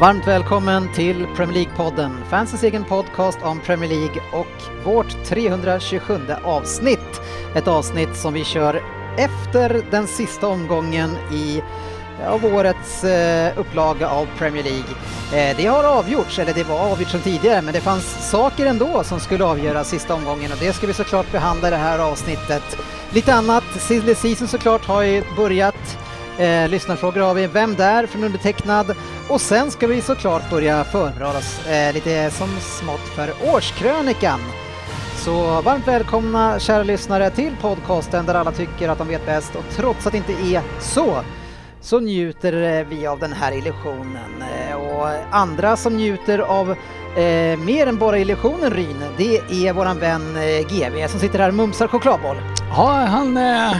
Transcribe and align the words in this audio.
Varmt 0.00 0.26
välkommen 0.26 0.92
till 0.92 1.26
Premier 1.36 1.64
League-podden, 1.64 2.24
fansens 2.30 2.62
egen 2.62 2.84
podcast 2.84 3.38
om 3.42 3.60
Premier 3.60 3.90
League 3.90 4.22
och 4.32 4.84
vårt 4.84 5.24
327 5.24 6.20
avsnitt. 6.44 7.20
Ett 7.54 7.68
avsnitt 7.68 8.16
som 8.16 8.34
vi 8.34 8.44
kör 8.44 8.82
efter 9.16 9.82
den 9.90 10.06
sista 10.06 10.46
omgången 10.46 11.10
i 11.32 11.62
av 12.26 12.44
årets 12.44 13.04
eh, 13.04 13.58
upplaga 13.58 14.08
av 14.08 14.26
Premier 14.38 14.64
League. 14.64 15.50
Eh, 15.50 15.56
det 15.56 15.66
har 15.66 15.84
avgjorts, 15.84 16.38
eller 16.38 16.54
det 16.54 16.64
var 16.64 16.78
avgjort 16.78 17.10
som 17.10 17.20
tidigare, 17.20 17.62
men 17.62 17.74
det 17.74 17.80
fanns 17.80 18.30
saker 18.30 18.66
ändå 18.66 19.04
som 19.04 19.20
skulle 19.20 19.44
avgöras 19.44 19.88
sista 19.88 20.14
omgången 20.14 20.52
och 20.52 20.58
det 20.60 20.72
ska 20.72 20.86
vi 20.86 20.92
såklart 20.92 21.32
behandla 21.32 21.68
i 21.68 21.70
det 21.70 21.76
här 21.76 21.98
avsnittet. 21.98 22.78
Lite 23.12 23.34
annat, 23.34 23.64
Silly 23.78 24.14
Season 24.14 24.48
såklart 24.48 24.84
har 24.84 25.02
ju 25.02 25.22
börjat. 25.36 25.98
Eh, 26.38 26.68
lyssnarfrågor 26.68 27.20
har 27.20 27.34
vi, 27.34 27.46
vem 27.46 27.74
där 27.74 28.06
från 28.06 28.24
undertecknad 28.24 28.94
och 29.28 29.40
sen 29.40 29.70
ska 29.70 29.86
vi 29.86 30.00
såklart 30.00 30.50
börja 30.50 30.84
förbereda 30.84 31.38
oss 31.38 31.66
eh, 31.66 31.92
lite 31.92 32.30
som 32.30 32.48
smått 32.60 33.08
för 33.16 33.54
årskrönikan. 33.54 34.40
Så 35.16 35.60
varmt 35.60 35.88
välkomna 35.88 36.58
kära 36.58 36.82
lyssnare 36.82 37.30
till 37.30 37.56
podcasten 37.60 38.26
där 38.26 38.34
alla 38.34 38.52
tycker 38.52 38.88
att 38.88 38.98
de 38.98 39.08
vet 39.08 39.26
bäst 39.26 39.54
och 39.54 39.64
trots 39.76 40.06
att 40.06 40.12
det 40.12 40.18
inte 40.18 40.32
är 40.32 40.62
så 40.80 41.22
så 41.80 42.00
njuter 42.00 42.78
eh, 42.78 42.86
vi 42.86 43.06
av 43.06 43.18
den 43.18 43.32
här 43.32 43.52
illusionen 43.52 44.42
eh, 44.70 44.76
och 44.76 45.08
andra 45.30 45.76
som 45.76 45.96
njuter 45.96 46.38
av 46.38 46.70
eh, 47.16 47.58
mer 47.58 47.86
än 47.86 47.98
bara 47.98 48.18
illusionen 48.18 48.70
Ryn, 48.70 49.04
det 49.16 49.36
är 49.66 49.72
våran 49.72 49.98
vän 49.98 50.36
eh, 50.36 50.66
GV 50.68 51.08
som 51.08 51.20
sitter 51.20 51.38
här 51.38 51.48
och 51.48 51.54
mumsar 51.54 51.88
chokladboll. 51.88 52.36
Ja, 52.70 53.06
han, 53.08 53.36
eh, 53.36 53.76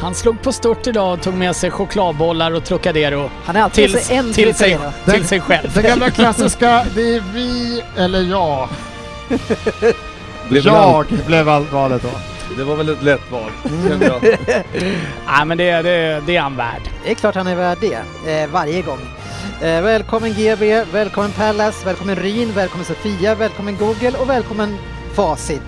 han 0.00 0.14
slog 0.14 0.42
på 0.42 0.52
stort 0.52 0.86
idag 0.86 1.12
och 1.12 1.22
tog 1.22 1.34
med 1.34 1.56
sig 1.56 1.70
chokladbollar 1.70 2.52
och 2.54 2.64
Trocadero 2.64 3.30
Han 3.44 3.56
är 3.56 3.62
alltid 3.62 3.88
till, 4.00 4.16
en 4.16 4.32
till, 4.32 4.54
sig, 4.54 4.70
Trocadero. 4.70 5.12
till 5.12 5.24
sig 5.28 5.40
själv. 5.40 5.72
Den 5.74 5.82
gamla 5.82 6.10
klassiska, 6.10 6.86
det 6.94 7.14
är 7.16 7.22
vi 7.34 7.82
eller 7.96 8.22
jag. 8.22 8.68
Blev 10.48 10.66
Jag 10.66 11.06
blev 11.26 11.48
all- 11.48 11.66
valet 11.66 12.02
då. 12.02 12.08
Det 12.56 12.64
var 12.64 12.76
väl 12.76 12.88
ett 12.88 13.02
lätt 13.02 13.30
val, 13.32 13.50
kände 13.88 14.06
jag. 14.06 14.22
Nej, 15.26 15.44
men 15.46 15.58
det, 15.58 15.82
det, 15.82 16.22
det 16.26 16.36
är 16.36 16.40
han 16.40 16.56
värd. 16.56 16.82
Det 17.04 17.10
är 17.10 17.14
klart 17.14 17.34
han 17.34 17.46
är 17.46 17.54
värd 17.56 17.78
det, 17.80 18.32
eh, 18.42 18.48
varje 18.50 18.82
gång. 18.82 18.98
Eh, 19.60 19.82
välkommen 19.82 20.32
GB, 20.34 20.84
välkommen 20.92 21.30
Pallas, 21.30 21.86
välkommen 21.86 22.16
Ryn, 22.16 22.52
välkommen 22.52 22.84
Sofia, 22.86 23.34
välkommen 23.34 23.76
Google 23.76 24.12
och 24.18 24.30
välkommen 24.30 24.78
Facit. 25.14 25.62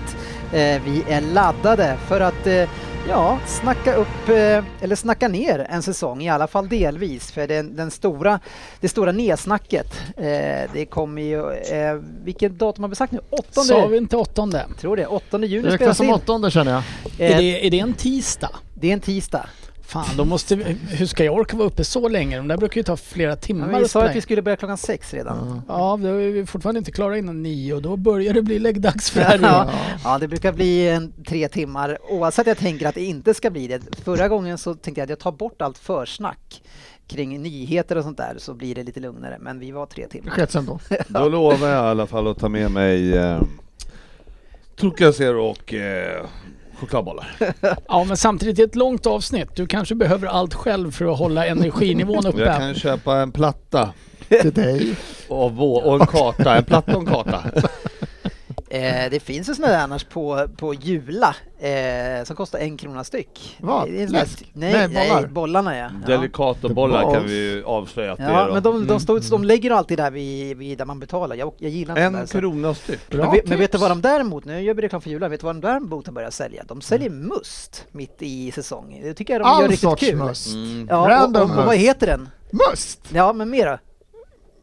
Eh, 0.53 0.81
vi 0.85 1.03
är 1.09 1.21
laddade 1.21 1.97
för 2.07 2.21
att 2.21 2.47
eh, 2.47 2.63
ja, 3.09 3.39
snacka 3.47 3.95
upp, 3.95 4.29
eh, 4.29 4.63
eller 4.81 4.95
snacka 4.95 5.27
ner 5.27 5.67
en 5.69 5.81
säsong, 5.83 6.21
i 6.21 6.29
alla 6.29 6.47
fall 6.47 6.69
delvis. 6.69 7.31
För 7.31 7.47
den, 7.47 7.75
den 7.75 7.91
stora, 7.91 8.39
det 8.79 8.89
stora 8.89 9.11
nedsnacket, 9.11 9.87
eh, 10.17 10.71
det 10.73 10.85
kommer 10.89 11.21
ju, 11.21 11.51
eh, 11.51 11.93
vilket 12.23 12.51
datum 12.51 12.83
har 12.83 12.89
vi 12.89 12.95
sagt 12.95 13.11
nu? 13.13 13.19
Åttonde? 13.29 13.67
Sa 13.67 13.87
vi 13.87 13.97
inte 13.97 14.17
åttonde? 14.17 14.65
tror 14.79 14.95
det, 14.97 15.05
8 15.07 15.37
juni 15.45 15.61
Det 15.61 15.67
räknas 15.67 15.75
spelas 15.77 15.97
som 15.97 16.05
in. 16.05 16.13
åttonde 16.13 16.51
känner 16.51 16.71
jag. 16.71 16.83
Är 17.31 17.37
det, 17.37 17.67
är 17.67 17.71
det 17.71 17.79
en 17.79 17.93
tisdag? 17.93 18.49
det 18.73 18.89
är 18.89 18.93
en 18.93 18.99
tisdag. 18.99 19.45
Fan, 19.91 20.17
då 20.17 20.25
måste 20.25 20.55
vi, 20.55 20.63
hur 20.89 21.05
ska 21.05 21.23
jag 21.23 21.35
orka 21.35 21.57
vara 21.57 21.67
uppe 21.67 21.83
så 21.83 22.07
länge? 22.09 22.37
De 22.37 22.47
där 22.47 22.57
brukar 22.57 22.77
ju 22.79 22.83
ta 22.83 22.97
flera 22.97 23.35
timmar 23.35 23.67
men 23.67 23.81
vi 23.81 23.87
sa 23.87 24.03
att 24.03 24.15
vi 24.15 24.21
skulle 24.21 24.41
börja 24.41 24.57
klockan 24.57 24.77
sex 24.77 25.13
redan. 25.13 25.61
Ja, 25.67 25.99
då 26.01 26.07
är 26.07 26.31
vi 26.31 26.45
fortfarande 26.45 26.77
inte 26.79 26.91
klara 26.91 27.17
innan 27.17 27.43
nio 27.43 27.73
och 27.73 27.81
då 27.81 27.97
börjar 27.97 28.33
det 28.33 28.41
bli 28.41 28.59
läggdags 28.59 29.09
för 29.09 29.21
här 29.21 29.39
Ja, 29.41 29.69
ja, 30.03 30.17
det 30.17 30.27
brukar 30.27 30.53
bli 30.53 30.87
en, 30.87 31.13
tre 31.27 31.47
timmar 31.47 31.97
oavsett 32.09 32.47
jag 32.47 32.57
tänker 32.57 32.87
att 32.87 32.95
det 32.95 33.03
inte 33.03 33.33
ska 33.33 33.49
bli 33.49 33.67
det. 33.67 33.79
Förra 34.03 34.27
gången 34.27 34.57
så 34.57 34.73
tänkte 34.73 35.01
jag 35.01 35.03
att 35.05 35.09
jag 35.09 35.19
tar 35.19 35.31
bort 35.31 35.61
allt 35.61 35.77
försnack 35.77 36.61
kring 37.07 37.41
nyheter 37.41 37.97
och 37.97 38.03
sånt 38.03 38.17
där 38.17 38.35
så 38.37 38.53
blir 38.53 38.75
det 38.75 38.83
lite 38.83 38.99
lugnare. 38.99 39.37
Men 39.39 39.59
vi 39.59 39.71
var 39.71 39.85
tre 39.85 40.03
Det 40.03 40.09
timmar. 40.09 40.31
sket 40.31 40.51
sen 40.51 40.65
då. 40.65 40.79
Då 41.07 41.29
lovar 41.29 41.67
jag 41.67 41.85
i 41.85 41.89
alla 41.89 42.07
fall 42.07 42.27
att 42.27 42.39
ta 42.39 42.49
med 42.49 42.71
mig 42.71 43.17
eh, 43.17 43.41
Trocadero 44.79 45.45
och 45.45 45.73
eh, 45.73 46.25
chokladbollar. 46.81 47.35
Ja, 47.87 48.03
men 48.03 48.17
samtidigt 48.17 48.59
är 48.59 48.63
det 48.63 48.69
ett 48.69 48.75
långt 48.75 49.05
avsnitt. 49.07 49.55
Du 49.55 49.67
kanske 49.67 49.95
behöver 49.95 50.27
allt 50.27 50.53
själv 50.53 50.91
för 50.91 51.11
att 51.13 51.17
hålla 51.19 51.45
energinivån 51.45 52.21
Jag 52.23 52.33
uppe. 52.33 52.45
kan 52.45 52.73
köpa 52.75 53.17
en 53.17 53.31
platta 53.31 53.89
Till 54.41 54.53
dig. 54.53 54.95
och, 55.27 55.87
och 55.87 56.01
en 56.01 56.07
karta, 56.07 56.55
en 56.57 56.63
platta 56.63 56.95
och 56.95 57.01
en 57.01 57.05
karta. 57.07 57.43
Eh, 58.73 59.09
det 59.11 59.19
finns 59.19 59.49
ju 59.49 59.55
sådana 59.55 59.73
där 59.73 59.83
annars 59.83 60.03
på, 60.03 60.47
på 60.57 60.73
Jula 60.73 61.35
eh, 61.59 62.23
som 62.25 62.35
kostar 62.35 62.59
en 62.59 62.77
krona 62.77 63.03
styck. 63.03 63.57
Vad? 63.59 63.87
Det 63.87 63.97
är 63.97 64.01
en 64.01 64.07
sån 64.07 64.13
där- 64.13 64.21
Läsk? 64.21 64.51
Nej, 64.53 64.73
Nej, 64.73 64.87
nej, 64.93 65.09
bollar. 65.09 65.27
bollarna 65.27 65.77
ja. 65.77 65.89
ja. 66.01 66.07
Delicatobollar 66.07 67.13
kan 67.13 67.23
vi 67.25 67.63
avslöja 67.65 68.11
att 68.11 68.17
det 68.17 68.23
är 68.23 68.31
Ja, 68.31 68.47
då. 68.47 68.53
men 68.53 68.63
de, 68.63 68.79
de, 68.79 68.83
Mm. 68.89 68.99
står, 68.99 69.29
de 69.31 69.43
lägger 69.43 69.71
alltid 69.71 69.97
där 69.97 70.11
vid, 70.11 70.57
vid 70.57 70.77
där 70.77 70.85
man 70.85 70.99
betalar. 70.99 71.35
Jag, 71.35 71.53
jag 71.57 71.71
gillar 71.71 71.93
inte 71.93 72.01
En 72.01 72.13
där, 72.13 72.25
så- 72.25 72.39
krona 72.39 72.73
styck. 72.73 73.09
Bra 73.09 73.23
Men, 73.25 73.31
vet- 73.31 73.47
men 73.47 73.59
vet 73.59 73.71
du 73.71 73.77
vad 73.77 73.91
de 73.91 74.01
däremot, 74.01 74.45
nu 74.45 74.61
gör 74.61 74.73
vi 74.73 74.81
reklam 74.81 75.01
för 75.01 75.09
Jula, 75.09 75.27
vet 75.29 75.39
du 75.39 75.45
vad 75.45 75.55
de 75.55 75.61
däremot 75.61 76.05
har 76.05 76.13
börjat 76.13 76.33
sälja? 76.33 76.63
De 76.67 76.81
säljer 76.81 77.09
must 77.09 77.85
mitt 77.91 78.15
i 78.19 78.51
säsong. 78.51 78.99
Det 79.03 79.13
tycker 79.13 79.33
jag 79.33 79.41
de 79.41 79.45
gör 79.47 79.55
All 79.55 79.61
riktigt 79.63 79.79
sorts 79.79 79.99
kul. 80.01 80.15
must. 80.15 80.53
Mm. 80.53 80.87
Ja, 80.89 80.97
och, 81.01 81.07
Random 81.07 81.51
och, 81.51 81.57
och 81.59 81.65
vad 81.65 81.75
heter 81.75 82.07
den? 82.07 82.29
Must! 82.71 82.99
Ja, 83.13 83.33
men 83.33 83.49
mer 83.49 83.65
då? 83.65 83.77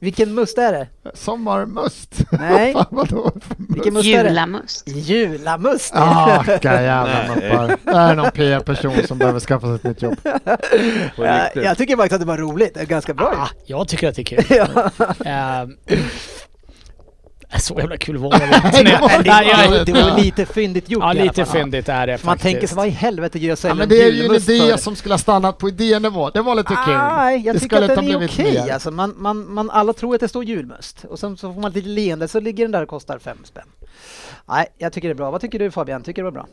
Vilken 0.00 0.34
must 0.34 0.59
är 0.59 0.72
det? 0.72 0.88
Sommarmust. 1.14 2.14
Nej. 2.32 2.72
Fan, 2.75 2.86
vadå 2.91 3.22
för 3.41 3.54
must? 3.59 3.70
Vilken 3.76 3.94
must 3.94 4.06
är 4.09 4.25
det? 4.25 4.31
Julamust. 4.31 4.88
Julamust! 4.88 5.92
Ah, 5.97 6.44
vilka 6.47 6.82
jävla 6.82 7.34
muppar. 7.34 7.76
Det 7.84 7.97
här 7.97 8.10
är 8.12 8.16
någon 8.16 8.31
PR-person 8.31 9.03
som 9.06 9.19
behöver 9.19 9.41
skaffa 9.41 9.66
sig 9.66 9.75
ett 9.75 9.84
nytt 9.84 10.03
jobb. 10.03 10.22
På 10.22 11.25
Ja, 11.25 11.44
riktigt. 11.44 11.64
jag 11.64 11.78
tycker 11.78 11.97
faktiskt 11.97 12.14
att 12.14 12.20
det 12.20 12.26
var 12.26 12.38
roligt, 12.38 12.75
det 12.75 12.81
är 12.81 12.86
ganska 12.86 13.14
bra 13.14 13.34
Ah, 13.36 13.48
jag 13.66 13.88
tycker 13.88 14.09
att 14.09 14.14
det 14.16 14.22
är 14.22 14.25
kul. 14.25 14.44
ja. 14.75 14.91
Ehm, 15.25 15.76
så 17.56 17.75
jävla 17.78 17.97
kul 17.97 18.16
var 18.16 18.31
det 18.31 18.44
inte. 18.44 18.82
Det 18.92 18.98
var- 19.00 19.84
det, 20.16 20.22
lite 20.22 20.47
fyndigt 20.47 20.91
gjort 20.91 21.03
Ja, 21.03 21.12
lite 21.12 21.44
fyndigt 21.44 21.88
är 21.88 22.06
det 22.06 22.19
För 22.19 22.26
Man 22.26 22.36
faktiskt. 22.38 22.53
tänker 22.53 22.66
sig, 22.66 22.76
vad 22.76 22.86
i 22.86 22.91
helvete 22.91 23.38
gör 23.38 23.48
jag 23.62 23.70
Ja, 23.70 23.75
men 23.75 23.82
en 23.82 23.88
det 23.88 24.03
är 24.03 24.12
ju 24.12 24.25
en 24.25 24.34
idé 24.34 24.70
för? 24.70 24.76
som 24.76 24.97
skulle 24.97 25.12
ha 25.14 25.19
stannat 25.19 25.59
på 25.59 25.69
idénivå. 25.69 26.31
Det 26.31 26.42
var 26.42 26.54
lite 26.54 26.69
kul. 26.86 26.94
Nej, 26.94 27.42
jag 27.47 27.56
det 27.56 27.60
tycker 27.60 27.82
att 27.82 27.88
den 27.88 28.09
är 28.09 28.26
okej. 28.26 28.70
Alltså, 28.70 28.91
man, 28.91 29.14
man, 29.19 29.53
man, 29.54 29.70
alla 29.70 29.92
tror 29.92 30.14
att 30.14 30.20
det 30.20 30.28
står 30.28 30.44
julmust 30.44 31.04
och 31.04 31.19
sen 31.19 31.36
så 31.36 31.53
får 31.53 31.60
man 31.60 31.70
ett 31.70 31.76
litet 31.76 31.91
leende 31.91 32.28
så 32.28 32.41
ligger 32.41 32.64
den 32.64 32.72
där 32.72 32.82
och 32.82 32.88
kostar 32.88 33.19
fem 33.19 33.38
spänn. 33.44 33.69
Nej, 34.48 34.66
jag 34.78 34.92
tycker 34.92 35.09
det 35.09 35.12
är 35.12 35.16
bra. 35.16 35.30
Vad 35.30 35.41
tycker 35.41 35.59
du 35.59 35.70
Fabian? 35.70 36.03
Tycker 36.03 36.22
du 36.22 36.30
det 36.30 36.36
var 36.36 36.44
bra? 36.44 36.47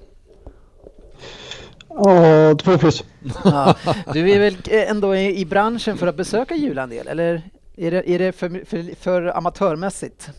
Ja, 1.89 2.56
två 2.56 2.77
plus. 2.77 3.03
Ja, 3.44 3.75
du 4.13 4.31
är 4.31 4.39
väl 4.39 4.57
eh, 4.67 4.89
ändå 4.89 5.16
i, 5.16 5.39
i 5.39 5.45
branschen 5.45 5.97
för 5.97 6.07
att 6.07 6.16
besöka 6.17 6.56
Jula 6.56 6.83
en 6.83 6.89
del, 6.89 7.07
eller 7.07 7.41
är 7.77 7.91
det, 7.91 8.09
är 8.09 8.19
det 8.19 8.31
för, 8.31 8.66
för, 8.66 8.95
för 9.01 9.38
amatörmässigt? 9.38 10.29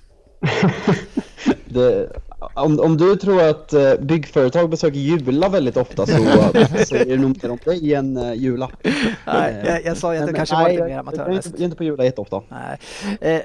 Det, 1.64 2.10
om, 2.54 2.80
om 2.80 2.96
du 2.96 3.16
tror 3.16 3.42
att 3.42 3.72
eh, 3.72 3.94
byggföretag 4.00 4.70
besöker 4.70 4.98
Jula 4.98 5.48
väldigt 5.48 5.76
ofta 5.76 6.06
så, 6.06 6.12
så 6.86 6.94
är 6.94 7.04
det 7.04 7.16
nog 7.16 7.42
mer 7.42 7.50
om 7.50 7.58
dig 7.64 7.94
än 7.94 8.16
uh, 8.16 8.34
Jula. 8.34 8.70
Nej, 9.26 9.62
jag, 9.66 9.84
jag 9.84 9.96
sa 9.96 10.14
ju 10.14 10.20
att 10.20 10.26
det 10.26 10.32
kanske 10.32 10.54
nej, 10.54 10.64
var 10.64 10.70
lite 10.70 10.84
mer 10.84 10.98
amatörmässigt. 10.98 11.54
jag 11.54 11.60
är 11.60 11.64
inte 11.64 11.76
på 11.76 11.84
Jula 11.84 12.04
jätteofta. 12.04 12.42
Nej. 12.48 12.78
Eh, 13.20 13.42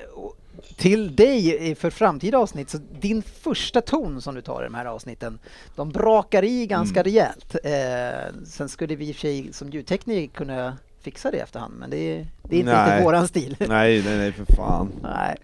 till 0.77 1.15
dig 1.15 1.69
eh, 1.71 1.75
för 1.75 1.89
framtida 1.89 2.37
avsnitt, 2.37 2.69
så 2.69 2.77
din 2.99 3.21
första 3.21 3.81
ton 3.81 4.21
som 4.21 4.35
du 4.35 4.41
tar 4.41 4.61
i 4.61 4.63
de 4.63 4.73
här 4.75 4.85
avsnitten, 4.85 5.39
de 5.75 5.89
brakar 5.91 6.43
i 6.43 6.67
ganska 6.67 6.99
Mm. 6.99 7.03
rejält. 7.03 7.55
Eh, 7.63 8.43
sen 8.45 8.69
skulle 8.69 8.95
vi 8.95 9.09
i 9.09 9.11
och 9.11 9.15
för 9.15 9.21
sig 9.21 9.53
som 9.53 9.69
ljudtekniker 9.69 10.33
kunna 10.33 10.77
fixa 11.03 11.31
det 11.31 11.37
i 11.37 11.39
efterhand, 11.39 11.73
men 11.79 11.89
det 11.89 12.25
Det 12.43 12.55
är 12.55 12.59
inte 12.59 12.73
Nej. 12.73 12.85
riktigt 12.89 13.05
våran 13.05 13.27
stil. 13.27 13.55
Nej, 13.59 14.03
nej, 14.05 14.17
nej 14.17 14.31
för 14.31 14.55
fan. 14.55 14.91
Nej, 15.03 15.35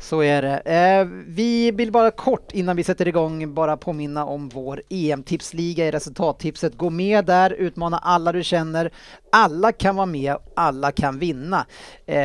så 0.00 0.22
är 0.22 0.42
det. 0.42 0.56
Eh, 0.58 1.06
vi 1.26 1.70
vill 1.70 1.92
bara 1.92 2.10
kort 2.10 2.52
innan 2.52 2.76
vi 2.76 2.84
sätter 2.84 3.08
igång 3.08 3.54
bara 3.54 3.76
påminna 3.76 4.24
om 4.24 4.48
vår 4.48 4.82
EM-tipsliga 4.88 5.86
i 5.86 5.90
resultattipset. 5.90 6.76
Gå 6.76 6.90
med 6.90 7.24
där, 7.24 7.50
utmana 7.50 7.98
alla 7.98 8.32
du 8.32 8.44
känner. 8.44 8.90
Alla 9.32 9.72
kan 9.72 9.96
vara 9.96 10.06
med, 10.06 10.36
alla 10.56 10.92
kan 10.92 11.18
vinna. 11.18 11.66
Eh, 12.06 12.16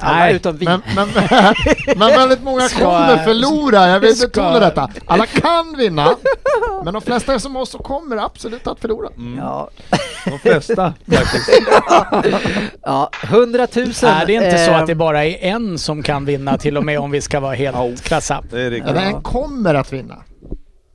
alla 0.00 0.18
Nej, 0.18 0.34
utom 0.34 0.56
vi. 0.56 0.64
Men, 0.64 0.82
men, 0.96 1.08
men 1.96 2.08
väldigt 2.08 2.42
många 2.42 2.60
Ska- 2.60 2.84
kommer 2.84 3.24
förlora, 3.24 3.88
jag 3.88 4.00
vill 4.00 4.16
ska- 4.16 4.26
betona 4.26 4.60
detta. 4.60 4.90
Alla 5.06 5.26
kan 5.26 5.76
vinna, 5.76 6.16
men 6.84 6.94
de 6.94 7.02
flesta 7.02 7.38
som 7.38 7.56
oss 7.56 7.70
så 7.70 7.78
kommer 7.78 8.16
absolut 8.16 8.66
att 8.66 8.80
förlora. 8.80 9.08
Ja, 9.38 9.70
De 10.24 10.38
flesta 10.38 10.94
faktiskt. 11.12 11.50
ja, 12.82 13.10
100 13.24 13.66
000. 13.76 13.86
Nej, 14.02 14.26
det 14.26 14.36
är 14.36 14.44
inte 14.44 14.58
så 14.58 14.70
eh, 14.70 14.78
att 14.80 14.86
det 14.86 14.94
bara 14.94 15.24
är 15.24 15.36
en 15.40 15.78
som 15.78 16.02
kan 16.02 16.24
vinna 16.24 16.58
till 16.58 16.76
och 16.76 16.84
med 16.84 16.98
om 16.98 17.10
vi 17.10 17.20
ska 17.20 17.40
vara 17.40 17.54
helt 17.54 18.02
krassa. 18.02 18.44
Det 18.50 18.60
är 18.60 18.70
riktigt. 18.70 18.90
Eller 18.90 19.06
en 19.06 19.22
kommer 19.22 19.74
att 19.74 19.92
vinna. 19.92 20.16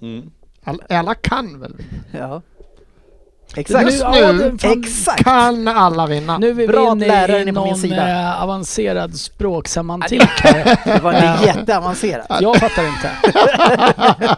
Mm. 0.02 0.32
Alla, 0.64 0.84
alla 0.90 1.16
kan 1.16 1.60
väl 1.62 1.76
vinna? 1.78 2.04
Ja. 2.12 2.42
Exakt. 3.56 3.86
Just 3.86 4.02
ja, 4.04 4.32
nu 4.32 4.58
fan- 4.58 4.80
Exakt. 4.84 5.24
kan 5.24 5.68
alla 5.68 6.08
vinna. 6.08 6.38
Nu 6.38 6.50
är 6.50 6.54
vi 6.54 6.68
Bra 6.68 6.92
inne 6.92 7.08
läraren 7.08 7.48
i 7.48 7.54
på 7.54 7.60
min 7.62 7.70
någon 7.70 7.78
sida. 7.80 8.10
eh, 8.10 8.44
avancerad 8.44 9.16
språksemantik. 9.16 10.22
Det 10.86 11.00
var 11.04 11.14
inte 11.14 11.46
jätteavancerat. 11.46 12.28
Jag 12.42 12.56
fattar 12.58 12.84
inte. 12.88 13.12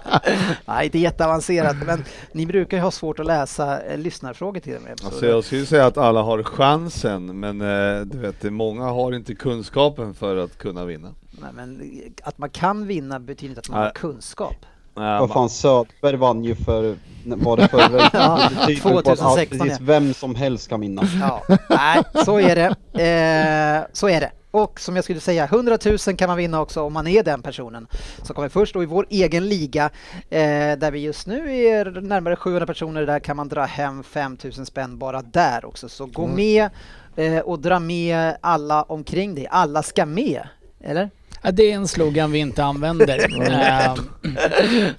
Nej, 0.65 0.86
inte 0.86 1.00
jätteavancerat, 1.00 1.75
men 1.86 2.04
ni 2.31 2.45
brukar 2.45 2.77
ju 2.77 2.83
ha 2.83 2.92
svårt 2.92 3.19
att 3.19 3.25
läsa 3.25 3.81
eh, 3.81 3.98
lyssnarfrågor 3.98 4.60
till 4.60 4.75
och 4.75 4.81
med. 4.81 5.00
Så 5.00 5.06
Alltså 5.06 5.25
jag 5.25 5.44
skulle 5.44 5.66
säga 5.66 5.86
att 5.86 5.98
alla 5.98 6.21
har 6.21 6.44
chansen, 6.44 7.39
men 7.39 7.62
eh, 7.62 8.01
du 8.06 8.18
vet, 8.18 8.42
det- 8.42 8.51
många 8.51 8.83
har 8.86 9.16
inte 9.16 9.36
kunskapen 9.36 10.13
för 10.13 10.38
att 10.38 10.57
kunna 10.57 10.86
vinna. 10.86 11.07
Nej, 11.31 11.50
men 11.54 11.81
att 12.24 12.38
man 12.38 12.50
kan 12.50 12.88
vinna 12.88 13.19
betyder 13.19 13.50
inte 13.50 13.59
att 13.59 13.69
man 13.69 13.80
Nej. 13.80 13.88
har 13.88 13.94
kunskap. 13.94 14.56
Nej, 14.95 15.19
Vad 15.19 15.30
fan, 15.30 15.50
Söderberg 15.50 16.16
vann 16.16 16.44
ju 16.44 16.56
för, 16.56 16.95
var 17.25 17.57
det 17.57 17.68
förra 17.68 18.10
Ja, 18.13 18.50
Det 18.50 18.56
betyder 18.56 18.92
på 18.92 18.98
att 18.98 19.06
2016 19.06 19.68
ja. 19.68 19.78
vem 19.81 20.13
som 20.13 20.36
helst 20.36 20.69
kan 20.69 20.81
vinna. 20.81 21.04
Ja, 21.19 21.44
nej, 21.69 22.04
så 22.25 22.40
är 22.40 22.56
det. 22.56 22.68
Eh, 23.04 23.90
så 23.94 24.10
är 24.10 24.22
det. 24.22 24.31
Och 24.51 24.80
som 24.80 24.95
jag 24.95 25.04
skulle 25.04 25.19
säga, 25.19 25.45
100 25.45 25.78
000 25.86 26.18
kan 26.18 26.28
man 26.28 26.38
vinna 26.38 26.62
också 26.62 26.81
om 26.81 26.94
man 26.94 27.07
är 27.07 27.24
den 27.24 27.42
personen 27.42 27.88
som 28.22 28.36
kommer 28.36 28.50
först. 28.50 28.75
Och 28.75 28.84
i 28.84 28.86
vår 28.86 29.06
egen 29.10 29.50
liga, 29.50 29.90
eh, 30.30 30.78
där 30.78 30.92
vi 30.92 31.00
just 31.00 31.28
nu 31.28 31.57
är 31.57 31.86
närmare 31.86 32.36
700 32.36 32.66
personer, 32.66 33.06
där 33.06 33.19
kan 33.19 33.38
man 33.38 33.48
dra 33.48 33.62
hem 33.62 34.04
5 34.04 34.38
000 34.44 34.66
spänn 34.66 34.98
bara 34.98 35.22
där 35.22 35.66
också. 35.66 35.90
Så 35.90 36.06
gå 36.06 36.28
med 36.28 36.69
eh, 37.16 37.40
och 37.40 37.60
dra 37.60 37.80
med 37.80 38.38
alla 38.42 38.84
omkring 38.84 39.36
dig. 39.36 39.48
Alla 39.51 39.84
ska 39.84 40.06
med, 40.06 40.48
eller? 40.81 41.10
Ja, 41.44 41.51
det 41.51 41.72
är 41.72 41.75
en 41.75 41.88
slogan 41.88 42.31
vi 42.31 42.40
inte 42.40 42.63
använder. 42.63 43.13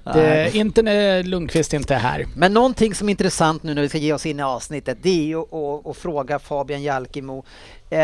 Eh, 0.05 0.13
det, 0.13 0.55
inte 0.55 0.81
när 0.81 1.23
Lundqvist 1.23 1.73
inte 1.73 1.95
är 1.95 1.99
här. 1.99 2.25
Men 2.35 2.53
någonting 2.53 2.95
som 2.95 3.09
är 3.09 3.11
intressant 3.11 3.63
nu 3.63 3.73
när 3.73 3.81
vi 3.81 3.89
ska 3.89 3.97
ge 3.97 4.13
oss 4.13 4.25
in 4.25 4.39
i 4.39 4.43
avsnittet, 4.43 4.97
det 5.01 5.09
är 5.09 5.25
ju 5.25 5.39
att, 5.89 5.97
fråga 5.97 6.39
Fabian 6.39 6.83
Jalkemo. 6.83 7.45
Eh, 7.89 7.99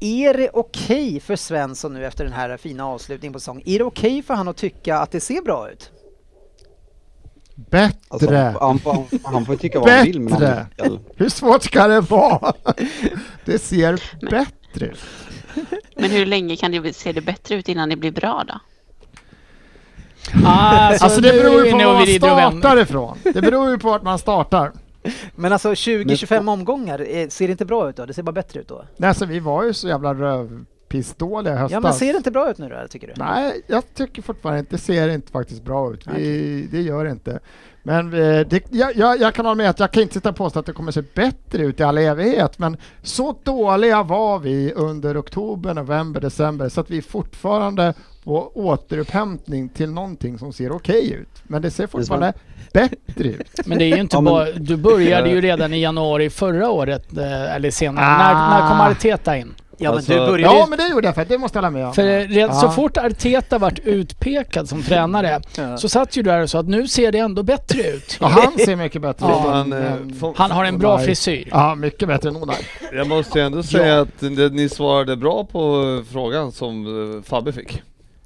är 0.00 0.36
det 0.36 0.50
okej 0.52 1.20
för 1.20 1.36
Svensson 1.36 1.94
nu 1.94 2.06
efter 2.06 2.24
den 2.24 2.32
här 2.32 2.56
fina 2.56 2.86
avslutningen 2.86 3.32
på 3.32 3.40
säsongen, 3.40 3.62
är 3.66 3.78
det 3.78 3.84
okej 3.84 4.22
för 4.22 4.34
han 4.34 4.48
att 4.48 4.56
tycka 4.56 4.98
att 4.98 5.10
det 5.10 5.20
ser 5.20 5.42
bra 5.42 5.70
ut? 5.70 5.90
Bättre! 7.54 7.98
Alltså, 8.08 8.30
han, 8.60 8.78
får, 8.78 9.04
han 9.22 9.46
får 9.46 9.56
tycka 9.56 9.80
vad 9.80 9.90
han 9.90 10.04
vill, 10.04 10.20
men 10.20 10.32
han. 10.32 10.98
Hur 11.16 11.28
svårt 11.28 11.62
ska 11.62 11.86
det 11.86 12.00
vara? 12.00 12.52
Det 13.44 13.58
ser 13.58 14.02
bättre 14.30 14.86
ut. 14.86 14.98
Men 15.96 16.10
hur 16.10 16.26
länge 16.26 16.56
kan 16.56 16.72
det 16.72 16.96
se 16.96 17.12
det 17.12 17.20
bättre 17.20 17.54
ut 17.54 17.68
innan 17.68 17.88
det 17.88 17.96
blir 17.96 18.10
bra 18.10 18.44
då? 18.48 18.54
Alltså, 20.46 21.04
Alltså 21.04 21.20
det 21.20 21.32
beror 21.32 21.60
vi 22.04 22.12
ju 22.12 22.20
på 22.20 22.26
var 22.26 22.36
man 22.36 22.58
startar 22.60 22.80
ifrån. 22.80 23.18
Det 23.22 23.42
beror 23.42 23.70
ju 23.70 23.78
på 23.78 23.88
vart 23.88 24.02
man 24.02 24.18
startar. 24.18 24.72
Men 25.34 25.52
alltså 25.52 25.70
20-25 25.72 26.50
omgångar, 26.52 27.06
eh, 27.16 27.28
ser 27.28 27.46
det 27.46 27.50
inte 27.52 27.64
bra 27.64 27.88
ut 27.88 27.96
då? 27.96 28.06
Det 28.06 28.14
ser 28.14 28.22
bara 28.22 28.32
bättre 28.32 28.60
ut 28.60 28.68
då? 28.68 28.84
Nej, 28.96 29.08
alltså, 29.08 29.26
vi 29.26 29.40
var 29.40 29.64
ju 29.64 29.72
så 29.72 29.88
jävla 29.88 30.14
rövpissdåliga 30.94 31.54
i 31.54 31.56
höstas. 31.56 31.72
Ja 31.72 31.80
men 31.80 31.94
ser 31.94 32.12
det 32.12 32.16
inte 32.16 32.30
bra 32.30 32.50
ut 32.50 32.58
nu 32.58 32.68
då, 32.68 32.88
tycker 32.88 33.06
du? 33.06 33.12
Nej, 33.16 33.62
jag 33.66 33.94
tycker 33.94 34.22
fortfarande 34.22 34.60
inte, 34.60 34.76
det 34.76 34.82
ser 34.82 35.08
inte 35.08 35.32
faktiskt 35.32 35.64
bra 35.64 35.92
ut. 35.92 36.06
Vi, 36.06 36.68
det 36.70 36.80
gör 36.80 37.04
det 37.04 37.10
inte. 37.10 37.40
Men 37.82 38.12
eh, 38.12 38.46
det, 38.46 38.62
jag, 38.70 38.96
jag, 38.96 39.20
jag 39.20 39.34
kan 39.34 39.44
hålla 39.44 39.54
med 39.54 39.70
att 39.70 39.80
jag 39.80 39.90
kan 39.90 40.02
inte 40.02 40.14
sitta 40.14 40.28
och 40.28 40.36
påstå 40.36 40.58
att 40.58 40.66
det 40.66 40.72
kommer 40.72 40.92
se 40.92 41.02
bättre 41.14 41.62
ut 41.62 41.80
i 41.80 41.82
all 41.82 41.98
evighet, 41.98 42.58
men 42.58 42.76
så 43.02 43.36
dåliga 43.42 44.02
var 44.02 44.38
vi 44.38 44.72
under 44.72 45.20
oktober, 45.20 45.74
november, 45.74 46.20
december 46.20 46.68
så 46.68 46.80
att 46.80 46.90
vi 46.90 47.02
fortfarande 47.02 47.94
på 48.24 48.52
återupphämtning 48.54 49.68
till 49.68 49.90
någonting 49.90 50.38
som 50.38 50.52
ser 50.52 50.72
okej 50.72 51.12
ut. 51.12 51.42
Men 51.42 51.62
det 51.62 51.70
ser 51.70 51.86
fortfarande 51.86 52.32
bättre 52.72 53.28
ut. 53.28 53.50
Men 53.66 53.78
det 53.78 53.84
är 53.84 53.94
ju 53.94 54.00
inte 54.00 54.16
Ja, 54.16 54.20
bara... 54.20 54.52
Du 54.52 54.76
började 54.76 55.30
ju 55.30 55.40
redan 55.40 55.74
i 55.74 55.82
januari 55.82 56.30
förra 56.30 56.70
året, 56.70 57.16
eh, 57.16 57.54
eller 57.54 57.70
senare. 57.70 58.06
Ah. 58.06 58.18
När, 58.18 58.60
när 58.60 58.68
kom 58.68 58.80
Arteta 58.80 59.36
in? 59.36 59.54
Ja 59.84 59.90
men 59.90 59.96
Alltså- 59.96 60.12
du 60.12 60.18
började 60.18 60.54
Ja, 60.54 60.64
ju... 60.64 60.70
men 60.70 60.78
det 60.78 60.88
gjorde 60.88 61.08
jag 61.08 61.14
för 61.14 61.24
det 61.24 61.38
måste 61.38 61.58
jag 61.58 61.62
hålla 61.62 61.70
med 61.70 61.86
om. 61.86 61.94
För 61.94 62.28
redan, 62.28 62.56
så 62.60 62.66
Ja. 62.66 62.70
fort 62.70 62.96
Arteta 62.96 63.58
vart 63.58 63.78
utpekad 63.78 64.68
som 64.68 64.82
tränare 64.82 65.40
Ja. 65.56 65.76
så 65.78 65.88
satt 65.88 66.16
ju 66.16 66.22
du 66.22 66.30
där 66.30 66.42
och 66.42 66.50
sa 66.50 66.58
att 66.58 66.68
nu 66.68 66.88
ser 66.88 67.12
det 67.12 67.18
ändå 67.18 67.42
bättre 67.42 67.82
ut. 67.82 68.16
Ja, 68.20 68.26
han 68.26 68.52
ser 68.58 68.76
mycket 68.76 69.02
bättre 69.02 69.26
Ja, 69.28 69.40
ut. 69.40 69.52
han, 69.52 69.72
eh, 69.72 69.92
än- 69.92 70.14
får- 70.20 70.34
Han 70.36 70.50
har 70.50 70.64
en 70.64 70.78
bra 70.78 70.98
frisyr. 70.98 71.48
Ja, 71.50 71.74
mycket 71.74 72.08
bättre 72.08 72.28
än 72.28 72.36
Onaj. 72.36 72.56
Jag 72.92 73.08
måste 73.08 73.42
ändå 73.42 73.62
säga 73.62 74.00
att 74.00 74.22
ni 74.52 74.68
svarade 74.68 75.16
bra 75.16 75.44
på 75.44 76.02
frågan 76.12 76.52
som 76.52 76.86
eh, 77.16 77.22
Fabbe 77.30 77.52
fick. 77.52 77.82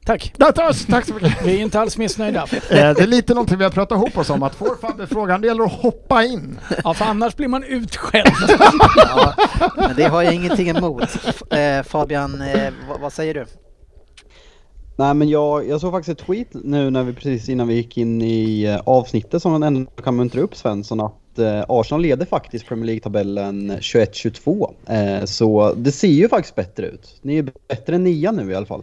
Tack. 0.09 0.33
Tack, 0.39 0.87
tack 0.87 1.05
så 1.07 1.15
mycket. 1.15 1.47
Vi 1.47 1.57
är 1.57 1.63
inte 1.63 1.81
alls 1.81 1.99
missnöjda. 1.99 2.47
Eh, 2.53 2.59
Det 2.71 3.01
är 3.01 3.07
lite 3.07 3.35
någonting 3.35 3.59
vi 3.59 3.65
har 3.65 3.71
pratat 3.71 3.99
ihop 3.99 4.19
oss 4.19 4.31
om, 4.31 4.43
att 4.43 4.55
får 4.55 4.77
Fabbe 4.81 5.07
frågan, 5.07 5.41
det 5.41 5.47
gäller 5.47 5.65
att 5.65 5.73
hoppa 5.73 6.25
in. 6.25 6.59
Ja, 6.85 6.95
för 6.95 7.05
annars 7.05 7.37
blir 7.37 7.49
man 7.49 7.65
utskälld. 7.65 8.33
Ja, 8.97 9.35
men 9.77 9.97
det 9.97 10.03
har 10.05 10.23
jag 10.23 10.35
ingenting 10.35 10.69
emot. 10.69 11.03
Eh, 11.51 11.83
Fabian, 11.83 12.41
eh, 12.43 12.73
vad, 12.89 13.01
vad 13.01 13.13
säger 13.13 13.35
du? 13.35 13.47
Nej 14.97 15.15
men 15.15 15.29
jag, 15.29 15.69
jag 15.69 15.81
såg 15.81 15.93
faktiskt 15.93 16.21
ett 16.21 16.27
tweet 16.27 16.49
nu 16.53 16.91
när 16.91 17.03
vi 17.03 17.13
precis 17.13 17.49
innan 17.49 17.69
vi 17.69 17.75
gick 17.75 17.97
in 17.99 18.23
i 18.23 18.79
avsnittet 18.85 19.43
som 19.43 19.63
ändå 19.63 19.91
kan 19.91 20.17
muntra 20.17 20.41
upp 20.41 20.57
Svensson 20.57 21.01
att 21.01 21.39
eh, 21.39 21.65
Arsenal 21.69 22.03
leder 22.03 22.27
faktiskt 22.27 22.67
Premier 22.67 22.87
League-tabellen 22.87 23.73
21-22. 23.73 24.71
Eh, 24.87 25.25
så 25.25 25.75
det 25.77 25.93
ser 25.93 26.09
ju 26.09 26.29
faktiskt 26.29 26.55
bättre 26.55 26.87
ut. 26.87 27.19
Ni 27.23 27.39
är 27.39 27.51
bättre 27.69 27.95
än 27.95 28.05
nia 28.05 28.33
nu 28.33 28.53
i 28.53 28.55
alla 28.55 28.67
fall. 28.67 28.83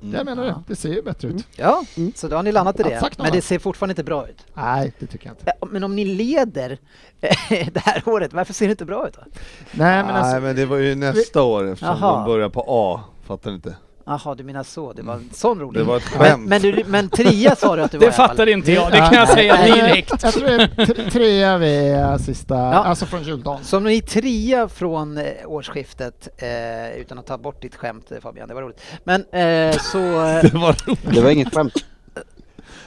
Jag 0.00 0.24
menar 0.24 0.44
det, 0.44 0.54
det 0.66 0.76
ser 0.76 0.88
ju 0.88 1.02
bättre 1.02 1.28
ut. 1.28 1.46
Ja, 1.56 1.84
så 2.14 2.28
då 2.28 2.36
har 2.36 2.42
ni 2.42 2.52
landat 2.52 2.80
i 2.80 2.82
det. 2.82 3.10
Men 3.18 3.32
det 3.32 3.42
ser 3.42 3.58
fortfarande 3.58 3.92
inte 3.92 4.04
bra 4.04 4.28
ut. 4.28 4.46
Nej, 4.54 4.92
det 4.98 5.06
tycker 5.06 5.26
jag 5.26 5.32
inte. 5.32 5.52
Men 5.72 5.84
om 5.84 5.96
ni 5.96 6.04
leder 6.04 6.78
eh, 7.20 7.36
det 7.72 7.80
här 7.80 8.02
året, 8.08 8.32
varför 8.32 8.52
ser 8.52 8.66
det 8.66 8.70
inte 8.70 8.84
bra 8.84 9.08
ut 9.08 9.14
då? 9.14 9.20
Nej, 9.72 10.04
men 10.04 10.14
alltså, 10.14 10.32
Nej 10.32 10.40
men 10.40 10.56
det 10.56 10.66
var 10.66 10.76
ju 10.76 10.94
nästa 10.94 11.42
år 11.42 11.72
eftersom 11.72 11.96
Jaha. 12.00 12.16
de 12.16 12.24
börjar 12.24 12.48
på 12.48 12.64
A. 12.68 13.00
Fattar 13.26 13.50
ni 13.50 13.56
inte? 13.56 13.74
Jaha, 14.10 14.34
du 14.34 14.44
menar 14.44 14.62
så. 14.62 14.92
Det 14.92 15.02
var 15.02 15.14
en 15.14 15.30
sån 15.32 15.60
rolig... 15.60 15.80
Det 15.80 15.84
var 15.84 15.96
ett 15.96 16.02
men, 16.18 16.26
skämt. 16.26 16.48
men, 16.48 16.62
du, 16.62 16.84
men 16.86 17.08
trea 17.08 17.56
sa 17.56 17.76
du 17.76 17.82
att 17.82 17.92
du 17.92 17.98
var 17.98 18.06
Det 18.06 18.12
fattar 18.12 18.46
inte 18.46 18.72
jag, 18.72 18.92
det 18.92 18.98
kan 18.98 19.12
jag 19.14 19.28
säga 19.28 19.56
direkt. 19.64 20.22
Jag 20.22 20.32
tror 20.34 20.44
det 20.46 20.54
är 20.82 20.86
tre- 20.86 21.10
trea 21.10 21.58
vid 21.58 21.94
eh, 21.94 22.16
sista, 22.16 22.54
Ja. 22.54 22.60
alltså 22.74 23.06
från 23.06 23.22
juldagen. 23.22 23.64
Så 23.64 23.76
om 23.76 23.84
ni 23.84 23.96
är 23.96 24.00
trea 24.00 24.68
från 24.68 25.18
eh, 25.18 25.24
årsskiftet, 25.46 26.28
eh, 26.36 27.00
utan 27.00 27.18
att 27.18 27.26
ta 27.26 27.38
bort 27.38 27.62
ditt 27.62 27.76
skämt 27.76 28.12
eh, 28.12 28.18
Fabian, 28.20 28.48
det 28.48 28.54
var 28.54 28.62
roligt. 28.62 28.80
Men 29.04 29.20
eh, 29.20 29.76
så... 29.78 29.98
Det 30.42 30.54
var 30.54 30.86
roligt. 30.86 31.14
Det 31.14 31.20
var 31.20 31.30
inget 31.30 31.54
skämt. 31.54 31.74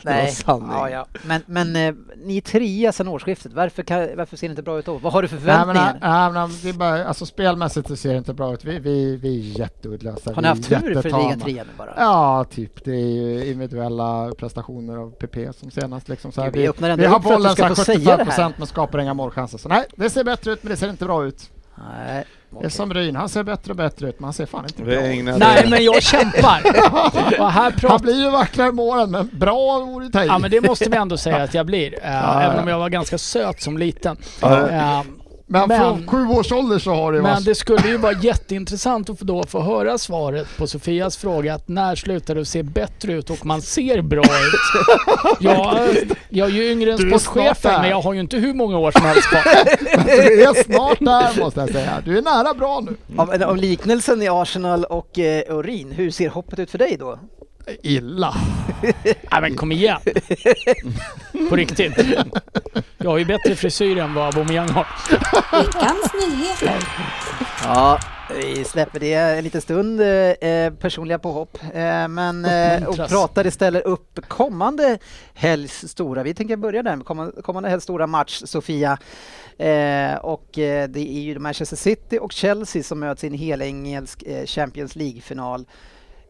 nej, 0.11 0.31
sanning. 0.31 0.69
ja, 0.71 0.89
ja. 0.89 1.05
Men, 1.23 1.41
men 1.45 1.75
eh, 1.75 1.93
ni 2.25 2.37
är 2.37 2.41
trea 2.41 2.91
sedan 2.91 3.07
årsskiftet, 3.07 3.53
varför, 3.53 3.83
kan, 3.83 4.07
varför 4.17 4.37
ser 4.37 4.47
det 4.47 4.51
inte 4.51 4.63
bra 4.63 4.79
ut 4.79 4.85
då? 4.85 4.97
Vad 4.97 5.13
har 5.13 5.21
du 5.21 5.27
för 5.27 5.35
Nej, 5.35 5.45
men, 5.45 5.75
förväntningar? 5.75 5.97
nej, 6.01 6.31
men 6.31 6.49
det 6.63 6.69
är 6.69 6.73
bara, 6.73 7.05
alltså 7.05 7.25
spelmässigt 7.25 7.99
ser 7.99 8.11
det 8.11 8.17
inte 8.17 8.33
bra 8.33 8.53
ut. 8.53 8.65
Vi, 8.65 8.79
vi, 8.79 9.15
vi 9.17 9.39
är 9.39 9.59
jätteuddlösa. 9.59 10.29
har 10.29 10.35
vi 10.35 10.41
ni 10.41 10.47
haft 10.47 10.69
tur 10.69 11.01
för 11.01 11.03
ligga 11.03 11.37
trea 11.45 11.63
nu 11.63 11.69
bara? 11.77 11.93
Ja, 11.97 12.45
typ. 12.51 12.83
Det 12.83 12.91
är 12.91 13.11
ju 13.11 13.45
individuella 13.51 14.31
prestationer 14.37 14.97
av 14.97 15.11
PP 15.11 15.53
som 15.59 15.71
senast. 15.71 16.09
Liksom, 16.09 16.31
så 16.31 16.41
här. 16.41 16.51
Vi 16.51 16.67
öppnar 16.67 16.89
ändå 16.89 17.01
vi 17.01 17.07
har 17.07 17.19
bollen 17.19 17.51
ska 17.51 17.61
så 17.61 17.67
här 17.67 17.75
få 17.75 17.83
säga 17.83 17.97
75 17.97 18.17
det 18.17 18.23
här. 18.23 18.25
procent 18.25 18.57
men 18.57 18.67
skapar 18.67 18.99
inga 18.99 19.13
målchanser. 19.13 19.57
Så 19.57 19.69
nej, 19.69 19.85
det 19.95 20.09
ser 20.09 20.23
bättre 20.23 20.51
ut 20.51 20.63
men 20.63 20.69
det 20.71 20.77
ser 20.77 20.89
inte 20.89 21.05
bra 21.05 21.25
ut. 21.25 21.49
Nej, 21.77 22.25
Det 22.59 22.65
är 22.65 22.69
som 22.69 22.93
Ryn, 22.93 23.15
han 23.15 23.29
ser 23.29 23.43
bättre 23.43 23.71
och 23.71 23.75
bättre 23.77 24.09
ut 24.09 24.19
men 24.19 24.23
han 24.23 24.33
ser 24.33 24.45
fan 24.45 24.65
inte 24.65 24.83
bra 24.83 24.93
ut. 24.93 25.25
Nej, 25.39 25.67
men 25.69 25.83
jag 25.83 26.03
kämpar. 26.03 26.61
Och 27.39 27.51
här 27.51 27.87
Han 27.89 28.01
blir 28.01 28.23
ju 28.23 28.29
vackrare 28.29 28.69
i 28.69 28.71
målen 28.71 29.11
men 29.11 29.29
bra 29.33 29.79
vore 29.79 30.09
det 30.09 30.25
Ja, 30.25 30.37
men 30.39 30.51
det 30.51 30.61
måste 30.61 30.89
vi 30.89 30.97
ändå 30.97 31.17
säga 31.17 31.43
att 31.43 31.53
jag 31.53 31.65
blir. 31.65 31.95
Ja, 32.03 32.41
även 32.41 32.59
om 32.59 32.67
jag 32.67 32.79
var 32.79 32.89
ganska 32.89 33.17
söt 33.17 33.61
som 33.61 33.77
liten. 33.77 34.17
Ja. 34.41 35.03
Men, 35.53 35.67
Men- 35.67 35.79
från 35.79 36.07
sju 36.07 36.27
års 36.27 36.51
ålder 36.51 36.79
så 36.79 36.93
har 36.93 37.11
det 37.11 37.21
Men 37.21 37.33
varit... 37.33 37.45
det 37.45 37.55
skulle 37.55 37.87
ju 37.87 37.97
vara 37.97 38.13
jätteintressant 38.13 39.09
att 39.09 39.19
få 39.19 39.25
då 39.25 39.43
få 39.43 39.61
höra 39.61 39.97
svaret 39.97 40.47
på 40.57 40.67
Sofias 40.67 41.17
fråga 41.17 41.53
att 41.53 41.67
när 41.67 41.95
slutar 41.95 42.35
du 42.35 42.45
se 42.45 42.63
bättre 42.63 43.13
ut 43.13 43.29
och 43.29 43.45
man 43.45 43.61
ser 43.61 44.01
bra 44.01 44.21
ut? 44.21 44.87
Jag, 45.39 45.87
jag 46.29 46.49
är 46.49 46.53
ju 46.53 46.71
yngre 46.71 46.91
än 46.91 46.97
sportchefen 47.19 47.81
men 47.81 47.89
jag 47.89 48.01
har 48.01 48.13
ju 48.13 48.19
inte 48.19 48.37
hur 48.37 48.53
många 48.53 48.77
år 48.77 48.91
som 48.91 49.01
helst 49.05 49.27
kvar. 49.29 49.43
Du 50.05 50.43
är 50.43 50.63
snart 50.63 50.99
där 50.99 51.39
måste 51.43 51.59
jag 51.59 51.69
säga. 51.69 52.01
Du 52.05 52.17
är 52.17 52.21
nära 52.21 52.53
bra 52.53 52.79
nu. 52.85 52.95
Av, 53.17 53.43
av 53.43 53.57
liknelsen 53.57 54.21
i 54.21 54.27
Arsenal 54.29 54.83
och 54.85 55.19
eh, 55.19 55.43
Urin, 55.57 55.91
hur 55.91 56.11
ser 56.11 56.29
hoppet 56.29 56.59
ut 56.59 56.71
för 56.71 56.77
dig 56.77 56.97
då? 56.99 57.19
Illa. 57.83 58.35
Nej 59.03 59.41
men 59.41 59.55
kom 59.55 59.71
igen! 59.71 59.99
På 61.49 61.55
riktigt. 61.55 61.93
Jag 62.97 63.09
har 63.09 63.17
ju 63.17 63.25
bättre 63.25 63.55
frisyr 63.55 63.97
än 63.97 64.13
vad 64.13 64.25
Aubameyang 64.25 64.69
har. 64.69 64.87
Veckans 65.63 66.13
nyheter. 66.13 66.87
Ja, 67.63 67.99
vi 68.35 68.63
släpper 68.63 68.99
det 68.99 69.13
en 69.13 69.43
liten 69.43 69.61
stund, 69.61 70.01
eh, 70.01 70.73
personliga 70.79 71.19
påhopp, 71.19 71.57
eh, 71.73 72.07
men 72.07 72.45
eh, 72.45 72.83
och 72.83 72.97
pratar 72.97 73.47
istället 73.47 73.85
upp 73.85 74.19
kommande 74.27 74.97
helgs 75.33 75.87
stora, 75.87 76.23
vi 76.23 76.33
tänker 76.33 76.55
börja 76.55 76.83
där 76.83 76.95
med 76.95 77.05
kommande, 77.05 77.41
kommande 77.41 77.69
helgs 77.69 77.83
stora 77.83 78.07
match, 78.07 78.41
Sofia. 78.45 78.97
Eh, 79.57 80.15
och 80.15 80.59
eh, 80.59 80.89
det 80.89 80.99
är 80.99 81.21
ju 81.21 81.39
Manchester 81.39 81.75
City 81.77 82.19
och 82.21 82.31
Chelsea 82.31 82.83
som 82.83 82.99
möts 82.99 83.23
i 83.23 83.27
en 83.27 83.33
helengelsk 83.33 84.23
eh, 84.23 84.45
Champions 84.45 84.95
League-final. 84.95 85.65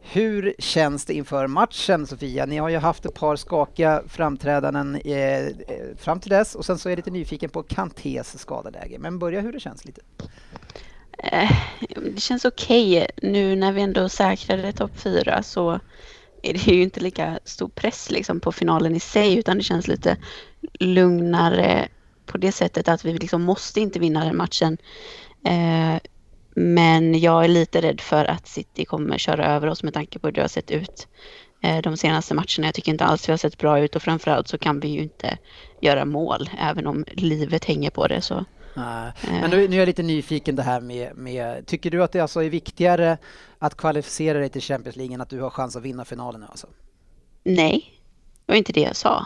Hur 0.06 0.56
känns 0.60 1.06
det 1.06 1.14
inför 1.14 1.48
matchen 1.48 2.08
Sofia? 2.08 2.46
Ni 2.46 2.58
har 2.58 2.70
ju 2.70 2.78
haft 2.78 3.06
ett 3.06 3.14
par 3.14 3.36
skakiga 3.36 4.04
framträdanden 4.08 4.96
eh, 4.96 5.48
eh 5.48 5.52
fram 5.98 6.20
till 6.20 6.30
dess 6.30 6.56
och 6.56 6.66
sen 6.66 6.78
så 6.78 6.90
är 6.90 6.92
jag 6.92 6.98
lite 6.98 7.12
nyfiken 7.12 7.50
på 7.50 7.64
Kantés 7.64 8.40
skadeläge. 8.40 9.00
Men 9.00 9.20
börja 9.20 9.42
hur 9.42 9.52
det 9.52 9.60
känns 9.60 9.86
lite. 9.86 10.02
Eh, 11.18 11.52
det 12.14 12.22
känns 12.22 12.46
okej. 12.46 13.08
Nu 13.22 13.56
när 13.56 13.72
vi 13.72 13.82
ändå 13.82 14.10
säkrade 14.10 14.72
topp 14.72 14.92
fyra 15.00 15.44
så 15.44 15.80
är 16.42 16.54
det 16.54 16.68
ju 16.68 16.84
inte 16.84 17.00
lika 17.00 17.40
stor 17.44 17.68
press 17.68 18.12
liksom 18.12 18.40
på 18.40 18.52
finalen 18.52 18.96
i 18.96 19.00
sig 19.00 19.38
utan 19.38 19.58
det 19.58 19.64
känns 19.64 19.88
lite 19.88 20.18
lugnare 20.80 21.88
på 22.26 22.38
det 22.38 22.52
sättet 22.52 22.88
att 22.88 23.06
vi 23.06 23.14
liksom 23.14 23.42
måste 23.42 23.82
inte 23.82 24.00
vinna 24.00 24.26
den 24.26 24.38
matchen. 24.38 24.78
Eh, 25.46 26.00
men 26.56 27.20
jag 27.20 27.44
är 27.44 27.48
lite 27.48 27.82
rädd 27.82 28.02
för 28.02 28.26
att 28.26 28.48
City 28.48 28.86
kommer 28.86 29.18
köra 29.18 29.46
över 29.46 29.68
oss 29.68 29.84
med 29.84 29.94
tanke 29.94 30.20
på 30.20 30.28
hur 30.28 30.32
det 30.32 30.42
har 30.42 30.48
sett 30.48 30.72
ut 30.72 31.08
eh, 31.62 31.82
de 31.82 31.98
senaste 31.98 32.34
matcherna. 32.34 32.68
Jag 32.68 32.74
tycker 32.74 32.92
inte 32.92 33.06
alls 33.06 33.30
vi 33.30 33.34
har 33.34 33.38
sett 33.38 33.58
bra 33.58 33.80
ut 33.80 33.96
och 33.96 34.02
framförallt 34.02 34.48
så 34.48 34.58
kan 34.58 34.80
vi 34.80 34.88
ju 34.88 35.02
inte 35.02 35.38
göra 35.82 36.06
mål 36.06 36.50
även 36.60 36.88
om 36.88 37.06
livet 37.12 37.66
hänger 37.66 37.90
på 37.90 38.08
det. 38.08 38.22
Så. 38.22 38.46
Eh. 38.76 39.12
Men 39.24 39.50
nu, 39.50 39.68
nu 39.68 39.76
är 39.76 39.80
jag 39.80 39.86
lite 39.86 40.04
nyfiken 40.04 40.56
det 40.56 40.64
här 40.64 40.82
med, 40.82 41.18
med, 41.18 41.68
tycker 41.68 41.92
du 41.92 42.04
att 42.04 42.12
det 42.12 42.20
alltså 42.20 42.44
är 42.44 42.50
viktigare 42.50 43.18
att 43.60 43.78
kvalificera 43.78 44.40
dig 44.40 44.50
till 44.50 44.62
Champions 44.62 44.96
League 44.96 45.14
än 45.16 45.22
att 45.22 45.30
du 45.30 45.42
har 45.42 45.50
chans 45.50 45.76
att 45.76 45.84
vinna 45.84 46.06
finalen 46.06 46.42
nu 46.42 46.48
alltså? 46.50 46.68
Nej, 47.44 48.02
det 48.46 48.52
var 48.52 48.58
inte 48.58 48.74
det 48.74 48.82
jag 48.82 48.96
sa. 48.96 49.26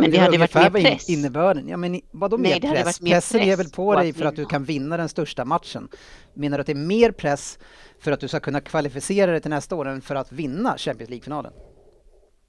Men 0.00 0.10
det 0.10 0.16
var 0.16 0.24
hade 0.24 0.38
varit 0.38 0.72
mer 0.72 0.90
press. 0.90 1.08
Innebörden? 1.08 1.68
Ja 1.68 1.76
men 1.76 2.00
vadå 2.10 2.36
Nej, 2.36 2.52
mer 2.52 2.60
det 2.60 2.68
press? 2.68 2.84
varit 2.84 3.00
mer 3.00 3.12
Pressen 3.12 3.40
är 3.40 3.44
press 3.44 3.58
väl 3.58 3.70
på 3.70 3.94
dig 3.94 4.12
för 4.12 4.24
att 4.24 4.36
du 4.36 4.44
kan 4.44 4.64
vinna 4.64 4.96
den 4.96 5.08
största 5.08 5.44
matchen? 5.44 5.88
Menar 6.34 6.58
du 6.58 6.60
att 6.60 6.66
det 6.66 6.72
är 6.72 6.74
mer 6.74 7.12
press 7.12 7.58
för 8.00 8.12
att 8.12 8.20
du 8.20 8.28
ska 8.28 8.40
kunna 8.40 8.60
kvalificera 8.60 9.30
dig 9.30 9.40
till 9.40 9.50
nästa 9.50 9.76
år 9.76 9.88
än 9.88 10.00
för 10.00 10.14
att 10.14 10.32
vinna 10.32 10.78
Champions 10.78 11.10
League-finalen? 11.10 11.52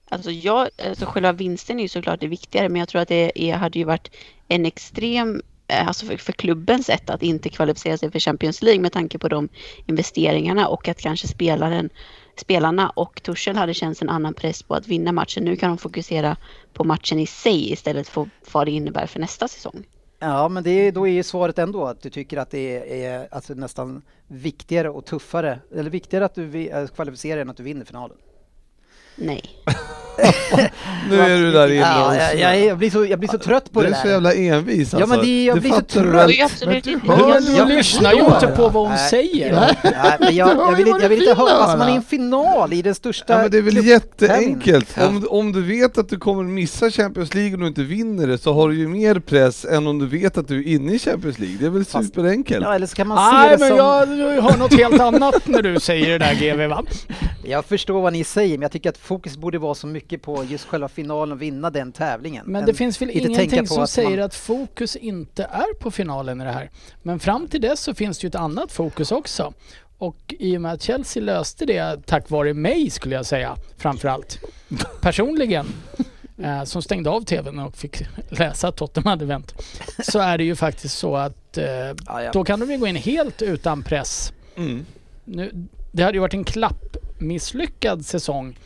Alltså, 0.10 0.32
jag, 0.32 0.70
alltså 0.88 1.06
själva 1.06 1.32
vinsten 1.32 1.80
är 1.80 1.84
ju 1.84 1.90
såklart 1.90 2.20
det 2.20 2.28
viktigare 2.28 2.70
men 2.70 2.80
jag 2.80 2.90
tror 2.90 3.02
att 3.02 3.08
det 3.08 3.50
är, 3.50 3.56
hade 3.56 3.80
ju 3.80 3.86
varit 3.86 4.12
en 4.48 4.66
extrem 4.66 5.42
eh, 5.68 5.88
Alltså 5.88 6.06
för, 6.06 6.18
för 6.18 6.34
klubbens 6.34 6.86
sätt 6.86 7.10
att 7.10 7.24
inte 7.24 7.50
kvalificera 7.50 7.98
sig 7.98 8.12
för 8.12 8.20
Champions 8.20 8.62
League 8.62 8.82
med 8.82 8.92
tanke 8.92 9.20
på 9.20 9.28
de 9.28 9.50
investeringarna 9.86 10.68
och 10.68 10.88
att 10.88 11.02
kanske 11.02 11.28
spelaren, 11.28 11.90
spelarna 12.36 12.90
och 12.90 13.24
Tuchel 13.24 13.56
hade 13.56 13.74
känts 13.74 14.02
en 14.02 14.10
annan 14.10 14.34
press 14.34 14.64
på 14.64 14.76
att 14.76 14.88
vinna 14.88 15.12
matchen. 15.12 15.44
Nu 15.44 15.56
kan 15.56 15.70
de 15.70 15.78
fokusera 15.78 16.38
på 16.74 16.84
matchen 16.84 17.20
i 17.20 17.26
sig 17.26 17.72
istället 17.72 18.08
för 18.08 18.30
vad 18.52 18.68
det 18.68 18.72
innebär 18.72 19.06
för 19.06 19.20
nästa 19.20 19.48
säsong. 19.48 19.84
Ja, 20.20 20.50
men 20.50 20.64
det 20.64 20.70
är, 20.70 20.92
då 20.92 21.08
är 21.08 21.12
ju 21.12 21.24
svaret 21.24 21.60
ändå 21.60 21.86
att 21.86 22.02
du 22.02 22.10
tycker 22.10 22.38
att 22.38 22.52
det 22.52 23.04
är, 23.06 23.28
alltså 23.32 23.54
nästan 23.54 24.02
viktigare 24.28 24.90
och 24.90 25.06
tuffare, 25.06 25.60
eller 25.76 25.90
viktigare 25.90 26.26
att 26.26 26.36
du 26.36 26.68
eh, 26.68 26.88
kvalificerar 26.88 27.42
än 27.42 27.50
att 27.50 27.58
du 27.58 27.64
vinner 27.64 27.86
finalen. 27.86 28.18
Nej. 29.16 29.42
Nu 31.10 31.20
är 31.22 31.38
du 31.40 31.52
där 31.52 31.68
inne 31.68 31.76
Ja, 31.82 32.16
jag, 32.16 32.40
jag, 32.40 32.66
jag, 32.66 32.78
blir 32.78 32.90
så, 32.90 33.06
jag 33.06 33.20
blir 33.20 33.30
så 33.30 33.38
trött 33.38 33.72
på 33.72 33.82
Du 33.82 33.88
det 33.90 33.94
är 33.96 34.02
så 34.02 34.08
där. 34.08 34.14
jävla 34.14 34.34
envis 34.34 34.94
alltså. 34.94 35.00
Ja, 35.00 35.06
men 35.18 35.26
det- 35.26 35.44
jag 35.46 35.60
blir 35.62 35.72
så 35.72 35.80
du 35.80 35.86
trött. 35.86 36.04
Men 36.66 36.82
du 36.82 37.00
hör 37.14 37.42
du 37.42 37.54
vad 37.60 37.68
lyssnar 37.70 38.14
ju 38.14 38.20
inte 38.26 38.48
på 38.48 38.62
vad 38.70 38.84
hon 38.84 38.90
Nej. 38.92 39.10
säger. 39.10 39.54
Nej, 39.84 40.18
men 40.20 40.36
jag, 40.36 40.48
Du 40.58 40.62
jag, 40.64 40.76
vill, 40.76 40.88
jag 40.88 41.10
vill 41.10 41.20
du 41.20 41.26
inte 41.30 41.42
höra, 41.42 41.52
alltså 41.52 41.78
man 41.78 41.88
är 41.88 41.92
i 41.94 41.96
en 41.96 42.04
final 42.04 42.74
i 42.74 42.82
den 42.82 42.96
största 42.96 43.34
Ja, 43.34 43.42
men 43.42 43.52
det 43.52 43.58
är 43.58 43.62
väl 43.62 43.86
jätteenkelt. 43.88 44.98
Om, 45.08 45.28
om 45.30 45.52
du 45.52 45.62
vet 45.62 45.98
att 45.98 46.10
du 46.10 46.18
kommer 46.20 46.44
missa 46.44 46.92
Champions 46.92 47.34
League 47.34 47.54
och 47.54 47.60
du 47.60 47.68
inte 47.68 47.84
vinner 47.84 48.28
det 48.28 48.38
så 48.38 48.54
har 48.54 48.70
du 48.70 48.76
ju 48.76 48.88
mer 48.88 49.20
press 49.20 49.66
än 49.66 49.88
om 49.88 50.00
du 50.00 50.06
vet 50.08 50.38
att 50.38 50.48
du 50.48 50.60
är 50.60 50.68
inne 50.68 50.94
i 50.94 51.00
Champions 51.00 51.40
League. 51.40 51.58
Det 51.60 51.66
är 51.66 51.70
väl 51.70 51.86
Fast- 51.86 52.08
superenkelt? 52.08 52.66
Ja, 52.66 52.76
eller 52.76 52.88
så 52.88 52.96
kan 52.96 53.08
man 53.08 53.32
se 53.32 53.38
Nej 53.38 53.50
det 53.50 53.58
men 53.58 53.70
som... 53.70 53.78
jag, 53.78 54.36
jag 54.36 54.42
hör 54.42 54.58
något 54.58 54.74
helt 54.74 55.00
annat 55.02 55.48
när 55.48 55.62
du 55.62 55.80
säger 55.80 56.20
det 56.20 56.26
där 56.26 56.34
GV 56.34 56.68
va? 56.70 56.84
Jag 57.46 57.66
förstår 57.66 58.02
vad 58.02 58.14
ni 58.14 58.24
säger, 58.24 58.58
men 58.58 58.62
jag 58.62 58.72
tycker 58.72 58.90
att 58.90 58.98
fokus 59.04 59.38
borde 59.38 59.58
vara 59.60 59.76
så 59.76 59.88
mycket 59.88 60.22
på 60.22 60.44
just 60.44 60.66
själva 60.66 60.88
finalen 60.88 61.32
och 61.32 61.42
vinna 61.42 61.70
den 61.70 61.92
tävlingen. 61.92 62.46
Men 62.46 62.62
än 62.62 62.66
det 62.66 62.74
finns 62.74 63.02
väl 63.02 63.10
ingenting 63.10 63.68
som 63.68 63.84
att 63.84 63.90
säger 63.90 64.10
man- 64.18 64.20
att 64.26 64.36
fokus 64.36 64.96
inte 64.96 65.44
är 65.44 65.74
på 65.80 65.92
finalen 65.92 66.42
i 66.42 66.44
det 66.44 66.52
här. 66.52 66.70
Men 67.02 67.20
fram 67.20 67.48
till 67.48 67.62
dess 67.62 67.80
så 67.80 67.94
finns 67.94 68.20
det 68.20 68.24
ju 68.26 68.28
ett 68.28 68.36
annat 68.36 68.72
fokus 68.72 69.12
också. 69.12 69.54
Och 69.98 70.34
i 70.40 70.58
och 70.58 70.62
med 70.62 70.72
att 70.74 70.82
Chelsea 70.82 71.24
löste 71.24 71.66
det 71.66 72.06
tack 72.06 72.30
vare 72.30 72.54
mig 72.54 72.90
skulle 72.90 73.16
jag 73.16 73.26
säga 73.26 73.56
framförallt. 73.78 74.40
Personligen. 75.02 75.66
Eh, 76.38 76.64
som 76.64 76.82
stängde 76.82 77.10
av 77.10 77.22
TVn 77.22 77.60
och 77.60 77.76
fick 77.76 78.02
läsa 78.30 78.68
att 78.68 78.76
Tottenham 78.78 79.10
hade 79.10 79.26
vänt. 79.26 79.54
Så 80.04 80.20
är 80.20 80.38
det 80.38 80.44
ju 80.44 80.56
faktiskt 80.56 80.98
så 80.98 81.16
att 81.16 81.58
eh, 81.58 81.66
Ja, 81.66 81.96
ja. 82.24 82.32
då 82.34 82.44
kan 82.44 82.60
de 82.60 82.72
ju 82.72 82.78
gå 82.78 82.88
in 82.88 82.96
helt 82.96 83.42
utan 83.42 83.84
press. 83.84 84.34
Mm. 84.56 84.86
Nu, 85.26 85.68
det 85.92 86.04
hade 86.04 86.16
ju 86.16 86.22
varit 86.22 86.34
en 86.34 86.44
klappmisslyckad 86.44 88.06
säsong. 88.06 88.58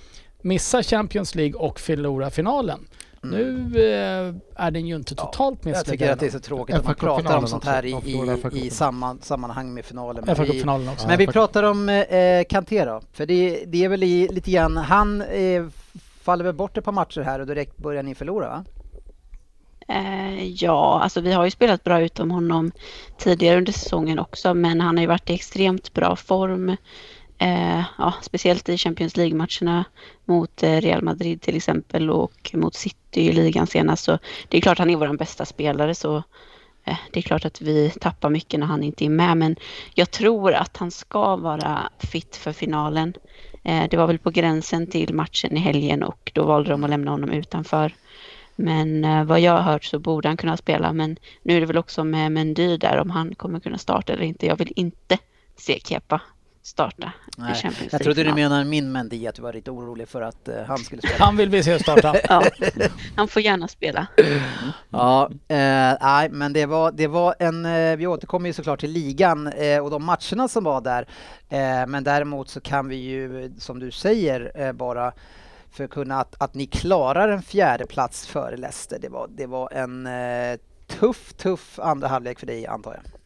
Missa 0.42 0.84
Champions 0.84 1.36
League 1.36 1.60
och 1.60 1.80
förlora 1.80 2.30
finalen. 2.30 2.80
Nu 3.22 3.66
eh, 3.76 4.64
är 4.66 4.72
den 4.72 4.88
ju 4.88 4.96
inte 4.96 5.16
totalt 5.16 5.66
Mm. 5.66 5.74
Jag 5.74 5.80
misslyckad. 5.80 5.92
tycker 6.00 6.12
att 6.14 6.20
det 6.20 6.26
är 6.26 6.30
så 6.32 6.40
tråkigt 6.40 6.76
att 6.76 6.86
man 6.86 6.96
pratar 6.96 7.38
om 7.38 7.48
sånt 7.48 7.66
här 7.66 7.86
i, 7.86 7.94
också. 7.94 8.58
i, 8.58 8.66
i 8.66 8.70
samman, 8.70 9.20
sammanhang 9.22 9.74
med 9.74 9.86
finalen. 9.86 10.24
Men 10.26 10.36
vi, 10.36 10.42
FA-cupfinalen 10.42 10.92
också. 10.92 11.08
men 11.08 11.18
vi 11.18 11.28
pratar 11.28 11.64
om 11.64 11.90
eh, 11.90 12.44
Kanté 12.50 12.86
då, 12.86 13.02
för 13.14 13.26
det, 13.26 13.64
det 13.68 13.86
är 13.86 13.90
väl 13.90 14.04
i, 14.04 14.28
lite 14.28 14.52
grann, 14.52 14.78
han 14.78 15.22
eh, 15.22 15.66
faller 16.22 16.46
väl 16.46 16.54
bort 16.56 16.78
ett 16.78 16.84
par 16.84 16.92
matcher 16.92 17.22
här 17.22 17.40
och 17.40 17.48
direkt 17.48 17.78
börjar 17.78 18.04
ni 18.04 18.16
förlora 18.16 18.50
va? 18.50 18.66
Eh, 19.88 20.44
ja, 20.44 21.00
alltså 21.04 21.22
vi 21.22 21.34
har 21.34 21.46
ju 21.46 21.52
spelat 21.52 21.84
bra 21.84 22.02
utom 22.02 22.32
honom 22.32 22.72
tidigare 23.18 23.58
under 23.58 23.72
säsongen 23.72 24.20
också, 24.20 24.54
men 24.54 24.82
han 24.82 24.98
har 24.98 25.02
ju 25.02 25.08
varit 25.08 25.30
i 25.30 25.34
extremt 25.34 25.94
bra 25.94 26.16
form. 26.16 26.76
Eh, 27.38 27.84
ja, 27.98 28.14
speciellt 28.22 28.70
i 28.70 28.78
Champions 28.78 29.18
League-matcherna 29.18 29.86
mot 30.26 30.64
eh, 30.64 30.82
Real 30.82 31.04
Madrid 31.04 31.42
till 31.42 31.56
exempel 31.56 32.10
och 32.10 32.52
mot 32.54 32.76
City 32.76 33.22
i 33.22 33.32
ligan 33.32 33.68
senast. 33.68 34.04
Så 34.04 34.20
det 34.48 34.58
är 34.58 34.62
klart 34.62 34.80
han 34.80 34.90
är 34.90 34.96
vår 34.96 35.18
bästa 35.18 35.46
spelare 35.46 35.96
så 35.96 36.24
eh, 36.84 36.98
det 37.12 37.20
är 37.20 37.22
klart 37.22 37.46
att 37.46 37.62
vi 37.62 37.90
tappar 37.90 38.30
mycket 38.30 38.60
när 38.60 38.68
han 38.68 38.84
inte 38.84 39.06
är 39.06 39.10
med. 39.10 39.38
Men 39.38 39.56
jag 39.94 40.12
tror 40.12 40.54
att 40.54 40.78
han 40.78 40.92
ska 40.92 41.36
vara 41.36 41.90
fit 42.00 42.36
för 42.36 42.52
finalen. 42.52 43.14
Eh, 43.64 43.84
det 43.90 43.98
var 43.98 44.08
väl 44.08 44.20
på 44.20 44.30
gränsen 44.30 44.88
till 44.88 45.14
matchen 45.14 45.58
i 45.58 45.60
helgen 45.60 46.04
och 46.04 46.32
då 46.34 46.46
valde 46.46 46.70
de 46.70 46.84
att 46.84 46.90
lämna 46.90 47.12
honom 47.12 47.30
utanför. 47.30 47.94
Men 48.56 49.06
eh, 49.06 49.24
vad 49.24 49.40
jag 49.40 49.52
har 49.52 49.62
hört 49.62 49.84
så 49.84 50.00
borde 50.00 50.28
han 50.28 50.38
kunna 50.38 50.58
spela. 50.58 50.94
Men 50.94 51.18
nu 51.44 51.58
är 51.58 51.60
det 51.60 51.66
väl 51.66 51.78
också 51.78 52.04
med 52.04 52.32
Mendy 52.32 52.78
där 52.78 52.98
om 52.98 53.10
han 53.10 53.36
kommer 53.36 53.60
kunna 53.60 53.78
starta 53.78 54.14
eller 54.14 54.24
inte. 54.24 54.46
Jag 54.46 54.56
vill 54.56 54.74
inte 54.76 55.18
se 55.56 55.80
Kepa 55.86 56.22
starta 56.68 57.12
Nej, 57.38 57.52
i 57.52 57.56
Champions 57.56 57.94
jag 57.94 58.02
trodde 58.02 58.24
du 58.24 58.34
menar 58.34 58.64
min 58.64 58.92
Mendy, 58.92 59.28
att 59.28 59.36
du 59.36 59.42
var 59.42 59.54
lite 59.54 59.72
orolig 59.72 60.08
för 60.08 60.22
att 60.22 60.48
eh, 60.48 60.64
han 60.64 60.78
skulle 60.78 61.02
spela. 61.02 61.26
Han 61.26 61.38
vill 61.38 61.50
vi 61.50 61.64
se 61.64 61.80
starta. 61.80 62.16
Ja, 62.30 62.44
han 63.16 63.28
får 63.28 63.42
gärna 63.42 63.68
spela. 63.68 64.08
Ja, 64.90 65.30
eh, 65.48 65.58
nej, 66.02 66.30
men 66.30 66.54
det 66.54 66.66
var, 66.66 66.92
det 66.92 67.08
var 67.08 67.36
en, 67.40 67.66
eh, 67.66 67.96
vi 67.96 68.08
återkommer 68.08 68.50
ju 68.50 68.54
såklart 68.54 68.80
till 68.80 68.92
ligan 68.92 69.48
eh, 69.48 69.80
och 69.80 69.92
de 69.92 70.06
matcherna 70.06 70.48
som 70.48 70.64
var 70.64 70.82
där. 70.82 71.08
Eh, 71.50 71.88
men 71.88 72.04
däremot 72.04 72.50
så 72.50 72.62
kan 72.62 72.90
vi 72.90 72.96
ju, 72.96 73.54
som 73.58 73.80
du 73.80 73.92
säger, 73.92 74.52
eh, 74.56 74.72
bara 74.72 75.14
förkunna 75.72 76.20
att, 76.20 76.36
att 76.38 76.54
ni 76.54 76.66
klarar 76.66 77.30
en 77.30 77.42
fjärde 77.42 77.86
plats 77.86 78.28
före 78.28 78.58
Leicester. 78.58 79.00
Det 79.02 79.10
var, 79.10 79.28
det 79.28 79.46
var 79.46 79.74
en 79.74 80.08
eh, 80.08 80.58
tuff, 80.88 81.34
tuff 81.34 81.80
andra 81.80 82.08
halvlek 82.08 82.40
för 82.40 82.48
dig 82.48 82.68
antar 82.68 82.94
jag. 82.94 83.17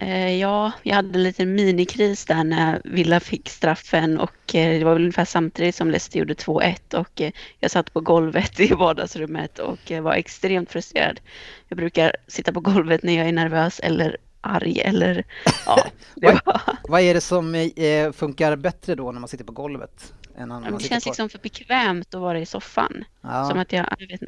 Eh, 0.00 0.36
ja, 0.36 0.72
jag 0.82 0.94
hade 0.94 1.18
en 1.18 1.22
liten 1.22 1.54
minikris 1.54 2.24
där 2.24 2.44
när 2.44 2.80
Villa 2.84 3.20
fick 3.20 3.48
straffen 3.48 4.20
och 4.20 4.54
eh, 4.54 4.78
det 4.78 4.84
var 4.84 4.92
väl 4.92 5.02
ungefär 5.02 5.24
samtidigt 5.24 5.74
som 5.74 5.90
Leicester 5.90 6.18
gjorde 6.18 6.34
2-1 6.34 6.94
och 6.94 7.20
eh, 7.20 7.32
jag 7.60 7.70
satt 7.70 7.92
på 7.92 8.00
golvet 8.00 8.60
i 8.60 8.68
vardagsrummet 8.68 9.58
och 9.58 9.92
var 10.02 10.14
extremt 10.14 10.72
frustrerad. 10.72 11.20
Jag 11.68 11.76
brukar 11.76 12.12
sitta 12.26 12.52
på 12.52 12.60
golvet 12.60 13.02
när 13.02 13.12
jag 13.12 13.28
är 13.28 13.32
nervös 13.32 13.80
eller 13.80 14.16
arg 14.40 14.80
eller 14.80 15.24
ja. 15.66 15.86
Var, 16.14 16.60
Vad 16.88 17.00
är 17.00 17.14
det 17.14 17.20
som 17.20 17.70
funkar 18.14 18.56
bättre 18.56 18.94
då 18.94 19.12
när 19.12 19.20
man 19.20 19.28
sitter 19.28 19.44
på 19.44 19.52
golvet? 19.52 20.12
Än 20.38 20.48
när 20.48 20.60
man 20.60 20.78
det 20.78 20.84
känns 20.84 21.04
på... 21.04 21.10
liksom 21.10 21.28
för 21.28 21.38
bekvämt 21.38 22.14
att 22.14 22.20
vara 22.20 22.38
i 22.40 22.46
soffan. 22.46 23.04
Ja. 23.20 23.48
Som 23.48 23.58
att 23.58 23.72
jag, 23.72 23.86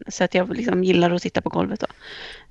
så 0.09 0.25
att 0.25 0.35
jag 0.35 0.57
liksom 0.57 0.85
gillar 0.85 1.11
att 1.11 1.23
sitta 1.23 1.43
på 1.43 1.49
golvet 1.49 1.81
då. 1.81 1.87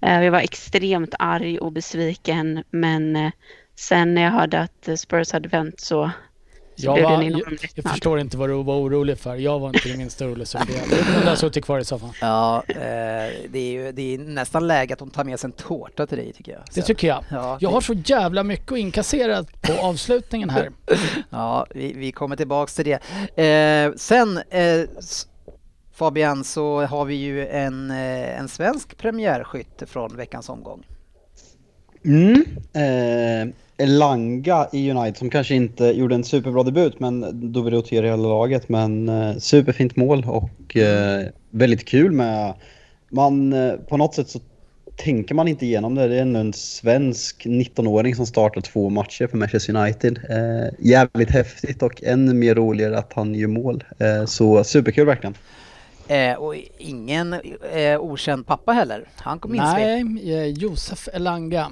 Eh, 0.08 0.24
Jag 0.24 0.32
var 0.32 0.40
extremt 0.40 1.14
arg 1.20 1.60
och 1.60 1.72
besviken 1.72 2.64
men 2.70 3.16
eh, 3.16 3.32
sen 3.76 4.14
när 4.14 4.22
jag 4.22 4.32
hörde 4.32 4.60
att 4.60 4.90
Spurs 5.00 5.32
hade 5.32 5.50
vänt 5.50 5.80
så 5.80 6.12
Jag, 6.82 6.98
det 6.98 7.04
var, 7.04 7.24
jag, 7.24 7.58
jag 7.76 7.92
förstår 7.92 8.20
inte 8.20 8.38
vad 8.38 8.50
du 8.50 8.64
var 8.64 8.76
orolig 8.76 9.18
för. 9.18 9.36
Jag 9.36 9.60
var 9.60 9.68
inte 9.68 9.90
det 9.90 9.98
minsta 9.98 10.26
orolig 10.26 10.48
så 10.48 10.58
det. 10.58 10.96
Jag 10.98 11.06
kunde 11.06 11.30
ha 11.30 11.36
suttit 11.36 11.66
kvar 11.66 11.80
i 11.80 11.86
soffan. 11.86 12.12
Ja, 12.22 12.64
eh, 12.68 12.76
det, 13.50 13.60
är 13.60 13.72
ju, 13.72 13.92
det 13.92 14.14
är 14.14 14.18
nästan 14.18 14.68
läge 14.68 14.94
att 14.94 15.00
de 15.00 15.10
tar 15.10 15.24
med 15.24 15.40
sig 15.40 15.48
en 15.48 15.52
tårta 15.52 16.08
till 16.08 16.18
dig 16.18 16.34
tycker 16.34 16.52
jag. 16.52 16.62
Det 16.68 16.74
Sen. 16.74 16.84
tycker 16.84 17.08
jag. 17.08 17.24
Ja, 17.30 17.58
Jag 17.62 17.70
har 17.70 17.82
så 17.82 17.94
jävla 17.94 18.44
mycket 18.44 18.72
att 18.72 18.78
inkassera 18.78 19.44
på 19.62 19.74
avslutningen 19.82 20.50
här. 20.50 20.70
Ja, 21.30 21.66
vi, 21.70 21.94
vi 21.94 22.12
kommer 22.12 22.36
tillbaks 22.36 22.76
till 22.76 22.86
det. 23.36 23.44
Eh, 23.44 23.94
sen 23.96 24.38
eh, 24.38 24.82
Fabian 25.94 26.44
så 26.44 26.86
har 26.86 27.06
vi 27.06 27.16
ju 27.16 27.48
en, 27.48 27.92
eh, 27.92 28.40
en 28.40 28.48
svensk 28.48 28.98
premiärskytt 28.98 29.84
från 29.88 30.18
veckans 30.18 30.50
omgång. 30.50 30.84
Mm. 32.06 32.46
Eh, 32.74 33.54
Elanga 33.78 34.68
i 34.72 34.92
United 34.92 35.18
som 35.18 35.30
kanske 35.30 35.56
inte 35.56 35.86
gjorde 35.86 36.16
en 36.16 36.24
superbra 36.24 36.64
debut 36.64 37.00
men 37.00 37.52
då 37.54 37.62
vill 37.62 37.74
rotera 37.74 38.06
hela 38.06 38.28
laget. 38.28 38.70
Men 38.70 39.10
eh, 39.10 39.38
superfint 39.38 39.96
mål 39.96 40.26
och 40.28 40.78
eh, 40.78 41.28
väldigt 41.50 41.86
kul 41.86 42.12
med... 42.12 42.54
Man, 43.12 43.54
eh, 43.54 43.74
på 43.74 43.98
något 43.98 44.16
sätt 44.16 44.30
så 44.30 44.40
tänker 44.96 45.36
man 45.36 45.48
inte 45.48 45.66
igenom 45.66 45.96
det. 45.96 46.08
Det 46.08 46.16
är 46.16 46.22
ändå 46.22 46.40
en 46.40 46.54
svensk 46.54 47.46
19-åring 47.46 48.16
som 48.16 48.26
startar 48.26 48.62
två 48.62 48.90
matcher 48.90 49.28
för 49.28 49.38
Manchester 49.38 49.76
United. 49.76 50.20
Eh, 50.30 50.74
jävligt 50.80 51.32
häftigt 51.32 51.84
och 51.84 52.04
ännu 52.04 52.34
mer 52.34 52.56
roligare 52.56 52.98
att 52.98 53.14
han 53.14 53.36
gör 53.36 53.48
mål. 53.48 53.84
Eh, 54.00 54.26
så 54.26 54.64
superkul 54.64 55.06
verkligen. 55.06 55.36
Eh, 56.10 56.36
och 56.36 56.56
ingen 56.78 57.34
eh, 57.74 58.00
okänd 58.00 58.48
pappa 58.48 58.72
heller. 58.72 59.08
Han 59.16 59.40
kom 59.40 59.56
in 59.56 59.62
Nej, 59.62 60.02
eh, 60.34 60.46
Josef 60.46 61.08
Elanga. 61.14 61.72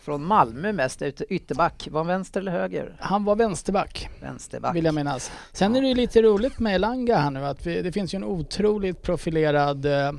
från 0.00 0.24
Malmö 0.24 0.72
mest, 0.72 1.02
ytterback. 1.28 1.88
Var 1.90 2.00
han 2.00 2.06
vänster 2.06 2.40
eller 2.40 2.52
höger? 2.52 2.96
Han 3.00 3.24
var 3.24 3.36
vänsterback, 3.36 4.08
Vänsterback. 4.20 4.76
vill 4.76 4.84
jag 4.84 4.94
minnas. 4.94 5.32
Sen 5.52 5.76
är 5.76 5.82
det 5.82 5.88
ju 5.88 5.94
lite 5.94 6.22
roligt 6.22 6.58
med 6.58 6.74
Elanga 6.74 7.16
här 7.16 7.30
nu 7.30 7.44
att 7.46 7.66
vi, 7.66 7.82
det 7.82 7.92
finns 7.92 8.14
ju 8.14 8.16
en 8.16 8.24
otroligt 8.24 9.02
profilerad 9.02 9.86
eh, 9.86 10.12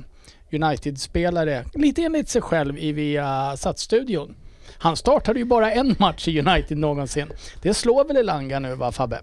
United-spelare, 0.52 1.64
lite 1.74 2.02
enligt 2.02 2.28
sig 2.28 2.42
själv 2.42 2.78
i 2.78 2.92
via 2.92 3.56
Sats-studion. 3.56 4.34
Han 4.78 4.96
startade 4.96 5.38
ju 5.38 5.44
bara 5.44 5.72
en 5.72 5.94
match 5.98 6.28
i 6.28 6.40
United 6.40 6.78
någonsin. 6.78 7.28
Det 7.62 7.74
slår 7.74 8.04
väl 8.04 8.16
Elanga 8.16 8.58
nu 8.58 8.74
va 8.74 8.92
Fabbe? 8.92 9.20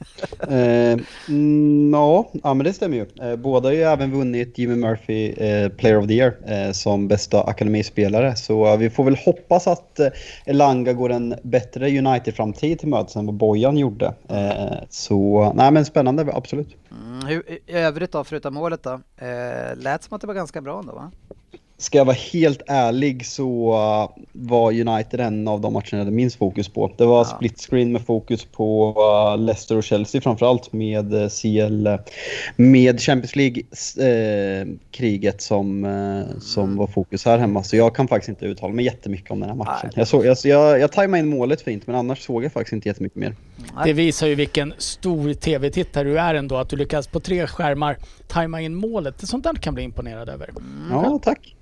Eh, 0.40 0.98
mm, 1.28 1.92
ja, 1.94 2.30
ja, 2.42 2.54
men 2.54 2.64
det 2.64 2.72
stämmer 2.72 2.96
ju. 2.96 3.30
Eh, 3.30 3.36
båda 3.36 3.68
har 3.68 3.74
ju 3.74 3.82
även 3.82 4.12
vunnit 4.12 4.58
Jimmy 4.58 4.74
Murphy 4.74 5.32
eh, 5.32 5.68
Player 5.68 5.98
of 5.98 6.06
the 6.06 6.14
Year 6.14 6.36
eh, 6.46 6.72
som 6.72 7.08
bästa 7.08 7.42
akademispelare. 7.42 8.36
Så 8.36 8.66
eh, 8.66 8.76
vi 8.76 8.90
får 8.90 9.04
väl 9.04 9.16
hoppas 9.16 9.66
att 9.66 10.00
eh, 10.00 10.08
Elanga 10.44 10.92
går 10.92 11.12
en 11.12 11.34
bättre 11.42 11.98
United-framtid 11.98 12.78
till 12.78 12.88
mötes 12.88 13.16
än 13.16 13.26
vad 13.26 13.34
Bojan 13.34 13.78
gjorde. 13.78 14.14
Eh, 14.28 14.78
så 14.90 15.52
nej 15.54 15.70
men 15.70 15.84
spännande, 15.84 16.32
absolut. 16.34 16.76
Mm, 16.90 17.26
hur, 17.26 17.50
I 17.50 17.60
övrigt 17.66 18.12
då, 18.12 18.24
förutom 18.24 18.54
målet 18.54 18.82
då? 18.82 19.00
Eh, 19.16 19.76
lät 19.76 20.02
som 20.02 20.14
att 20.14 20.20
det 20.20 20.26
var 20.26 20.34
ganska 20.34 20.60
bra 20.60 20.78
ändå 20.78 20.92
va? 20.92 21.10
Ska 21.78 21.98
jag 21.98 22.04
vara 22.04 22.16
helt 22.32 22.62
ärlig 22.66 23.26
så 23.26 23.72
uh, 23.72 24.08
var 24.32 24.80
United 24.88 25.20
en 25.20 25.48
av 25.48 25.60
de 25.60 25.72
matcherna 25.72 25.86
jag 25.90 25.98
hade 25.98 26.10
minst 26.10 26.36
fokus 26.36 26.68
på. 26.68 26.92
Det 26.96 27.06
var 27.06 27.18
Ja. 27.18 27.24
split 27.24 27.60
screen 27.60 27.92
med 27.92 28.02
fokus 28.02 28.44
på 28.44 28.94
uh, 29.36 29.42
Leicester 29.44 29.76
och 29.76 29.84
Chelsea 29.84 30.20
framförallt 30.20 30.72
med 30.72 31.14
uh, 31.14 31.28
CL, 31.28 31.88
med 32.56 33.00
Champions 33.00 33.36
League-kriget 33.36 35.42
som, 35.42 35.86
som 36.40 36.76
var 36.76 36.86
fokus 36.86 37.24
här 37.24 37.38
hemma. 37.38 37.62
Så 37.62 37.76
jag 37.76 37.94
kan 37.94 38.08
faktiskt 38.08 38.28
inte 38.28 38.46
uttala 38.46 38.72
mig 38.72 38.84
jättemycket 38.84 39.30
om 39.30 39.40
den 39.40 39.48
här 39.48 39.56
matchen. 39.56 39.78
Nej. 39.82 39.92
Jag, 39.94 40.08
såg, 40.08 40.26
jag, 40.26 40.36
jag, 40.44 40.80
jag 40.80 40.92
tajmade 40.92 41.20
in 41.20 41.28
målet 41.28 41.62
fint 41.62 41.86
men 41.86 41.96
annars 41.96 42.24
såg 42.26 42.44
jag 42.44 42.52
faktiskt 42.52 42.72
inte 42.72 42.88
jättemycket 42.88 43.18
mer. 43.18 43.34
Det 43.84 43.92
visar 43.92 44.26
ju 44.26 44.34
vilken 44.34 44.74
stor 44.78 45.32
TV-tittare 45.34 46.08
du 46.08 46.18
är 46.18 46.34
ändå, 46.34 46.56
att 46.56 46.68
du 46.68 46.76
lyckas 46.76 47.06
på 47.06 47.20
tre 47.20 47.46
skärmar 47.46 47.96
tajma 48.28 48.60
in 48.60 48.74
målet. 48.74 49.18
Det 49.18 49.26
sånt 49.26 49.44
där 49.44 49.54
kan 49.54 49.74
bli 49.74 49.82
imponerad 49.84 50.28
över. 50.28 50.50
Ja, 50.90 51.20
tack. 51.22 51.52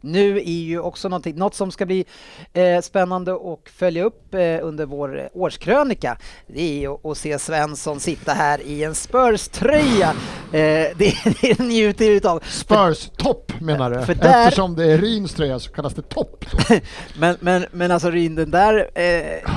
Nu 0.00 0.36
är 0.38 0.42
ju 0.62 0.80
också 0.80 1.08
någonting, 1.08 1.36
något 1.36 1.54
som 1.54 1.70
ska 1.70 1.86
bli 1.86 2.04
eh, 2.52 2.80
spännande 2.80 3.32
och 3.32 3.70
följa 3.76 4.04
upp 4.04 4.34
eh, 4.34 4.40
under 4.62 4.86
vår 4.86 5.28
årskrönika. 5.32 6.16
Det 6.46 6.62
är 6.62 6.80
ju 6.80 7.10
att 7.10 7.18
se 7.18 7.38
Svensson 7.38 8.00
sitta 8.00 8.32
här 8.32 8.60
i 8.60 8.84
en 8.84 8.94
Spurs-tröja. 8.94 10.08
Eh, 10.52 10.52
det, 10.96 11.14
det 11.40 11.58
njuter 11.58 12.10
utav. 12.10 12.42
Spurs 12.48 13.10
topp 13.16 13.52
menar 13.60 13.90
du? 13.90 14.02
För 14.06 14.14
där- 14.14 14.44
Eftersom 14.46 14.76
det 14.76 14.92
är 14.92 14.98
Ryns 14.98 15.34
tröja 15.34 15.58
så 15.58 15.70
kallas 15.72 15.94
det 15.94 16.02
topp. 16.02 16.44
Men, 17.18 17.36
men, 17.40 17.66
men 17.72 17.90
alltså 17.90 18.10
Ryn, 18.10 18.34
den 18.34 18.50
där, 18.50 18.90
eh, 18.94 19.50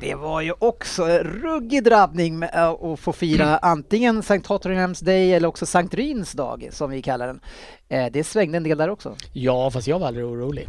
det 0.00 0.14
var 0.14 0.40
ju 0.40 0.52
också 0.58 1.02
en 1.04 1.18
ruggig 1.18 1.84
drabbning 1.84 2.38
med 2.38 2.50
eh, 2.54 2.68
att 2.68 3.00
få 3.00 3.12
fira 3.12 3.58
antingen 3.58 4.18
St. 4.18 4.40
Tottenhams 4.40 5.00
Day 5.00 5.34
eller 5.34 5.48
också 5.48 5.66
Sankt 5.66 5.94
Ryns 5.94 6.32
dag 6.32 6.68
som 6.72 6.90
vi 6.90 7.02
kallar 7.02 7.26
den. 7.26 7.40
Eh, 7.90 8.06
det 8.12 8.24
svängde 8.24 8.56
en 8.56 8.62
del 8.62 8.78
där 8.78 8.90
också. 8.90 9.16
Ja, 9.32 9.70
fast 9.70 9.86
jag 9.86 9.98
var 9.98 10.06
aldrig 10.06 10.26
orolig. 10.26 10.68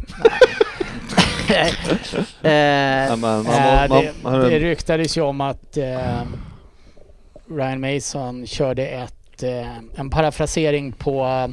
eh, 2.42 3.16
man, 3.16 3.46
Eh, 3.46 4.48
det, 4.48 4.58
ryktades 4.58 5.16
ju 5.16 5.20
om 5.20 5.40
att 5.40 5.76
eh, 5.76 6.22
Ryan 7.50 7.80
Mason 7.80 8.46
körde 8.46 8.86
ett, 8.86 9.42
eh, 9.42 9.76
en 9.94 10.10
parafrasering 10.10 10.92
på 10.92 11.24
eh, 11.24 11.48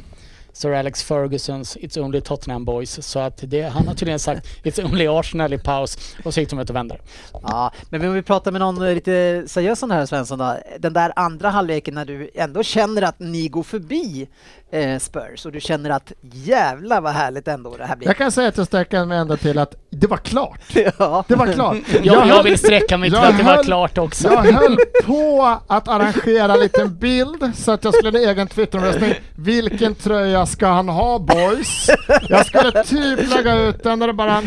Sir 0.60 0.72
Alex 0.72 1.02
Fergusons 1.02 1.76
It's 1.76 1.98
Only 2.00 2.20
Tottenham 2.20 2.64
Boys. 2.64 3.06
Så 3.06 3.18
att 3.18 3.38
det, 3.42 3.62
han 3.62 3.88
har 3.88 3.94
tydligen 3.94 4.18
sagt 4.18 4.46
It's 4.64 4.84
Only 4.84 5.06
Arsenal 5.06 5.52
i 5.52 5.58
paus 5.58 5.98
och 6.24 6.34
så 6.34 6.40
gick 6.40 6.50
de 6.50 6.58
ut 6.58 6.70
och 6.70 6.76
vände. 6.76 6.96
Ja, 7.32 7.72
men 7.90 8.04
om 8.08 8.14
vi 8.14 8.22
pratar 8.22 8.52
med 8.52 8.60
någon 8.60 8.82
eh, 8.88 8.94
lite 8.94 9.44
seriös 9.46 9.78
sån 9.78 9.90
här 9.90 10.06
Svensson 10.06 10.38
då. 10.38 10.56
Den 10.78 10.92
där 10.92 11.12
andra 11.16 11.48
halvleken 11.48 11.94
när 11.94 12.04
du 12.04 12.30
ändå 12.34 12.62
känner 12.62 13.02
att 13.02 13.18
ni 13.18 13.48
går 13.48 13.62
förbi 13.62 14.28
eh, 14.72 14.98
Spurs 14.98 15.46
och 15.46 15.52
du 15.52 15.60
känner 15.60 15.90
att 15.90 16.12
jävla 16.20 17.00
vad 17.00 17.12
härligt 17.12 17.48
ändå 17.48 17.76
det 17.76 17.84
här 17.86 17.96
blir. 17.96 18.08
Jag 18.08 18.16
kan 18.16 18.32
säga 18.32 18.48
att 18.48 18.56
jag 18.56 18.66
sträcker 18.66 19.04
mig 19.04 19.18
ända 19.18 19.36
till 19.36 19.58
att 19.58 19.74
det 19.90 20.06
var 20.06 20.16
klart. 20.16 20.60
ja. 20.98 21.24
Det 21.28 21.34
var 21.34 21.52
klart. 21.52 21.76
Jag, 21.92 22.04
jag 22.06 22.20
höll- 22.34 22.44
vill 22.44 22.58
sträcka 22.58 22.96
mig 22.98 23.10
till 23.10 23.18
jag 23.18 23.28
att 23.28 23.38
det 23.38 23.44
var 23.44 23.54
höll- 23.56 23.64
klart 23.64 23.98
också. 23.98 24.28
Jag 24.28 24.52
höll 24.52 24.76
på 25.06 25.58
att 25.66 25.88
arrangera 25.88 26.54
en 26.54 26.60
liten 26.60 26.96
bild 26.98 27.52
så 27.56 27.72
att 27.72 27.84
jag 27.84 27.94
skulle 27.94 28.18
ha 28.18 28.24
en 28.24 28.30
egen 28.30 28.48
Twitteromröstning. 28.48 29.14
Vilken 29.36 29.94
tröja 29.94 30.46
ska 30.50 30.66
han 30.66 30.88
ha 30.88 31.18
boys? 31.18 31.86
Jag 32.28 32.46
skulle 32.46 32.84
typ 32.84 33.30
lägga 33.36 33.54
ut 33.54 33.82
den 33.82 33.98
där 33.98 34.06
det 34.06 34.12
bara 34.12 34.42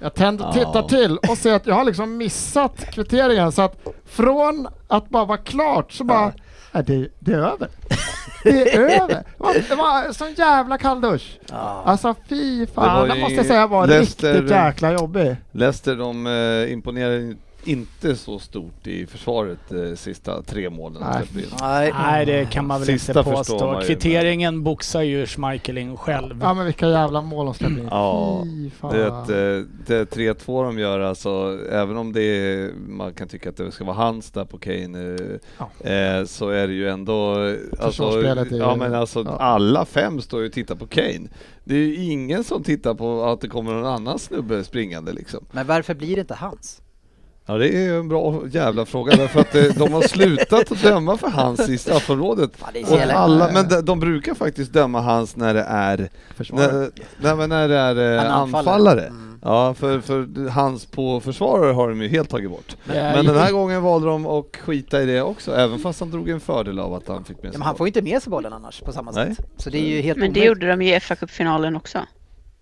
jag 0.00 0.14
tänder, 0.14 0.52
tittar 0.52 0.82
till 0.82 1.18
och 1.18 1.38
ser 1.38 1.54
att 1.54 1.66
jag 1.66 1.74
har 1.74 1.84
liksom 1.84 2.16
missat 2.16 2.90
kvitteringen 2.92 3.52
så 3.52 3.62
att 3.62 3.86
från 4.06 4.68
att 4.88 5.08
bara 5.08 5.24
vara 5.24 5.38
klart 5.38 5.92
så 5.92 6.04
bara, 6.04 6.32
är 6.72 6.82
det, 6.82 7.08
det 7.18 7.32
är 7.32 7.38
över. 7.38 7.68
Det 8.44 8.74
är 8.74 8.80
över. 8.80 9.08
Det 9.08 9.24
var, 9.38 9.54
det 9.68 9.74
var 9.74 10.04
en 10.04 10.14
sån 10.14 10.34
jävla 10.34 10.78
kalldusch. 10.78 11.38
Alltså 11.84 12.14
fy 12.28 12.66
fan, 12.66 13.08
det 13.08 13.14
måste 13.14 13.34
jag 13.34 13.46
säga 13.46 13.66
var 13.66 13.86
Leicester- 13.86 14.32
riktigt 14.32 14.50
jäkla 14.50 14.92
jobbig. 14.92 15.36
Leicester 15.52 15.96
de 15.96 16.26
eh, 16.26 16.72
imponerar 16.72 17.34
inte 17.64 18.16
så 18.16 18.38
stort 18.38 18.86
i 18.86 19.06
försvaret 19.06 19.58
de 19.68 19.96
sista 19.96 20.42
tre 20.42 20.70
målen 20.70 21.02
Nej. 21.02 21.46
Nej. 21.60 21.92
Nej, 21.94 22.26
det 22.26 22.50
kan 22.50 22.66
man 22.66 22.80
väl 22.80 22.86
Sista 22.86 23.18
inte 23.18 23.30
påstå. 23.30 23.80
Kvitteringen 23.86 24.62
boxar 24.62 25.02
ju 25.02 25.26
Schmeichel 25.26 25.96
själv. 25.96 26.40
Ja 26.42 26.54
men 26.54 26.64
vilka 26.64 26.88
jävla 26.88 27.22
mål 27.22 27.46
de 27.46 27.54
släpper 27.54 27.78
in. 27.78 27.88
Ja. 27.90 28.44
Det, 28.80 29.06
eh, 29.06 29.64
det 29.86 30.04
3-2 30.10 30.64
de 30.64 30.78
gör 30.78 31.00
alltså, 31.00 31.58
även 31.70 31.96
om 31.96 32.12
det 32.12 32.22
är, 32.22 32.72
man 32.72 33.14
kan 33.14 33.28
tycka 33.28 33.48
att 33.48 33.56
det 33.56 33.72
ska 33.72 33.84
vara 33.84 33.96
hans 33.96 34.30
där 34.30 34.44
på 34.44 34.58
Kane, 34.58 35.16
eh, 35.80 35.92
eh, 35.92 36.24
så 36.24 36.48
är 36.48 36.66
det 36.66 36.74
ju 36.74 36.88
ändå, 36.88 37.46
eh, 37.46 37.56
alltså, 37.80 38.02
är 38.02 38.54
ja 38.56 38.76
men 38.76 38.94
alltså 38.94 39.22
ja. 39.26 39.36
alla 39.36 39.84
fem 39.84 40.20
står 40.20 40.40
ju 40.40 40.46
och 40.46 40.52
tittar 40.52 40.74
på 40.74 40.86
Kane. 40.86 41.28
Det 41.64 41.74
är 41.74 41.78
ju 41.78 41.94
ingen 41.94 42.44
som 42.44 42.62
tittar 42.62 42.94
på 42.94 43.24
att 43.24 43.40
det 43.40 43.48
kommer 43.48 43.72
någon 43.72 43.86
annan 43.86 44.18
snubbe 44.18 44.64
springande 44.64 45.12
liksom. 45.12 45.44
Men 45.52 45.66
varför 45.66 45.94
blir 45.94 46.14
det 46.14 46.20
inte 46.20 46.34
hans? 46.34 46.80
Ja 47.46 47.54
det 47.54 47.68
är 47.68 47.80
ju 47.80 47.98
en 47.98 48.08
bra 48.08 48.42
jävla 48.50 48.84
fråga 48.86 49.16
därför 49.16 49.40
att 49.40 49.54
eh, 49.54 49.64
de 49.76 49.92
har 49.92 50.02
slutat 50.02 50.72
att 50.72 50.82
döma 50.82 51.16
för 51.16 51.28
hans 51.28 51.68
i 51.68 51.78
straffområdet. 51.78 52.50
Och 52.90 52.98
alla, 53.00 53.50
men 53.52 53.68
de, 53.68 53.80
de 53.80 54.00
brukar 54.00 54.34
faktiskt 54.34 54.72
döma 54.72 55.00
hans 55.00 55.36
när 55.36 55.54
det 55.54 55.62
är 55.68 56.08
när, 57.20 57.34
men 57.36 57.48
när 57.48 57.68
det 57.68 57.76
är 57.76 58.16
eh, 58.24 58.34
anfallare. 58.36 59.00
Mm. 59.06 59.38
Ja, 59.42 59.74
för, 59.74 60.00
för 60.00 60.48
hans 60.50 60.86
på 60.86 61.20
försvarare 61.20 61.72
har 61.72 61.88
de 61.88 62.02
ju 62.02 62.08
helt 62.08 62.30
tagit 62.30 62.50
bort. 62.50 62.76
Ja, 62.84 62.92
Men 62.94 63.26
den 63.26 63.36
här 63.38 63.52
gången 63.52 63.82
valde 63.82 64.06
de 64.06 64.26
att 64.26 64.56
skita 64.56 65.02
i 65.02 65.06
det 65.06 65.22
också, 65.22 65.54
även 65.56 65.78
fast 65.78 66.00
han 66.00 66.10
drog 66.10 66.28
en 66.28 66.40
fördel 66.40 66.78
av 66.78 66.94
att 66.94 67.08
han 67.08 67.24
fick 67.24 67.36
med 67.36 67.46
Ja, 67.46 67.50
sig 67.52 67.58
men 67.58 67.66
han 67.66 67.76
får 67.76 67.86
ju 67.86 67.88
inte 67.88 68.02
med 68.02 68.22
sig 68.22 68.30
bollen 68.30 68.52
annars 68.52 68.80
på 68.80 68.92
samma 68.92 69.10
Nej. 69.10 69.34
sätt. 69.36 69.46
Så 69.56 69.70
det 69.70 69.78
är 69.78 69.86
ju 69.96 70.00
helt 70.00 70.18
Men 70.18 70.32
det 70.32 70.40
omöjligt. 70.40 70.48
gjorde 70.48 70.68
de 70.76 70.82
ju 70.82 70.96
i 70.96 71.00
FA 71.00 71.16
Cup-finalen 71.16 71.76
också. 71.76 71.98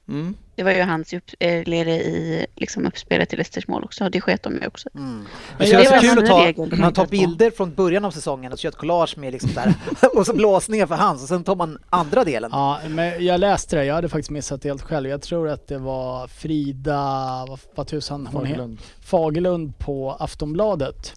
Mm. 0.08 0.34
Det 0.54 0.62
var 0.62 0.70
ju 0.70 0.82
hans 0.82 1.12
upp, 1.12 1.30
eh, 1.38 1.64
led 1.64 1.88
i 1.88 2.46
liksom 2.56 2.86
uppspelet 2.86 3.28
till 3.28 3.38
Leicesters 3.38 3.68
mål 3.68 3.84
också. 3.84 4.08
Det 4.08 4.20
sket 4.20 4.42
de 4.42 4.54
ju 4.54 4.66
också. 4.66 4.88
Mm. 4.94 5.24
Men 5.58 5.68
det 5.68 5.72
är 5.72 5.92
det 5.92 6.00
kul 6.00 6.18
en 6.18 6.18
att 6.18 6.70
ta, 6.70 6.76
man 6.76 6.92
tar 6.92 7.06
bilder 7.06 7.50
från 7.50 7.74
början 7.74 8.04
av 8.04 8.10
säsongen 8.10 8.52
och 8.52 8.58
så 8.58 8.66
gör 8.66 8.70
ett 8.70 8.78
collage 8.78 9.18
med 9.18 9.32
liksom 9.32 9.50
där, 9.54 9.74
och 10.14 10.26
så 10.26 10.34
blåsningar 10.34 10.86
för 10.86 10.94
hans 10.94 11.22
och 11.22 11.28
sen 11.28 11.44
tar 11.44 11.56
man 11.56 11.78
andra 11.90 12.24
delen. 12.24 12.50
Ja, 12.52 12.80
men 12.88 13.24
jag 13.24 13.40
läste 13.40 13.76
det. 13.76 13.84
Jag 13.84 13.94
hade 13.94 14.08
faktiskt 14.08 14.30
missat 14.30 14.62
det 14.62 14.68
helt 14.68 14.82
själv. 14.82 15.08
Jag 15.08 15.22
tror 15.22 15.48
att 15.48 15.66
det 15.66 15.78
var 15.78 16.26
Frida, 16.28 17.44
vad, 17.48 17.60
vad 17.74 17.86
tusan 17.86 18.26
hon 18.26 18.42
Fagerlund. 18.42 18.78
Fagerlund 19.00 19.78
på 19.78 20.12
Aftonbladet. 20.12 21.14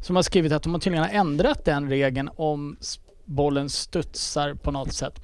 Som 0.00 0.16
har 0.16 0.22
skrivit 0.22 0.52
att 0.52 0.62
de 0.62 0.72
har 0.72 0.80
tydligen 0.80 1.10
ändrat 1.10 1.64
den 1.64 1.88
regeln 1.88 2.30
om 2.36 2.76
bollen 3.24 3.70
studsar 3.70 4.54
på 4.54 4.70
något 4.70 4.92
sätt. 4.92 5.20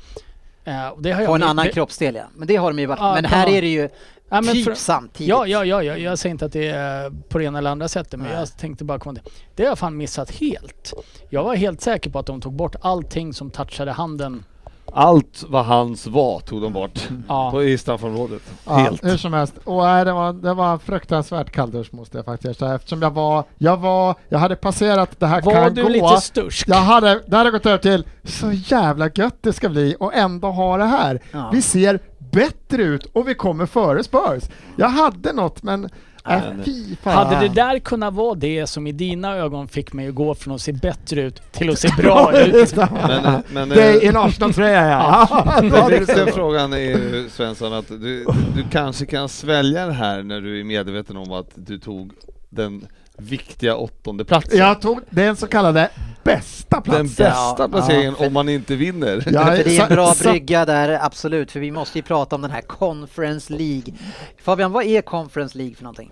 Jag 0.70 1.26
På 1.26 1.34
en 1.34 1.42
annan 1.42 1.66
det- 1.66 1.72
kroppsdel 1.72 2.14
ja. 2.14 2.22
Men 2.36 2.48
det 2.48 2.56
har 2.56 2.70
de 2.70 2.78
ju 2.78 2.86
varit. 2.86 3.00
Ja, 3.00 3.14
men 3.14 3.24
här 3.24 3.46
någon- 3.46 3.54
är 3.54 3.62
det 3.62 3.68
ju 3.68 3.88
Ja, 4.30 4.42
typ 4.42 4.64
för- 4.64 4.74
samtidigt. 4.74 5.28
Ja, 5.28 5.46
ja, 5.46 5.64
ja, 5.64 5.82
ja, 5.82 5.96
jag 5.96 6.18
säger 6.18 6.30
inte 6.30 6.44
att 6.46 6.52
det 6.52 6.68
är 6.68 7.10
på 7.28 7.38
det 7.38 7.44
ena 7.44 7.58
eller 7.58 7.70
andra 7.70 7.88
sättet, 7.88 8.12
men 8.20 8.28
Nej. 8.28 8.38
jag 8.38 8.56
tänkte 8.58 8.84
bara 8.84 8.98
komma 8.98 9.14
till. 9.14 9.32
Det 9.54 9.62
har 9.62 9.68
jag 9.70 9.78
fan 9.78 9.96
missat 9.96 10.30
helt. 10.30 10.92
Jag 11.30 11.44
var 11.44 11.54
helt 11.54 11.80
säker 11.80 12.10
på 12.10 12.18
att 12.18 12.26
de 12.26 12.40
tog 12.40 12.52
bort 12.52 12.76
allting 12.80 13.34
som 13.34 13.50
touchade 13.50 13.92
handen. 13.92 14.44
Allt 14.92 15.44
vad 15.48 15.64
hans 15.64 16.06
var 16.06 16.40
tog 16.40 16.62
de 16.62 16.72
bort 16.72 17.08
Ja. 17.28 17.50
på, 17.50 17.62
i 17.64 17.78
straffområdet. 17.78 18.42
Ja, 18.66 18.74
Helt. 18.74 19.04
hur 19.04 19.16
som 19.16 19.32
helst. 19.32 19.54
Och 19.64 19.82
nej, 19.82 20.04
det, 20.04 20.12
var, 20.12 20.32
det 20.32 20.54
var 20.54 20.78
fruktansvärt 20.78 21.50
kalldusch 21.50 21.94
måste 21.94 22.18
jag 22.18 22.24
faktiskt 22.24 22.58
säga 22.60 22.74
eftersom 22.74 23.02
jag 23.02 23.10
var, 23.10 23.44
jag 23.58 23.76
var, 23.76 24.14
jag 24.28 24.38
hade 24.38 24.56
passerat 24.56 25.20
det 25.20 25.26
här 25.26 25.42
Var 25.42 25.52
kan 25.52 25.74
du 25.74 25.82
gå. 25.82 25.88
lite 25.88 26.20
stursk? 26.20 26.68
Jag 26.68 26.76
hade, 26.76 27.22
det 27.26 27.36
hade 27.36 27.50
gått 27.50 27.66
över 27.66 27.78
till 27.78 28.06
så 28.24 28.52
jävla 28.52 29.10
gött 29.14 29.36
det 29.40 29.52
ska 29.52 29.68
bli 29.68 29.96
och 30.00 30.14
ändå 30.14 30.48
ha 30.50 30.76
det 30.76 30.84
här. 30.84 31.20
Ja. 31.32 31.50
Vi 31.52 31.62
ser 31.62 32.00
bättre 32.32 32.82
ut 32.82 33.04
och 33.12 33.28
vi 33.28 33.34
kommer 33.34 33.66
före 33.66 34.04
Spurs. 34.04 34.42
Jag 34.76 34.88
hade 34.88 35.32
något 35.32 35.62
men, 35.62 35.88
äh, 36.30 36.40
men- 36.56 36.64
fy 36.64 36.96
fan. 37.02 37.26
Hade 37.26 37.48
det 37.48 37.54
där 37.54 37.78
kunnat 37.78 38.14
vara 38.14 38.34
det 38.34 38.66
som 38.66 38.86
i 38.86 38.92
dina 38.92 39.36
ögon 39.36 39.68
fick 39.68 39.92
mig 39.92 40.08
att 40.08 40.14
gå 40.14 40.34
från 40.34 40.54
att 40.54 40.60
se 40.60 40.72
bättre 40.72 41.22
ut 41.22 41.52
till 41.52 41.70
att 41.70 41.78
se 41.78 41.88
bra 41.98 42.38
ut? 42.40 42.76
Men, 42.76 43.42
men 43.52 43.68
det 43.68 43.82
är 43.82 44.02
eh, 44.02 44.08
en 44.08 44.16
Arsenal-tröja 44.16 44.88
ja. 44.88 45.60
den 45.60 45.90
viktiga 45.90 46.26
frågan 46.26 46.72
är 46.72 46.78
ju 46.78 47.28
Svensson 47.30 47.72
att 47.72 47.88
du, 47.88 48.26
du 48.54 48.64
kanske 48.70 49.06
kan 49.06 49.28
svälja 49.28 49.86
det 49.86 49.92
här 49.92 50.22
när 50.22 50.40
du 50.40 50.60
är 50.60 50.64
medveten 50.64 51.16
om 51.16 51.32
att 51.32 51.50
du 51.54 51.78
tog 51.78 52.12
den 52.50 52.86
viktiga 53.18 53.76
åttonde 53.76 54.24
platsen. 54.24 54.58
Jag 54.58 54.80
tog 54.80 55.00
den 55.10 55.36
så 55.36 55.46
kallade 55.46 55.88
bästa 56.24 56.76
Den 56.76 56.82
platsen. 56.82 57.04
bästa 57.06 57.56
Ja, 57.58 57.68
placeringen 57.68 58.14
ja, 58.18 58.26
om 58.26 58.32
man 58.32 58.48
inte 58.48 58.76
vinner. 58.76 59.22
Ja, 59.32 59.44
för 59.44 59.64
det 59.64 59.76
är 59.78 59.82
en 59.82 59.88
bra 59.88 60.14
brygga 60.22 60.64
där, 60.64 60.98
absolut. 61.02 61.52
För 61.52 61.60
vi 61.60 61.70
måste 61.70 61.98
ju 61.98 62.02
prata 62.02 62.36
om 62.36 62.42
den 62.42 62.50
här 62.50 62.60
Conference 62.60 63.52
League. 63.52 63.94
Fabian, 64.42 64.72
vad 64.72 64.84
är 64.84 65.02
Conference 65.02 65.58
League 65.58 65.74
för 65.74 65.82
någonting? 65.84 66.10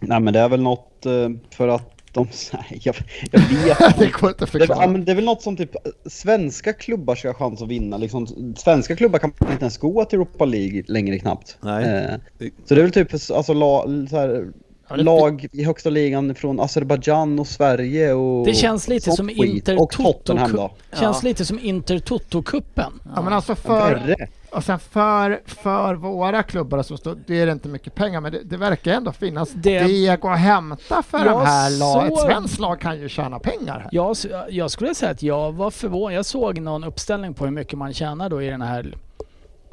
Nej 0.00 0.20
men 0.20 0.34
det 0.34 0.40
är 0.40 0.48
väl 0.48 0.62
något 0.62 1.06
eh, 1.06 1.28
för 1.50 1.68
att 1.68 1.90
de... 2.12 2.28
Nej, 2.52 2.80
jag, 2.82 2.94
jag 3.32 3.40
vet 3.40 3.78
det 3.98 4.12
går 4.20 4.30
inte 4.30 4.44
att 4.44 4.52
Det, 4.52 4.58
förklara. 4.58 4.86
men 4.86 5.04
det 5.04 5.12
är 5.12 5.16
väl 5.16 5.24
något 5.24 5.42
som 5.42 5.56
typ 5.56 5.70
svenska 6.06 6.72
klubbar 6.72 7.14
ska 7.14 7.28
ha 7.28 7.34
chans 7.34 7.62
att 7.62 7.68
vinna. 7.68 7.96
Liksom, 7.96 8.54
svenska 8.56 8.96
klubbar 8.96 9.18
kan 9.18 9.30
inte 9.40 9.52
ens 9.60 9.78
gå 9.78 10.04
till 10.04 10.18
Europa 10.18 10.44
League 10.44 10.82
längre 10.86 11.18
knappt. 11.18 11.56
Nej. 11.60 11.84
Eh, 11.84 12.48
så 12.64 12.74
det 12.74 12.80
är 12.80 12.82
väl 12.82 12.92
typ 12.92 13.12
alltså, 13.12 13.52
la, 13.54 13.82
så 14.10 14.16
här, 14.16 14.46
Ja, 14.88 14.96
det- 14.96 15.02
lag 15.02 15.46
i 15.52 15.64
högsta 15.64 15.90
ligan 15.90 16.34
från 16.34 16.60
Azerbajdzjan 16.60 17.38
och 17.38 17.46
Sverige 17.46 18.12
och 18.12 18.46
Det 18.46 18.54
känns 18.54 18.88
lite 18.88 19.10
som 19.12 19.28
skit. 19.28 19.38
Inter 19.38 19.82
Och 19.82 19.90
Tottenham 19.90 20.52
då. 20.52 20.70
Känns 20.92 21.22
Ja. 21.22 21.28
lite 21.28 21.44
som 21.44 21.58
Inter 21.58 21.98
Toto-cupen. 21.98 22.92
Ja, 23.16 23.22
men 23.22 23.32
alltså 23.32 23.54
för, 23.54 24.16
och 24.50 24.64
sen 24.64 24.78
för, 24.78 25.40
för 25.46 25.94
våra 25.94 26.42
klubbar 26.42 26.82
så 26.82 27.14
det 27.26 27.40
är 27.40 27.46
det 27.46 27.52
inte 27.52 27.68
mycket 27.68 27.94
pengar 27.94 28.20
men 28.20 28.32
det, 28.32 28.40
det 28.44 28.56
verkar 28.56 28.92
ändå 28.92 29.12
finnas 29.12 29.50
Det- 29.54 29.84
deg 29.84 30.26
att 30.26 30.38
hämta 30.38 31.02
för 31.02 31.18
Jag 31.18 31.26
de 31.26 31.46
här 31.46 31.70
lagen. 31.78 32.12
Ett 32.12 32.18
svenskt 32.20 32.58
lag 32.60 32.80
kan 32.80 33.00
ju 33.00 33.08
tjäna 33.08 33.38
pengar 33.38 33.78
här. 33.80 33.88
Jag, 33.92 34.16
jag 34.50 34.70
skulle 34.70 34.94
säga 34.94 35.10
att 35.10 35.22
jag 35.22 35.52
var 35.52 35.70
förvånad. 35.70 36.14
Jag 36.14 36.26
såg 36.26 36.60
någon 36.60 36.84
uppställning 36.84 37.34
på 37.34 37.44
hur 37.44 37.52
mycket 37.52 37.78
man 37.78 37.92
tjänar 37.92 38.28
då 38.30 38.42
i 38.42 38.46
den 38.50 38.62
här. 38.62 38.94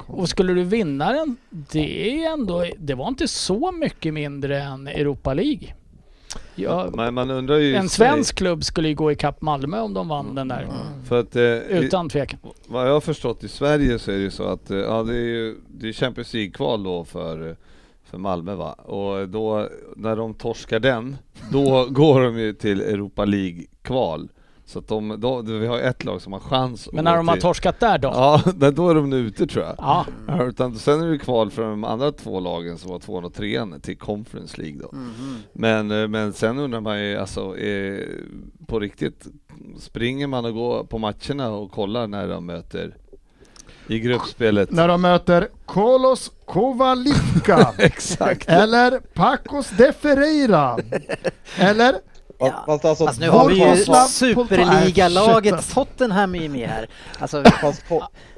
Och 0.06 0.28
skulle 0.28 0.52
du 0.52 0.64
vinna 0.64 1.12
den, 1.12 1.36
det 1.50 2.24
är 2.24 2.32
ändå, 2.32 2.64
det 2.78 2.94
var 2.94 3.08
inte 3.08 3.28
så 3.28 3.72
mycket 3.72 4.14
mindre 4.14 4.62
än 4.62 4.86
Europa 4.86 5.34
League. 5.34 5.74
Jag, 6.54 6.96
Men 6.96 7.14
man 7.14 7.30
undrar 7.30 7.56
ju... 7.56 7.74
en 7.74 7.88
svensk 7.88 8.34
klubb 8.34 8.64
skulle 8.64 8.88
ju 8.88 8.94
gå 8.94 9.12
ikapp 9.12 9.42
Malmö 9.42 9.80
om 9.80 9.94
de 9.94 10.08
vann 10.08 10.34
den 10.34 10.48
där. 10.48 10.66
För 11.08 11.20
att, 11.20 11.36
eh, 11.36 11.42
Utan 11.78 12.08
tvekan. 12.08 12.40
Vad 12.66 12.88
jag 12.88 12.92
har 12.92 13.00
förstått 13.00 13.44
i 13.44 13.48
Sverige 13.48 13.98
så 13.98 14.10
är 14.10 14.16
det 14.16 14.22
ju 14.22 14.30
så 14.30 14.44
att 14.44 14.70
eh, 14.70 14.78
ja, 14.78 15.02
det 15.02 15.14
är 15.14 15.24
ju 15.24 15.56
det 15.68 15.88
är 15.88 15.92
Champions 15.92 16.34
League-kval 16.34 16.82
då 16.82 17.04
för, 17.04 17.48
eh, 17.48 17.54
för 18.04 18.18
Malmö 18.18 18.54
va? 18.54 18.72
Och 18.72 19.28
då 19.28 19.68
när 19.96 20.16
de 20.16 20.34
torskar 20.34 20.80
den, 20.80 21.16
då 21.52 21.86
går 21.90 22.20
de 22.20 22.38
ju 22.38 22.52
till 22.52 22.80
Europa 22.80 23.24
League-kval. 23.24 24.28
Så 24.72 24.78
att 24.78 24.88
de, 24.88 25.16
då, 25.20 25.42
vi 25.42 25.66
har 25.66 25.78
ett 25.78 26.04
lag 26.04 26.22
som 26.22 26.32
har 26.32 26.40
chans 26.40 26.88
Men 26.92 27.04
när 27.04 27.16
de 27.16 27.28
har 27.28 27.34
till- 27.34 27.42
torskat 27.42 27.80
där 27.80 27.98
då? 27.98 28.08
Ja, 28.08 28.42
då 28.70 28.90
är 28.90 28.94
de 28.94 29.10
nu 29.10 29.16
ute 29.16 29.46
tror 29.46 29.64
jag. 29.64 29.74
Ja. 29.78 30.06
Ja, 30.26 30.44
utan 30.44 30.74
sen 30.74 31.02
är 31.02 31.06
det 31.06 31.18
kval 31.18 31.50
för 31.50 31.62
de 31.62 31.84
andra 31.84 32.12
två 32.12 32.40
lagen 32.40 32.78
som 32.78 32.90
var 32.90 32.98
tvåan 32.98 33.24
och 33.24 33.34
trean 33.34 33.80
till 33.80 33.96
Conference 33.98 34.60
League 34.62 34.80
då. 34.82 34.96
Mhm. 34.96 35.36
Men, 35.52 35.90
eh, 36.02 36.08
men 36.08 36.32
sen 36.32 36.58
undrar 36.58 36.80
man 36.80 37.00
ju 37.04 37.16
alltså, 37.16 37.56
eh, 37.58 38.06
på 38.66 38.80
riktigt, 38.80 39.26
springer 39.78 40.26
man 40.26 40.44
och 40.44 40.54
går 40.54 40.84
på 40.84 40.98
matcherna 40.98 41.50
och 41.50 41.70
kollar 41.72 42.06
när 42.06 42.28
de 42.28 42.46
möter 42.46 42.96
i 43.86 43.98
gruppspelet? 43.98 44.70
När 44.70 44.88
de 44.88 45.02
möter 45.02 45.48
Kolos 45.66 46.32
Kovalivka 46.44 47.72
Exakt. 47.78 48.48
eller 48.48 48.98
Pacos 49.14 49.70
de 49.78 49.92
Ferreira 49.92 50.78
eller 51.58 51.94
Ja. 52.48 52.62
Fast 52.66 52.84
alltså, 52.84 53.06
Fast 53.06 53.20
nu 53.20 53.30
har 53.30 53.48
vi 53.48 53.54
ju 53.54 53.76
superligalaget. 54.08 55.74
Tottenham 55.74 56.34
är 56.34 56.38
ju 56.38 56.48
med 56.48 56.68
här. 56.68 56.88
Alltså, 57.18 57.44
Fast, 57.60 57.82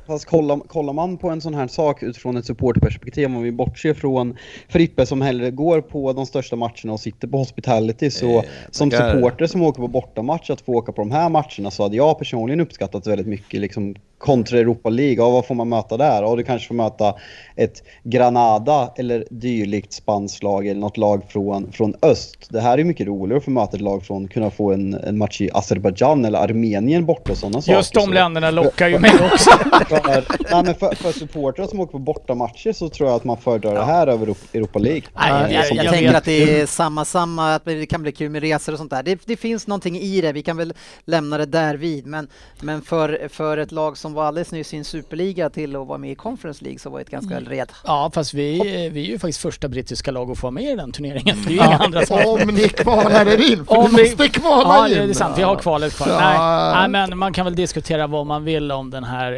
fast 0.06 0.24
kollar, 0.24 0.56
kollar 0.56 0.92
man 0.92 1.16
på 1.16 1.30
en 1.30 1.40
sån 1.40 1.54
här 1.54 1.66
sak 1.66 2.02
utifrån 2.02 2.36
ett 2.36 2.46
supporterperspektiv, 2.46 3.26
om 3.26 3.42
vi 3.42 3.52
bortser 3.52 3.94
från 3.94 4.36
Frippe 4.68 5.06
som 5.06 5.22
hellre 5.22 5.50
går 5.50 5.80
på 5.80 6.12
de 6.12 6.26
största 6.26 6.56
matcherna 6.56 6.92
och 6.92 7.00
sitter 7.00 7.28
på 7.28 7.36
hospitality, 7.38 8.10
så 8.10 8.26
Eh, 8.38 8.42
som 8.70 8.90
tackar. 8.90 9.12
supporter 9.14 9.46
som 9.46 9.62
åker 9.62 9.82
på 9.82 9.88
bortamatch 9.88 10.50
att 10.50 10.60
få 10.60 10.72
åka 10.72 10.92
på 10.92 11.02
de 11.02 11.10
här 11.10 11.28
matcherna 11.28 11.70
så 11.70 11.82
hade 11.82 11.96
jag 11.96 12.18
personligen 12.18 12.60
uppskattat 12.60 13.06
väldigt 13.06 13.26
mycket 13.26 13.60
liksom 13.60 13.94
kontra 14.18 14.58
Europa 14.58 14.88
League. 14.88 15.14
Ja, 15.16 15.30
vad 15.30 15.46
får 15.46 15.54
man 15.54 15.68
möta 15.68 15.96
där? 15.96 16.22
Ja, 16.22 16.36
du 16.36 16.42
kanske 16.42 16.68
får 16.68 16.74
möta 16.74 17.14
ett 17.56 17.82
Granada 18.02 18.92
eller 18.96 19.24
dylikt 19.30 19.92
spanskt 19.92 20.42
lag 20.42 20.66
eller 20.66 20.80
något 20.80 20.96
lag 20.96 21.22
från, 21.28 21.72
från 21.72 21.94
öst. 22.02 22.36
Det 22.50 22.60
här 22.60 22.78
är 22.78 22.84
mycket 22.84 23.06
roligare 23.06 23.38
att 23.38 23.44
få 23.44 23.50
möta 23.50 23.76
ett 23.76 23.82
lag 23.82 24.02
från, 24.04 24.28
kunna 24.28 24.50
få 24.50 24.72
en, 24.72 24.94
en 24.94 25.18
match 25.18 25.40
i 25.40 25.50
Azerbajdzjan 25.52 26.24
eller 26.24 26.38
Armenien 26.38 27.04
borta 27.06 27.32
och 27.32 27.38
sådana 27.38 27.60
saker. 27.62 27.76
Just 27.78 27.94
de 27.94 28.00
Så- 28.00 28.10
länderna 28.10 28.50
lockar 28.50 28.88
ju 28.88 28.98
mig 29.04 29.10
också. 29.32 29.50
för, 30.02 30.24
nej, 30.50 30.64
men 30.64 30.74
för, 30.74 30.94
för 30.94 31.12
supportrar 31.12 31.66
som 31.66 31.80
åker 31.80 31.92
på 31.92 31.98
bortamatcher 31.98 32.72
så 32.72 32.88
tror 32.88 33.08
jag 33.08 33.16
att 33.16 33.24
man 33.24 33.36
föredrar 33.36 33.74
det 33.74 33.84
här 33.84 34.06
över 34.06 34.26
Europa- 34.26 34.46
Europa 34.58 34.78
League. 34.78 35.02
Nej, 35.14 35.52
jag, 35.54 35.64
jag, 35.70 35.84
jag 35.84 35.92
tänker 35.92 36.14
att 36.14 36.24
det 36.24 36.60
är 36.60 36.66
samma, 36.66 37.04
samma, 37.04 37.54
att 37.54 37.64
det 37.64 37.86
kan 37.86 38.02
bli 38.02 38.12
kul 38.12 38.30
med 38.30 38.42
resor 38.42 38.72
och 38.72 38.78
sånt 38.78 38.90
där. 38.90 39.02
Det, 39.02 39.20
det 39.24 39.36
finns 39.36 39.66
någonting 39.66 39.96
i 39.98 40.20
det, 40.20 40.32
vi 40.32 40.42
kan 40.42 40.56
väl 40.56 40.74
lämna 41.04 41.38
det 41.38 41.46
där 41.46 41.74
vid. 41.74 42.06
Men, 42.06 42.28
men 42.60 42.82
för, 42.82 43.28
för 43.32 43.56
ett 43.56 43.72
lag 43.72 43.98
som 43.98 44.12
var 44.14 44.24
alldeles 44.24 44.52
nyss 44.52 44.74
i 44.74 44.76
en 44.76 44.84
superliga 44.84 45.50
till 45.50 45.76
att 45.76 45.86
vara 45.86 45.98
med 45.98 46.10
i 46.10 46.14
Conference 46.14 46.64
League 46.64 46.78
så 46.78 46.90
var 46.90 46.98
det 46.98 47.02
ett 47.02 47.10
ganska 47.10 47.36
Mm. 47.36 47.48
red. 47.50 47.72
Ja, 47.84 48.10
fast 48.14 48.34
vi, 48.34 48.60
vi 48.92 49.00
är 49.00 49.10
ju 49.10 49.18
faktiskt 49.18 49.38
första 49.40 49.68
brittiska 49.68 50.10
lag 50.10 50.30
att 50.30 50.38
få 50.38 50.46
vara 50.46 50.50
med 50.52 50.64
i 50.72 50.76
den 50.76 50.92
turneringen. 50.92 51.36
Det 51.46 51.48
är 51.48 51.50
ju 51.50 51.56
inga 51.56 51.64
Ja, 51.64 51.84
andra 51.84 52.06
som... 52.06 52.18
om 52.26 52.48
ni 52.54 52.68
kvalar 52.68 53.26
er 53.26 53.52
in, 53.52 53.66
för 53.66 53.76
Om 53.78 53.90
ni 53.92 54.02
vi- 54.02 54.08
måste 54.10 54.28
kvala 54.28 54.62
Ja, 54.64 54.88
in. 54.88 54.94
det 54.94 55.02
är 55.02 55.12
sant. 55.14 55.38
Vi 55.38 55.42
har 55.42 55.56
kvalet 55.56 55.94
kvar. 55.96 56.08
Ja. 56.08 56.18
Nej, 56.20 56.88
nej, 56.88 57.06
men 57.08 57.18
man 57.18 57.32
kan 57.32 57.44
väl 57.44 57.54
diskutera 57.56 58.06
vad 58.06 58.26
man 58.26 58.44
vill 58.44 58.72
om 58.72 58.90
den 58.90 59.04
här 59.04 59.32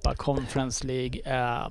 Europa 0.00 0.14
Conference 0.14 0.86
League. 0.86 1.20
Eh, 1.24 1.68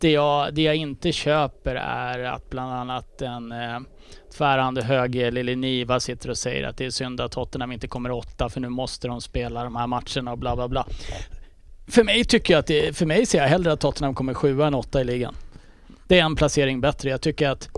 det, 0.00 0.10
jag, 0.10 0.54
det 0.54 0.62
jag 0.62 0.76
inte 0.76 1.12
köper 1.12 1.74
är 1.74 2.18
att 2.18 2.50
bland 2.50 2.72
annat 2.72 3.22
en 3.22 3.52
eh, 3.52 3.80
tvärande 4.36 4.82
höger 4.82 5.30
Lili 5.30 5.56
Niva 5.56 6.00
sitter 6.00 6.30
och 6.30 6.38
säger 6.38 6.64
att 6.64 6.76
det 6.76 6.86
är 6.86 6.90
synd 6.90 7.20
att 7.20 7.32
Tottenham 7.32 7.72
inte 7.72 7.88
kommer 7.88 8.10
åtta 8.10 8.48
för 8.48 8.60
nu 8.60 8.68
måste 8.68 9.08
de 9.08 9.20
spela 9.20 9.64
de 9.64 9.76
här 9.76 9.86
matcherna 9.86 10.32
och 10.32 10.38
bla 10.38 10.56
bla 10.56 10.68
bla. 10.68 10.86
För 11.88 12.04
mig 12.04 12.24
tycker 12.24 12.54
jag 12.54 12.58
att 12.58 12.66
det, 12.66 12.96
för 12.96 13.06
mig 13.06 13.26
ser 13.26 13.38
jag 13.38 13.48
hellre 13.48 13.72
att 13.72 13.80
Tottenham 13.80 14.14
kommer 14.14 14.34
sjua 14.34 14.66
än 14.66 14.74
åtta 14.74 15.00
i 15.00 15.04
ligan. 15.04 15.34
Det 16.08 16.18
är 16.18 16.24
en 16.24 16.36
placering 16.36 16.80
bättre. 16.80 17.10
Jag 17.10 17.20
tycker 17.20 17.48
att 17.48 17.68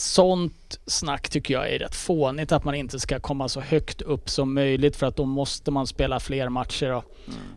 sånt 0.00 0.80
snack 0.86 1.28
tycker 1.28 1.54
jag 1.54 1.72
är 1.72 1.78
rätt 1.78 1.94
fånigt 1.94 2.52
att 2.52 2.64
man 2.64 2.74
inte 2.74 3.00
ska 3.00 3.20
komma 3.20 3.48
så 3.48 3.60
högt 3.60 4.02
upp 4.02 4.30
som 4.30 4.54
möjligt 4.54 4.96
för 4.96 5.06
att 5.06 5.16
då 5.16 5.24
måste 5.24 5.70
man 5.70 5.86
spela 5.86 6.20
fler 6.20 6.48
matcher. 6.48 6.92
Och 6.92 7.04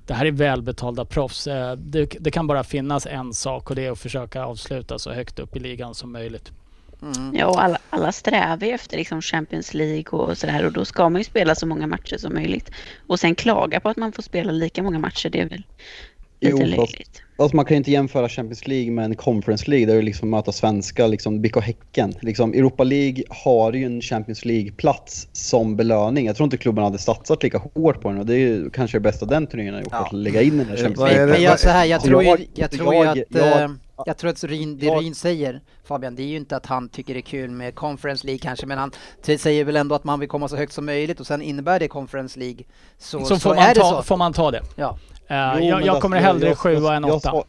Det 0.06 0.14
här 0.14 0.26
är 0.26 0.32
välbetalda 0.32 1.06
proffs. 1.06 1.48
Eh, 1.48 1.76
Det, 1.76 2.06
det 2.20 2.32
kan 2.32 2.48
bara 2.48 2.64
finnas 2.64 3.06
en 3.06 3.34
sak 3.34 3.70
och 3.70 3.76
det 3.76 3.86
är 3.86 3.92
att 3.92 4.00
försöka 4.00 4.46
avsluta 4.46 5.00
så 5.00 5.12
högt 5.12 5.40
upp 5.40 5.56
i 5.56 5.60
ligan 5.60 5.96
som 5.96 6.12
möjligt. 6.12 6.52
Mm. 7.02 7.36
Ja, 7.36 7.48
och 7.48 7.64
alla, 7.64 7.78
alla 7.90 8.12
strävar 8.12 8.68
ju 8.68 8.74
efter 8.74 8.98
liksom 8.98 9.22
Champions 9.22 9.74
League 9.74 10.20
och 10.20 10.38
sådär 10.38 10.66
och 10.66 10.72
då 10.72 10.86
ska 10.86 11.10
man 11.10 11.22
ju 11.22 11.26
spela 11.26 11.56
så 11.56 11.66
många 11.66 11.88
matcher 11.88 12.18
som 12.18 12.34
möjligt. 12.34 12.72
Och 13.08 13.20
sen 13.20 13.36
klaga 13.36 13.80
på 13.80 13.90
att 13.90 13.98
man 13.98 14.12
får 14.12 14.24
spela 14.24 14.52
lika 14.52 14.84
många 14.84 15.00
matcher, 15.00 15.30
det 15.30 15.42
är 15.42 15.50
väl 15.50 15.64
Jo, 16.52 16.58
lite 16.58 16.76
fast-. 16.76 16.96
Alltså 17.38 17.56
man 17.56 17.66
kan 17.66 17.76
ju 17.76 17.78
inte 17.78 17.92
jämföra 17.92 18.30
Champions 18.30 18.68
League 18.68 18.92
med 18.92 19.06
en 19.06 19.16
Conference 19.16 19.70
League 19.70 19.86
där 19.86 19.96
du 19.96 20.02
liksom 20.02 20.30
möter 20.30 20.52
svenska, 20.52 21.08
liksom 21.08 21.42
BK 21.42 21.58
Häcken. 21.62 22.14
Liksom, 22.22 22.54
Europa 22.54 22.84
League 22.84 23.24
har 23.30 23.74
ju 23.74 23.86
en 23.86 24.02
Champions 24.02 24.46
League-plats 24.46 25.28
som 25.32 25.76
belöning. 25.76 26.26
Jag 26.26 26.36
tror 26.36 26.46
inte 26.46 26.58
klubben 26.58 26.84
hade 26.84 26.98
satsat 26.98 27.44
lika 27.44 27.58
hårt 27.58 28.02
på 28.02 28.10
den 28.10 28.18
och 28.20 28.26
det 28.26 28.34
är 28.34 28.38
ju 28.40 28.70
kanske 28.70 28.98
det 28.98 29.02
bästa 29.02 29.26
den 29.26 29.48
turneringen 29.48 29.74
har 29.74 29.82
gjort, 29.82 29.90
Ja. 29.92 30.06
att 30.06 30.14
lägga 30.14 30.42
in 30.42 30.58
den 30.58 30.68
här 30.68 30.74
Eh, 30.78 30.84
Champions 30.84 31.12
League. 31.12 31.26
Men 31.26 31.42
jag, 31.42 31.60
så 31.60 31.70
här, 31.70 31.86
jag 31.86 32.02
Så 32.02 32.08
tror 32.08 32.24
ju, 32.24 32.30
jag- 32.30 32.40
jag 32.56 32.72
tror 32.72 32.94
ju 32.94 33.00
jag- 33.00 33.08
att, 33.20 33.26
jag- 33.30 33.62
eh, 33.64 33.70
jag 34.06 34.18
tror 34.18 34.30
att 34.32 34.44
Ryn, 34.44 34.78
det 34.78 34.86
jag- 34.86 35.02
Ryn 35.04 35.16
säger, 35.16 35.62
Fabian, 35.84 36.16
det 36.16 36.24
är 36.24 36.28
ju 36.28 36.36
inte 36.38 36.56
att 36.56 36.66
han 36.66 36.90
tycker 36.90 37.14
det 37.14 37.20
är 37.20 37.22
kul 37.22 37.50
med 37.52 37.76
Conference 37.76 38.26
League 38.28 38.40
kanske, 38.40 38.66
men 38.66 38.78
han 38.78 38.92
säger 39.38 39.64
väl 39.64 39.76
ändå 39.76 39.96
att 39.96 40.04
man 40.04 40.20
vill 40.20 40.30
komma 40.30 40.48
så 40.48 40.56
högt 40.56 40.74
som 40.74 40.86
möjligt 40.86 41.20
och 41.20 41.28
sen 41.28 41.42
innebär 41.42 41.80
det 41.80 41.88
Conference 41.88 42.40
League 42.40 42.64
så, 42.98 43.20
Så, 43.20 43.26
så, 43.26 43.40
får, 43.40 43.52
är 43.52 43.56
man 43.56 43.66
det 43.74 43.76
ta, 43.80 43.90
så. 43.90 44.04
får 44.04 44.18
man 44.18 44.34
ta 44.34 44.52
det. 44.52 44.62
Ja. 44.76 44.98
Eh, 45.28 45.36
Jo, 45.60 45.60
jag, 45.60 45.82
jag 45.82 45.88
alltså, 45.90 46.02
kommer 46.02 46.18
hellre 46.20 46.56
sjua 46.56 46.96
än 46.96 47.04
jag 47.04 47.16
åtta. 47.16 47.30
svar- 47.30 47.44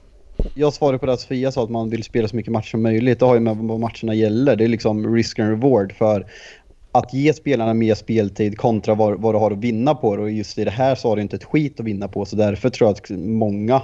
Jag 0.55 0.73
svarar 0.73 0.99
på 0.99 1.07
det 1.07 1.13
att 1.13 1.21
Sofia 1.21 1.53
sa 1.53 1.65
att 1.65 1.71
man 1.71 1.91
vill 1.91 2.05
spela 2.05 2.29
så 2.29 2.37
mycket 2.37 2.53
matcher 2.53 2.69
som 2.71 2.83
möjligt. 2.83 3.19
Det 3.21 3.27
har 3.27 3.35
ju 3.35 3.41
med 3.41 3.57
vad 3.57 3.81
matcherna 3.81 4.15
gäller. 4.15 4.57
Det 4.57 4.65
är 4.65 4.69
liksom 4.69 5.15
risk 5.17 5.39
and 5.39 5.49
reward 5.51 5.93
för 5.93 6.27
att 6.93 7.15
ge 7.15 7.33
spelarna 7.35 7.75
mer 7.75 7.95
speltid 7.95 8.59
kontra 8.59 8.95
vad, 8.95 9.21
vad 9.21 9.35
du 9.35 9.39
har 9.39 9.51
att 9.51 9.59
vinna 9.59 9.95
på. 9.95 10.09
Och 10.09 10.31
just 10.31 10.59
i 10.59 10.65
det 10.65 10.71
här 10.71 10.95
så 10.95 11.09
har 11.09 11.17
du 11.17 11.23
inte 11.23 11.37
ett 11.37 11.45
skit 11.45 11.81
att 11.81 11.87
vinna 11.87 12.09
på. 12.09 12.25
Så 12.25 12.37
därför 12.37 12.71
tror 12.71 12.89
jag 12.89 12.95
att 12.97 13.11
många 13.21 13.83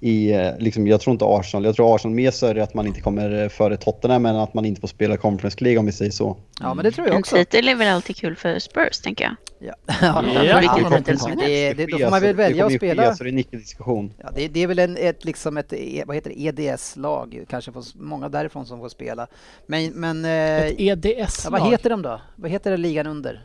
i, 0.00 0.32
eh, 0.32 0.58
liksom, 0.58 0.86
jag 0.86 1.00
tror 1.00 1.12
inte 1.12 1.24
Arsenal, 1.24 1.64
jag 1.64 1.76
tror 1.76 1.94
Arsenal 1.94 2.14
mer 2.14 2.30
sörjer 2.30 2.62
att 2.62 2.74
man 2.74 2.86
inte 2.86 3.00
kommer 3.00 3.42
eh, 3.42 3.48
före 3.48 3.76
Tottenham 3.76 4.26
än 4.26 4.36
att 4.36 4.54
man 4.54 4.64
inte 4.64 4.80
får 4.80 4.88
spela 4.88 5.16
Conference 5.16 5.64
League 5.64 5.78
om 5.78 5.86
vi 5.86 5.92
säger 5.92 6.10
så. 6.10 6.36
ja, 6.60 6.74
men 6.74 6.84
det 6.84 6.90
tror 6.90 7.06
jag 7.06 7.14
En 7.14 7.20
också. 7.20 7.36
titel 7.36 7.68
är 7.68 7.74
väl 7.74 7.88
alltid 7.88 8.16
kul 8.16 8.36
för 8.36 8.58
Spurs, 8.58 8.98
tänker 8.98 9.24
jag. 9.24 9.34
Ja. 9.60 9.74
ja, 10.00 10.24
Ja. 10.34 10.44
ja, 10.44 10.90
men 11.28 11.38
det, 11.38 11.72
det, 11.72 11.86
då 11.86 11.98
får 11.98 12.10
man 12.10 12.20
väl 12.22 12.34
välja 12.36 12.66
att 12.66 12.72
spela. 12.72 13.14
Så 13.14 13.24
det 13.24 13.30
är 13.30 13.32
en. 13.32 14.12
Ja, 14.18 14.30
det, 14.34 14.48
det 14.48 14.62
är 14.62 14.66
väl 14.66 14.78
en, 14.78 14.96
ett, 14.96 15.24
liksom 15.24 15.56
ett 15.56 15.72
E- 15.72 16.04
vad 16.06 16.16
heter 16.16 16.30
det, 16.30 16.40
EDS-lag, 16.40 17.44
kanske 17.48 17.72
får, 17.72 17.84
många 17.94 18.28
därifrån 18.28 18.66
som 18.66 18.78
får 18.78 18.88
spela. 18.88 19.26
Men, 19.66 19.90
men 19.90 20.24
eh, 20.24 20.30
Ett 20.66 20.74
ja, 20.80 20.92
EDS-lag. 20.92 21.50
vad 21.60 21.70
heter 21.70 21.90
de 21.90 22.02
då? 22.02 22.20
Vad 22.36 22.50
heter 22.50 22.70
det 22.70 22.76
ligan 22.76 23.06
under? 23.06 23.44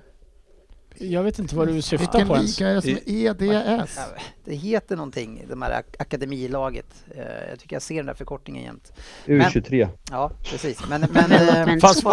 Jag 0.98 1.24
vet 1.24 1.40
inte 1.40 1.56
vad 1.56 1.68
du 1.68 1.82
syftar 1.82 1.98
Vilken 2.08 2.28
på 2.28 2.36
ens. 2.36 2.60
liga 2.60 2.70
är 2.70 2.76
det 2.76 2.82
som 2.82 2.92
är 2.92 3.82
EDS? 3.82 4.00
Det 4.46 4.56
heter 4.56 4.96
någonting, 4.96 5.46
de 5.50 5.62
här 5.62 5.72
ak- 5.72 5.96
akademilaget. 6.00 6.86
Eh, 7.16 7.50
jag 7.50 7.60
tycker 7.60 7.76
jag 7.76 7.82
ser 7.84 7.96
den 7.96 8.06
där 8.06 8.14
förkortningen 8.14 8.64
jämt. 8.64 8.92
U23. 9.26 9.88
Ja, 10.12 10.32
precis. 10.44 10.80
Men, 10.90 11.06
men 11.12 11.32
eh, 11.74 11.78
fast- 11.80 12.04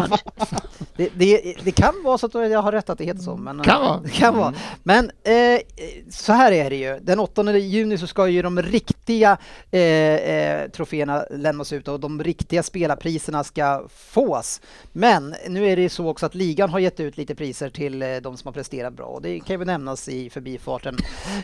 det, 0.97 1.09
det, 1.15 1.55
det 1.65 1.71
kan 1.73 1.95
vara 2.05 2.19
så 2.19 2.27
att 2.27 2.35
jag 2.35 2.63
har 2.63 2.73
rätt 2.73 2.91
att 2.91 2.99
det 2.99 3.05
heter 3.05 3.21
så. 3.23 3.37
Men, 3.37 3.63
Kan 3.63 3.81
vara. 3.83 4.01
Det 4.01 4.09
kan 4.19 4.37
vara. 4.37 4.55
Men 4.83 5.11
eh, 5.23 5.61
så 6.11 6.33
här 6.33 6.53
är 6.53 6.71
det 6.71 6.77
ju. 6.77 6.99
Den 7.03 7.19
8 7.21 7.53
juni 7.59 7.99
så 7.99 8.07
ska 8.07 8.29
ju 8.29 8.43
de 8.43 8.63
riktiga 8.63 9.37
eh, 9.71 9.81
eh, 9.81 10.69
troféerna 10.71 11.25
lämnas 11.31 11.73
ut 11.73 11.89
och 11.89 12.01
de 12.01 12.23
riktiga 12.23 12.63
spelarpriserna 12.63 13.45
ska 13.45 13.87
fås. 13.95 14.61
Men 14.93 15.35
nu 15.49 15.67
är 15.69 15.77
det 15.77 15.83
ju 15.83 15.89
så 15.89 16.09
också 16.09 16.27
att 16.27 16.35
ligan 16.35 16.71
har 16.71 16.79
gett 16.79 17.01
ut 17.01 17.17
lite 17.17 17.35
priser 17.35 17.71
till 17.71 18.03
eh, 18.03 18.09
de 18.17 18.37
som 18.37 18.49
har 18.49 18.53
presterat 18.53 18.70
bra 18.91 19.07
och 19.07 19.23
det 19.23 19.41
kan 19.41 19.59
ju 19.61 19.65
nämnas 19.65 20.09
i 20.09 20.31
förbifarten. 20.31 20.97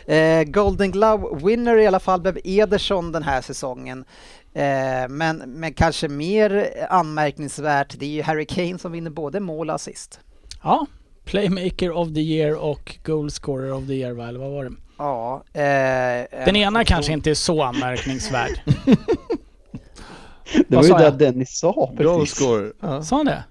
Eh, 0.05 0.43
Golden 0.43 0.91
Glove 0.91 1.45
winner 1.45 1.77
i 1.77 1.87
alla 1.87 1.99
fall 1.99 2.21
blev 2.21 2.37
Ederson 2.43 3.11
den 3.11 3.23
här 3.23 3.41
säsongen. 3.41 4.05
Eh, 4.53 5.09
men, 5.09 5.37
men 5.37 5.73
kanske 5.73 6.07
mer 6.07 6.69
anmärkningsvärt, 6.89 7.95
det 7.99 8.05
är 8.05 8.09
ju 8.09 8.21
Harry 8.21 8.45
Kane 8.45 8.77
som 8.77 8.91
vinner 8.91 9.09
både 9.11 9.39
mål 9.39 9.69
och 9.69 9.75
assist. 9.75 10.19
Ja, 10.63 10.85
Playmaker 11.25 11.91
of 11.91 12.07
the 12.13 12.19
year 12.21 12.55
och 12.55 12.97
Goal 13.05 13.31
scorer 13.31 13.73
of 13.73 13.87
the 13.87 13.93
year, 13.93 14.13
va? 14.13 14.27
eller 14.27 14.39
vad 14.39 14.51
var 14.51 14.63
det? 14.65 14.71
Ja. 14.97 15.43
Eh, 15.53 16.43
Den 16.45 16.47
en- 16.47 16.55
ena 16.55 16.85
kanske 16.85 17.13
inte 17.13 17.29
är 17.29 17.33
så 17.33 17.63
anmärkningsvärd. 17.63 18.61
Det 20.67 20.75
var 20.75 20.83
ju 20.83 20.89
sa 20.89 20.97
det? 20.97 21.11
Dennis 21.25 21.59
sa 21.59 21.93
precis. 21.97 22.35
score. 22.35 22.71
Ja. 22.81 23.01
Sa 23.03 23.15
han 23.17 23.25
det? 23.25 23.43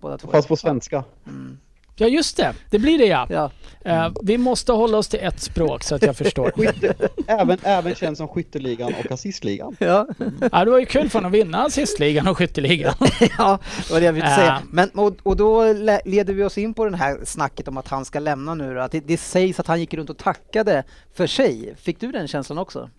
Båda 0.00 0.18
två. 0.18 0.28
Fast 0.30 0.48
på 0.48 0.56
svenska. 0.56 1.04
Mm. 1.26 1.58
Ja 1.96 2.06
just 2.08 2.36
det, 2.36 2.54
det 2.70 2.78
blir 2.78 2.98
det 2.98 3.04
ja. 3.06 3.26
Ja. 3.30 3.50
Eh, 3.84 4.12
vi 4.22 4.38
måste 4.38 4.72
hålla 4.72 4.98
oss 4.98 5.08
till 5.08 5.20
ett 5.22 5.40
språk 5.40 5.82
så 5.82 5.94
att 5.94 6.02
jag 6.02 6.16
förstår. 6.16 6.52
Även, 7.26 7.58
även 7.62 7.94
känd 7.94 8.16
som 8.16 8.28
skytteligan 8.28 8.92
och 9.04 9.12
assistligan. 9.12 9.76
Ja. 9.78 10.06
Ja, 10.52 10.64
det 10.64 10.70
var 10.70 10.78
ju 10.78 10.86
kul 10.86 11.08
för 11.10 11.18
honom 11.18 11.32
att 11.32 11.38
vinna 11.38 11.64
assistligan 11.64 12.28
och 12.28 12.38
skytteligan. 12.38 12.94
ja, 13.38 13.58
det 13.88 13.92
var 13.92 14.00
det 14.00 14.06
jag 14.06 14.12
ville 14.12 14.26
Äh. 14.30 14.36
säga. 14.36 14.62
Men, 14.70 14.88
och, 14.90 15.16
och 15.22 15.36
då 15.36 15.72
le- 15.72 16.00
leder 16.04 16.34
vi 16.34 16.44
oss 16.44 16.58
in 16.58 16.74
på 16.74 16.84
den 16.84 16.94
här 16.94 17.18
snacket 17.24 17.68
om 17.68 17.76
att 17.76 17.88
han 17.88 18.04
ska 18.04 18.18
lämna 18.18 18.54
nu. 18.54 18.74
då. 18.74 18.80
Att 18.80 18.92
det, 18.92 19.00
det 19.06 19.16
sägs 19.16 19.60
att 19.60 19.66
han 19.66 19.80
gick 19.80 19.94
runt 19.94 20.10
och 20.10 20.18
tackade 20.18 20.84
för 21.14 21.26
sig. 21.26 21.74
Fick 21.78 22.00
du 22.00 22.12
den 22.12 22.28
känslan 22.28 22.58
också? 22.58 22.90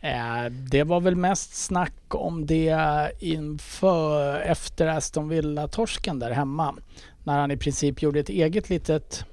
Eh, 0.00 0.44
det 0.70 0.82
var 0.84 1.00
väl 1.00 1.16
mest 1.16 1.54
snack 1.64 1.94
om 2.08 2.46
det 2.46 2.76
inför, 3.20 4.40
efter 4.40 4.86
Aston 4.86 5.28
Villa-torsken 5.28 6.18
där 6.18 6.30
hemma. 6.30 6.74
När 7.24 7.38
han 7.40 7.50
i 7.50 7.56
princip 7.56 8.02
gjorde 8.02 8.20
ett 8.20 8.28
eget 8.28 8.70
litet 8.70 9.24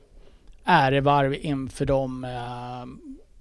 ärevarv 0.63 1.33
inför 1.41 1.85
de 1.85 2.23
eh, 2.23 2.85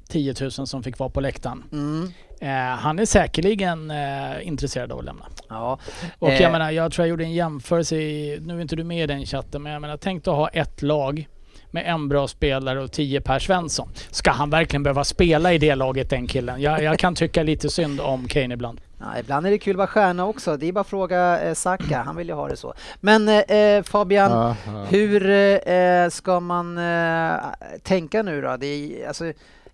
10 0.09 0.35
000 0.41 0.51
som 0.51 0.83
fick 0.83 0.99
vara 0.99 1.11
på 1.11 1.21
läktaren. 1.21 1.65
Mm. 1.73 2.13
Eh, 2.41 2.79
han 2.79 2.99
är 2.99 3.05
säkerligen 3.05 3.91
eh, 3.91 4.47
intresserad 4.49 4.93
av 4.93 4.99
att 4.99 5.05
lämna. 5.05 5.27
Ja. 5.49 5.79
Och 6.19 6.29
Eh. 6.31 6.43
jag 6.43 6.53
menar, 6.53 6.71
jag 6.71 6.93
tror 6.93 7.05
jag 7.07 7.11
gjorde 7.11 7.25
en 7.25 7.33
jämförelse 7.33 7.97
i, 7.97 8.39
nu 8.43 8.57
är 8.57 8.61
inte 8.61 8.77
du 8.77 8.85
med 8.85 9.05
i 9.05 9.07
den 9.07 9.27
chatten, 9.27 9.63
men 9.63 9.73
jag 9.73 9.83
menar 9.83 9.97
tänk 9.97 10.29
att 10.29 10.35
ha 10.35 10.49
ett 10.49 10.83
lag 10.83 11.29
med 11.77 11.87
en 11.87 12.09
bra 12.09 12.29
spelare 12.29 12.81
och 12.83 12.93
tio 12.93 13.21
Per 13.21 13.39
Svensson. 13.39 13.89
Ska 14.11 14.31
han 14.31 14.51
verkligen 14.51 14.83
behöva 14.83 15.05
spela 15.05 15.53
i 15.53 15.59
det 15.59 15.75
laget 15.75 16.11
den 16.11 16.27
killen? 16.27 16.61
Jag, 16.61 16.83
jag 16.83 16.99
kan 16.99 17.15
tycka 17.15 17.43
lite 17.43 17.69
synd 17.71 18.01
om 18.01 18.29
Kane 18.29 18.55
ibland. 18.55 18.81
Ja, 18.99 19.19
ibland 19.19 19.47
är 19.47 19.51
det 19.51 19.59
kul 19.59 19.75
att 19.75 19.79
vara 19.79 19.87
stjärna 19.87 20.27
också. 20.27 20.57
Det 20.57 20.69
är 20.69 20.73
bara 20.73 20.81
att 20.81 20.87
fråga 20.87 21.41
eh, 21.41 21.55
Saka, 21.55 22.03
han 22.03 22.17
vill 22.17 22.29
ju 22.29 22.35
ha 22.35 22.49
det 22.49 22.57
så. 22.57 22.75
Men 23.01 23.29
eh, 23.29 23.83
Fabian, 23.83 24.33
Aha. 24.33 24.85
hur 24.89 25.31
eh, 25.31 26.09
ska 26.09 26.41
man 26.41 26.79
eh, 26.79 27.37
tänka 27.83 28.23
nu 28.23 28.41
då? 28.41 28.57
Det 28.57 28.67
är, 28.67 29.09
alltså, 29.09 29.27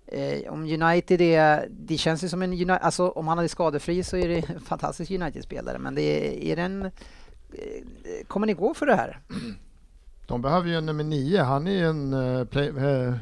eh, 0.06 0.52
om 0.52 0.82
United 0.82 1.20
är, 1.20 1.66
det 1.70 1.96
känns 1.96 2.24
ju 2.24 2.28
som 2.28 2.42
en 2.42 2.52
United, 2.52 2.78
alltså 2.82 3.08
om 3.08 3.28
han 3.28 3.38
är 3.38 3.48
skadefri 3.48 4.04
så 4.04 4.16
är 4.16 4.28
det 4.28 4.48
en 4.48 4.60
fantastisk 4.60 5.10
United-spelare, 5.10 5.78
men 5.78 5.94
det 5.94 6.02
är, 6.02 6.52
är 6.52 6.56
den, 6.56 6.84
eh, 6.84 6.90
kommer 8.26 8.46
ni 8.46 8.52
gå 8.52 8.74
för 8.74 8.86
det 8.86 8.94
här? 8.96 9.18
De 10.26 10.42
behöver 10.42 10.68
ju 10.68 10.76
en 10.76 10.86
nummer 10.86 11.04
nio. 11.04 11.42
Han 11.42 11.66
är 11.66 11.72
ju 11.72 11.86
en 11.86 12.14
uh, 12.14 12.44
play, 12.44 12.68
eh, 12.68 13.14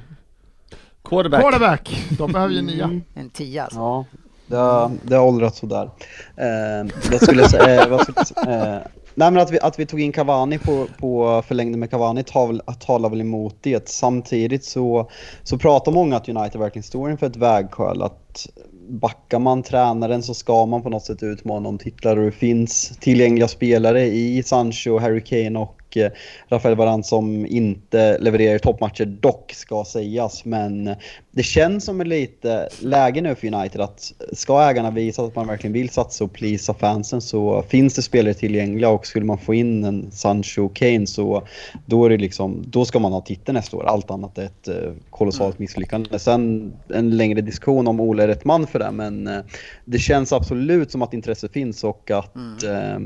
Quarterback. 1.05 1.41
quarterback. 1.41 2.07
De 2.19 2.33
behöver 2.33 2.55
ju 2.55 2.63
nia. 2.63 2.85
Mm. 2.85 3.03
En 3.15 3.31
tia 3.31 3.65
alltså. 3.65 3.79
Ja, 3.79 4.05
det 4.47 4.57
har, 4.57 4.91
det 5.03 5.17
har 5.17 5.27
åldrats 5.27 5.59
sådär. 5.59 5.91
Eh, 6.37 6.91
jag 7.13 7.23
skulle 7.23 7.49
säga... 7.49 7.83
Eh, 7.83 7.89
vad 7.89 8.01
skulle 8.01 8.17
jag 8.17 8.27
säga? 8.27 8.75
Eh, 8.75 8.81
nej 9.15 9.31
men 9.31 9.39
att 9.39 9.51
vi, 9.51 9.61
att 9.61 9.79
vi 9.79 9.87
tog 9.87 10.01
in 10.01 10.13
Cavani 10.13 10.59
på, 10.59 10.87
på 10.99 11.43
förlängde 11.47 11.79
med 11.79 11.91
Cavani 11.91 12.23
tal, 12.23 12.63
talar 12.81 13.09
väl 13.09 13.21
emot 13.21 13.57
det. 13.61 13.89
Samtidigt 13.89 14.65
så, 14.65 15.11
så 15.43 15.59
pratar 15.59 15.93
många 15.93 16.17
att 16.17 16.29
United 16.29 16.61
verkligen 16.61 16.83
står 16.83 17.11
inför 17.11 17.27
ett 17.27 17.37
vägskäl. 17.37 18.03
Att 18.03 18.47
backar 18.89 19.39
man 19.39 19.63
tränaren 19.63 20.23
så 20.23 20.35
ska 20.35 20.67
man 20.67 20.83
på 20.83 20.91
något 20.91 21.05
sätt 21.05 21.23
utmana 21.23 21.69
om 21.69 21.79
titlar 21.79 22.17
och 22.17 22.25
det 22.25 22.33
finns 22.33 22.99
tillgängliga 23.01 23.49
spelare 23.49 24.07
i 24.07 24.43
Sancho, 24.43 24.99
Harry 24.99 25.21
Kane 25.21 25.59
och 25.59 25.80
eh, 25.97 26.11
Rafael 26.49 26.77
Varane 26.77 27.03
som 27.03 27.47
inte 27.47 28.19
levererar 28.19 28.59
toppmatcher, 28.59 29.05
dock 29.05 29.53
ska 29.53 29.85
sägas. 29.85 30.45
Men 30.45 30.95
det 31.31 31.43
känns 31.43 31.85
som 31.85 32.01
ett 32.01 32.07
lite 32.07 32.69
läge 32.81 33.21
nu 33.21 33.35
för 33.35 33.55
United 33.55 33.81
att 33.81 34.13
ska 34.33 34.63
ägarna 34.63 34.91
visa 34.91 35.23
att 35.23 35.37
man 35.37 35.47
verkligen 35.47 35.73
vill 35.73 35.91
satsa 35.91 36.25
och 36.25 36.33
pleasa 36.33 36.75
fansen 36.75 37.21
så 37.21 37.63
finns 37.63 37.95
det 37.95 38.03
spelare 38.03 38.35
tillgängliga 38.35 38.89
och 38.89 39.07
skulle 39.07 39.25
man 39.25 39.39
få 39.39 39.55
in 39.55 39.85
en 39.85 40.11
Sancho 40.11 40.65
och 40.65 40.77
Kane 40.77 41.07
så 41.07 41.43
då, 41.87 42.05
är 42.05 42.11
det 42.11 42.17
liksom, 42.17 42.65
då 42.67 42.85
ska 42.85 42.99
man 42.99 43.13
ha 43.13 43.21
titeln 43.21 43.57
nästa 43.57 43.77
år. 43.77 43.85
Allt 43.85 44.11
annat 44.11 44.39
är 44.39 44.45
ett 44.45 44.69
eh, 44.69 44.93
kolossalt 45.11 45.59
misslyckande. 45.59 46.19
Sen 46.19 46.73
en 46.95 47.17
längre 47.17 47.41
diskussion 47.41 47.89
om 47.89 48.01
Ole 48.01 48.23
är 48.23 48.29
rätt 48.29 48.45
man 48.45 48.67
för 48.67 48.79
det 48.79 48.91
men 48.91 49.27
eh, 49.27 49.41
det 49.85 49.99
känns 49.99 50.33
absolut 50.33 50.91
som 50.91 51.03
att 51.03 51.15
intresse 51.15 51.49
finns 51.49 51.85
och 51.85 52.11
att 52.11 52.37
eh, 52.65 52.99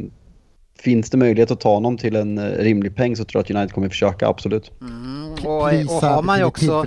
Finns 0.78 1.10
det 1.10 1.16
möjlighet 1.16 1.50
att 1.50 1.60
ta 1.60 1.74
honom 1.74 1.96
till 1.98 2.16
en 2.16 2.38
eh, 2.38 2.44
rimlig 2.44 2.96
peng 2.96 3.16
så 3.16 3.24
tror 3.24 3.38
jag 3.38 3.44
att 3.44 3.50
United 3.50 3.74
kommer 3.74 3.88
försöka, 3.88 4.28
absolut. 4.28 4.72
Mm, 4.80 5.32
och, 5.32 5.62
och 5.62 6.02
har 6.02 6.22
man 6.22 6.38
ju 6.38 6.44
också, 6.44 6.84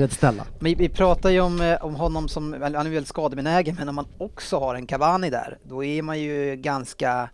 vi, 0.59 0.75
vi 0.75 0.89
pratar 0.89 1.29
ju 1.29 1.39
om, 1.39 1.61
eh, 1.61 1.85
om 1.85 1.95
honom 1.95 2.27
som, 2.27 2.51
väl, 2.51 2.75
han 2.75 2.85
är 2.85 2.91
väldigt 2.91 3.07
skadebenägen, 3.07 3.75
men 3.79 3.89
om 3.89 3.95
man 3.95 4.05
också 4.17 4.59
har 4.59 4.75
en 4.75 4.87
Cavani 4.87 5.29
där, 5.29 5.57
då 5.63 5.83
är 5.83 6.01
man 6.01 6.19
ju 6.19 6.55
ganska, 6.55 7.29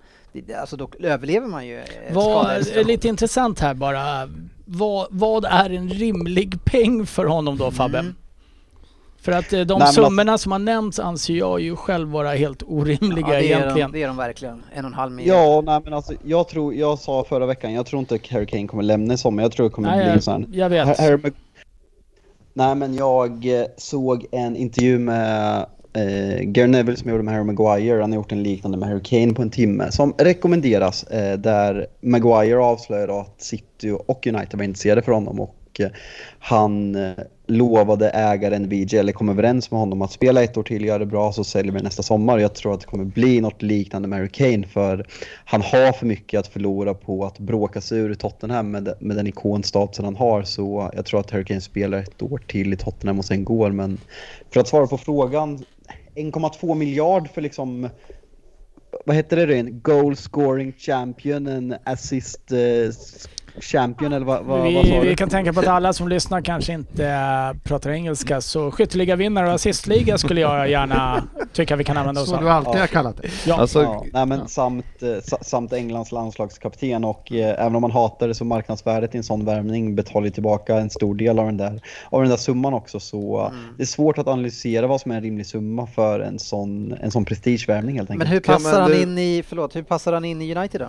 alltså 0.60 0.78
då 0.78 0.90
överlever 1.00 1.48
man 1.48 1.68
ju. 1.68 1.78
eh, 1.80 1.84
Vad 2.12 2.68
lite 2.86 3.08
intressant 3.08 3.60
här 3.60 3.74
bara. 3.74 4.30
Vad, 4.66 5.08
vad 5.10 5.46
är 5.46 5.70
en 5.70 5.90
rimlig 5.90 6.66
peng 6.66 7.06
för 7.06 7.26
honom 7.26 7.58
då 7.58 7.72
Fabbe? 7.72 8.00
Mm. 8.00 8.16
För 9.24 9.32
att 9.32 9.54
eh, 9.54 9.62
de 9.62 9.80
Nej, 9.80 9.94
summorna 9.94 10.38
som 10.38 10.52
har 10.52 10.60
nämnts 10.60 11.00
anser 11.00 11.34
jag 11.34 11.62
ju 11.62 11.76
själv 11.76 12.10
vara 12.10 12.32
helt 12.32 12.64
orimliga 12.68 13.28
ja, 13.28 13.34
det 13.34 13.38
är 13.38 13.44
egentligen. 13.44 13.92
De, 13.92 13.98
det 13.98 14.04
är 14.04 14.08
de 14.08 14.18
verkligen. 14.18 14.64
En 14.74 14.86
och 14.86 14.92
en 14.92 14.94
halv 14.94 15.12
miljard. 15.12 15.38
Ja, 15.38 15.62
nej 15.66 15.82
men 15.84 15.94
alltså 15.94 16.14
jag 16.24 16.48
tror, 16.48 16.74
jag 16.74 17.00
sa 17.00 17.24
förra 17.30 17.46
veckan, 17.46 17.74
jag 17.74 17.86
tror 17.86 18.00
inte 18.00 18.20
Harry 18.30 18.46
Kane 18.46 18.68
kommer 18.68 18.84
lämna 18.84 19.14
i 19.14 19.18
sommar. 19.18 19.44
Jag 19.44 19.52
tror 19.52 19.64
det 19.64 19.70
kommer 19.70 19.90
Nej, 19.90 19.98
bli 19.98 20.08
en 20.08 20.14
jag, 20.14 20.24
sån 20.24 20.46
jag 20.54 20.70
vet. 20.70 21.00
Harry 21.00 21.18
Mag- 21.18 21.34
Nej 22.54 22.76
men 22.76 22.96
jag 22.96 23.46
eh, 23.46 23.66
såg 23.78 24.26
en 24.32 24.56
intervju 24.56 25.00
med 25.00 25.66
eh, 25.94 26.42
Gary 26.42 26.68
Neville 26.68 26.98
som 26.98 27.10
gjorde 27.10 27.24
med 27.24 27.34
Harry 27.34 27.46
Maguire, 27.46 28.02
han 28.02 28.12
har 28.12 28.16
gjort 28.16 28.32
en 28.32 28.44
liknande 28.44 28.78
med 28.78 28.90
Harry 28.90 29.04
Kane 29.04 29.34
på 29.34 29.42
en 29.42 29.50
timme 29.50 29.92
som 29.92 30.14
rekommenderas 30.18 31.04
eh, 31.04 31.38
där 31.40 31.88
Maguire 32.02 32.60
avslöjade 32.60 33.20
att 33.20 33.42
City 33.42 33.98
och 34.06 34.28
United 34.28 34.58
var 34.60 34.64
intresserade 34.64 35.02
för 35.02 35.12
honom 35.12 35.40
och 35.40 35.56
eh, 35.80 35.88
han 36.40 36.96
eh, 36.96 37.12
lovade 37.54 38.10
ägaren 38.10 38.70
VJ, 38.70 38.98
eller 38.98 39.12
kom 39.14 39.30
överens 39.30 39.72
med 39.72 39.80
honom 39.80 40.02
att 40.02 40.12
spela 40.12 40.44
ett 40.44 40.58
år 40.58 40.64
till, 40.64 40.86
göra 40.86 40.98
det 40.98 41.06
bra 41.06 41.32
så 41.32 41.44
säljer 41.44 41.74
vi 41.74 41.82
nästa 41.82 42.04
sommar. 42.04 42.38
Jag 42.40 42.54
tror 42.54 42.74
att 42.74 42.80
det 42.82 42.88
kommer 42.88 43.06
bli 43.06 43.42
något 43.42 43.62
liknande 43.62 44.08
med 44.08 44.20
Harry 44.20 44.30
Kane 44.30 44.68
för 44.68 45.08
han 45.46 45.62
har 45.62 45.92
för 45.92 46.06
mycket 46.06 46.40
att 46.40 46.48
förlora 46.48 46.94
på 46.94 47.26
att 47.26 47.40
bråka 47.40 47.82
sig 47.82 48.00
ur 48.00 48.14
Tottenham 48.14 48.72
med, 48.72 48.94
med 49.00 49.18
den 49.18 49.28
ikonstatusen 49.28 50.06
han 50.06 50.16
har 50.16 50.44
så 50.44 50.92
jag 50.94 51.06
tror 51.06 51.20
att 51.20 51.32
Harry 51.32 51.46
Kane 51.46 51.62
spelar 51.62 51.98
ett 51.98 52.22
år 52.22 52.42
till 52.48 52.74
i 52.74 52.78
Tottenham 52.78 53.20
och 53.20 53.26
sen 53.26 53.46
går 53.46 53.72
men 53.72 53.98
för 54.50 54.60
att 54.60 54.68
svara 54.68 54.88
på 54.88 54.98
frågan 54.98 55.66
1,2 56.16 56.76
miljard 56.76 57.30
för 57.30 57.42
liksom 57.42 57.90
vad 59.06 59.16
heter 59.16 59.48
det 59.48 59.58
en 59.58 59.80
goal 59.80 60.16
scoring 60.16 60.74
champion, 60.78 61.48
en 61.48 61.76
assist 61.84 62.52
eh, 62.52 62.60
champion 63.62 64.14
eller 64.14 64.26
vad, 64.26 64.44
vad, 64.46 64.60
vad 64.60 64.68
Vi, 64.68 64.90
sa 64.90 65.02
du? 65.02 65.10
vi 65.10 65.16
kan 65.16 65.30
tänka 65.30 65.54
på 65.54 65.60
att 65.60 65.68
alla 65.68 65.94
som 65.94 66.08
lyssnar 66.08 66.42
kanske 66.42 66.74
inte 66.74 67.08
äh, 67.08 67.58
pratar 67.64 67.90
engelska 67.90 68.42
så 68.42 68.72
skytteligavinnare 68.72 69.48
och 69.48 69.54
assistliga 69.54 70.18
skulle 70.18 70.42
jag 70.42 70.70
gärna 70.70 71.24
tycka 71.54 71.76
vi 71.76 71.84
kan 71.84 71.98
använda 71.98 72.22
oss 72.22 72.30
Så 72.30 72.38
du 72.38 72.46
av. 72.46 72.52
alltid 72.52 72.80
har 72.80 72.88
kallat 72.88 73.18
det. 73.22 73.28
Ja. 73.48 73.56
Alltså, 73.62 73.82
Ja, 73.82 74.06
nej, 74.14 74.26
men 74.26 74.48
samt, 74.48 74.86
eh, 75.02 75.10
sa- 75.24 75.38
samt 75.42 75.74
Englands 75.74 76.12
landslagskapten 76.12 77.04
och 77.04 77.32
eh, 77.32 77.62
även 77.62 77.76
om 77.76 77.82
man 77.82 77.92
hatar 77.92 78.28
det 78.28 78.36
så 78.36 78.46
marknadsvärdet 78.46 79.16
i 79.16 79.18
en 79.18 79.24
sån 79.24 79.46
värvning 79.46 79.96
betalar 79.96 80.26
ju 80.26 80.32
tillbaka 80.32 80.76
en 80.78 80.90
stor 80.90 81.16
del 81.16 81.40
av 81.40 81.46
den 81.46 81.58
där, 81.58 81.82
av 82.10 82.22
den 82.22 82.30
där 82.30 82.38
summan 82.38 82.74
också 82.74 83.00
så 83.00 83.40
eh, 83.42 83.54
Mm. 83.54 83.66
det 83.78 83.84
är 83.84 83.88
svårt 83.88 84.18
att 84.18 84.28
analysera 84.28 84.88
vad 84.88 85.02
som 85.02 85.12
är 85.12 85.16
en 85.16 85.22
rimlig 85.24 85.46
summa 85.48 85.88
för 85.88 86.20
en 86.20 86.40
sån, 86.40 86.94
en 87.02 87.12
sån 87.12 87.26
prestigevärvning 87.26 87.96
helt 87.98 88.10
Men 88.10 88.22
enkelt. 88.22 88.34
hur 88.36 88.40
Kan 88.40 88.56
passar 88.56 88.72
man- 88.72 88.82
han 88.82 88.92
det- 88.92 89.02
in 89.02 89.18
i, 89.18 89.44
förlåt, 89.48 89.76
hur 89.76 89.84
passar 89.84 90.14
han 90.14 90.26
in 90.26 90.42
i 90.42 90.56
United 90.56 90.82
då? 90.82 90.88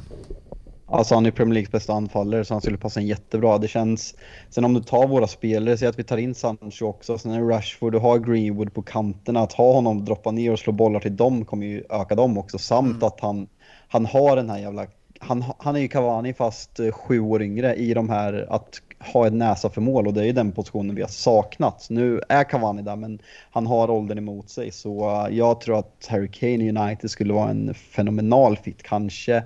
Alltså 0.87 1.15
han 1.15 1.27
är 1.27 1.31
Premier 1.31 1.55
Leagues 1.55 1.73
bästa 1.73 1.93
anfallare 1.93 2.45
så 2.45 2.55
han 2.55 2.61
skulle 2.61 2.79
passa 2.79 3.01
in 3.01 3.07
jättebra. 3.07 3.59
Det 3.59 3.69
känns, 3.69 4.15
sen 4.51 4.65
om 4.65 4.75
du 4.75 4.81
tar 4.81 5.07
våra 5.07 5.27
spelare, 5.27 5.77
säg 5.77 5.89
att 5.89 5.99
vi 5.99 6.05
tar 6.05 6.17
in 6.17 6.35
Sancho 6.35 6.87
också, 6.87 7.19
sen 7.19 7.33
är 7.33 7.41
det 7.41 7.55
Rashford, 7.55 7.93
du 7.93 7.99
har 7.99 8.19
Greenwood 8.19 8.75
på 8.75 8.83
kanterna, 8.83 9.41
att 9.41 9.53
ha 9.53 9.73
honom 9.73 10.05
droppa 10.05 10.31
ner 10.31 10.53
och 10.53 10.59
slå 10.59 10.73
bollar 10.73 11.01
till 11.01 11.17
dem 11.17 11.45
kommer 11.45 11.67
ju 11.67 11.85
öka 11.91 12.15
dem 12.15 12.39
också. 12.39 12.59
Samt 12.59 13.03
att 13.03 13.21
han, 13.21 13.49
han 13.89 14.07
har 14.07 14.37
den 14.37 14.51
här 14.51 14.59
jävla, 14.59 14.87
han, 15.19 15.45
han 15.59 15.77
är 15.77 15.81
ju 15.81 15.89
Cavani 15.89 16.35
fast 16.35 16.81
eh, 16.81 16.93
sju 16.93 17.21
år 17.21 17.43
yngre 17.43 17.75
i 17.75 17.95
de 17.95 18.09
här, 18.09 18.47
att 18.51 18.81
ha 19.13 19.27
en 19.27 19.39
näsa 19.39 19.71
för 19.71 19.81
mål 19.81 20.07
och 20.07 20.15
det 20.15 20.21
är 20.21 20.25
ju 20.25 20.33
den 20.33 20.53
positionen 20.53 20.97
vi 20.97 21.03
har 21.03 21.09
saknat. 21.09 21.87
Nu 21.91 22.21
är 22.29 22.45
Cavani 22.45 22.83
där 22.83 22.97
men 22.97 23.19
han 23.51 23.67
har 23.67 23.91
åldern 23.91 24.19
emot 24.19 24.51
sig 24.51 24.71
så 24.71 25.11
eh, 25.11 25.37
jag 25.37 25.61
tror 25.61 25.79
att 25.79 26.07
Harry 26.11 26.29
Kane 26.29 26.65
i 26.65 26.69
United 26.69 27.11
skulle 27.11 27.35
vara 27.35 27.51
en 27.51 27.75
fenomenal 27.75 28.57
fit. 28.57 28.83
Kanske 28.83 29.43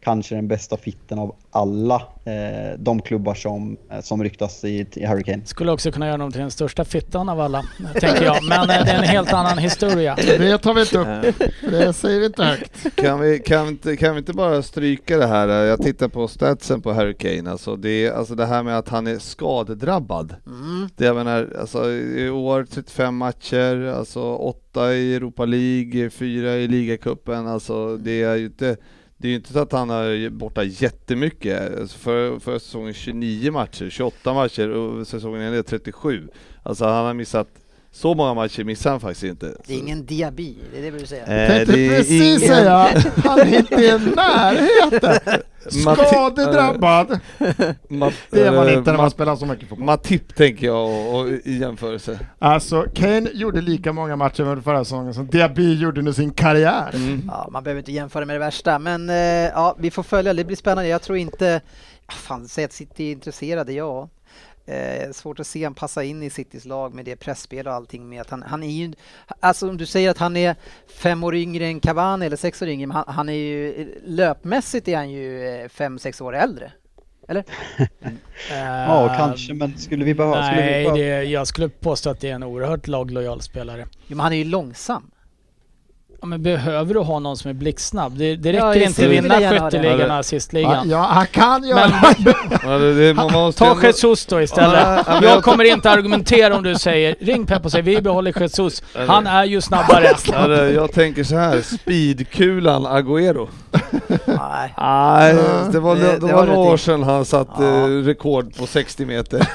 kanske 0.00 0.34
den 0.34 0.48
bästa 0.48 0.76
fitten 0.76 1.18
av 1.18 1.34
alla 1.50 2.02
eh, 2.24 2.78
de 2.78 3.02
klubbar 3.02 3.34
som, 3.34 3.76
eh, 3.90 4.00
som 4.00 4.22
ryktas 4.22 4.64
i, 4.64 4.86
i 4.94 5.04
Harry 5.04 5.22
Kane. 5.22 5.44
Skulle 5.44 5.72
också 5.72 5.92
kunna 5.92 6.06
göra 6.06 6.14
honom 6.14 6.32
till 6.32 6.40
den 6.40 6.50
största 6.50 6.84
fittan 6.84 7.28
av 7.28 7.40
alla, 7.40 7.64
tänker 7.94 8.24
jag. 8.24 8.44
Men 8.48 8.70
eh, 8.70 8.84
det 8.84 8.90
är 8.90 8.98
en 8.98 9.08
helt 9.08 9.32
annan 9.32 9.58
historia. 9.58 10.14
Det 10.16 10.58
tar 10.58 10.74
vi 10.74 10.80
inte 10.80 10.98
upp. 10.98 11.34
Det 11.60 11.92
säger 11.92 12.20
vi 12.20 12.26
inte 12.26 12.44
högt. 12.44 12.96
Kan 12.96 13.20
vi, 13.20 13.38
kan, 13.38 13.64
vi 13.64 13.70
inte, 13.70 13.96
kan 13.96 14.14
vi 14.14 14.18
inte 14.18 14.32
bara 14.32 14.62
stryka 14.62 15.18
det 15.18 15.26
här? 15.26 15.48
Jag 15.48 15.82
tittar 15.82 16.08
på 16.08 16.28
statsen 16.28 16.82
på 16.82 16.92
Harry 16.92 17.14
Kane, 17.14 17.50
alltså 17.50 17.76
det, 17.76 18.10
alltså 18.10 18.34
det 18.34 18.46
här 18.46 18.62
med 18.62 18.78
att 18.78 18.88
han 18.88 19.06
är 19.06 19.18
skadedrabbad. 19.18 20.34
Mm. 20.46 20.88
Det 20.96 21.04
jag 21.04 21.16
menar, 21.16 21.56
alltså 21.60 21.90
i 21.90 22.30
år 22.30 22.66
35 22.70 23.16
matcher, 23.16 23.86
alltså 23.86 24.34
8 24.34 24.94
i 24.94 25.14
Europa 25.14 25.44
League, 25.44 26.10
4 26.10 26.56
i 26.56 26.68
ligacupen, 26.68 27.46
alltså 27.46 27.96
det 27.96 28.22
är 28.22 28.36
ju 28.36 28.46
inte 28.46 28.76
det 29.18 29.28
är 29.28 29.30
ju 29.30 29.36
inte 29.36 29.52
så 29.52 29.58
att 29.58 29.72
han 29.72 29.90
är 29.90 30.30
borta 30.30 30.64
jättemycket. 30.64 31.80
Alltså 31.80 31.98
för, 31.98 32.38
förra 32.38 32.58
säsongen 32.58 32.94
29 32.94 33.52
matcher, 33.52 33.90
28 33.90 34.34
matcher 34.34 34.68
och 34.68 35.06
säsongen 35.06 35.54
är 35.54 35.62
37. 35.62 36.28
Alltså 36.62 36.84
han 36.84 37.06
har 37.06 37.14
missat, 37.14 37.48
så 37.96 38.14
många 38.14 38.34
matcher 38.34 38.64
missar 38.64 38.90
han 38.90 39.00
faktiskt 39.00 39.22
inte. 39.24 39.54
Det 39.66 39.74
är 39.74 39.78
ingen 39.78 40.06
diabi, 40.06 40.56
det 40.72 40.78
är 40.78 40.82
det 40.92 40.98
du 40.98 41.06
säger. 41.06 41.22
Eh, 41.42 41.48
Tänkte 41.48 41.72
det 41.76 41.86
är 41.86 41.96
precis 41.96 42.22
ingen- 42.22 42.40
säga, 42.40 42.88
han 43.24 43.40
är 43.40 43.58
inte 43.58 43.74
i 43.74 43.98
närheten. 44.16 45.40
Skadedrabbad. 45.70 47.08
Mat- 47.88 48.14
Det 48.30 48.42
är 48.46 48.52
man 48.52 48.68
inte 48.70 48.90
när 48.90 48.98
man 48.98 49.10
spelar 49.10 49.36
så 49.36 49.46
mycket 49.46 49.68
fotboll. 49.68 49.86
Matip 49.86 50.34
tänker 50.36 50.66
jag 50.66 50.88
och, 50.88 51.20
och, 51.20 51.28
i 51.28 51.58
jämförelse. 51.60 52.18
Alltså, 52.38 52.84
Kane 52.94 53.30
gjorde 53.34 53.60
lika 53.60 53.92
många 53.92 54.16
matcher 54.16 54.40
under 54.42 54.62
förra 54.62 54.84
säsongen 54.84 55.14
som 55.14 55.26
Diaby 55.26 55.74
gjorde 55.74 55.98
under 56.00 56.12
sin 56.12 56.30
karriär. 56.30 56.90
Mm. 56.94 57.22
Ja, 57.28 57.48
man 57.52 57.64
behöver 57.64 57.78
inte 57.78 57.92
jämföra 57.92 58.24
med 58.24 58.34
det 58.36 58.40
värsta, 58.40 58.78
men 58.78 59.10
eh, 59.10 59.16
ja, 59.16 59.76
vi 59.78 59.90
får 59.90 60.02
följa, 60.02 60.34
det 60.34 60.44
blir 60.44 60.56
spännande. 60.56 60.88
Jag 60.90 61.02
tror 61.02 61.18
inte, 61.18 61.60
fan, 62.08 62.48
säg 62.48 62.64
att 62.64 62.72
City 62.72 63.08
är 63.08 63.12
intresserade, 63.12 63.72
ja. 63.72 64.08
Eh, 64.66 65.10
svårt 65.12 65.40
att 65.40 65.46
se 65.46 65.64
han 65.64 65.74
passa 65.74 66.04
in 66.04 66.22
i 66.22 66.30
Citys 66.30 66.64
lag 66.64 66.94
med 66.94 67.04
det 67.04 67.16
pressspel 67.16 67.66
och 67.66 67.72
allting 67.72 68.08
med 68.08 68.20
att 68.20 68.30
han, 68.30 68.42
han 68.42 68.62
är 68.62 68.70
ju, 68.70 68.92
alltså 69.40 69.68
om 69.68 69.76
du 69.76 69.86
säger 69.86 70.10
att 70.10 70.18
han 70.18 70.36
är 70.36 70.56
fem 70.86 71.24
år 71.24 71.34
yngre 71.34 71.66
än 71.66 71.80
Cavani 71.80 72.26
eller 72.26 72.36
sex 72.36 72.62
år 72.62 72.68
yngre, 72.68 72.86
men 72.86 72.96
han, 72.96 73.04
han 73.08 73.28
är 73.28 73.32
ju, 73.32 73.94
löpmässigt 74.04 74.88
är 74.88 74.96
han 74.96 75.10
ju 75.10 75.48
eh, 75.48 75.68
fem, 75.68 75.98
sex 75.98 76.20
år 76.20 76.36
äldre. 76.36 76.72
Eller? 77.28 77.44
Ja, 78.50 79.14
kanske, 79.18 79.54
men 79.54 79.78
skulle 79.78 80.04
vi 80.04 80.14
behöva... 80.14 80.46
skulle 80.46 80.62
vi 80.62 80.70
Nej, 80.70 80.84
behöva 80.84 80.96
det, 80.96 81.24
jag 81.24 81.46
skulle 81.46 81.68
påstå 81.68 82.10
att 82.10 82.20
det 82.20 82.30
är 82.30 82.34
en 82.34 82.42
oerhört 82.42 82.86
laglojal 82.86 83.40
spelare. 83.42 83.86
Jo, 84.06 84.16
men 84.16 84.20
han 84.20 84.32
är 84.32 84.36
ju 84.36 84.44
långsam. 84.44 85.10
Ja, 86.26 86.28
men 86.30 86.42
behöver 86.42 86.94
du 86.94 87.00
ha 87.00 87.18
någon 87.18 87.36
som 87.36 87.50
är 87.50 87.54
blixtsnabb? 87.54 88.18
Det, 88.18 88.36
det 88.36 88.50
Ja, 88.50 88.54
räcker 88.68 88.80
jag 88.80 88.88
inte 88.90 89.04
att 89.04 89.10
vinna 89.10 89.34
skytteligan 89.34 90.00
och 90.00 90.06
Ja, 90.08 90.18
assistligan. 90.18 90.88
Ja, 90.90 90.98
han 90.98 91.26
kan 91.26 91.64
göra 91.64 91.90
Men 92.18 92.34
Ja, 92.62 92.78
det, 92.78 92.94
det, 92.94 93.14
man 93.14 93.32
måste 93.32 93.58
ta 93.58 93.70
ändå- 93.70 93.86
Jesus 93.86 94.26
då 94.26 94.42
istället. 94.42 94.80
Ja, 94.82 95.04
Jag 95.06 95.24
jag- 95.24 95.42
kommer 95.44 95.64
inte 95.64 95.90
argumentera 95.90 96.56
om 96.56 96.62
du 96.62 96.74
säger 96.74 97.14
ring 97.20 97.46
Pep 97.46 97.64
och 97.64 97.72
säg 97.72 97.82
vi 97.82 98.00
behåller 98.02 98.40
Jesus. 98.40 98.82
Han 99.08 99.26
är 99.26 99.44
ju 99.44 99.60
snabbare. 99.60 100.12
Ja, 100.32 100.46
det, 100.48 100.70
jag 100.72 100.92
tänker 100.92 101.24
så 101.24 101.36
här, 101.36 101.60
speedkulan 101.60 102.86
Agüero. 102.86 103.48
Nej. 104.08 104.74
Nej, 104.78 105.34
det 105.72 105.80
var, 105.80 105.96
Det- 105.96 106.18
det, 106.18 106.26
har 106.26 106.34
var 106.34 106.46
några 106.46 106.58
år 106.58 106.76
sedan 106.76 107.02
han 107.02 107.24
satte 107.24 107.64
Ja. 107.64 107.80
eh, 107.80 107.86
rekord 107.88 108.56
på 108.56 108.66
60 108.66 109.04
meter. 109.06 109.48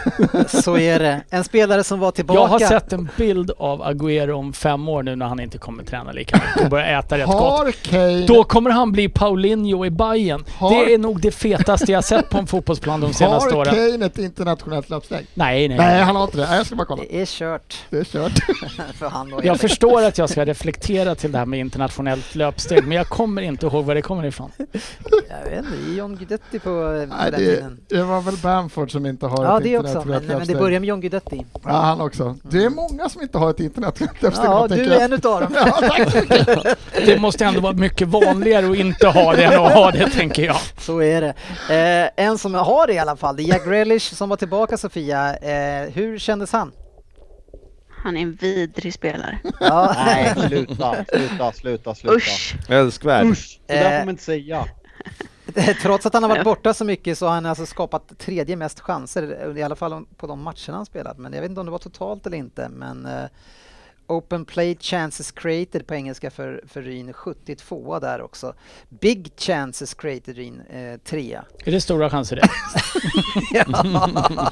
Så 0.62 0.78
är 0.78 1.00
det. 1.00 1.22
En 1.30 1.44
spelare 1.44 1.84
som 1.84 2.00
var 2.00 2.12
tillbaka. 2.12 2.40
Jag 2.40 2.48
har 2.48 2.60
sett 2.60 2.94
en 2.94 3.10
bild 3.18 3.52
av 3.58 3.84
Agüero 3.84 4.32
om 4.32 4.54
fem 4.54 4.90
år 4.90 5.04
nu 5.04 5.16
när 5.16 5.26
han 5.26 5.40
inte 5.40 5.58
kommer 5.58 5.84
träna 5.84 6.12
lika 6.12 6.38
mycket 6.38 6.64
och 6.64 6.70
börja 6.70 7.00
äta 7.00 7.18
rätt 7.18 7.26
gott. 7.26 7.36
Har 7.36 7.72
Kane... 7.72 8.26
Då 8.26 8.44
kommer 8.44 8.70
han 8.72 8.92
bli 8.92 9.10
Paulinho 9.10 9.86
i 9.86 9.90
Bayern. 9.90 10.44
Har- 10.58 10.70
Det 10.86 10.94
är 10.94 10.98
nog 10.98 11.22
det 11.22 11.32
fetaste 11.32 11.92
jag 11.92 12.04
sett 12.04 12.30
på 12.30 12.38
en 12.38 12.48
fotbollsplan 12.48 13.02
de 13.02 13.14
senaste 13.14 13.54
Har 13.56 13.60
åren. 13.62 13.76
Kane 13.92 14.06
ett 14.06 14.18
internationellt 14.18 14.90
löpsteg? 14.90 15.26
Nej, 15.34 15.68
nej. 15.68 15.78
Nej, 15.78 16.02
han 16.02 16.16
har 16.16 16.24
inte 16.24 16.38
det. 16.38 16.48
Jag 16.56 16.66
ska 16.66 16.76
bara 16.76 16.86
kolla. 16.86 17.04
Det 17.10 17.22
är 17.22 17.26
kört 17.26 17.78
Det 17.90 17.98
är 17.98 18.04
kört. 18.04 18.32
för 19.00 19.10
han 19.10 19.34
Jag 19.44 19.60
förstår 19.60 20.04
att 20.04 20.18
jag 20.18 20.30
ska 20.30 20.46
reflektera 20.46 21.16
till 21.16 21.32
det 21.32 21.38
här 21.38 21.46
med 21.46 21.60
internationellt 21.60 22.36
löpsteg, 22.36 22.88
men 22.88 22.98
jag 22.98 23.08
kommer 23.08 23.42
inte 23.42 23.66
ihåg 23.66 23.86
var 23.86 23.96
det 23.96 24.02
kommer 24.02 24.26
ifrån. 24.26 24.41
Jag 25.30 25.50
vet 25.50 25.66
inte, 25.66 25.78
det 25.86 25.92
är 25.92 25.96
John 25.96 26.16
Guidetti 26.16 26.60
på, 26.60 26.70
på 26.70 27.06
Nej, 27.18 27.32
den 27.32 27.40
det, 27.40 27.56
tiden. 27.56 27.80
det 27.90 28.04
var 28.04 28.22
väl 28.22 28.38
Bamford 28.38 28.92
som 28.92 29.06
inte 29.06 29.26
har 29.26 29.46
Ja, 29.46 29.58
ett 29.58 29.64
det 29.64 29.78
också. 29.78 30.04
Men, 30.06 30.48
det 30.48 30.56
börjar 30.56 30.80
med 30.80 30.88
John 30.88 31.02
Guidetti. 31.02 31.46
Ja, 31.64 31.72
han 31.72 32.02
också. 32.02 32.36
Det 32.44 32.66
är 32.66 32.70
många 32.70 33.10
som 33.10 33.22
inte 33.22 33.38
har 33.38 33.50
ett 33.50 33.60
internationellt 33.60 34.22
löpsteg. 34.22 34.46
Ja, 34.52 34.68
du 34.68 34.94
är 34.94 35.00
en 35.06 35.14
utav 35.14 35.42
dem. 35.42 35.54
Ja. 35.56 36.76
Det 37.06 37.20
måste 37.20 37.46
ändå 37.46 37.62
vara 37.62 37.74
mycket 37.74 38.08
vanligare 38.08 38.72
att 38.72 38.78
inte 38.78 39.08
ha 39.08 39.36
det 39.36 39.44
än 39.44 39.66
att 39.66 39.74
ha 39.74 39.92
det, 39.92 40.10
tänker 40.10 40.44
jag. 40.46 40.58
Så 40.78 41.02
är 41.02 41.22
det. 41.22 41.34
Eh, 42.16 42.26
en 42.26 42.38
som 42.38 42.54
har 42.54 42.88
det 42.88 42.94
i 42.94 43.00
alla 43.00 43.16
fall, 43.16 43.36
det 43.36 43.44
är 43.44 43.48
Jack 43.48 43.66
Grealish 43.66 44.14
som 44.16 44.30
var 44.30 44.38
tillbaka 44.38 44.78
Sofia. 44.78 45.36
Eh, 45.36 45.90
hur 45.94 46.20
kändes 46.20 46.52
han? 46.52 46.72
Han 48.04 48.18
är 48.18 48.22
en 48.22 48.36
vidrig 48.36 48.94
spelare. 48.94 49.40
Ja. 49.60 49.94
Nej, 50.06 50.34
sluta, 50.48 51.06
sluta, 51.06 51.52
sluta, 51.52 51.96
sluta. 51.96 52.16
Usch! 52.16 52.56
Älskvärd. 52.70 53.26
Usch! 53.28 53.60
Det 53.68 53.74
där 53.74 53.86
Eh. 53.92 54.00
får 54.00 54.06
man 54.06 54.10
inte 54.10 54.24
säga. 54.24 54.66
Trots 55.82 56.06
att 56.06 56.14
han 56.14 56.24
har 56.24 56.30
varit 56.30 56.44
borta 56.44 56.74
så 56.74 56.86
mycket 56.86 57.18
så 57.18 57.26
har 57.26 57.34
han 57.34 57.46
alltså 57.46 57.66
skapat 57.66 58.20
tredje 58.20 58.56
mest 58.56 58.80
chanser, 58.80 59.58
i 59.58 59.64
alla 59.64 59.76
fall 59.76 60.06
på 60.18 60.28
de 60.28 60.42
matcherna 60.44 60.78
han 60.78 60.86
spelat. 60.86 61.18
Men 61.18 61.34
jag 61.34 61.42
vet 61.42 61.50
inte 61.50 61.60
om 61.60 61.66
det 61.66 61.72
var 61.72 61.80
totalt 61.80 62.26
eller 62.26 62.38
inte. 62.38 62.70
Men 62.70 63.06
eh, 63.06 63.24
Open 64.12 64.46
Play 64.46 64.78
Chances 64.80 65.32
Created 65.32 65.88
på 65.88 65.96
engelska 65.96 66.32
för, 66.32 66.64
för 66.68 66.82
Ryn, 66.82 67.14
72 67.14 68.00
där 68.00 68.22
också. 68.22 68.54
Big 68.90 69.32
Chances 69.38 69.94
Created 69.94 70.36
Ryn, 70.36 70.62
eh, 70.70 70.98
3. 71.04 71.40
Är 71.66 71.72
det 71.72 71.82
stora 71.82 72.10
chanser 72.10 72.36
det? 72.36 72.50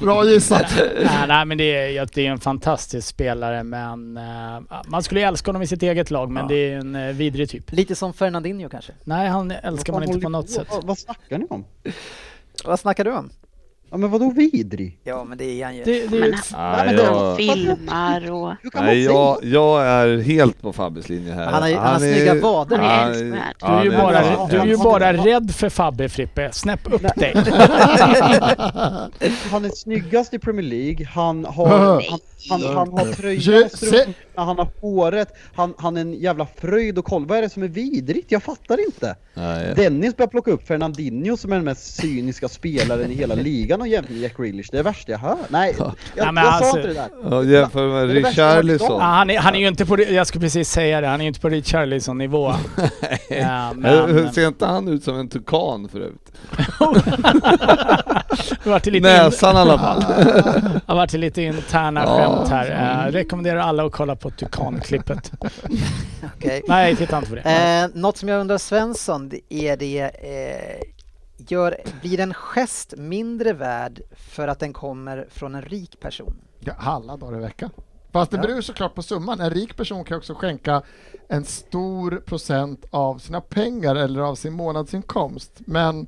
Bra 0.04 0.24
gissat. 0.24 0.66
nej, 1.04 1.24
nej, 1.28 1.44
men 1.44 1.58
det 1.58 1.64
är, 1.96 2.08
det 2.14 2.26
är 2.26 2.30
en 2.30 2.40
fantastisk 2.40 3.08
spelare, 3.08 3.62
men 3.64 4.16
eh, 4.16 4.60
man 4.86 5.02
skulle 5.02 5.20
älska 5.20 5.48
honom 5.48 5.62
i 5.62 5.66
sitt 5.66 5.82
eget 5.82 6.10
lag, 6.10 6.30
men 6.30 6.42
Ja. 6.42 6.48
det 6.48 6.72
är 6.72 6.78
en 6.78 6.96
uh, 6.96 7.12
vidrig 7.12 7.50
typ. 7.50 7.72
Lite 7.72 7.94
som 7.96 8.12
Fernandinho 8.12 8.68
kanske. 8.68 8.92
Nej, 9.04 9.28
han 9.28 9.50
älskar 9.50 9.92
man 9.92 10.02
inte 10.02 10.20
på 10.20 10.28
något 10.28 10.50
sätt. 10.50 10.68
Vad, 10.70 10.84
vad 10.84 10.98
snackar 10.98 11.38
ni 11.38 11.46
om? 11.50 11.64
Vad 12.64 12.80
snackar 12.80 13.04
du 13.04 13.12
om? 13.12 13.30
Ja 13.92 13.96
men 13.96 14.10
vadå 14.10 14.30
vidrig? 14.30 14.98
Ja, 15.04 15.24
men 15.24 15.38
det 15.38 15.44
är 15.44 15.64
han 15.64 15.76
ju. 15.76 15.84
Det, 15.84 16.06
det 16.06 16.20
Men 16.20 16.34
ett, 16.34 16.52
han, 16.52 16.86
Nej, 16.86 16.96
de 16.96 17.02
jag- 17.02 17.36
filmar 17.36 18.30
och... 18.30 18.52
Hur 18.62 18.70
kan 18.70 18.84
Nej, 18.84 19.04
man 19.08 19.14
jag, 19.14 19.44
jag 19.44 19.86
är 19.86 20.18
helt 20.22 20.62
på 20.62 20.72
Fabbes 20.72 21.08
linje 21.08 21.32
här. 21.32 21.44
Han 21.46 21.62
har 21.62 21.70
han 21.74 21.92
har 21.92 21.98
snygga 21.98 22.34
vader. 22.34 22.78
Han 22.78 22.86
är 22.86 22.98
han- 22.98 23.10
älskvärd. 23.10 23.54
du 23.60 23.66
är 23.66 23.84
ju 23.84 23.90
bara, 23.90 24.46
du 24.50 24.56
är 24.58 24.66
ju 24.66 24.76
bara 24.76 25.12
rädd 25.12 25.50
för 25.54 25.68
Fabbe 25.68 26.08
Frippe. 26.08 26.48
Snäpp 26.52 26.92
upp 26.92 27.14
dig. 27.16 27.34
Han 29.50 29.64
är 29.64 29.68
snyggast 29.76 30.34
i 30.34 30.38
Premier 30.38 30.66
League, 30.66 31.06
han 31.06 31.44
har, 31.44 31.96
Nej. 31.96 32.08
han, 32.10 32.20
han, 32.62 32.76
han 32.76 32.88
har 32.92 33.12
tröjan, 33.12 33.70
strumporna, 33.70 34.14
han 34.34 34.58
har 34.58 34.68
håret, 34.80 35.28
han, 35.54 35.74
han 35.78 35.96
är 35.96 36.00
en 36.00 36.12
jävla 36.14 36.46
fröjd 36.60 36.98
och 36.98 37.04
koll. 37.04 37.26
Vad 37.26 37.38
är 37.38 37.42
det 37.42 37.48
som 37.50 37.62
är 37.62 37.68
vidrigt? 37.68 38.32
Jag 38.32 38.42
fattar 38.42 38.84
inte. 38.86 39.16
Nej. 39.34 39.72
Dennis 39.76 40.16
börjar 40.16 40.28
plocka 40.28 40.50
upp 40.50 40.66
Fernandinho 40.66 41.36
som 41.36 41.52
är 41.52 41.56
den 41.56 41.64
mest 41.64 41.94
cyniska 41.96 42.48
spelaren 42.48 43.10
i 43.10 43.14
hela 43.14 43.34
ligan 43.34 43.79
och 43.80 43.88
jämför 43.88 44.12
med 44.12 44.22
Jack 44.22 44.36
Grealish. 44.36 44.68
Det 44.70 44.76
är 44.76 44.78
det 44.78 44.82
värsta 44.82 45.12
jag 45.12 45.18
hör. 45.18 45.36
Nej, 45.48 45.74
jag, 45.78 45.92
Nej, 46.16 46.32
men 46.32 46.44
jag 46.44 46.52
alltså- 46.52 46.70
sa 46.70 46.76
inte 46.76 46.88
det 46.88 46.94
där. 46.94 47.08
Ja, 47.30 47.44
jämför 47.44 47.88
med 47.88 48.08
Det 48.08 48.14
det 48.14 48.20
jag 48.20 48.28
Richarlison. 48.30 48.88
Ja, 48.90 48.98
han, 49.00 49.30
är, 49.30 49.38
han 49.38 49.54
är 49.54 49.58
ju 49.58 49.68
inte 49.68 49.86
på, 49.86 50.00
jag 50.02 50.26
skulle 50.26 50.42
precis 50.42 50.70
säga 50.70 51.00
det, 51.00 51.06
han 51.06 51.20
är 51.20 51.24
ju 51.24 51.28
inte 51.28 51.40
på 51.40 51.48
Richarlison 51.48 52.18
nivå. 52.18 52.54
Ja, 53.30 53.72
men, 53.74 54.14
Men, 54.14 54.32
Ser 54.32 54.46
inte 54.46 54.66
han 54.66 54.88
ut 54.88 55.04
som 55.04 55.18
en 55.18 55.28
tukan 55.28 55.88
för 55.88 56.00
övrigt? 56.00 56.32
det 58.64 58.70
vart 58.70 58.86
lite, 58.86 58.96
in, 58.96 59.02
Näsan 59.02 59.56
i 59.56 59.58
alla 59.58 59.78
fall. 59.78 60.02
har 60.86 60.94
varit 60.96 61.12
lite 61.12 61.42
interna 61.42 62.02
Ja. 62.06 62.36
skämt 62.36 62.48
här. 62.50 63.06
Uh, 63.06 63.12
rekommenderar 63.12 63.60
alla 63.60 63.84
att 63.84 63.92
kolla 63.92 64.16
på 64.16 64.30
Tukan-klippet. 64.30 65.32
Okej. 66.36 66.62
Nej, 66.68 66.96
titta 66.96 67.16
inte 67.18 67.30
på 67.30 67.36
det. 67.36 67.42
Eh, 67.42 67.88
något 68.00 68.16
som 68.16 68.28
jag 68.28 68.40
undrar 68.40 68.58
Svensson, 68.58 69.28
det 69.28 69.40
är 69.54 69.76
det 69.76 70.00
eh, 70.00 70.80
gör, 71.48 71.76
blir 72.02 72.20
en 72.20 72.34
gest 72.34 72.94
mindre 72.96 73.52
värd 73.52 74.00
för 74.16 74.48
att 74.48 74.58
den 74.58 74.72
kommer 74.72 75.26
från 75.30 75.54
en 75.54 75.62
rik 75.62 76.00
person? 76.00 76.34
Ja, 76.60 76.72
alla 76.78 77.16
dagar 77.16 77.38
i 77.38 77.40
veckan. 77.40 77.70
Fast 78.12 78.30
det 78.30 78.36
Ja. 78.36 78.42
beror 78.42 78.60
såklart 78.60 78.94
på 78.94 79.02
summan. 79.02 79.40
En 79.40 79.50
rik 79.50 79.76
person 79.76 80.04
kan 80.04 80.16
också 80.18 80.34
skänka 80.34 80.82
en 81.28 81.44
stor 81.44 82.22
procent 82.26 82.84
av 82.90 83.18
sina 83.18 83.40
pengar 83.40 83.96
eller 83.96 84.20
av 84.20 84.34
sin 84.34 84.52
månadsinkomst. 84.52 85.52
Men 85.58 86.06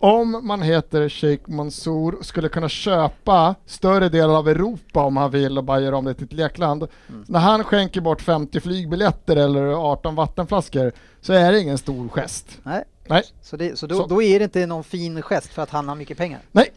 om 0.00 0.40
man 0.46 0.62
heter 0.62 1.08
Sheikh 1.08 1.50
Mansour 1.50 2.14
och 2.14 2.24
skulle 2.26 2.48
kunna 2.48 2.68
köpa 2.68 3.54
större 3.66 4.08
delar 4.08 4.34
av 4.34 4.48
Europa 4.48 5.02
om 5.04 5.16
han 5.16 5.30
vill 5.30 5.58
och 5.58 5.64
bara 5.64 5.80
göra 5.80 5.96
om 5.96 6.04
det 6.04 6.14
till 6.14 6.24
ett 6.24 6.32
lekland. 6.32 6.86
När 7.26 7.40
han 7.40 7.64
skänker 7.64 8.00
bort 8.00 8.20
50 8.22 8.60
flygbiljetter 8.60 9.36
eller 9.36 9.90
18 9.92 10.14
vattenflaskor 10.14 10.92
så 11.20 11.32
är 11.32 11.52
det 11.52 11.60
ingen 11.60 11.78
stor 11.78 12.08
gest. 12.08 12.58
Nej. 12.62 12.84
Nej. 13.08 13.22
Så, 13.42 13.56
det, 13.56 13.78
så, 13.78 13.86
då, 13.86 13.94
Så- 13.96 14.06
då 14.06 14.22
är 14.22 14.38
det 14.38 14.44
inte 14.44 14.66
någon 14.66 14.84
fin 14.84 15.22
gest 15.22 15.48
för 15.52 15.62
att 15.62 15.70
han 15.70 15.88
har 15.88 15.94
mycket 15.96 16.18
pengar? 16.18 16.40
Nej. 16.52 16.70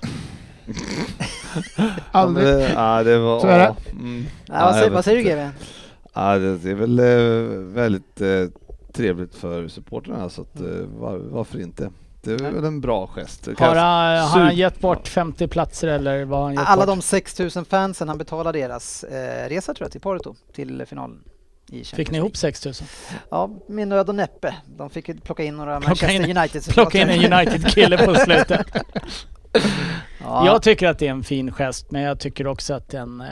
Aldrig. 2.12 2.48
Ja, 2.48 2.52
det- 2.54 2.74
Ja, 2.74 3.04
det 3.04 3.18
var... 3.20 3.40
Så 3.40 3.48
är 3.48 3.60
det. 3.60 3.76
Mm. 3.92 4.26
Ja, 4.46 4.54
vad, 4.66 4.76
säger, 4.76 4.90
vad 4.90 5.06
säger 5.06 5.18
du. 5.24 5.30
GW? 5.30 5.50
Ja, 6.14 6.38
det, 6.38 6.70
är 6.72 6.76
väl 6.76 7.00
eh, 7.00 7.60
väldigt 7.74 8.22
eh, 8.22 8.28
trevligt 8.94 9.36
för 9.36 9.68
supportrarna 9.68 10.30
så 10.30 10.42
att, 10.42 10.60
eh, 10.62 10.68
var, 11.00 11.18
varför 11.18 11.60
inte? 11.62 11.90
Det 12.22 12.32
är 12.34 12.38
väl 12.38 12.66
en 12.66 12.82
bra 12.82 13.08
gest. 13.08 13.48
Har, 13.58 13.76
han- 13.76 14.30
har 14.30 14.40
han 14.40 14.56
gett 14.56 14.80
bort 14.80 15.08
50 15.08 15.48
platser 15.48 15.88
eller 15.88 16.26
vad 16.26 16.40
har 16.40 16.46
han 16.46 16.54
gett 16.54 16.64
Alla 16.68 16.86
bort? 16.86 16.96
de 16.96 17.02
6000 17.02 17.66
fansen 17.66 18.08
han 18.10 18.18
betalar 18.18 18.54
deras 18.54 19.04
eh, 19.04 19.50
resa 19.50 19.74
tror 19.74 19.86
jag 19.86 19.92
till 19.92 20.02
Porto, 20.02 20.36
till 20.54 20.84
finalen. 20.88 21.24
Fick 21.94 22.12
ni 22.12 22.18
ihop 22.18 22.38
6000? 22.38 22.88
Ja, 23.30 23.50
med 23.68 23.88
nöd 23.88 24.10
och 24.10 24.16
näppe. 24.16 24.56
De 24.78 24.90
fick 24.90 25.24
plocka 25.24 25.44
in 25.44 25.58
några 25.58 25.80
Plocka 25.80 25.90
Manchester 25.90 26.30
in- 26.30 26.38
United 26.38 26.64
Plocka 26.74 26.98
in 27.02 27.10
en 27.10 27.34
United-kille 27.34 27.98
på 28.06 28.16
slutet. 28.16 28.68
ja. 30.20 30.46
Jag 30.46 30.62
tycker 30.64 30.88
att 30.88 31.00
det 31.00 31.08
är 31.08 31.12
en 31.12 31.24
fin 31.24 31.52
gest, 31.52 31.92
men 31.92 32.02
jag 32.02 32.20
tycker 32.20 32.48
också 32.48 32.74
att 32.74 32.90
den 32.90 33.22
eh, 33.22 33.28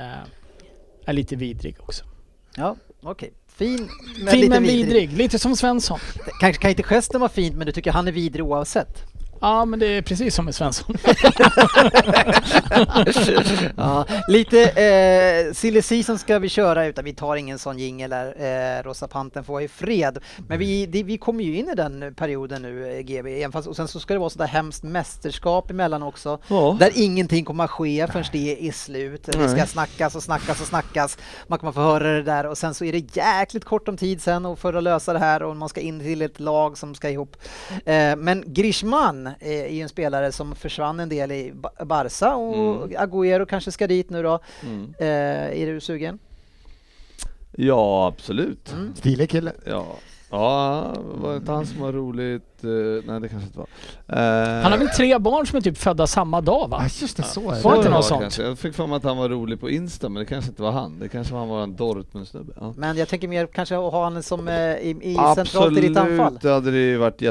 är 1.06 1.14
lite 1.14 1.36
vidrig 1.36 1.76
också. 1.80 2.04
Ja, 2.56 2.76
okej. 3.02 3.32
Fin, 3.48 3.90
men 4.20 4.28
fin 4.28 4.40
lite 4.42 4.50
men 4.50 4.64
vidrig. 4.64 4.86
vidrig. 5.00 5.18
lite 5.18 5.40
som 5.40 5.56
Svensson. 5.56 6.00
Kanske 6.42 6.62
kan 6.62 6.70
inte 6.72 6.84
gesten 6.84 7.20
vara 7.22 7.30
fint, 7.32 7.56
men 7.56 7.66
du 7.66 7.72
tycker 7.72 7.92
han 7.92 8.08
är 8.08 8.12
vidrig 8.12 8.46
oavsett? 8.46 9.04
Ja, 9.42 9.66
men 9.66 9.80
det 9.80 9.86
är 9.86 10.02
precis 10.02 10.36
som 10.36 10.46
med 10.46 10.56
Svensson. 10.56 10.96
ja, 13.76 14.06
lite 14.28 14.70
eh, 14.70 15.54
silly 15.54 15.82
season 15.82 16.20
ska 16.20 16.40
vi 16.40 16.50
köra 16.50 16.86
utan 16.86 17.06
vi 17.06 17.14
tar 17.14 17.36
ingen 17.36 17.60
sån 17.60 17.80
jingel 17.80 18.10
där. 18.10 18.80
Eh, 18.80 18.84
Rosa 18.84 19.08
Panten 19.08 19.44
får 19.44 19.54
vara 19.54 19.64
i 19.64 19.68
fred. 19.68 20.18
Men 20.48 20.60
vi, 20.60 20.86
det, 20.86 21.04
vi 21.04 21.18
kommer 21.18 21.44
ju 21.44 21.58
in 21.58 21.70
i 21.70 21.76
den 21.76 22.16
perioden 22.16 22.62
nu, 22.62 22.98
eh, 22.98 23.02
GB. 23.02 23.52
Fast, 23.52 23.68
och 23.68 23.76
sen 23.76 23.88
så 23.88 24.00
ska 24.00 24.14
det 24.14 24.20
vara 24.20 24.30
sådär 24.30 24.48
hemskt 24.48 24.84
mästerskap 24.84 25.72
emellan 25.72 26.04
också. 26.04 26.40
Ja. 26.48 26.78
Där 26.80 26.92
ingenting 26.96 27.46
kommer 27.46 27.64
att 27.64 27.72
ske 27.72 28.08
förrän 28.12 28.26
det 28.32 28.68
är 28.68 28.72
slut. 28.72 29.24
Det 29.24 29.50
ska 29.50 29.66
snackas 29.66 30.16
och 30.16 30.24
snackas 30.24 30.62
och 30.62 30.68
snackas. 30.68 31.18
Man 31.48 31.60
kommer 31.60 31.74
få 31.74 31.82
höra 31.82 32.14
det 32.14 32.24
där 32.24 32.46
och 32.46 32.58
sen 32.58 32.74
så 32.74 32.86
är 32.86 32.92
det 32.92 33.16
jäkligt 33.16 33.66
kort 33.66 33.88
om 33.88 33.98
tid 33.98 34.22
sen 34.22 34.46
och 34.46 34.60
för 34.60 34.74
att 34.74 34.84
lösa 34.84 35.14
det 35.14 35.20
här 35.20 35.44
och 35.44 35.58
man 35.58 35.70
ska 35.70 35.82
in 35.82 36.00
till 36.00 36.22
ett 36.22 36.40
lag 36.40 36.78
som 36.78 36.96
ska 36.96 37.10
ihop. 37.10 37.38
Eh, 37.86 38.16
men 38.16 38.44
Grishman 38.46 39.29
är 39.40 39.68
ju 39.68 39.82
en 39.82 39.90
spelare 39.90 40.32
som 40.32 40.56
försvann 40.56 41.00
en 41.00 41.10
del 41.10 41.32
i 41.32 41.52
Ba- 41.56 41.86
Barca 41.86 42.36
och 42.36 42.56
Mm. 42.56 42.98
Agüero 43.10 43.46
kanske 43.46 43.72
ska 43.72 43.88
dit 43.88 44.10
nu 44.10 44.24
då. 44.24 44.40
Mm. 44.64 44.94
Eh, 45.00 45.62
är 45.62 45.68
du 45.74 45.80
sugen? 45.82 46.20
Ja, 47.52 48.08
absolut. 48.08 48.74
Mm. 48.74 48.96
Stilig 48.96 49.30
kille. 49.30 49.52
Ja. 49.66 49.86
Ja, 50.32 50.94
var 51.22 51.32
det 51.32 51.38
inte 51.38 51.52
han 51.52 51.66
som 51.66 51.82
var 51.82 51.92
roligt? 51.94 52.64
Eh, 52.64 52.70
nej, 53.12 53.20
det 53.22 53.28
kanske 53.30 53.48
inte 53.48 53.58
var. 53.60 53.68
Eh, 54.08 54.64
Han 54.64 54.72
har 54.72 54.78
väl 54.80 54.88
tre 54.90 55.18
barn 55.18 55.48
som 55.48 55.58
är 55.58 55.62
typ 55.62 55.78
födda 55.78 56.08
samma 56.08 56.42
dag 56.42 56.68
va? 56.70 56.78
Ja, 56.82 56.90
just 57.02 57.18
det, 57.18 57.24
så 57.24 57.40
är 57.40 57.46
Var 57.46 57.52
det. 57.54 57.58
inte 57.58 57.72
det 57.72 57.84
något 57.84 57.92
var 57.94 58.02
sånt? 58.02 58.22
kanske. 58.22 58.44
Jag 58.44 58.60
fick 58.60 58.74
för 58.76 58.88
mig 58.88 58.96
att 58.98 59.04
han 59.04 59.18
var 59.18 59.30
rolig 59.30 59.60
på 59.60 59.70
Insta, 59.70 60.10
men 60.10 60.20
det 60.20 60.26
kanske 60.26 60.50
inte 60.50 60.62
var 60.62 60.72
han. 60.72 61.00
Det 61.00 61.10
kanske 61.10 61.34
var 61.34 61.40
han 61.40 61.50
var 61.50 61.64
en 61.64 61.76
Dortmund-snubbe. 61.76 62.54
Ja. 62.60 62.74
Men 62.78 62.98
jag 62.98 63.08
tänker 63.08 63.28
mer 63.28 63.46
kanske 63.46 63.76
att 63.76 63.92
ha 63.94 64.04
honom 64.04 64.24
som 64.24 64.48
eh, 64.48 64.56
i, 64.76 64.98
i 65.02 65.18
centralt 65.36 65.78
i 65.78 65.82
ditt 65.82 65.98
anfall. 65.98 66.20
Absolut, 66.20 66.42
det 66.42 66.50
hade 66.54 66.72
det 66.72 66.78
ju 66.78 66.98
varit 66.98 67.22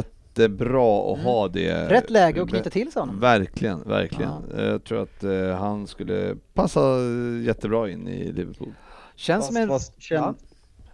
jättebra 0.43 1.13
att 1.13 1.19
Mm. 1.19 1.27
ha 1.27 1.49
det. 1.49 1.89
Rätt 1.89 2.11
läge 2.11 2.43
att 2.43 2.49
knyta 2.49 2.71
till 2.71 2.93
sig 2.93 3.01
honom. 3.01 3.21
Verkligen, 3.21 3.83
verkligen. 3.83 4.33
Eh, 4.59 4.65
Jag 4.65 4.85
tror 4.85 5.03
att 5.03 5.25
eh, 5.25 5.57
han 5.59 5.87
skulle 5.87 6.35
passa 6.55 6.81
jättebra 7.47 7.91
in 7.91 8.09
i 8.09 8.33
Liverpool. 8.33 8.73
Känns 9.17 9.47
som 9.47 9.57
en... 9.57 9.69
fast, 9.69 10.03
känn, 10.03 10.19
Ja. 10.19 10.35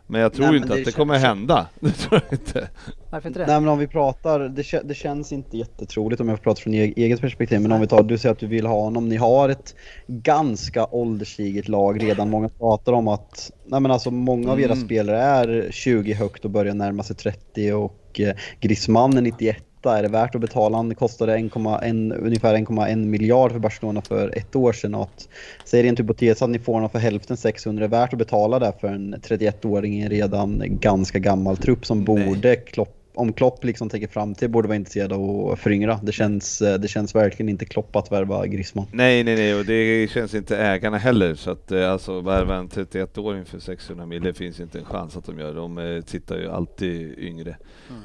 Men 0.07 0.20
jag 0.20 0.32
tror 0.32 0.47
Nej, 0.47 0.57
inte 0.57 0.68
det 0.68 0.72
att 0.72 0.78
det 0.78 0.84
känns- 0.84 0.95
kommer 0.97 1.18
hända. 1.18 1.66
Det 1.80 1.90
tror 1.90 2.20
jag 2.30 2.32
inte. 2.38 2.68
Varför 3.11 3.28
inte 3.28 3.40
det? 3.40 3.47
Nej 3.47 3.61
men 3.61 3.68
om 3.68 3.78
vi 3.78 3.86
pratar, 3.86 4.40
det, 4.40 4.62
kä- 4.62 4.82
det 4.84 4.95
känns 4.95 5.32
inte 5.32 5.57
jättetroligt 5.57 6.20
om 6.20 6.28
jag 6.28 6.38
får 6.38 6.42
prata 6.42 6.61
från 6.61 6.74
e- 6.74 6.92
eget 6.97 7.20
perspektiv, 7.20 7.61
men 7.61 7.72
om 7.72 7.80
vi 7.80 7.86
tar, 7.86 8.03
du 8.03 8.18
säger 8.18 8.32
att 8.32 8.38
du 8.38 8.47
vill 8.47 8.66
ha 8.66 8.80
honom, 8.80 9.09
ni 9.09 9.16
har 9.16 9.49
ett 9.49 9.74
ganska 10.07 10.86
ålderstiget 10.90 11.68
lag 11.68 12.03
redan, 12.03 12.30
många 12.30 12.49
pratar 12.49 12.92
om 12.92 13.09
att, 13.09 13.51
nej 13.66 13.80
men 13.80 13.90
alltså 13.90 14.11
många 14.11 14.53
av 14.53 14.61
era 14.61 14.72
Mm. 14.72 14.84
spelare 14.84 15.18
är 15.22 15.68
20 15.70 16.12
högt 16.12 16.45
och 16.45 16.51
börjar 16.51 16.74
närma 16.74 17.03
sig 17.03 17.16
30 17.16 17.72
och 17.72 17.95
eh, 18.21 18.35
Griezmann 18.61 19.17
är 19.17 19.23
91 19.23 19.57
är 19.91 20.03
det 20.03 20.09
värt 20.09 20.35
att 20.35 20.41
betala? 20.41 20.77
Han 20.77 20.95
kostade 20.95 21.37
1,1 21.37 22.19
ungefär 22.27 22.55
1,1 22.55 22.97
miljard 22.97 23.53
för 23.53 23.59
Barcelona 23.59 24.03
för 24.03 24.39
ett 24.39 24.57
år 24.57 24.73
sedan. 24.73 24.95
Och 24.95 25.03
att, 25.03 25.29
säg 25.65 25.83
rent 25.83 26.01
hypotetiskt 26.01 26.43
att 26.43 26.51
ni 26.51 26.59
får 26.59 26.73
honom 26.73 26.91
för 26.91 26.99
hälften 26.99 27.37
600 27.37 27.85
är 27.85 27.89
det 27.89 27.97
värt 27.97 28.12
att 28.12 28.19
betala 28.19 28.59
där 28.59 28.73
för 28.81 28.89
en 28.89 29.15
31-åring 29.15 29.95
i 29.95 30.03
en 30.03 30.11
redan 30.11 30.62
ganska 30.67 31.19
gammal 31.19 31.57
trupp 31.57 31.87
som 31.87 32.05
Nej. 32.05 32.27
borde 32.27 32.57
Klopp 32.57 33.04
om 33.15 33.33
Klopp 33.33 33.65
liksom 33.65 33.89
tänker 33.89 34.09
framtid 34.09 34.51
borde 34.51 34.69
vara 34.69 34.77
intresserad 34.77 35.12
av 35.12 35.51
att 35.53 35.59
föryngra. 35.59 36.01
Det 36.03 36.12
känns, 36.12 36.62
eh, 36.62 36.75
det 36.79 36.89
känns 36.89 37.15
verkligen 37.15 37.49
inte 37.49 37.65
Klopp 37.65 37.97
att 37.97 38.12
värva 38.12 38.47
Griezmann. 38.47 38.87
Nej, 38.93 39.25
nej, 39.25 39.35
nej, 39.37 39.55
och 39.55 39.65
det 39.65 40.11
känns 40.11 40.35
inte 40.35 40.57
ägarna 40.59 40.99
heller. 40.99 41.35
Så 41.35 41.51
att 41.51 41.73
eh, 41.73 41.93
alltså 41.93 42.21
värva 42.21 42.57
en 42.57 42.69
31-åring 42.69 43.45
för 43.45 43.59
600 43.59 44.07
mil, 44.07 44.23
det 44.23 44.35
finns 44.35 44.61
inte 44.61 44.79
en 44.79 44.85
chans 44.85 45.17
att 45.17 45.25
de 45.27 45.39
gör. 45.39 45.55
De 45.55 45.79
eh, 45.79 46.01
tittar 46.03 46.37
ju 46.37 46.51
alltid 46.51 47.19
yngre. 47.19 47.57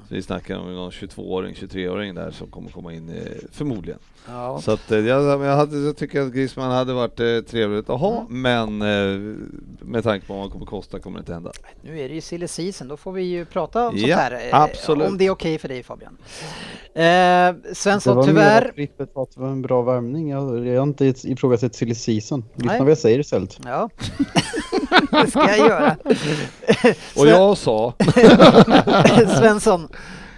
Så 0.08 0.16
vi 0.16 0.22
snackar 0.22 0.58
om 0.60 0.74
någon 0.76 0.92
22-åring, 0.92 1.54
23-åring 1.54 2.16
där 2.16 2.32
som 2.32 2.48
kommer 2.52 2.70
komma 2.70 2.94
in 2.94 3.12
förmodligen. 3.52 4.00
Ja. 4.28 4.62
Så 4.62 4.72
att 4.72 4.92
jag, 4.92 5.04
jag, 5.06 5.56
hade, 5.56 5.78
jag 5.78 5.98
tycker 5.98 6.22
att 6.22 6.34
Griezmann 6.34 6.72
hade 6.72 6.94
varit 6.94 7.48
trevligt 7.48 7.90
att 7.90 8.00
ha, 8.00 8.26
men 8.30 8.82
eh, 8.82 9.36
med 9.82 10.04
tanke 10.04 10.28
på 10.28 10.34
vad 10.34 10.42
han 10.42 10.52
kommer 10.52 10.66
kosta 10.66 11.00
kommer 11.00 11.18
det 11.18 11.22
inte 11.22 11.34
hända. 11.34 11.52
Nu 11.82 12.00
är 12.00 12.10
det 12.10 12.16
ju 12.16 12.22
silly 12.22 12.48
season, 12.48 12.88
då 12.88 12.98
får 12.98 13.12
vi 13.12 13.22
ju 13.24 13.46
prata 13.46 13.88
om 13.88 13.98
Ja, 13.98 14.02
sånt 14.02 14.20
här. 14.20 14.32
eh, 14.34 14.40
absolut. 15.02 15.12
Om 15.12 15.18
det 15.18 15.26
är 15.26 15.30
okej 15.30 15.58
för 15.58 15.68
dig 15.68 15.84
Fabian. 15.84 16.18
Eh, 16.94 17.74
Svensson, 17.74 18.18
mer 18.18 18.24
tyvärr. 18.24 18.72
Frippe 18.76 19.06
sa 19.14 19.24
att 19.24 19.32
det 19.36 19.42
var 19.42 19.48
en 19.48 19.62
bra 19.62 19.82
värmning. 19.82 20.30
Jag, 20.30 20.68
jag 20.68 20.80
har 20.80 20.88
inte 20.88 21.06
ifrågasatt 21.06 21.76
silly 21.76 21.96
season. 21.96 22.46
Lyssna 22.56 22.72
Nej. 22.72 22.82
vad 22.82 22.92
jag 22.92 22.98
säger 22.98 23.20
istället. 23.20 23.60
Ja, 23.66 23.90
det 25.12 25.32
ska 25.32 25.50
jag 25.50 25.58
göra. 25.58 25.96
Och 27.16 27.28
jag 27.28 27.58
sa, 27.58 27.94
Svensson, 29.40 29.88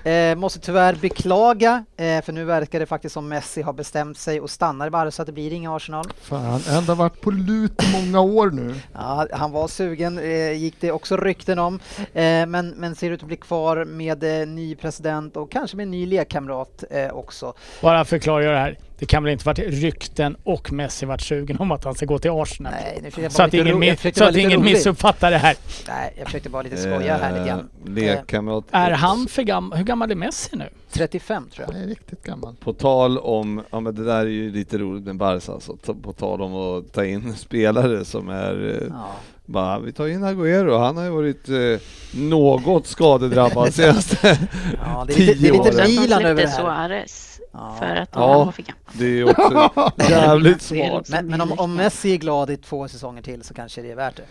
Eh, 0.03 0.35
måste 0.35 0.59
tyvärr 0.59 0.95
beklaga, 0.95 1.85
eh, 1.97 2.21
för 2.21 2.31
nu 2.31 2.43
verkar 2.45 2.79
det 2.79 2.85
faktiskt 2.85 3.13
som 3.13 3.27
Messi 3.29 3.61
har 3.61 3.73
bestämt 3.73 4.17
sig 4.17 4.41
och 4.41 4.49
stannar 4.49 4.87
i 4.87 4.89
Barca 4.89 5.11
så 5.11 5.21
att 5.21 5.25
det 5.25 5.31
blir 5.31 5.53
inga 5.53 5.75
Arsenal. 5.75 6.05
Fan, 6.21 6.41
han 6.45 6.61
har 6.61 6.77
ändå 6.77 6.93
varit 6.95 7.21
på 7.21 7.31
lut 7.31 7.81
många 7.93 8.21
år 8.21 8.51
nu. 8.51 8.75
Ja, 8.93 9.27
han 9.31 9.51
var 9.51 9.67
sugen, 9.67 10.17
eh, 10.17 10.51
gick 10.53 10.75
det 10.79 10.91
också 10.91 11.17
rykten 11.17 11.59
om, 11.59 11.79
eh, 12.13 12.21
men, 12.45 12.69
men 12.77 12.95
ser 12.95 13.11
ut 13.11 13.21
att 13.21 13.27
bli 13.27 13.37
kvar 13.37 13.85
med 13.85 14.41
eh, 14.41 14.47
ny 14.47 14.75
president 14.75 15.37
och 15.37 15.51
kanske 15.51 15.77
med 15.77 15.83
en 15.83 15.91
ny 15.91 16.05
lekkamrat 16.05 16.83
eh, 16.91 17.09
också. 17.11 17.53
Bara 17.81 18.05
för 18.05 18.15
att 18.17 18.23
klargöra 18.23 18.53
det 18.53 18.59
här. 18.59 18.77
Det 18.99 19.05
kan 19.05 19.23
väl 19.23 19.31
inte 19.33 19.45
varit 19.45 19.59
rykten 19.59 20.35
och 20.43 20.71
Messi 20.71 21.05
varit 21.05 21.21
sugen 21.21 21.57
om 21.59 21.71
att 21.71 21.83
han 21.83 21.95
ska 21.95 22.05
gå 22.05 22.19
till 22.19 22.31
Arsenal? 22.31 22.73
Nej, 22.73 22.99
nu 23.17 23.23
jag 23.23 23.31
så 23.31 23.43
att 23.43 23.53
lite 23.53 23.69
ingen, 23.69 23.83
mi- 23.83 24.17
så 24.17 24.23
att 24.23 24.35
ingen 24.35 24.61
missuppfattar 24.63 25.31
det 25.31 25.37
här. 25.37 25.55
Nej, 25.87 26.13
jag 26.17 26.25
försökte 26.25 26.49
bara 26.49 26.61
lite 26.61 26.77
skoja 26.77 27.17
här 27.17 27.31
lite 27.33 27.47
grann. 27.47 27.69
Eh, 27.85 27.91
Lekkamrat. 27.93 28.63
Är 28.71 28.91
han 28.91 29.27
för 29.27 29.43
gammal? 29.43 29.77
Gammal 29.91 30.11
är 30.11 30.15
Messi 30.15 30.55
nu? 30.55 30.69
35 30.91 31.49
tror 31.49 31.65
jag. 31.67 31.73
Han 31.73 31.83
är 31.83 31.87
riktigt 31.87 32.23
gammal. 32.23 32.55
På 32.63 32.73
tal 32.73 33.17
om, 33.17 33.61
ja 33.71 33.79
men 33.79 33.95
det 33.95 34.05
där 34.05 34.19
är 34.19 34.25
ju 34.25 34.51
lite 34.51 34.77
roligt 34.77 35.03
med 35.03 35.15
Barca, 35.15 35.51
alltså, 35.51 35.75
på 36.01 36.13
tal 36.13 36.41
om 36.41 36.55
att 36.55 36.93
ta 36.93 37.05
in 37.05 37.33
spelare 37.37 38.05
som 38.05 38.29
är 38.29 38.77
eh, 38.81 38.87
Ja. 38.89 39.07
bara, 39.45 39.79
vi 39.79 39.91
tar 39.91 40.07
in 40.07 40.23
Agüero, 40.23 40.77
han 40.79 40.97
har 40.97 41.03
ju 41.03 41.09
varit 41.09 41.49
eh, 41.49 41.79
något 42.21 42.87
skadedrabbad 42.87 43.73
senaste 43.73 44.17
Ja, 44.85 45.05
det 45.07 45.13
är 45.13 45.17
lite, 45.19 45.33
det 45.41 45.47
är 45.47 45.51
Tio 45.51 45.63
lite 45.63 45.83
de 45.83 46.01
Milan 46.01 46.25
över 46.25 46.41
det 46.41 46.47
här. 46.47 46.57
Suarez 46.61 47.39
Ja. 47.53 47.75
för 47.79 47.95
att 47.95 48.09
Ja. 48.13 48.43
var 48.45 48.51
för 48.51 48.61
gammal. 48.61 48.81
Det 48.93 49.05
är 49.19 49.29
också 49.29 49.91
jävligt 50.11 50.61
smart. 50.61 51.09
Men, 51.09 51.27
men 51.27 51.41
om, 51.41 51.51
om 51.59 51.75
Messi 51.75 52.13
är 52.13 52.17
glad 52.17 52.49
i 52.49 52.57
två 52.57 52.87
säsonger 52.87 53.21
till 53.21 53.43
så 53.43 53.53
kanske 53.53 53.81
det 53.81 53.91
är 53.91 53.95
värt 53.95 54.15
det. 54.15 54.23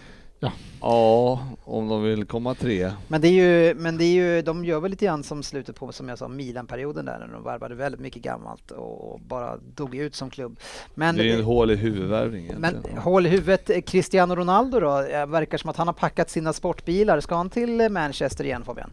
Ja, 0.80 1.40
om 1.64 1.88
de 1.88 2.02
vill 2.02 2.24
komma 2.24 2.54
tre. 2.54 2.92
Men 3.08 3.20
det 3.20 3.28
är 3.28 3.32
ju, 3.32 3.74
men 3.74 3.98
det 3.98 4.04
är 4.04 4.12
ju, 4.12 4.42
de 4.42 4.64
gör 4.64 4.80
väl 4.80 4.90
lite 4.90 5.04
grann 5.04 5.24
som 5.24 5.42
slutet 5.42 5.76
på, 5.76 5.92
som 5.92 6.08
jag 6.08 6.18
sa, 6.18 6.28
Milan-perioden 6.28 7.04
där 7.04 7.18
när 7.18 7.28
de 7.34 7.44
värvade 7.44 7.74
väldigt 7.74 8.00
mycket 8.00 8.22
gammalt 8.22 8.70
och 8.70 9.20
bara 9.20 9.56
dog 9.56 9.94
ut 9.94 10.14
som 10.14 10.30
klubb. 10.30 10.60
Men, 10.94 11.16
Det 11.16 11.22
är 11.22 11.24
ju 11.24 11.32
en 11.32 11.44
hål 11.44 11.70
i 11.70 11.76
huvudvärvning 11.76 12.50
men 12.56 12.76
håll 12.98 13.26
i 13.26 13.28
huvudet, 13.28 13.70
eh, 13.70 13.80
Cristiano 13.80 14.34
Ronaldo 14.34 14.80
då, 14.80 15.00
Eh, 15.00 15.26
verkar 15.26 15.58
som 15.58 15.70
att 15.70 15.76
han 15.76 15.88
har 15.88 15.94
packat 15.94 16.30
sina 16.30 16.52
sportbilar. 16.52 17.20
Ska 17.20 17.34
han 17.34 17.50
till 17.50 17.80
eh, 17.80 17.88
Manchester 17.88 18.44
igen 18.44 18.64
Fabian? 18.64 18.90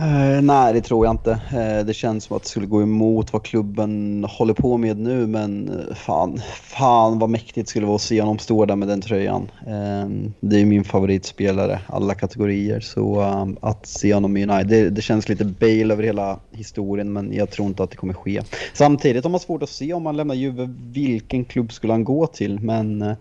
Eh, 0.00 0.42
nej, 0.42 0.72
det 0.72 0.80
tror 0.80 1.06
jag 1.06 1.12
inte. 1.12 1.30
Eh, 1.30 1.86
det 1.86 1.94
känns 1.94 2.24
som 2.24 2.36
att 2.36 2.42
det 2.42 2.48
skulle 2.48 2.66
gå 2.66 2.82
emot 2.82 3.32
vad 3.32 3.42
klubben 3.42 4.24
håller 4.28 4.54
på 4.54 4.76
med 4.76 4.98
nu, 4.98 5.26
men 5.26 5.68
eh, 5.68 5.94
fan, 5.94 6.40
fan 6.62 7.18
vad 7.18 7.30
mäktigt 7.30 7.66
det 7.66 7.70
skulle 7.70 7.86
vara 7.86 7.96
att 7.96 8.02
se 8.02 8.20
honom 8.20 8.38
stå 8.38 8.64
där 8.64 8.76
med 8.76 8.88
den 8.88 9.00
tröjan. 9.00 9.50
Eh, 9.66 10.30
det 10.40 10.60
är 10.60 10.66
min 10.66 10.84
favoritspelare, 10.84 11.80
alla 11.86 12.14
kategorier, 12.14 12.80
så 12.80 13.20
ehm, 13.20 13.56
att 13.60 13.86
se 13.86 14.14
honom 14.14 14.36
i 14.36 14.46
United, 14.46 14.68
det, 14.68 14.90
det 14.90 15.02
känns 15.02 15.28
lite 15.28 15.44
Bale 15.44 15.94
över 15.94 16.02
hela 16.02 16.38
historien, 16.52 17.12
men 17.12 17.32
jag 17.32 17.50
tror 17.50 17.68
inte 17.68 17.82
att 17.82 17.90
det 17.90 17.96
kommer 17.96 18.14
ske. 18.14 18.42
Samtidigt 18.74 19.24
har 19.24 19.30
man 19.30 19.40
svårt 19.40 19.62
att 19.62 19.68
se 19.68 19.92
om 19.92 20.06
han 20.06 20.16
lämnar 20.16 20.34
Juve, 20.34 20.74
vilken 20.92 21.44
klubb 21.44 21.72
skulle 21.72 21.92
han 21.92 22.04
gå 22.04 22.26
till, 22.26 22.60
men 22.60 23.02
eh, 23.02 23.16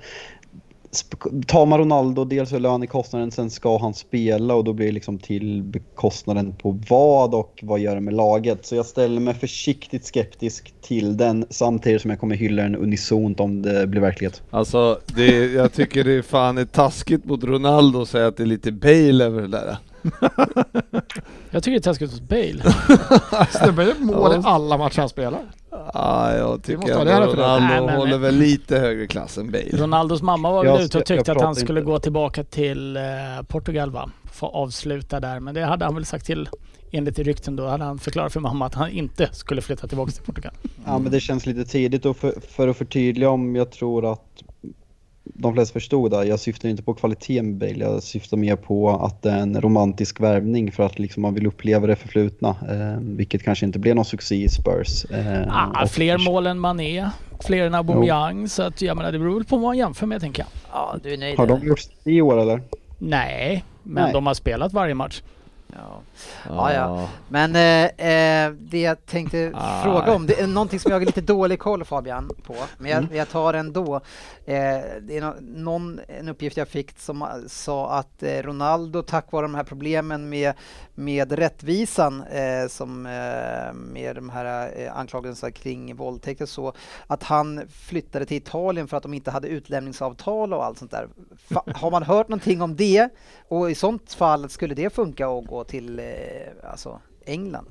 Tar 1.48 1.66
man 1.66 1.80
Ronaldo, 1.80 2.26
dels 2.26 2.54
är 2.54 2.60
lönekostnaden, 2.60 3.32
sen 3.32 3.50
ska 3.50 3.78
han 3.78 3.94
spela 3.94 4.56
och 4.56 4.64
då 4.64 4.74
blir 4.74 4.86
det 4.86 4.92
liksom 4.92 5.20
till 5.20 5.74
kostnaden 5.96 6.54
på 6.54 6.80
vad 6.90 7.36
och 7.36 7.60
vad 7.64 7.80
gör 7.80 7.96
det 7.96 8.02
med 8.02 8.14
laget. 8.14 8.66
Så 8.66 8.76
jag 8.76 8.86
ställer 8.86 9.22
mig 9.22 9.34
försiktigt 9.34 10.06
skeptisk 10.06 10.74
till 10.82 11.18
den 11.18 11.46
samtidigt 11.50 12.02
som 12.02 12.12
jag 12.12 12.20
kommer 12.20 12.36
hylla 12.36 12.64
den 12.64 12.76
unisont 12.76 13.40
om 13.40 13.62
det 13.62 13.88
blir 13.88 14.02
verklighet. 14.02 14.42
Alltså, 14.50 15.00
det 15.16 15.54
jag 15.54 15.74
tycker 15.74 16.04
det 16.04 16.12
är 16.12 16.22
fan 16.22 16.58
är 16.58 16.66
taskigt 16.66 17.26
mot 17.26 17.44
Ronaldo 17.44 18.02
att 18.02 18.10
säga 18.10 18.28
att 18.28 18.38
det 18.38 18.44
är 18.44 18.48
lite 18.48 18.72
Bale 18.72 19.26
över 19.26 19.42
det 19.42 19.48
där. 19.48 19.78
Jag 21.52 21.64
tycker 21.64 21.72
det 21.72 21.78
är 21.78 21.80
taskigt 21.80 22.12
hos 22.12 22.22
Bale. 22.22 22.64
Snubben 23.52 23.88
gör 23.88 23.96
mål 24.00 24.34
i 24.34 24.42
alla 24.44 24.78
matcher 24.78 25.00
han 25.00 25.10
spelar. 25.10 25.40
Ja, 25.94 26.34
jag 26.34 26.64
tycker 26.64 26.88
det. 27.06 27.16
Ronaldo 27.16 27.36
Nej, 27.60 27.82
men- 27.82 27.96
håller 27.96 28.18
väl 28.18 28.36
lite 28.36 28.80
högre 28.80 29.08
klass 29.08 29.38
än 29.38 29.52
Bale. 29.52 29.70
Ronaldos 29.72 30.22
mamma 30.22 30.52
var 30.52 30.64
väl 30.64 30.82
ute 30.82 30.98
och 30.98 31.06
tyckte 31.06 31.32
att 31.32 31.42
han 31.42 31.56
skulle 31.56 31.80
inte. 31.80 31.92
gå 31.92 32.00
tillbaka 32.00 32.44
till 32.44 32.98
eh, 32.98 33.04
Portugal 33.48 33.92
va? 33.92 34.10
Få 34.34 34.46
avsluta 34.48 35.20
där. 35.20 35.40
Men 35.40 35.54
det 35.56 35.66
hade 35.66 35.86
han 35.86 35.96
väl 35.96 36.06
sagt 36.06 36.26
till 36.26 36.50
enligt 36.92 37.20
rykten 37.20 37.56
då. 37.56 37.68
Hade 37.68 37.84
han 37.84 38.00
förklarat 38.00 38.34
för 38.34 38.40
mamma 38.40 38.66
att 38.66 38.76
han 38.76 38.90
inte 38.92 39.30
skulle 39.32 39.62
flytta 39.62 39.88
tillbaka 39.88 40.12
till 40.12 40.24
Portugal. 40.24 40.54
Ja 40.86 41.00
men 41.00 41.12
det 41.12 41.20
känns 41.20 41.46
lite 41.46 41.66
tidigt 41.66 42.06
och 42.06 42.18
för, 42.18 42.34
för 42.50 42.68
att 42.68 42.78
förtydliga 42.78 43.30
om 43.30 43.56
jag 43.56 43.72
tror 43.72 44.12
att 44.12 44.44
de 45.34 45.54
flesta 45.54 45.74
förstod 45.74 46.12
det. 46.12 46.26
Jag 46.26 46.40
syftar 46.40 46.70
inte 46.70 46.84
på 46.84 46.94
kvaliteten 46.94 47.46
med 47.46 47.56
Bale, 47.56 47.86
jag 47.86 48.04
syftar 48.04 48.38
mer 48.38 48.56
på 48.56 48.90
att 48.90 49.22
det 49.22 49.30
är 49.30 49.38
en 49.40 49.62
romantisk 49.62 50.20
värvning 50.20 50.72
för 50.72 50.84
att 50.84 51.00
liksom 51.00 51.22
man 51.22 51.34
vill 51.34 51.48
uppleva 51.48 51.88
det 51.88 51.96
förflutna. 51.96 52.50
Eh, 52.50 53.02
vilket 53.02 53.44
kanske 53.44 53.66
inte 53.66 53.80
blev 53.80 53.96
någon 53.96 54.06
succé 54.06 54.36
i 54.36 54.50
Spurs. 54.50 55.06
Eh, 55.06 55.44
Ah, 55.50 55.88
fler 55.88 56.18
mål 56.18 56.48
än 56.48 56.60
Mané, 56.60 57.10
fler 57.40 57.66
än 57.66 57.76
Aubameyang. 57.76 58.48
Så 58.50 58.64
att 58.64 58.82
jag 58.82 58.98
menar 58.98 59.12
det 59.12 59.20
beror 59.20 59.36
väl 59.36 59.46
på 59.46 59.56
vad 59.56 59.66
man 59.66 59.78
jämför 59.78 60.06
med 60.06 60.22
tänker 60.22 60.42
jag. 60.44 60.50
Ja, 60.72 60.96
du 61.04 61.14
är 61.14 61.18
nöjd? 61.18 61.38
Har 61.38 61.48
de 61.48 61.68
gjort 61.68 61.82
det 62.04 62.12
i 62.12 62.22
år 62.22 62.40
eller? 62.42 62.62
Nej, 62.98 63.64
men 63.84 64.04
Nej. 64.04 64.14
de 64.14 64.28
har 64.28 64.34
spelat 64.34 64.74
varje 64.74 64.94
match. 64.94 65.22
Ja. 65.74 66.02
Ja, 66.50 66.74
ja. 66.74 67.10
Men 67.30 67.56
eh, 67.56 67.86
eh, 67.86 68.52
det 68.52 68.82
jag 68.82 69.06
tänkte 69.06 69.52
Ah. 69.56 69.84
fråga 69.84 70.16
om, 70.16 70.28
det 70.28 70.40
är 70.42 70.48
någonting 70.48 70.80
som 70.80 70.92
jag 70.92 71.00
har 71.00 71.06
lite 71.06 71.22
dålig 71.22 71.60
koll 71.60 71.86
Fabian 71.86 72.32
på, 72.44 72.56
men 72.78 72.92
jag, 72.92 73.08
jag 73.16 73.30
tar 73.30 73.54
ändå. 73.54 73.96
Eh, 74.46 74.82
det 75.02 75.18
är 75.18 75.22
no, 75.22 75.34
någon, 75.42 76.00
en 76.08 76.30
uppgift 76.30 76.58
jag 76.58 76.68
fick 76.68 77.00
som 77.00 77.22
eh, 77.22 77.28
sa 77.48 77.92
att 77.92 78.24
eh, 78.24 78.42
Ronaldo 78.42 79.02
tack 79.02 79.32
vare 79.32 79.42
de 79.42 79.56
här 79.56 79.64
problemen 79.64 80.30
med, 80.30 80.54
med 80.96 81.32
rättvisan 81.32 82.24
som 82.70 83.02
med 83.74 84.16
de 84.16 84.30
här 84.30 84.72
anklagelserna 84.96 85.52
kring 85.52 85.96
våldtäkt 85.96 86.42
och 86.42 86.50
så, 86.50 86.74
att 87.08 87.24
han 87.24 87.62
flyttade 87.70 88.26
till 88.26 88.38
Italien 88.38 88.88
för 88.88 88.98
att 88.98 89.04
de 89.04 89.14
inte 89.14 89.32
hade 89.32 89.48
utlämningsavtal 89.48 90.54
och 90.54 90.66
allt 90.66 90.78
sånt 90.78 90.92
där. 90.92 91.08
Fa, 91.38 91.64
har 91.76 91.92
man 91.92 92.04
hört 92.04 92.28
någonting 92.28 92.62
om 92.62 92.76
det? 92.76 93.10
Och 93.48 93.72
i 93.72 93.76
sånt 93.76 94.14
fall, 94.14 94.50
skulle 94.50 94.76
det 94.76 94.94
funka 94.94 95.28
att 95.28 95.48
gå 95.48 95.57
till 95.64 96.00
eh, 96.00 96.06
alltså 96.64 97.00
England? 97.26 97.68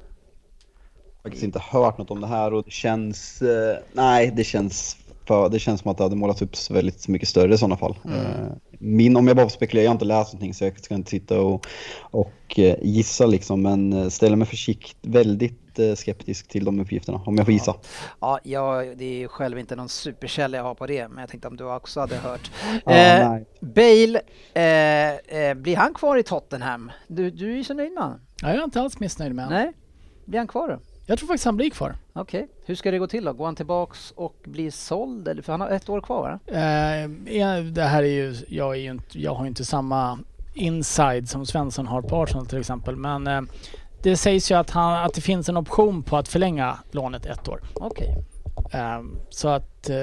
faktiskt 1.26 1.44
inte 1.44 1.58
hört 1.58 1.98
något 1.98 2.10
om 2.10 2.20
det 2.20 2.26
här 2.26 2.54
och 2.54 2.62
det 2.64 2.70
känns, 2.70 3.42
eh, 3.42 3.78
nej 3.92 4.32
det 4.36 4.44
känns 4.44 4.96
för, 5.26 5.48
det 5.48 5.58
känns 5.58 5.80
som 5.80 5.90
att 5.90 5.96
det 5.96 6.02
hade 6.04 6.16
målats 6.16 6.42
upp 6.42 6.70
väldigt 6.70 7.08
mycket 7.08 7.28
större 7.28 7.54
i 7.54 7.58
sådana 7.58 7.76
fall. 7.76 7.98
Eh, 8.04 8.52
min, 8.78 9.16
om 9.16 9.26
jag 9.26 9.36
bara 9.36 9.46
får 9.46 9.50
spekulera, 9.50 9.84
jag 9.84 9.90
har 9.90 9.94
inte 9.94 10.04
läst 10.04 10.32
någonting 10.32 10.54
så 10.54 10.64
jag 10.64 10.78
ska 10.80 10.94
inte 10.94 11.10
sitta 11.10 11.40
och, 11.40 11.66
och 12.00 12.58
eh, 12.58 12.76
gissa 12.82 13.26
liksom 13.26 13.62
men 13.62 13.92
eh, 13.92 14.08
ställer 14.08 14.36
mig 14.36 14.46
försikt, 14.46 14.96
väldigt 15.02 15.65
eh, 15.78 15.94
skeptisk 15.94 16.48
till 16.48 16.64
de 16.64 16.80
uppgifterna 16.80 17.20
om 17.26 17.36
jag 17.36 17.46
får 17.46 17.52
gissa. 17.52 17.74
Ja, 18.20 18.38
jag, 18.42 18.98
det 18.98 19.04
är 19.04 19.18
ju 19.18 19.28
själv 19.28 19.58
inte 19.58 19.76
någon 19.76 19.88
superkälla 19.88 20.56
jag 20.56 20.64
har 20.64 20.74
på 20.74 20.86
det, 20.86 21.08
men 21.08 21.18
jag 21.18 21.28
tänkte 21.28 21.48
om 21.48 21.56
du 21.56 21.64
också 21.64 22.00
hade 22.00 22.16
hört. 22.16 22.50
Ja, 22.84 22.92
eh, 22.92 23.30
nej. 23.30 23.46
Bale, 23.60 24.20
eh, 24.54 25.40
eh, 25.40 25.54
blir 25.54 25.76
han 25.76 25.94
kvar 25.94 26.16
i 26.16 26.22
Tottenham? 26.22 26.92
Du, 27.06 27.30
du 27.30 27.52
är 27.52 27.56
ju 27.56 27.64
så 27.64 27.74
nöjd 27.74 27.92
med 27.92 28.02
honom. 28.02 28.20
Ja, 28.42 28.48
jag 28.48 28.56
är 28.56 28.64
inte 28.64 28.80
alls 28.80 29.00
missnöjd 29.00 29.34
med 29.34 29.44
honom. 29.44 29.60
Nej, 29.60 29.72
blir 30.24 30.38
han 30.38 30.48
kvar 30.48 30.68
då? 30.68 30.78
Jag 31.08 31.18
tror 31.18 31.26
faktiskt 31.26 31.44
han 31.44 31.56
blir 31.56 31.70
kvar. 31.70 31.94
Okej, 32.12 32.48
hur 32.64 32.74
ska 32.74 32.90
det 32.90 32.98
gå 32.98 33.06
till 33.06 33.24
då? 33.24 33.32
Går 33.32 33.44
han 33.44 33.56
tillbaks 33.56 34.10
och 34.16 34.36
blir 34.44 34.70
såld? 34.70 35.28
Eller, 35.28 35.42
för 35.42 35.52
han 35.52 35.60
har 35.60 35.68
ett 35.68 35.88
år 35.88 36.00
kvar 36.00 36.22
va? 36.22 36.54
Eh, 36.54 37.34
ja, 37.36 37.60
det 37.60 37.82
här 37.82 38.02
är 38.02 38.06
ju, 38.06 38.34
jag, 38.48 38.76
är 38.76 38.80
ju 38.80 38.90
inte, 38.90 39.20
jag 39.20 39.34
har 39.34 39.44
ju 39.44 39.48
inte 39.48 39.64
samma 39.64 40.18
inside 40.54 41.28
som 41.28 41.46
Svensson 41.46 41.86
har 41.86 42.02
på 42.02 42.22
Arsenal 42.22 42.46
till 42.46 42.58
exempel. 42.58 42.96
Men 42.96 43.26
eh, 43.26 43.40
det 44.10 44.16
sägs 44.16 44.50
ju 44.50 44.54
att, 44.54 44.70
han, 44.70 45.04
att 45.04 45.14
det 45.14 45.20
finns 45.20 45.48
en 45.48 45.56
option 45.56 46.02
på 46.02 46.16
att 46.16 46.28
förlänga 46.28 46.78
lånet 46.90 47.26
ett 47.26 47.48
år. 47.48 47.60
Okej. 47.74 48.16
Eh, 48.72 49.00
så 49.30 49.48
att 49.48 49.90
eh, 49.90 49.96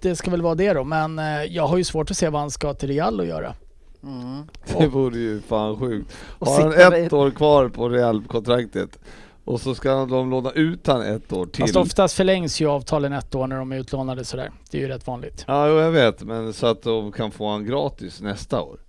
det 0.00 0.16
ska 0.16 0.30
väl 0.30 0.42
vara 0.42 0.54
det 0.54 0.72
då. 0.72 0.84
Men 0.84 1.18
eh, 1.18 1.44
jag 1.44 1.66
har 1.66 1.76
ju 1.76 1.84
svårt 1.84 2.10
att 2.10 2.16
se 2.16 2.28
vad 2.28 2.40
han 2.40 2.50
ska 2.50 2.74
till 2.74 2.88
Real 2.88 3.20
och 3.20 3.26
göra. 3.26 3.54
Mm. 4.02 4.42
Det 4.78 4.86
vore 4.86 5.18
ju 5.18 5.40
fan 5.40 5.78
sjukt. 5.78 6.12
Har 6.40 6.82
han 6.84 7.04
ett 7.04 7.12
år 7.12 7.30
kvar 7.30 7.68
på 7.68 7.88
Real-kontraktet 7.88 8.98
och 9.44 9.60
så 9.60 9.74
ska 9.74 10.06
de 10.06 10.30
låna 10.30 10.50
ut 10.50 10.86
han 10.86 11.02
ett 11.02 11.32
år 11.32 11.46
till. 11.46 11.64
Fast 11.64 11.76
oftast 11.76 12.16
förlängs 12.16 12.60
ju 12.60 12.68
avtalen 12.68 13.12
ett 13.12 13.34
år 13.34 13.46
när 13.46 13.56
de 13.56 13.72
är 13.72 13.76
utlånade 13.76 14.24
sådär. 14.24 14.50
Det 14.70 14.78
är 14.78 14.82
ju 14.82 14.88
rätt 14.88 15.06
vanligt. 15.06 15.44
Ja, 15.48 15.68
jo, 15.68 15.78
jag 15.78 15.90
vet, 15.90 16.22
men 16.22 16.52
så 16.52 16.66
att 16.66 16.82
de 16.82 17.12
kan 17.12 17.30
få 17.30 17.50
han 17.50 17.66
gratis 17.66 18.20
nästa 18.20 18.62
år. 18.62 18.83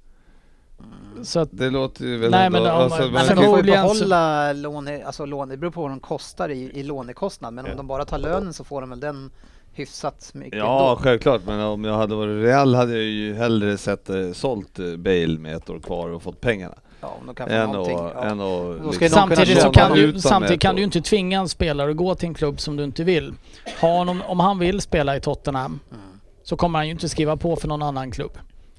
Så 1.24 1.40
att 1.40 1.50
Det 1.52 1.70
låter 1.70 2.06
ju 2.06 2.18
väl 2.18 2.32
Nej, 2.32 2.50
men 2.50 2.62
om- 2.62 2.68
alltså, 2.68 3.02
men 3.02 3.12
Men 3.12 3.26
får 3.26 3.36
ju 3.36 3.42
förmodligen 3.42 3.90
så- 3.90 3.94
behålla 3.96 4.54
låne, 4.54 5.04
alltså 5.06 5.26
låne, 5.26 5.54
det 5.54 5.58
beror 5.58 5.72
på 5.72 5.82
vad 5.82 5.92
de 5.92 6.00
kostar 6.00 6.50
i, 6.50 6.72
i 6.80 6.84
lånekostnad, 6.84 7.54
men 7.54 7.66
om 7.66 7.72
Ja. 7.72 7.78
de 7.78 7.88
bara 7.88 8.06
tar 8.06 8.18
lönen 8.18 8.54
så 8.54 8.64
får 8.64 8.82
de 8.82 8.90
väl 8.90 9.00
den 9.00 9.32
hyfsat 9.74 10.32
mycket 10.34 10.60
Ja, 10.60 10.90
ändå. 10.90 11.02
självklart, 11.02 11.42
men 11.46 11.60
om 11.60 11.84
jag 11.84 11.98
hade 11.98 12.16
varit 12.16 12.44
Real 12.44 12.76
hade 12.76 12.94
jag 12.94 13.04
ju 13.04 13.34
hellre 13.36 13.78
sett 13.78 14.10
eh, 14.10 14.32
sålt 14.34 14.80
eh, 14.80 14.96
Bale 14.98 15.38
med 15.40 15.56
ett 15.56 15.70
år 15.70 15.80
kvar 15.80 16.10
och 16.10 16.24
fått 16.24 16.42
pengarna. 16.42 16.76
Ja, 17.02 17.08
om 17.22 17.26
de 17.28 17.36
kan 17.36 17.48
få 17.48 17.54
Än 17.54 17.70
någonting. 17.70 17.98
att, 17.98 18.14
Ja. 18.16 18.36
Då 18.36 18.92
ska 18.92 19.00
liksom- 19.06 19.10
Samtidigt 19.10 19.62
så 19.62 19.70
kan 19.72 19.94
du, 19.94 20.20
samtidigt 20.20 20.62
kan 20.62 20.76
du 20.76 20.82
ju 20.82 20.86
inte 20.86 21.02
tvinga 21.02 21.40
en 21.40 21.50
spelare 21.50 21.92
att 21.92 21.98
gå 21.98 22.16
till 22.16 22.28
en 22.28 22.34
klubb 22.34 22.60
som 22.60 22.76
du 22.76 22.84
inte 22.84 23.04
vill. 23.04 23.34
Ha 23.82 23.98
honom, 23.98 24.22
om 24.28 24.40
han 24.40 24.60
vill 24.60 24.82
spela 24.82 25.18
i 25.18 25.22
Tottenham 25.22 25.80
Mm. 25.92 26.02
så 26.44 26.56
kommer 26.58 26.80
han 26.80 26.86
ju 26.86 26.92
inte 26.92 27.10
skriva 27.10 27.38
på 27.38 27.56
för 27.56 27.68
någon 27.68 27.82
annan 27.82 28.12
klubb. 28.12 28.32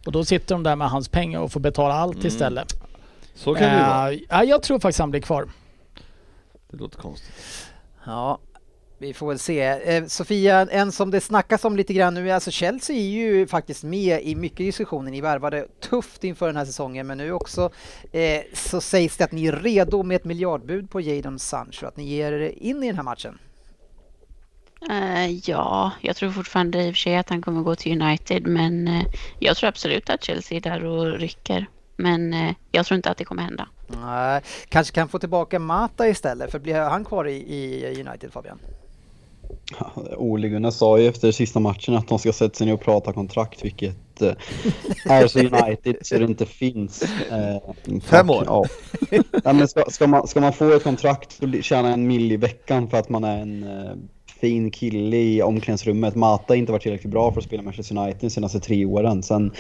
Och 0.07 0.13
då 0.13 0.25
sitter 0.25 0.55
de 0.55 0.63
där 0.63 0.77
med 0.77 0.91
hans 0.91 1.09
pengar 1.09 1.41
och 1.41 1.53
får 1.53 1.61
betala 1.61 1.95
allt 1.95 2.17
Mm. 2.17 2.27
istället. 2.27 2.73
Så 3.35 3.55
kan 3.55 3.71
det 3.71 3.83
vara. 3.83 4.13
Eh, 4.13 4.19
ja, 4.29 4.45
jag 4.45 4.63
tror 4.63 4.79
faktiskt 4.79 4.99
han 5.01 5.11
blir 5.11 5.21
kvar. 5.21 5.49
Det 6.71 6.77
låter 6.77 6.99
konstigt. 6.99 7.33
Ja, 8.07 8.39
vi 8.99 9.15
får 9.15 9.29
väl 9.29 9.39
se. 9.39 9.61
Eh, 9.63 10.05
Sofia, 10.07 10.67
en 10.71 10.93
som 10.93 11.11
det 11.11 11.21
snackas 11.21 11.65
om 11.65 11.77
lite 11.77 11.93
grann 11.95 12.15
nu, 12.15 12.31
alltså 12.31 12.51
Chelsea 12.51 12.97
är 12.97 13.01
ju 13.01 13.47
faktiskt 13.47 13.85
med 13.85 14.23
i 14.23 14.35
mycket 14.35 14.59
diskussioner. 14.59 15.11
Ni 15.11 15.21
värvade 15.21 15.67
tufft 15.81 16.25
inför 16.25 16.47
den 16.47 16.57
här 16.57 16.65
säsongen, 16.65 17.07
men 17.07 17.19
nu 17.19 17.33
också 17.33 17.71
eh, 18.13 18.41
så 18.55 18.81
sägs 18.81 19.17
det 19.17 19.25
att 19.25 19.33
ni 19.33 19.47
är 19.47 19.53
redo 19.53 20.03
med 20.03 20.17
ett 20.17 20.25
miljardbud 20.25 20.91
på 20.91 21.01
Jadon 21.01 21.39
Sancho, 21.39 21.87
att 21.87 21.97
ni 21.97 22.05
ger 22.05 22.33
er 22.33 22.53
in 22.57 22.83
i 22.83 22.87
den 22.87 22.97
här 22.97 23.03
matchen. 23.03 23.39
Eh, 24.91 25.31
ja, 25.31 25.93
jag 26.01 26.17
tror 26.17 26.31
fortfarande 26.31 26.85
i 26.85 26.91
och 26.91 26.95
för 26.95 27.01
sig 27.01 27.17
att 27.17 27.31
han 27.31 27.43
kommer 27.43 27.63
gå 27.63 27.75
till 27.75 28.03
United, 28.03 28.47
men 28.47 28.89
eh, 28.89 29.05
jag 29.39 29.57
tror 29.57 29.69
absolut 29.69 30.11
att 30.11 30.25
Chelsea 30.25 30.57
är 30.57 30.61
där 30.61 30.85
och 30.85 31.19
rycker. 31.19 31.67
Men 31.97 32.35
eh, 32.35 32.55
jag 32.73 32.87
tror 32.87 32.97
inte 32.97 33.11
att 33.11 33.19
det 33.19 33.25
kommer 33.25 33.43
hända. 33.43 33.69
Nej, 34.03 34.43
kanske 34.69 34.95
kan 34.95 35.09
få 35.09 35.19
tillbaka 35.19 35.59
Mata 35.59 36.09
istället, 36.09 36.51
för 36.51 36.59
blir 36.59 36.75
han 36.75 37.05
kvar 37.05 37.29
i, 37.29 37.35
i 37.35 38.05
United 38.07 38.33
Fabian? 38.33 38.59
Ole 40.17 40.49
Gunnar 40.49 40.71
sa 40.71 40.99
ju 40.99 41.09
efter 41.09 41.33
sista 41.33 41.61
matchen 41.61 41.95
att 41.95 42.09
de 42.09 42.19
ska 42.19 42.33
sätta 42.33 42.55
sig 42.55 42.67
ner 42.67 42.75
och 42.75 42.81
prata 42.81 43.13
kontrakt, 43.13 43.65
vilket 43.65 44.23
är 45.05 45.27
så 45.27 45.39
United 45.39 45.97
så 46.03 46.19
det 46.19 46.25
inte 46.25 46.47
finns. 46.47 47.03
Eh, 47.03 48.01
Fem 48.03 48.31
år? 48.31 48.45
Ja. 48.47 48.65
ja 49.45 49.53
men 49.53 49.69
ska, 49.69 49.85
ska, 49.89 50.07
man, 50.07 50.29
ska 50.29 50.41
man 50.41 50.53
få 50.53 50.73
ett 50.73 50.85
kontrakt 50.85 51.43
och 51.43 51.65
tjäna 51.65 51.93
en 51.93 52.07
mill 52.07 52.33
i 52.33 52.37
veckan 52.37 52.91
för 52.91 52.99
att 52.99 53.09
man 53.09 53.25
är 53.25 53.39
en 53.39 53.65
fin 54.41 54.71
kille 54.71 55.17
i 55.17 55.43
omklädningsrummet. 55.43 56.15
Mata 56.15 56.45
har 56.49 56.57
inte 56.57 56.73
varit 56.73 56.83
tillräckligt 56.83 57.13
bra 57.13 57.33
för 57.33 57.41
att 57.41 57.45
spela 57.45 57.63
Manchester 57.63 57.99
United 57.99 58.21
de 58.21 58.31
senaste 58.31 58.61
tre 58.61 58.85
åren. 58.85 59.23
Sen 59.23 59.53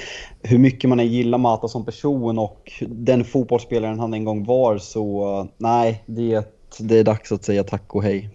hur 0.42 0.58
mycket 0.58 0.90
man 0.90 1.00
än 1.00 1.06
gillar 1.06 1.38
Mata 1.38 1.68
som 1.68 1.84
person 1.84 2.38
och 2.38 2.72
den 2.88 3.24
fotbollsspelaren 3.24 3.98
han 3.98 4.14
en 4.14 4.24
gång 4.24 4.44
var 4.44 4.78
så 4.78 5.48
nej, 5.58 6.02
det, 6.06 6.46
det 6.78 6.98
är 6.98 7.04
dags 7.04 7.32
att 7.32 7.44
säga 7.44 7.64
tack 7.64 7.94
och 7.94 8.02
hej. 8.02 8.30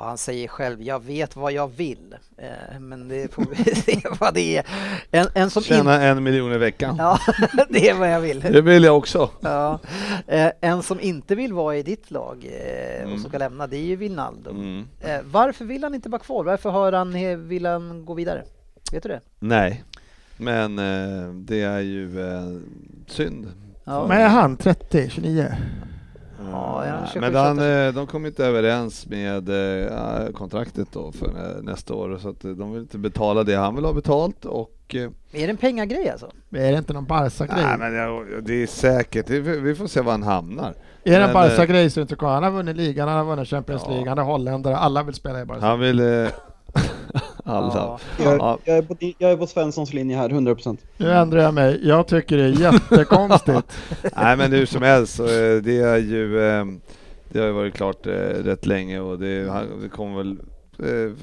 Ja, 0.00 0.06
han 0.06 0.18
säger 0.18 0.48
själv, 0.48 0.82
jag 0.82 1.04
vet 1.04 1.36
vad 1.36 1.52
jag 1.52 1.68
vill. 1.68 2.14
Eh, 2.38 2.80
men 2.80 3.08
det 3.08 3.34
får 3.34 3.44
vi 3.50 3.74
se 3.74 4.00
vad 4.20 4.34
det 4.34 4.56
är. 4.56 4.66
En, 5.10 5.26
en 5.34 5.50
som 5.50 5.62
Tjäna 5.62 5.94
in... 5.96 6.02
en 6.02 6.22
miljon 6.22 6.52
i 6.52 6.58
veckan. 6.58 6.96
Ja, 6.98 7.18
det 7.68 7.88
är 7.88 7.94
vad 7.94 8.10
jag 8.12 8.20
vill. 8.20 8.40
Det 8.40 8.60
vill 8.60 8.84
jag 8.84 8.96
också. 8.96 9.30
Ja. 9.40 9.78
Eh, 10.26 10.50
en 10.60 10.82
som 10.82 11.00
inte 11.00 11.34
vill 11.34 11.52
vara 11.52 11.76
i 11.76 11.82
ditt 11.82 12.10
lag 12.10 12.44
eh, 12.44 13.02
och 13.02 13.08
Mm. 13.10 13.20
som 13.20 13.28
ska 13.28 13.38
lämna, 13.38 13.66
det 13.66 13.76
är 13.76 13.84
ju 13.84 13.96
Wijnaldum. 13.96 14.56
Mm. 14.56 14.86
Eh, 15.00 15.20
varför 15.24 15.64
vill 15.64 15.82
han 15.84 15.94
inte 15.94 16.08
vara 16.08 16.22
kvar? 16.22 16.44
Varför 16.44 16.70
har 16.70 16.92
han, 16.92 17.48
vill 17.48 17.66
han 17.66 18.04
gå 18.04 18.14
vidare? 18.14 18.44
Vet 18.92 19.02
du 19.02 19.08
det? 19.08 19.20
Nej, 19.38 19.84
men 20.36 20.78
eh, 20.78 21.28
det 21.34 21.60
är 21.62 21.80
ju 21.80 22.20
eh, 22.20 22.58
synd. 23.06 23.46
Ja. 23.84 24.06
Men 24.08 24.18
är 24.20 24.28
han 24.28 24.56
30, 24.56 25.10
29? 25.10 25.52
Ja, 26.52 26.86
ja, 26.86 27.06
27, 27.06 27.20
men 27.20 27.34
han, 27.34 27.56
28. 27.56 27.68
eh, 27.70 27.94
de 27.94 28.06
kom 28.06 28.26
inte 28.26 28.44
överens 28.46 29.06
med 29.06 29.48
eh, 29.48 30.30
kontraktet 30.32 30.88
då 30.92 31.12
för 31.12 31.26
eh, 31.26 31.62
nästa 31.62 31.94
år 31.94 32.18
så 32.22 32.28
att 32.28 32.40
de 32.40 32.72
vill 32.72 32.82
inte 32.82 32.98
betala 32.98 33.44
det 33.44 33.54
han 33.54 33.74
vill 33.74 33.84
ha 33.84 33.92
betalt 33.92 34.44
och 34.44 34.94
Är 34.94 35.10
det 35.32 35.50
en 35.50 35.56
pengagrej 35.56 36.10
alltså? 36.10 36.30
Är 36.50 36.72
det 36.72 36.78
inte 36.78 36.92
någon 36.92 37.04
Barca-grej? 37.06 37.64
nej, 37.64 37.78
men 37.78 37.94
jag, 37.94 38.44
det 38.44 38.62
är 38.62 38.66
säkert, 38.66 39.30
vi 39.30 39.74
får 39.74 39.86
se 39.86 40.00
var 40.00 40.12
han 40.12 40.22
hamnar. 40.22 40.74
är 41.04 41.18
det 41.20 41.24
en 41.26 41.32
Barca-grej 41.32 41.90
så 41.90 42.00
är 42.00 42.02
det 42.02 42.04
inte 42.04 42.16
kvar. 42.16 42.34
Han 42.34 42.42
har 42.42 42.50
vunnit 42.50 42.76
ligan, 42.76 43.08
han 43.08 43.16
har 43.16 43.24
vunnit 43.24 43.48
Champions 43.48 43.82
Ja. 43.86 43.90
League, 43.90 44.08
han 44.08 44.18
är 44.18 44.22
holländare, 44.22 44.76
alla 44.76 45.02
vill 45.02 45.14
spela 45.14 45.40
i 45.40 45.44
Barca. 45.44 45.66
Han 45.66 45.80
vill... 45.80 46.28
Alla. 47.44 47.72
Ja. 47.74 47.98
Jag, 48.18 48.38
Ja. 48.38 48.58
jag, 48.64 48.76
är 48.76 48.82
på, 48.82 48.96
jag 49.18 49.30
är 49.30 49.36
på 49.36 49.46
Svenssons 49.46 49.92
linje 49.92 50.16
här, 50.16 50.28
100%. 50.28 50.78
Nu 50.96 51.12
ändrar 51.12 51.42
jag 51.42 51.54
mig. 51.54 51.80
Jag 51.88 52.06
tycker 52.06 52.36
det 52.36 52.44
är 52.44 52.60
jättekonstigt. 52.72 53.72
Nej 54.16 54.36
men 54.36 54.52
hur 54.52 54.66
som 54.66 54.82
helst 54.82 55.14
så 55.14 55.24
eh, 55.24 55.62
det 55.62 55.78
är 55.78 55.98
ju 55.98 56.40
eh, 56.40 56.64
Det 57.28 57.38
har 57.38 57.46
ju 57.46 57.52
varit 57.52 57.74
klart 57.74 58.06
eh, 58.06 58.12
rätt 58.12 58.66
länge 58.66 59.00
och 59.00 59.18
det, 59.18 59.66
vi 59.82 59.88
kommer 59.88 60.16
väl 60.16 60.38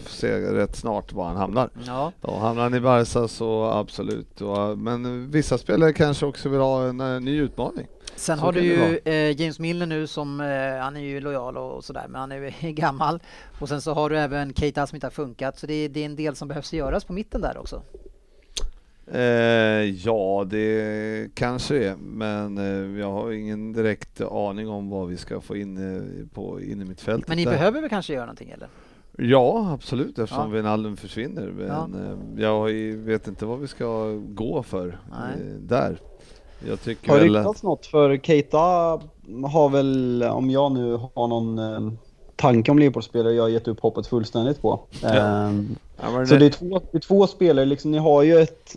se 0.08 0.40
rätt 0.40 0.76
snart 0.76 1.14
var 1.14 1.26
han 1.26 1.36
hamnar. 1.38 1.70
Ja. 1.86 2.12
Och 2.22 2.40
hamnar 2.40 2.64
han 2.64 2.74
i 2.74 2.80
Barca 2.80 3.28
så 3.28 3.64
absolut. 3.64 4.42
Men 4.78 5.32
vissa 5.32 5.58
spelare 5.58 5.94
kanske 5.94 6.26
också 6.26 6.50
vill 6.50 6.60
ha 6.60 6.88
en, 6.88 7.26
ny 7.26 7.40
utmaning. 7.40 7.88
Sen 8.18 8.38
Så 8.38 8.44
har 8.46 8.52
du 8.52 8.62
ju 8.62 9.00
eh, 9.06 9.42
James 9.42 9.60
Milner 9.60 9.86
nu 9.86 10.08
som, 10.08 10.42
eh, 10.42 10.78
han 10.84 10.96
är 10.98 11.02
ju 11.02 11.20
lojal 11.22 11.58
och, 11.58 11.76
och 11.76 11.84
sådär, 11.84 12.06
men 12.10 12.22
han 12.22 12.32
är 12.32 12.38
ju 12.62 12.72
gammal. 12.72 13.20
Och 13.60 13.70
sen 13.70 13.82
så 13.82 13.94
har 13.94 14.10
du 14.10 14.18
även 14.20 14.54
Keita 14.54 14.88
som 14.88 14.96
inte 14.96 15.06
har 15.06 15.12
funkat, 15.12 15.60
så 15.60 15.68
det, 15.68 15.74
är- 15.74 15.90
det 15.90 16.00
är 16.02 16.06
en 16.06 16.16
del 16.16 16.36
som 16.36 16.48
behövs 16.48 16.74
göras 16.74 17.04
på 17.06 17.14
mitten 17.14 17.42
där 17.42 17.58
också. 17.58 17.82
Eh, 19.12 19.22
ja, 20.06 20.46
det 20.50 21.30
kanske 21.36 21.84
är, 21.84 21.96
men 21.96 22.58
eh, 22.58 23.00
jag 23.00 23.12
har 23.12 23.32
ingen 23.32 23.74
direkt 23.74 24.22
aning 24.22 24.70
om 24.70 24.90
vad 24.90 25.08
vi 25.08 25.18
ska 25.18 25.42
få 25.42 25.56
in 25.56 25.96
eh, 25.98 26.28
på 26.34 26.62
in 26.62 26.82
i 26.82 26.86
mitt 26.86 27.02
fält. 27.02 27.28
Men 27.28 27.38
ni 27.38 27.46
där. 27.46 27.52
behöver 27.52 27.82
väl 27.82 27.90
kanske 27.90 28.14
göra 28.14 28.26
någonting 28.26 28.50
eller? 28.50 28.68
Ja, 29.18 29.72
absolut 29.74 30.20
eftersom 30.20 30.50
Ja. 30.50 30.56
Wijnaldum 30.56 30.98
försvinner. 30.98 31.52
Men 31.58 31.68
Ja. 31.68 31.90
eh, 32.38 32.44
jag 32.44 32.94
vet 32.98 33.28
inte 33.28 33.46
vad 33.46 33.60
vi 33.60 33.68
ska 33.68 34.12
gå 34.28 34.64
för 34.64 34.88
eh, 35.12 35.40
där. 35.60 36.00
Jag 36.68 36.82
tycker 36.82 37.10
Har 37.10 37.18
det 37.18 37.24
väl... 37.24 37.36
ryktats 37.36 37.64
något? 37.64 37.86
För 37.86 38.18
Keita 38.18 38.58
har 39.52 39.70
väl, 39.70 40.24
om 40.24 40.50
jag 40.50 40.72
nu 40.72 41.00
har 41.16 41.28
någon 41.28 41.60
eh, 41.60 41.92
tanke 42.36 42.72
om 42.72 42.80
Liverpool-spelare, 42.80 43.34
jag 43.34 43.44
har 43.44 43.50
gett 43.50 43.68
upp 43.68 43.80
hoppet 43.80 44.08
fullständigt 44.08 44.62
på. 44.62 44.80
Ja. 45.02 45.10
Ehm, 45.16 45.76
Ja, 46.02 46.26
Så 46.26 46.34
det- 46.34 46.40
det 46.40 46.46
är 46.46 46.50
två, 46.50 46.82
det 46.92 46.98
är 46.98 47.02
två 47.02 47.28
spelare, 47.28 47.66
liksom, 47.66 47.92
ni 47.92 47.98
har 47.98 48.24
ju 48.24 48.38
ett... 48.40 48.76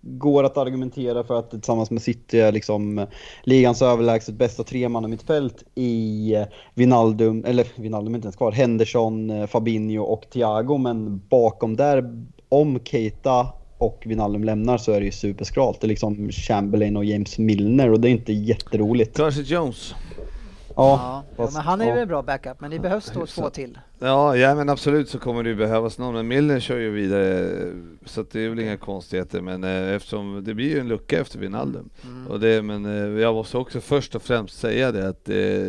Går 0.00 0.44
att 0.44 0.56
argumentera 0.56 1.24
för 1.24 1.38
att 1.38 1.50
tillsammans 1.50 1.90
med 1.90 2.02
City 2.02 2.40
är 2.40 2.52
liksom 2.52 3.06
ligans 3.42 3.82
överlägset 3.82 4.34
bästa 4.34 4.64
tremannamittfält 4.64 5.64
i 5.74 6.34
eh, 6.34 6.42
Wijnaldum, 6.74 7.44
eller 7.44 7.66
Wijnaldum 7.76 8.14
är 8.14 8.18
inte 8.18 8.26
ens 8.26 8.36
kvar, 8.36 8.52
Henderson, 8.52 9.30
eh, 9.30 9.46
Fabinho 9.46 10.02
och 10.02 10.26
Thiago. 10.30 10.78
Men 10.78 11.22
bakom 11.28 11.76
där, 11.76 12.24
om 12.48 12.78
Keita 12.84 13.46
och 13.78 14.02
Wijnaldum 14.06 14.44
lämnar 14.44 14.78
så 14.78 14.92
är 14.92 15.00
det 15.00 15.06
ju 15.06 15.12
superskralt. 15.12 15.80
Det 15.80 15.86
är 15.86 15.88
liksom 15.88 16.30
Chamberlain 16.32 16.96
och 16.96 17.04
James 17.04 17.38
Milner 17.38 17.92
och 17.92 18.00
det 18.00 18.08
är 18.08 18.10
inte 18.10 18.32
jätteroligt. 18.32 19.16
Curtis 19.16 19.50
Jones. 19.50 19.94
Ja, 20.18 20.24
ja 20.76 21.24
fast- 21.36 21.56
men 21.56 21.62
han 21.62 21.80
är 21.80 21.84
ju 21.84 21.90
ja. 21.90 21.98
en 21.98 22.08
bra 22.08 22.22
backup, 22.22 22.60
men 22.60 22.70
det 22.70 22.78
behövs 22.78 23.12
då 23.14 23.26
två 23.26 23.50
till. 23.50 23.78
Ja, 24.00 24.36
ja, 24.36 24.54
men 24.54 24.68
absolut 24.68 25.08
så 25.08 25.18
kommer 25.18 25.42
det 25.42 25.48
ju 25.48 25.56
behövas 25.56 25.98
någon. 25.98 26.14
Men 26.14 26.28
Milner 26.28 26.60
kör 26.60 26.78
ju 26.78 26.90
vidare 26.90 27.72
så 28.04 28.24
det 28.30 28.40
är 28.40 28.48
väl 28.48 28.58
inga 28.58 28.76
konstigheter. 28.76 29.40
Men 29.40 29.64
eh, 29.64 29.94
eftersom 29.94 30.44
det 30.44 30.54
blir 30.54 30.70
ju 30.70 30.80
en 30.80 30.88
lucka 30.88 31.20
efter 31.20 31.38
Wijnaldum. 31.38 31.90
Mm. 32.04 32.26
Och 32.26 32.40
det, 32.40 32.62
men 32.62 32.86
eh, 32.86 33.20
jag 33.20 33.34
måste 33.34 33.58
också 33.58 33.80
först 33.80 34.14
och 34.14 34.22
främst 34.22 34.58
säga 34.58 34.92
det 34.92 35.08
att 35.08 35.24
det, 35.24 35.62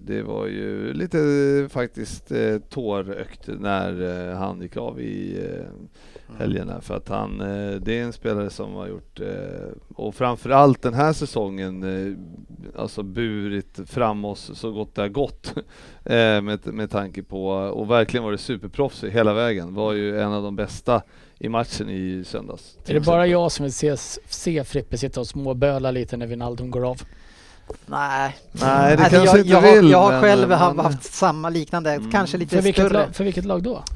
det 0.00 0.22
var 0.22 0.46
ju 0.46 0.92
lite 0.92 1.18
eh, 1.18 1.68
faktiskt 1.68 2.32
eh, 2.32 2.58
tårögt 2.58 3.48
när 3.58 4.28
eh, 4.30 4.36
han 4.36 4.60
gick 4.60 4.76
av 4.76 5.00
i 5.00 5.44
eh, 5.44 5.66
helgerna 6.36 6.80
för 6.80 6.96
att 6.96 7.08
han, 7.08 7.40
eh, 7.40 7.74
det 7.80 7.98
är 7.98 8.02
en 8.02 8.12
spelare 8.12 8.50
som 8.50 8.74
har 8.74 8.88
gjort, 8.88 9.20
eh, 9.20 9.68
och 9.94 10.14
framförallt 10.14 10.82
den 10.82 10.94
här 10.94 11.12
säsongen, 11.12 11.82
eh, 11.82 12.16
alltså 12.80 13.02
burit 13.02 13.80
fram 13.86 14.24
oss 14.24 14.50
så 14.54 14.72
gott 14.72 14.94
det 14.94 15.02
har 15.02 15.08
gått 15.08 15.54
eh, 16.04 16.40
med, 16.40 16.66
med 16.66 16.90
tanke 16.90 17.22
på, 17.22 17.67
och 17.68 17.90
verkligen 17.90 18.24
varit 18.24 18.40
superproffs 18.40 19.04
hela 19.04 19.32
vägen, 19.32 19.74
var 19.74 19.92
ju 19.92 20.20
en 20.20 20.32
av 20.32 20.42
de 20.42 20.56
bästa 20.56 21.02
i 21.38 21.48
matchen 21.48 21.90
i 21.90 22.24
söndags. 22.26 22.76
Är 22.86 22.94
det 22.94 23.00
bara 23.00 23.26
jag 23.26 23.52
som 23.52 23.62
vill 23.62 23.72
se, 23.72 23.96
se 24.28 24.64
Frippe 24.64 24.98
sitta 24.98 25.20
och 25.20 25.26
småböla 25.26 25.90
lite 25.90 26.16
när 26.16 26.26
Wijnaldum 26.26 26.70
går 26.70 26.90
av? 26.90 27.02
Nej, 27.86 28.36
Nej, 28.52 28.96
det 28.96 29.02
Alltså, 29.02 29.16
kanske 29.16 29.26
jag, 29.26 29.38
inte 29.38 29.48
jag, 29.50 29.60
har, 29.60 29.76
vill. 29.82 29.90
jag 29.90 29.98
har 29.98 30.10
men- 30.12 30.20
själv 30.20 30.48
men- 30.48 30.58
haft- 30.58 30.80
haft 30.82 31.02
samma 31.14 31.48
liknande, 31.50 31.92
Mm. 31.92 32.10
kanske 32.10 32.36
lite 32.38 32.56
För 32.56 32.62
vilket, 32.62 32.86
större. 32.86 32.98
lag, 33.04 33.14
för 33.16 33.24
vilket 33.24 33.44
lag 33.44 33.62
då? 33.62 33.82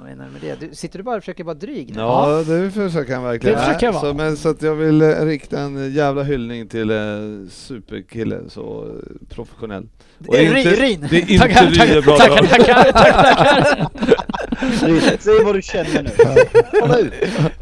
Vad 0.00 0.08
menar 0.08 0.24
du 0.24 0.30
med 0.30 0.40
det? 0.60 0.66
Du, 0.68 0.74
sitter 0.74 0.98
du 0.98 1.02
bara 1.02 1.16
och 1.16 1.22
försöker 1.22 1.44
vara 1.44 1.54
dryg 1.54 1.88
nu? 1.96 2.00
Ja, 2.00 2.42
det 2.46 2.70
försöker 2.70 3.14
han 3.14 3.24
verkligen. 3.24 3.58
Det 3.58 3.64
försöker 3.64 3.86
jag 3.86 3.92
vara. 3.92 4.02
Så, 4.02 4.14
men, 4.14 4.36
så 4.36 4.48
att 4.48 4.62
jag 4.62 4.74
vill 4.74 5.02
eh, 5.02 5.08
rikta 5.24 5.60
en 5.60 5.92
jävla 5.94 6.22
hyllning 6.22 6.68
till 6.68 6.90
eh, 6.90 6.96
superkille, 7.50 8.40
så 8.48 8.84
eh, 8.86 9.34
professionell. 9.34 9.88
Och 10.26 10.34
Ry- 10.34 10.58
inte- 10.58 10.70
Ryn. 10.70 11.06
Det 11.10 11.16
är 11.16 11.20
inte 11.20 11.38
Tackar, 11.38 11.70
tackar, 11.74 12.02
pratar 12.02 12.28
tackar, 12.28 12.92
tackar, 12.92 12.92
tackar. 12.92 13.86
Säg 15.20 15.44
vad 15.44 15.54
du 15.54 15.62
känner 15.62 16.02
nu. 16.02 16.10
Kolla 16.80 16.98
ut. 16.98 17.12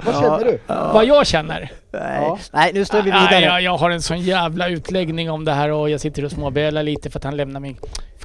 Vad 0.05 0.15
känner 0.15 0.45
du? 0.45 0.59
Vad 0.67 1.05
jag 1.07 1.27
känner? 1.27 1.73
Nej. 1.93 2.19
Ja. 2.21 2.39
Nej, 2.53 2.71
nu 2.75 2.85
står 2.85 3.03
vi 3.03 3.11
Nej, 3.11 3.21
vidare. 3.29 3.45
jag, 3.45 3.63
jag 3.63 3.77
har 3.77 3.91
en 3.91 4.03
sån 4.03 4.21
jävla 4.21 4.69
utläggning 4.69 5.31
om 5.31 5.45
det 5.45 5.53
här 5.53 5.71
och 5.73 5.91
jag 5.91 6.01
sitter 6.01 6.25
och 6.25 6.31
småbölar 6.31 6.83
lite 6.83 7.11
för 7.11 7.19
att 7.19 7.25
han 7.25 7.37
lämnar 7.37 7.61
mig. 7.61 7.77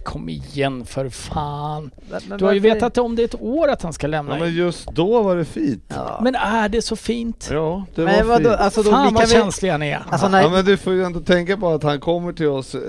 Kom 0.03 0.29
igen 0.29 0.85
för 0.85 1.09
fan. 1.09 1.91
Men- 2.09 2.21
men 2.27 2.37
Du 2.37 2.45
har 2.45 2.53
ju 2.53 2.59
vetat 2.59 2.97
om 2.97 3.15
det 3.15 3.23
ett 3.23 3.41
år 3.41 3.67
att 3.67 3.81
han 3.81 3.93
ska 3.93 4.07
lämna. 4.07 4.37
Ja, 4.37 4.43
men 4.43 4.55
just 4.55 4.87
då 4.91 5.21
var 5.23 5.35
det 5.35 5.45
fint. 5.45 5.83
Ja. 5.95 6.19
Men 6.23 6.35
är 6.35 6.69
det 6.69 6.81
så 6.81 6.95
fint? 6.95 7.49
Ja, 7.51 7.85
det 7.95 8.01
Men 8.01 8.27
var 8.27 8.37
fint. 8.37 8.47
alltså 8.47 8.83
då, 8.83 8.89
vi 8.89 8.95
Fan 8.95 9.13
vad 9.13 9.23
väl, 9.23 9.31
känslig 9.31 9.69
han 9.69 9.81
är. 9.83 10.01
alltså 10.09 10.27
när, 10.27 10.41
Ja 10.41 10.49
men 10.49 10.65
du 10.65 10.77
får 10.77 10.93
ju 10.93 11.03
ändå 11.03 11.19
tänka 11.19 11.57
på 11.57 11.69
att 11.69 11.83
han 11.83 11.99
kommer 11.99 12.33
till 12.33 12.47
oss 12.47 12.75
eh, 12.75 12.81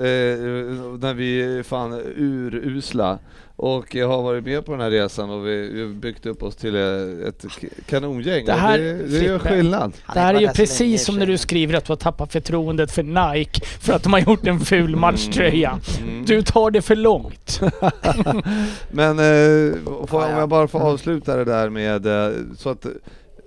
när 0.99 1.13
vi 1.13 1.57
är 1.59 1.63
fan 1.63 1.93
urusla 2.15 3.19
Och 3.57 3.95
jag 3.95 4.07
har 4.07 4.21
varit 4.21 4.43
med 4.43 4.65
på 4.65 4.71
den 4.71 4.81
här 4.81 4.91
resan 4.91 5.29
och 5.29 5.47
vi 5.47 5.81
har 5.81 5.93
byggt 5.93 6.25
upp 6.25 6.43
oss 6.43 6.55
till 6.55 6.75
ett 6.75 7.45
kanongäng. 7.85 8.45
Det 8.45 8.53
och 8.53 8.59
här- 8.59 8.77
det, 8.79 8.93
det 8.93 9.25
gör 9.25 9.39
skillnad. 9.39 9.93
Det 10.13 10.19
här 10.19 10.33
är 10.33 10.39
ju 10.39 10.47
precis 10.47 11.05
som 11.05 11.19
när 11.19 11.25
du 11.25 11.37
skriver 11.37 11.73
att 11.73 11.85
du 11.85 11.91
har 11.91 11.97
tappat 11.97 12.31
förtroendet 12.31 12.91
för 12.91 13.03
Nike 13.03 13.65
för 13.65 13.93
att 13.93 14.03
de 14.03 14.13
har 14.13 14.19
gjort 14.19 14.47
en 14.47 14.59
ful 14.59 14.95
matchtröja. 14.95 15.79
Mm. 16.01 16.25
Du 16.25 16.41
tar 16.41 16.71
det 16.71 16.81
för 16.81 16.95
långt. 16.95 17.61
Men 18.91 19.19
eh, 19.19 19.87
om 19.87 20.07
ja. 20.11 20.39
jag 20.39 20.49
bara 20.49 20.67
får 20.67 20.79
avsluta 20.79 21.35
det 21.35 21.45
där 21.45 21.69
med 21.69 22.05
eh, 22.05 22.33
så 22.57 22.69
att 22.69 22.85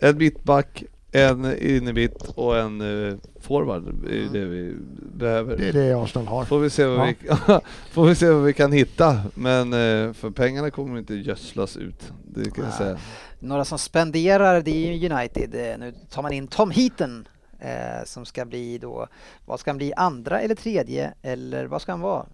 en 0.01 0.19
mittback, 0.19 0.85
en 1.13 1.59
innermitt 1.63 2.23
och 2.35 2.59
en 2.59 2.81
eh, 3.09 3.15
forward 3.41 3.89
är 4.09 4.33
det 4.33 4.45
vi 4.45 4.75
behöver. 5.15 5.57
Det 5.57 5.69
är 5.69 5.73
det 5.73 5.93
Arsenal 6.03 6.27
har. 6.29 6.45
Får 6.45 6.59
vi 6.59 6.71
se 6.71 6.85
vad, 6.87 7.15
Ja. 7.29 7.37
vi, 7.47 7.61
får 7.93 8.07
vi 8.07 8.15
se 8.15 8.31
vad 8.31 8.43
vi 8.45 8.53
kan 8.53 8.73
hitta. 8.73 9.21
Men 9.35 9.73
eh, 9.73 10.13
för 10.13 10.31
pengarna 10.31 10.71
kommer 10.71 10.99
inte 10.99 11.15
gödslas 11.15 11.77
ut. 11.77 12.13
Det 12.25 12.51
kan 12.51 12.65
jag 12.65 12.75
säga. 12.75 12.99
Några 13.41 13.65
som 13.65 13.79
spenderar 13.79 14.63
det 14.63 14.71
är 14.89 14.93
ju 14.93 15.11
United. 15.13 15.55
Eh, 15.55 15.79
Nu 15.79 15.95
tar 16.11 16.23
man 16.23 16.33
in 16.33 16.47
Tom 16.49 16.71
Heaton 16.71 17.29
eh, 17.61 18.05
som 18.05 18.25
ska 18.25 18.45
bli 18.45 18.79
då, 18.79 19.07
vad 19.47 19.61
ska 19.61 19.71
han 19.71 19.79
bli, 19.79 19.93
andra 19.97 20.41
eller 20.41 20.55
tredje 20.55 21.15
eller 21.23 21.67
vad 21.67 21.83
ska 21.83 21.93
han 21.93 22.01
vara 22.01 22.27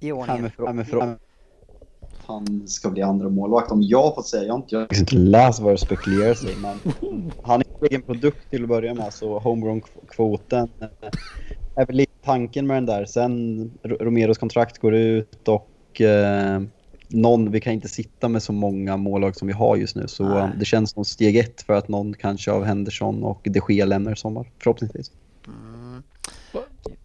i 0.00 0.12
ordningen? 0.12 0.50
Hemifrån. 0.66 1.18
Han 2.32 2.68
ska 2.68 2.90
bli 2.90 3.02
andra 3.02 3.28
målvakt. 3.28 3.72
Om 3.72 3.82
jag 3.82 4.14
får 4.14 4.22
säga, 4.22 4.42
jag 4.42 4.52
har 4.52 4.58
inte, 4.58 4.74
jag 4.74 4.80
har 4.80 4.98
inte 4.98 5.16
läst 5.16 5.60
vad 5.60 5.72
det 5.72 5.78
spekuleras 5.78 6.44
i, 6.44 6.56
men 6.62 6.78
han 7.42 7.60
är 7.60 7.64
en 7.80 7.86
egen 7.90 8.02
produkt 8.02 8.50
till 8.50 8.62
att 8.62 8.68
börja 8.68 8.94
med, 8.94 9.12
så 9.12 9.38
homegrown-kvoten 9.38 10.68
eh, 10.80 11.08
är 11.74 11.86
väl 11.86 11.96
lite 11.96 12.12
tanken 12.24 12.66
med 12.66 12.76
den 12.76 12.86
där. 12.86 13.04
Sen 13.04 13.70
Romeros 13.82 14.38
kontrakt 14.38 14.78
går 14.78 14.94
ut 14.94 15.48
och 15.48 16.00
eh, 16.00 16.62
någon, 17.08 17.50
vi 17.50 17.60
kan 17.60 17.72
inte 17.72 17.88
sitta 17.88 18.28
med 18.28 18.42
så 18.42 18.52
många 18.52 18.96
mållag 18.96 19.36
som 19.36 19.48
vi 19.48 19.54
har 19.54 19.76
just 19.76 19.96
nu, 19.96 20.08
så 20.08 20.28
Nej. 20.28 20.50
det 20.58 20.64
känns 20.64 20.90
som 20.90 21.04
steg 21.04 21.36
ett 21.36 21.62
för 21.62 21.72
att 21.72 21.88
någon 21.88 22.14
kanske 22.14 22.52
av 22.52 22.64
Henderson 22.64 23.24
och 23.24 23.40
de 23.44 23.60
Gea 23.68 23.84
lämnar 23.84 24.12
i 24.12 24.16
sommar, 24.16 24.50
förhoppningsvis. 24.58 25.10
Mm. 25.46 25.71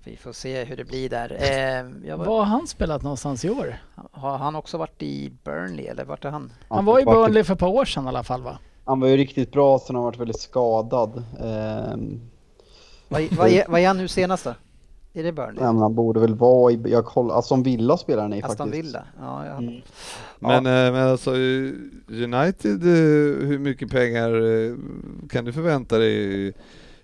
Vi 0.04 0.16
får 0.18 0.32
se 0.32 0.64
hur 0.64 0.78
det 0.78 0.84
blir 0.86 1.10
där. 1.10 1.38
Eh, 1.41 2.08
jag 2.10 2.18
var, 2.18 2.26
Var 2.26 2.38
har 2.38 2.45
han 2.45 2.68
spelat 2.68 3.04
någonstans 3.04 3.45
i 3.45 3.50
år? 3.50 3.76
har 4.12 4.38
han 4.38 4.56
också 4.56 4.78
varit 4.78 5.04
i 5.04 5.32
Burnley 5.43 5.86
eller 5.86 6.06
vart 6.06 6.26
är 6.26 6.30
han? 6.30 6.52
Han 6.70 6.86
var 6.86 7.00
i 7.00 7.06
Burnley 7.06 7.43
för 7.43 7.54
ett 7.54 7.60
par 7.60 7.68
år 7.68 7.86
sedan 7.86 8.06
i 8.06 8.08
alla 8.08 8.24
fall 8.24 8.41
va? 8.41 8.60
Han 8.86 9.00
var 9.00 9.08
ju 9.08 9.18
riktigt 9.18 9.52
bra, 9.52 9.80
sen 9.80 9.95
har 9.95 10.04
han 10.04 10.06
varit 10.06 10.20
väldigt 10.20 10.39
skadad. 10.39 11.24
Ehm, 11.39 12.22
Vad, 13.10 13.22
vad, 13.32 13.50
är, 13.50 13.66
vad 13.68 13.82
är 13.82 13.88
han 13.88 13.98
nu 13.98 14.08
senast 14.08 14.43
då? 14.43 14.54
Är 15.14 15.24
det 15.24 15.32
Burnley? 15.32 15.64
Ja, 15.64 15.74
men 15.74 15.82
han 15.82 15.95
borde 15.95 16.20
väl 16.20 16.36
vara 16.36 16.72
i... 16.72 16.80
Jag 16.86 17.06
koll, 17.06 17.32
alltså 17.32 17.48
som 17.48 17.64
Villa 17.64 17.98
spelar 17.98 18.22
han 18.22 18.34
i 18.34 18.41
Aston 18.43 18.58
faktiskt. 18.58 18.86
Villa? 18.86 19.04
Ja, 19.20 19.45
jag, 19.45 19.58
Mm. 19.58 19.82
Men, 20.39 20.66
eh, 20.66 20.93
men 20.93 21.08
alltså 21.08 21.32
eh, 21.32 21.72
United, 22.08 22.84
eh, 22.84 23.48
hur 23.48 23.60
mycket 23.60 23.91
pengar 23.91 24.30
eh, 24.30 24.76
kan 25.30 25.45
du 25.45 25.54
förvänta 25.54 25.98
dig 25.98 26.54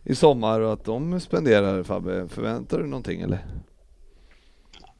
i, 0.04 0.16
sommar 0.16 0.60
och 0.60 0.74
att 0.74 0.86
de 0.86 1.20
spenderar 1.20 1.84
Fabbe? 1.84 2.28
Förväntar 2.30 2.80
du 2.80 2.88
någonting 2.88 3.22
eller? 3.22 3.45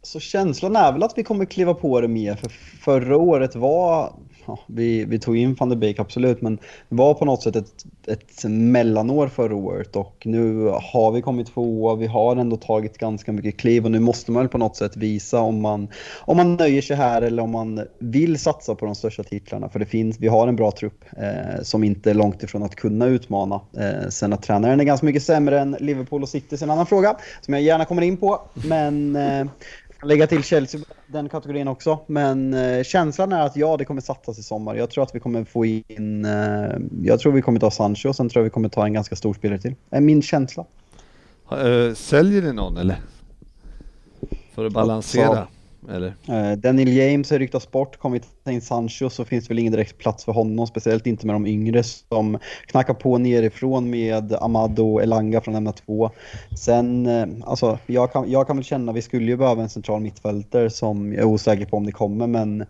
Så 0.02 0.20
känslan 0.20 0.76
är 0.76 0.94
väl 0.94 1.04
att 1.04 1.18
vi 1.18 1.24
kommer 1.24 1.46
kliva 1.46 1.74
på 1.74 2.02
det 2.02 2.08
mer. 2.08 2.36
För 2.36 2.50
förra 2.82 3.18
året 3.18 3.56
var... 3.56 4.14
Ja, 4.46 4.60
vi, 4.68 5.06
vi 5.06 5.20
tog 5.20 5.38
in 5.38 5.54
van 5.54 5.70
der 5.70 5.76
Beek 5.76 6.00
absolut, 6.00 6.42
men 6.42 6.56
det 6.90 6.96
var 6.96 7.14
på 7.14 7.26
något 7.26 7.44
sätt 7.44 7.56
ett, 7.56 7.86
ett 8.08 8.44
mellanår 8.44 9.28
förra 9.28 9.56
året 9.56 9.96
och 9.96 10.24
nu 10.26 10.66
har 10.66 11.12
vi 11.12 11.22
kommit 11.22 11.48
tvåa. 11.48 11.96
Vi 11.96 12.08
har 12.08 12.36
ändå 12.36 12.58
tagit 12.58 12.98
ganska 12.98 13.32
mycket 13.32 13.58
kliv 13.58 13.86
och 13.86 13.92
nu 13.92 14.00
måste 14.00 14.32
man 14.32 14.44
väl 14.44 14.50
på 14.50 14.58
något 14.58 14.76
sätt 14.76 14.98
visa 14.98 15.40
om 15.40 15.62
man, 15.62 15.88
om 16.20 16.38
man 16.38 16.56
nöjer 16.56 16.82
sig 16.82 16.96
här 16.96 17.22
eller 17.22 17.44
om 17.44 17.52
man 17.52 17.82
vill 18.00 18.40
satsa 18.40 18.76
på 18.76 18.86
de 18.86 18.96
största 18.96 19.24
titlarna. 19.24 19.70
För 19.70 19.80
det 19.80 19.86
finns, 19.86 20.20
vi 20.20 20.28
har 20.28 20.48
en 20.48 20.56
bra 20.56 20.72
trupp 20.72 21.06
eh, 21.18 21.62
som 21.62 21.84
inte 21.84 22.10
är 22.10 22.14
långt 22.14 22.44
ifrån 22.44 22.64
att 22.64 22.76
kunna 22.76 23.06
utmana. 23.06 23.62
Eh, 23.78 24.10
sen 24.10 24.34
att 24.34 24.44
tränaren 24.44 24.80
är 24.80 24.84
ganska 24.84 25.06
mycket 25.06 25.24
sämre 25.24 25.60
än 25.60 25.78
Liverpool 25.80 26.24
och 26.24 26.30
City 26.30 26.56
är 26.56 26.64
en 26.64 26.70
annan 26.70 26.86
fråga 26.86 27.16
som 27.42 27.54
jag 27.54 27.64
gärna 27.64 27.86
kommer 27.86 28.02
in 28.02 28.18
på. 28.18 28.42
Men 28.54 29.16
eh, 29.16 29.48
kan 30.04 30.08
lägga 30.08 30.28
till 30.28 30.44
Chelsea 30.44 30.82
den 31.08 31.30
kategorin 31.30 31.68
också. 31.68 32.00
Men 32.08 32.54
eh, 32.54 32.84
känslan 32.84 33.34
är 33.34 33.42
att 33.42 33.56
ja, 33.56 33.78
det 33.78 33.86
kommer 33.86 34.02
satsas 34.02 34.40
i 34.40 34.44
sommar. 34.44 34.76
Jag 34.76 34.90
tror 34.90 35.04
att 35.04 35.16
vi 35.16 35.20
kommer 35.20 35.44
få 35.44 35.66
in... 35.66 36.26
Eh, 36.26 36.78
jag 37.04 37.20
tror 37.20 37.32
vi 37.32 37.42
kommer 37.42 37.60
ta 37.60 37.72
Sancho 37.72 38.10
och 38.10 38.16
sen 38.16 38.30
tror 38.30 38.42
jag 38.42 38.44
vi 38.44 38.50
kommer 38.50 38.70
ta 38.70 38.86
en 38.86 38.94
ganska 38.94 39.16
stor 39.16 39.34
spelare 39.34 39.60
till. 39.60 39.76
är 39.90 40.02
min 40.02 40.22
känsla. 40.22 40.66
Eh, 41.52 41.94
säljer 41.94 42.42
ni 42.42 42.54
någon 42.54 42.78
eller? 42.78 42.98
För 44.56 44.66
att 44.66 44.74
balansera? 44.74 45.48
Eller? 45.90 46.16
Eh, 46.28 46.52
Daniel 46.58 46.94
James 46.94 47.32
har 47.32 47.40
ryktats 47.40 47.72
bort, 47.72 47.98
kommer 47.98 48.20
vi 48.20 48.26
ta 48.44 48.52
in 48.52 48.62
Sancho 48.62 49.10
så 49.10 49.26
finns 49.26 49.46
det 49.46 49.50
väl 49.50 49.60
ingen 49.60 49.74
direkt 49.74 49.98
plats 49.98 50.26
för 50.26 50.32
honom, 50.32 50.68
speciellt 50.68 51.08
inte 51.08 51.26
med 51.26 51.36
de 51.36 51.48
yngre 51.48 51.84
som 51.84 52.38
knackar 52.66 52.94
på 52.94 53.18
nerifrån 53.18 53.90
med 53.90 54.34
Amado 54.34 54.94
och 54.94 55.04
Elanga 55.04 55.42
från 55.42 55.54
lämna 55.54 55.72
två. 55.72 56.10
Sen, 56.58 57.06
eh, 57.06 57.28
alltså 57.46 57.78
jag 57.86 58.14
kan, 58.14 58.32
jag 58.32 58.48
kan 58.48 58.56
väl 58.56 58.66
känna, 58.66 58.92
vi 58.92 59.02
skulle 59.02 59.26
ju 59.26 59.38
behöva 59.38 59.62
en 59.62 59.70
central 59.70 60.02
mittfältare 60.02 60.70
som 60.70 61.14
jag 61.14 61.22
är 61.22 61.26
osäker 61.26 61.66
på 61.66 61.78
om 61.78 61.86
det 61.86 61.92
kommer, 61.92 62.28
men 62.28 62.66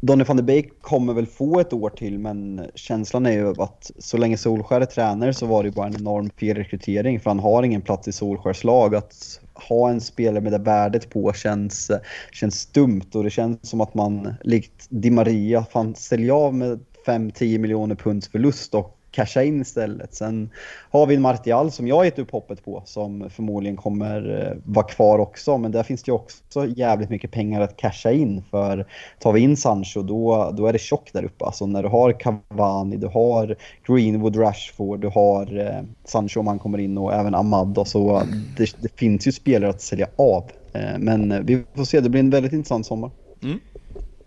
Donny 0.00 0.24
van 0.24 0.36
de 0.36 0.42
Beek 0.42 0.80
kommer 0.80 1.12
väl 1.14 1.26
få 1.26 1.60
ett 1.60 1.72
år 1.72 1.90
till, 1.90 2.18
men 2.18 2.66
känslan 2.74 3.26
är 3.26 3.32
ju 3.32 3.62
att 3.62 3.90
så 3.98 4.16
länge 4.16 4.36
Solskär 4.36 4.80
är 4.80 4.84
tränare 4.84 5.34
så 5.34 5.46
var 5.46 5.62
det 5.62 5.68
ju 5.68 5.74
bara 5.74 5.86
en 5.86 5.96
enorm 5.96 6.30
felrekrytering, 6.36 7.20
för 7.20 7.30
han 7.30 7.38
har 7.38 7.62
ingen 7.62 7.82
plats 7.82 8.08
i 8.08 8.12
Solskärs 8.12 8.64
lag. 8.64 8.94
Att 8.94 9.40
ha 9.54 9.90
en 9.90 10.00
spelare 10.00 10.40
med 10.40 10.52
det 10.52 10.58
värdet 10.58 11.10
på 11.10 11.32
känns, 11.32 11.90
känns 12.32 12.60
stumt. 12.60 13.14
Och 13.14 13.24
det 13.24 13.30
känns 13.30 13.68
som 13.68 13.80
att 13.80 13.94
man 13.94 14.34
likt 14.42 14.86
Di 14.88 15.10
Maria, 15.10 15.64
fan 15.64 15.94
sälja 15.94 16.34
av 16.34 16.54
med 16.54 16.80
5-10 17.06 17.58
miljoner 17.58 17.94
punds 17.94 18.28
förlust 18.28 18.74
och 18.74 18.93
casha 19.14 19.42
in 19.42 19.60
istället. 19.60 20.14
Sen 20.14 20.50
har 20.90 21.06
vi 21.06 21.14
en 21.14 21.22
Martial 21.22 21.70
som 21.70 21.88
jag 21.88 22.04
gett 22.04 22.18
upp 22.18 22.30
hoppet 22.30 22.64
på 22.64 22.82
som 22.84 23.30
förmodligen 23.30 23.76
kommer 23.76 24.42
eh, 24.42 24.56
vara 24.64 24.86
kvar 24.86 25.18
också. 25.18 25.58
Men 25.58 25.72
där 25.72 25.82
finns 25.82 26.02
det 26.02 26.10
ju 26.10 26.14
också 26.14 26.66
jävligt 26.66 27.10
mycket 27.10 27.30
pengar 27.30 27.60
att 27.60 27.76
casha 27.76 28.12
in 28.12 28.42
för 28.50 28.86
tar 29.18 29.32
vi 29.32 29.40
in 29.40 29.56
Sancho 29.56 30.02
då, 30.02 30.52
då 30.56 30.66
är 30.66 30.72
det 30.72 30.78
tjockt 30.78 31.12
där 31.12 31.24
uppe. 31.24 31.44
Alltså 31.44 31.66
när 31.66 31.82
du 31.82 31.88
har 31.88 32.20
Cavani, 32.20 32.96
du 32.96 33.06
har 33.06 33.56
Greenwood, 33.86 34.36
Rashford, 34.36 35.00
du 35.00 35.08
har 35.08 35.58
eh, 35.58 35.82
Sancho 36.04 36.40
om 36.40 36.46
han 36.46 36.58
kommer 36.58 36.78
in 36.78 36.98
och 36.98 37.14
även 37.14 37.34
Amad. 37.34 37.82
Så 37.86 38.22
det, 38.56 38.76
det 38.80 38.98
finns 38.98 39.26
ju 39.26 39.32
spelare 39.32 39.70
att 39.70 39.82
sälja 39.82 40.08
av. 40.16 40.50
Eh, 40.72 40.98
men 40.98 41.32
eh, 41.32 41.40
vi 41.40 41.64
får 41.74 41.84
se, 41.84 42.00
det 42.00 42.08
blir 42.08 42.20
en 42.20 42.30
väldigt 42.30 42.52
intressant 42.52 42.86
sommar. 42.86 43.10
Mm. 43.42 43.58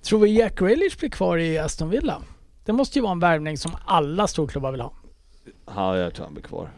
Tror 0.01 0.19
vi 0.19 0.39
Jack 0.39 0.59
Grealish 0.59 0.99
blir 0.99 1.09
kvar 1.09 1.37
i 1.37 1.57
Aston 1.57 1.89
Villa? 1.89 2.21
Det 2.67 2.73
måste 2.73 2.99
ju 2.99 3.03
vara 3.03 3.11
en 3.11 3.19
värvning 3.19 3.57
som 3.57 3.71
alla 3.85 4.27
storklubbar 4.27 4.71
vill 4.71 4.81
ha. 4.81 4.91
Ja, 5.75 5.97
jag 5.97 6.13
tror 6.13 6.25
han 6.25 6.33
blir 6.33 6.43
kvar. 6.43 6.69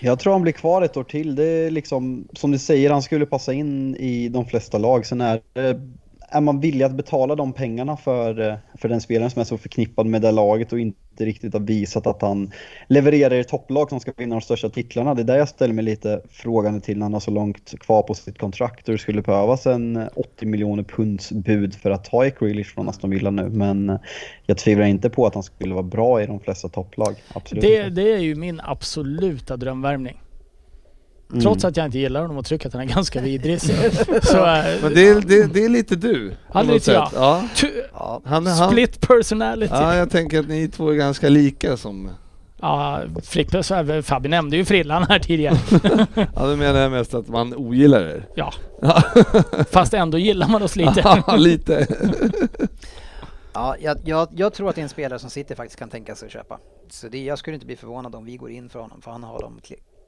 Jag 0.00 0.18
tror 0.18 0.32
han 0.32 0.42
blir 0.42 0.52
kvar 0.52 0.82
ett 0.82 0.96
år 0.96 1.04
till. 1.04 1.34
Det 1.34 1.44
är 1.44 1.70
liksom, 1.70 2.28
som 2.32 2.50
du 2.50 2.58
säger, 2.58 2.90
han 2.90 3.02
skulle 3.02 3.26
passa 3.26 3.52
in 3.52 3.96
i 3.96 4.28
de 4.28 4.46
flesta 4.46 4.78
lag. 4.78 5.06
Sen 5.06 5.20
är, 5.20 5.40
det- 5.52 5.80
är 6.28 6.40
man 6.40 6.60
villig 6.60 6.84
att 6.84 6.94
betala 6.94 7.34
de 7.34 7.52
pengarna 7.52 7.96
för, 7.96 8.40
eh, 8.40 8.54
för 8.74 8.88
den 8.88 9.00
spelaren 9.00 9.30
som 9.30 9.40
är 9.40 9.44
så 9.44 9.58
förknippad 9.58 10.06
med 10.06 10.22
det 10.22 10.30
laget 10.30 10.72
och 10.72 10.78
inte 10.78 11.24
riktigt 11.24 11.52
har 11.52 11.60
visat 11.60 12.06
att 12.06 12.22
han 12.22 12.52
levererar 12.88 13.34
i 13.34 13.44
topplag 13.44 13.88
som 13.88 14.00
ska 14.00 14.12
vinna 14.16 14.34
de 14.34 14.40
största 14.40 14.68
titlarna. 14.68 15.14
Det 15.14 15.22
är 15.22 15.24
där 15.24 15.36
jag 15.36 15.48
ställer 15.48 15.74
mig 15.74 15.84
lite 15.84 16.20
frågande 16.30 16.80
till 16.80 16.98
när 16.98 17.04
han 17.04 17.12
har 17.12 17.20
så 17.20 17.30
långt 17.30 17.78
kvar 17.80 18.02
på 18.02 18.14
sitt 18.14 18.38
kontrakt 18.38 18.88
och 18.88 18.92
det 18.92 18.98
skulle 18.98 19.22
behövas 19.22 19.66
en 19.66 20.08
80 20.14 20.46
miljoner 20.46 20.82
punds 20.82 21.32
bud 21.32 21.74
för 21.74 21.90
att 21.90 22.04
ta 22.04 22.24
Grealish 22.24 22.74
från 22.74 22.88
Aston 22.88 23.10
Villa 23.10 23.30
nu. 23.30 23.48
Men 23.48 23.90
eh, 23.90 23.98
jag 24.46 24.58
tvivlar 24.58 24.86
inte 24.86 25.10
på 25.10 25.26
att 25.26 25.34
han 25.34 25.42
skulle 25.42 25.74
vara 25.74 25.82
bra 25.82 26.22
i 26.22 26.26
de 26.26 26.40
flesta 26.40 26.68
topplag. 26.68 27.14
Absolut 27.34 27.64
Det, 27.64 27.88
det 27.88 28.12
är 28.12 28.18
ju 28.18 28.34
min 28.34 28.60
absoluta 28.64 29.56
drömvärvning. 29.56 30.20
Mm. 31.30 31.42
Trots 31.42 31.64
att 31.64 31.76
jag 31.76 31.86
inte 31.86 31.98
gillar 31.98 32.20
honom 32.22 32.36
och 32.36 32.46
tycker 32.46 32.66
att 32.66 32.72
han 32.72 32.82
är 32.82 32.86
ganska 32.86 33.20
vidrig 33.20 33.60
så... 33.60 33.66
så 34.22 34.36
Men 34.82 34.94
det 34.94 35.08
är, 35.08 35.20
det, 35.20 35.46
det 35.46 35.64
är 35.64 35.68
lite 35.68 35.96
du. 35.96 36.32
Ja, 36.52 36.62
något 36.62 36.74
lite 36.74 36.92
jag. 36.92 37.08
Ja. 37.14 37.44
ja, 37.92 38.20
Han, 38.24 38.46
han, 38.46 38.70
split 38.70 39.00
personality. 39.00 39.74
ja, 39.74 39.94
jag 39.94 40.10
tänker 40.10 40.40
att 40.40 40.48
ni 40.48 40.68
två 40.68 40.90
är 40.90 40.94
ganska 40.94 41.28
lika 41.28 41.76
som... 41.76 42.10
Ja, 42.60 43.02
Frippe, 43.22 43.62
så 43.62 43.74
här, 43.74 44.02
Fabi 44.02 44.28
nämnde 44.28 44.56
ju 44.56 44.64
Frillan 44.64 45.02
här 45.08 45.18
tidigare. 45.18 45.56
Ja, 46.34 46.46
då 46.46 46.56
menar 46.56 46.80
jag 46.80 46.92
mest 46.92 47.14
att 47.14 47.28
man 47.28 47.54
ogillar 47.54 48.00
er. 48.00 48.28
Ja. 48.34 48.52
Fast 49.70 49.94
ändå 49.94 50.18
gillar 50.18 50.48
man 50.48 50.62
oss 50.62 50.76
lite. 50.76 51.22
Ja, 51.26 51.36
lite. 51.36 51.86
ja 53.52 53.76
jag, 53.80 53.98
jag, 54.04 54.28
jag 54.32 54.54
tror 54.54 54.68
att 54.68 54.74
det 54.74 54.80
är 54.80 54.82
en 54.82 54.88
spelare 54.88 55.18
som 55.18 55.30
City 55.30 55.54
faktiskt 55.54 55.78
kan 55.78 55.88
tänka 55.88 56.14
sig 56.14 56.26
att 56.26 56.32
köpa. 56.32 56.58
Så 56.90 57.08
det, 57.08 57.24
jag 57.24 57.38
skulle 57.38 57.54
inte 57.54 57.66
bli 57.66 57.76
förvånad 57.76 58.14
om 58.14 58.24
vi 58.24 58.36
går 58.36 58.50
in 58.50 58.68
för 58.68 58.78
honom 58.78 59.02
för 59.02 59.10
han 59.10 59.24
har 59.24 59.40
de 59.40 59.60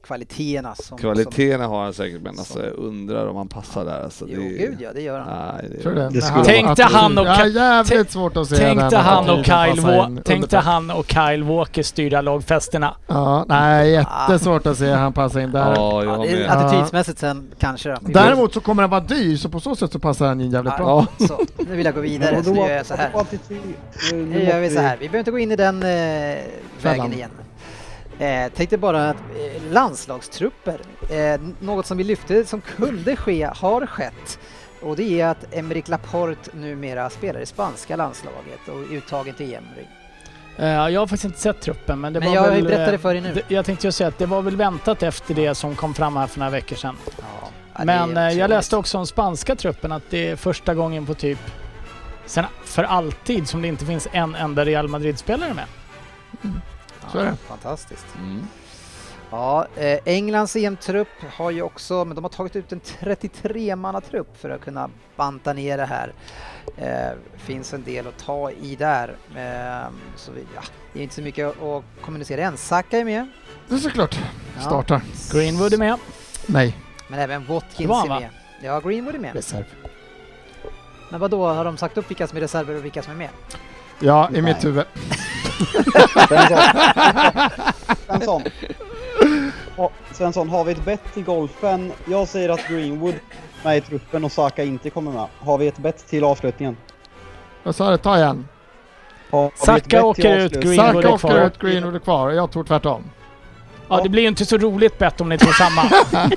kvaliteterna. 0.03 0.75
Som, 0.75 0.99
Kvaliteterna 0.99 1.67
har 1.67 1.83
han 1.85 1.95
säkert 1.95 2.23
men 2.23 2.39
alltså 2.39 2.65
jag 2.65 2.75
undrar 2.79 3.27
om 3.27 3.37
han 3.37 3.49
passar 3.49 3.85
där. 3.85 4.03
Alltså, 4.05 4.19
Som, 4.19 4.29
jo, 4.35 4.41
det, 4.43 4.49
gud 4.49 4.77
ja, 4.81 4.89
det 4.95 5.03
gör 5.03 5.19
han. 5.21 5.55
Nej, 5.55 5.81
det, 5.83 5.95
det? 5.95 6.11
Det 6.11 6.23
skulle 6.23 6.45
Tänkte 6.45 6.83
han 6.83 7.19
och 7.19 7.27
Ja, 7.27 7.35
Ka- 7.35 7.47
jävligt 7.47 8.11
svårt 8.11 8.37
att 8.37 8.49
se 8.49 8.57
Tänkte 8.57 8.89
den 8.89 9.01
han, 9.01 9.31
och 9.31 9.45
Kyle 9.45 9.81
Wa- 9.87 10.23
tänkte 10.23 10.59
han 10.59 10.91
och 10.91 11.07
Kyle 11.07 11.43
Walker 11.45 11.83
styra 11.83 12.21
lagfesterna. 12.21 12.95
Ja, 13.07 13.45
nej, 13.49 13.91
jättesvårt 13.91 14.67
att 14.67 14.79
se 14.79 14.91
han 14.91 15.13
passa 15.13 15.43
in 15.43 15.53
där. 15.53 15.75
Ja, 15.75 16.05
Ja, 16.05 16.49
attitydsmässigt 16.53 17.19
sen 17.19 17.51
kanske 17.59 17.97
Däremot 18.01 18.55
så 18.55 18.61
kommer 18.61 18.83
han 18.83 18.91
vara 18.91 19.01
dyr, 19.01 19.37
så 19.37 19.49
på 19.49 19.61
så 19.61 19.77
sätt 19.77 19.93
så 19.93 19.99
passar 19.99 20.27
han 20.29 20.41
in 20.41 20.51
jävligt 20.51 20.77
bra. 20.77 21.07
Ja, 21.19 21.27
så, 21.27 21.39
nu 21.69 21.77
vill 21.77 21.87
jag 21.87 21.95
gå 21.95 22.01
vidare, 22.01 22.45
så 22.45 22.51
nu 22.53 22.59
gör 22.61 22.71
jag 22.71 22.87
så 22.87 22.95
här. 22.95 23.11
Nu 24.13 24.45
gör 24.45 24.61
vi 24.61 24.71
så 24.71 24.81
här, 24.81 24.97
vi 24.97 25.09
behöver 25.09 25.19
inte 25.19 25.31
gå 25.31 25.39
in 25.39 25.53
i 25.53 25.57
den 25.57 25.83
eh, 25.83 26.39
vägen 26.83 27.13
igen. 27.13 27.31
Eh, 28.19 28.53
tänkte 28.53 28.79
bara 28.79 29.11
att 29.11 29.17
eh, 29.17 29.73
landslagstrupper, 29.73 30.81
eh, 31.11 31.41
något 31.61 31.87
som 31.87 31.99
vi 31.99 32.05
lyfte 32.05 32.45
som 32.45 32.61
kunde 32.61 33.17
ske, 33.17 33.51
har 33.57 33.87
skett. 33.87 34.39
Och 34.83 34.97
det 34.97 35.21
är 35.21 35.27
att 35.27 35.55
Emerick 35.55 35.89
Laporte 35.89 36.51
numera 36.53 37.11
spelar 37.11 37.41
i 37.41 37.47
spanska 37.47 37.97
landslaget 37.97 38.69
och 38.69 38.79
är 38.81 38.97
uttagen 38.97 39.35
till 39.35 39.55
EM-ring. 39.55 39.89
Eh, 40.59 40.67
jag 40.67 41.01
har 41.01 41.07
faktiskt 41.07 41.25
inte 41.25 41.41
sett 41.41 41.61
truppen 41.61 42.01
men 42.01 42.13
det 42.13 42.21
Men 42.21 42.29
var 42.29 42.37
jag 42.37 42.51
väl... 42.51 42.65
berättade 42.65 42.93
eh, 42.93 42.99
för 42.99 43.15
dig 43.15 43.21
nu. 43.23 43.43
Jag 43.49 43.65
tänkte 43.65 43.87
ju 43.87 43.93
säga 43.93 44.09
att 44.09 44.19
det 44.19 44.27
var 44.27 44.43
väl 44.43 44.57
väntat 44.57 45.03
efter 45.03 45.35
det 45.35 45.55
som 45.55 45.75
kom 45.77 45.95
fram 45.95 46.17
här 46.17 46.27
för 46.27 46.39
några 46.39 46.51
veckor 46.51 46.77
sedan. 46.77 46.97
Ja, 47.77 47.85
Men 47.85 48.17
eh, 48.17 48.29
jag 48.29 48.51
läste 48.51 48.77
också 48.77 48.99
om 48.99 49.07
spanska 49.07 49.57
truppen 49.57 49.93
att 49.93 50.03
det 50.11 50.29
är 50.29 50.37
första 50.37 50.75
gången 50.75 51.07
på 51.07 51.15
typ 51.15 51.39
sen 52.27 52.45
för 52.65 52.85
alltid 52.85 53.49
som 53.49 53.63
det 53.63 53.69
inte 53.69 53.85
finns 53.85 54.09
en 54.13 54.35
enda 54.35 54.65
Real 54.65 54.89
Madrid-spelare 54.89 55.55
med. 55.55 55.65
Så 57.13 57.19
är 57.19 57.25
det. 57.25 57.37
Fantastiskt. 57.37 58.07
Mm. 58.17 58.47
Ja, 59.31 59.67
eh, 59.77 59.99
Englands 60.05 60.57
EM-trupp 60.57 61.09
har 61.37 61.51
ju 61.51 61.63
också, 61.63 62.05
men 62.05 62.15
de 62.15 62.25
har 62.25 62.29
tagit 62.29 62.57
ut 62.57 62.73
en 62.73 62.81
33-mannatrupp 62.81 64.37
för 64.37 64.51
att 64.51 64.61
kunna 64.61 64.91
banta 65.17 65.53
ner 65.53 65.77
det 65.79 65.87
här. 65.87 66.13
Eh, 66.77 67.19
finns 67.37 67.75
en 67.75 67.83
del 67.85 68.07
att 68.07 68.19
ta 68.19 68.51
i 68.51 68.77
där. 68.77 69.09
Eh, 69.37 69.91
så 70.17 70.33
vi, 70.33 70.41
ja, 70.55 70.63
det 70.93 70.99
är 70.99 71.03
inte 71.03 71.15
så 71.15 71.23
mycket 71.23 71.63
att 71.63 71.85
kommunicera 72.03 72.43
än. 72.43 72.57
Saka 72.57 72.99
är 72.99 73.05
med. 73.05 73.27
Det 73.69 73.75
är 73.75 73.79
såklart. 73.79 74.19
Ja. 74.57 74.63
Startar. 74.63 75.03
Greenwood 75.33 75.75
är 75.75 75.79
med. 75.79 75.99
Nej, 76.47 76.77
Men 77.09 77.19
även 77.19 77.47
Watkins 77.47 77.91
är 77.91 78.09
med. 78.09 78.29
Ja, 78.63 78.81
Greenwood 78.81 79.15
är 79.15 79.19
med. 79.19 79.35
reserv. 79.35 79.65
Men 81.11 81.21
vad 81.21 81.31
då 81.31 81.47
har 81.47 81.65
de 81.65 81.77
sagt 81.77 81.99
upp 81.99 82.11
vilka 82.11 82.27
som 82.27 82.37
är 82.37 82.41
reserver 82.41 82.75
och 82.77 82.85
vilka 82.85 83.03
som 83.03 83.13
är 83.13 83.17
med? 83.17 83.31
Ja, 84.01 84.29
i 84.29 84.33
Nej. 84.33 84.43
mitt 84.43 84.65
huvud. 84.65 84.85
Svensson. 88.07 88.43
Svensson, 90.13 90.49
har 90.49 90.65
vi 90.65 90.73
ett 90.73 90.85
bett 90.85 91.15
till 91.15 91.25
golfen? 91.25 91.93
Jag 92.05 92.29
säger 92.29 92.49
att 92.49 92.69
Greenwood 92.69 93.15
är 93.15 93.65
med 93.65 93.79
i 93.79 93.81
truppen 93.81 94.25
och 94.25 94.33
Saka 94.33 94.65
inte 94.65 94.91
kommer 94.91 95.13
med. 95.13 95.27
Har 95.39 95.59
vi 95.59 95.67
ett 95.67 95.79
bett 95.79 96.07
till 96.09 96.25
avslutningen? 96.25 96.77
Vad 97.63 97.75
sa 97.77 97.91
du? 97.91 97.97
Ta 97.97 98.17
igen. 98.17 98.49
Saka 99.55 100.05
åker 100.05 100.37
ut? 100.37 100.53
Greenwood 100.53 100.77
Saka 100.77 101.09
är 101.09 101.15
åker 101.15 101.29
kvar. 101.29 101.47
ut, 101.47 101.59
Greenwood 101.59 101.95
är 101.95 101.99
kvar. 101.99 102.31
Jag 102.31 102.51
tror 102.51 102.65
tvärtom. 102.65 103.05
Ja, 103.89 104.01
det 104.03 104.09
blir 104.09 104.23
ju 104.23 104.29
inte 104.29 104.45
så 104.47 104.57
roligt 104.59 104.99
bett 104.99 105.21
om 105.21 105.29
ni 105.29 105.39
tror 105.39 105.53
samma. 105.53 105.83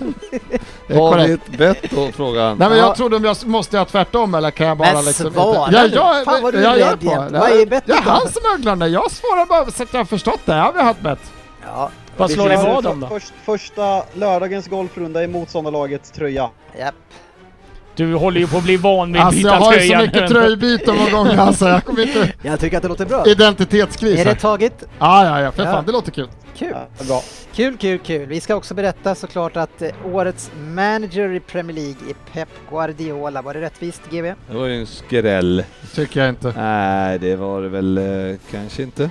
Det 0.88 0.94
är 0.94 0.98
korrekt. 0.98 1.48
ett 1.50 1.58
bett 1.58 1.92
då, 1.92 2.12
frågan? 2.12 2.58
Nej 2.58 2.70
men 2.70 2.78
Ja. 2.78 2.86
jag 2.86 2.96
trodde 2.96 3.16
om 3.16 3.24
jag 3.26 3.38
måste 3.46 3.78
jag 3.78 3.88
tvärtom 3.88 4.36
eller 4.36 4.52
kan 4.52 4.68
jag 4.68 4.78
bara 4.78 4.94
Men 4.94 5.06
liksom 5.06 5.34
svara 5.34 5.66
inte? 5.68 5.78
Ja, 5.78 5.84
nu. 5.88 5.90
jag, 5.96 6.26
Fan, 6.26 6.42
vad 6.44 6.54
du 6.54 6.60
är 6.60 6.64
jag, 6.64 6.80
jag 6.80 6.92
rädd 6.92 7.00
på. 7.00 7.38
Vad 7.40 7.52
är 7.52 7.66
bettet 7.66 7.84
Ja, 7.90 8.02
då? 8.06 8.12
han 8.12 8.22
som 8.30 8.42
öglande. 8.56 8.88
Jag 8.88 9.12
svarar 9.12 9.46
bara 9.46 9.72
så 9.72 9.84
att 9.84 9.94
jag 9.94 10.00
har 10.00 10.06
förstått 10.06 10.40
det. 10.46 10.56
Jag 10.56 10.72
har 10.74 10.84
haft 10.84 11.02
bett. 11.02 11.20
Ja, 11.66 11.92
Vad 12.18 12.32
slår 12.32 12.50
ni 12.50 12.56
vad 12.56 12.86
om 12.86 13.00
då? 13.00 13.08
Först, 13.08 13.34
första 13.46 14.04
lördagens 14.14 14.68
golfrunda 14.68 15.24
i 15.24 15.28
motståndarlagets 15.28 16.12
tröja. 16.12 16.50
japp. 16.80 16.96
Du 18.02 18.16
håller 18.16 18.40
ju 18.40 18.48
på 18.48 18.58
att 18.58 18.64
bli 18.64 18.78
van 18.78 19.14
vid 19.14 19.22
att 19.22 19.26
Alltså 19.28 19.38
byta 19.38 19.50
jag 19.50 19.60
har 19.60 19.74
ju 19.74 19.80
så 19.80 19.86
tröja 19.88 20.02
mycket 20.02 20.30
tröjbyten 20.30 20.96
någon 20.96 21.12
gång 21.12 21.28
alltså. 21.38 21.68
Jag 21.68 21.86
kommer 21.86 22.02
inte... 22.02 22.34
Jag 22.42 22.60
tycker 22.60 22.78
att 22.78 22.84
det 22.84 22.90
låter 22.90 23.06
bra. 23.06 23.28
Identitetskris 23.28 24.20
Är 24.20 24.26
det 24.26 24.36
taget? 24.36 24.74
Ja, 25.00 25.26
ja, 25.26 25.42
ja. 25.42 25.52
För 25.52 25.64
Ja. 25.64 25.72
fan, 25.72 25.86
det 25.86 25.92
låter 25.92 26.12
kul. 26.12 26.28
Kul. 26.58 26.68
Ja, 26.98 27.06
bra. 27.08 27.22
Kul, 27.56 27.78
kul, 27.78 28.00
kul. 28.00 28.26
Vi 28.28 28.42
ska 28.42 28.56
också 28.56 28.74
berätta 28.74 29.16
såklart 29.16 29.58
att 29.58 29.82
eh, 29.82 29.90
årets 30.14 30.52
manager 30.68 31.34
i 31.34 31.40
Premier 31.40 31.76
League 31.76 31.96
är 32.10 32.34
Pep 32.34 32.50
Guardiola. 32.70 33.42
Var 33.42 33.54
det 33.54 33.62
rättvist 33.62 34.02
GB? 34.12 34.34
Det 34.52 34.58
var 34.58 34.66
ju 34.68 34.80
en 34.80 34.86
skräll. 34.88 35.64
Tycker 35.96 36.20
jag 36.20 36.30
inte. 36.30 36.54
Nej, 36.58 37.20
det 37.20 37.36
var 37.36 37.62
det 37.62 37.70
väl 37.70 37.98
eh, 37.98 38.38
kanske 38.52 38.84
inte. 38.84 39.10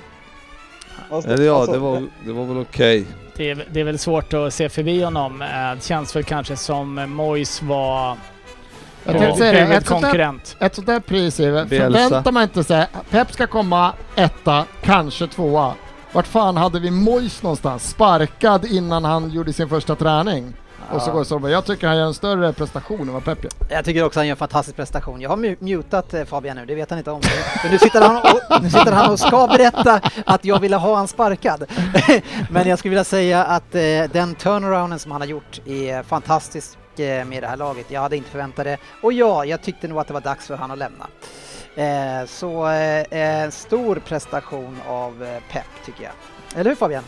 Vad- 1.11 1.27
Eller 1.27 1.45
ja, 1.45 1.57
alltså, 1.57 1.73
det 1.73 1.79
var, 1.79 2.03
det 2.25 2.33
var 2.33 2.45
väl 2.45 2.59
okej. 2.59 3.07
Det 3.37 3.51
är, 3.51 3.67
det 3.73 3.81
är 3.81 3.85
väl 3.85 3.99
svårt 3.99 4.33
att 4.35 4.55
se 4.55 4.69
förbi 4.69 5.03
honom. 5.03 5.43
Eh, 5.43 5.49
Det 5.49 5.83
känns 5.85 6.17
väl 6.17 6.25
kanske 6.25 6.57
som 6.57 6.95
Mois 6.95 7.63
var 7.63 8.17
Jag 9.05 9.19
tänkte 9.19 9.39
säga 9.39 9.53
det. 9.53 9.75
Ett 9.75 9.87
sånt, 9.87 10.03
där, 10.03 10.67
ett 10.67 10.75
sånt 10.75 10.87
där 10.87 11.01
pris 11.01 11.41
är 11.41 11.51
väl- 11.51 11.69
förväntar 11.69 12.33
man 12.33 12.43
inte 12.43 12.65
sig. 12.65 12.87
Pep 13.11 13.33
ska 13.33 13.47
komma 13.47 13.93
etta, 14.17 14.65
kanske 14.83 15.27
tvåa. 15.27 15.75
Vart 16.13 16.27
fan 16.27 16.57
hade 16.57 16.81
vi 16.81 16.91
Mois 16.91 17.43
någonstans? 17.43 17.89
Sparkad 17.91 18.65
innan 18.65 19.05
han 19.05 19.31
gjorde 19.31 19.53
sin 19.53 19.69
första 19.69 19.95
träning. 19.97 20.55
Och 20.93 21.03
så 21.03 21.13
går 21.13 21.19
det 21.19 21.25
så. 21.25 21.49
Jag 21.49 21.65
tycker 21.65 21.87
han 21.87 21.97
gör 21.97 22.07
en 22.07 22.15
större 22.15 22.53
prestation 22.53 23.01
än 23.01 23.13
vad 23.15 23.25
Pep 23.25 23.45
gör. 23.45 23.53
Jag 23.69 23.85
tycker 23.85 24.05
också 24.05 24.21
han 24.21 24.27
gör 24.27 24.33
en 24.33 24.37
fantastisk 24.37 24.77
prestation. 24.77 25.21
Jag 25.21 25.31
har 25.31 25.37
mu- 25.37 25.57
mutat 25.61 26.15
eh, 26.15 26.25
Fabian 26.25 26.57
nu, 26.57 26.67
det 26.67 26.75
vet 26.75 26.91
han 26.91 26.99
inte 26.99 27.11
om. 27.11 27.23
För 27.63 27.69
nu 27.69 27.79
sitter 27.79 28.01
han 28.01 28.17
och, 28.17 28.63
nu 28.63 28.71
sitter 28.71 28.93
han 28.93 29.11
och 29.11 29.19
ska 29.21 29.47
berätta 29.47 30.01
att 30.27 30.45
jag 30.45 30.59
ville 30.61 30.77
ha 30.77 30.97
han 30.97 31.09
sparkad. 31.09 31.65
Men 32.51 32.69
jag 32.69 32.79
skulle 32.79 32.91
vilja 32.91 33.05
säga 33.05 33.45
att 33.45 33.75
eh, 33.75 33.81
den 34.13 34.35
turnarounden 34.35 34.99
som 34.99 35.13
han 35.13 35.21
har 35.21 35.29
gjort 35.29 35.61
är 35.67 36.03
fantastisk 36.03 36.79
med 37.01 37.43
det 37.43 37.47
här 37.47 37.57
laget. 37.57 37.91
Jag 37.91 38.01
hade 38.01 38.17
inte 38.17 38.31
förväntat 38.31 38.65
det. 38.65 38.79
Och 39.01 39.13
ja, 39.13 39.45
jag 39.45 39.63
tyckte 39.63 39.89
nog 39.89 39.99
att 39.99 40.07
det 40.07 40.15
var 40.15 40.21
dags 40.21 40.47
för 40.47 40.55
han 40.57 40.71
att 40.71 40.79
lämna. 40.79 41.07
Eh, 41.75 42.27
så 42.27 42.69
eh, 42.71 43.51
stor 43.51 43.97
prestation 43.97 44.79
av 44.89 45.23
eh, 45.23 45.43
Pep 45.53 45.67
tycker 45.85 46.05
jag. 46.05 46.13
Eller 46.57 46.71
hur 46.71 46.77
Fabian? 46.77 47.05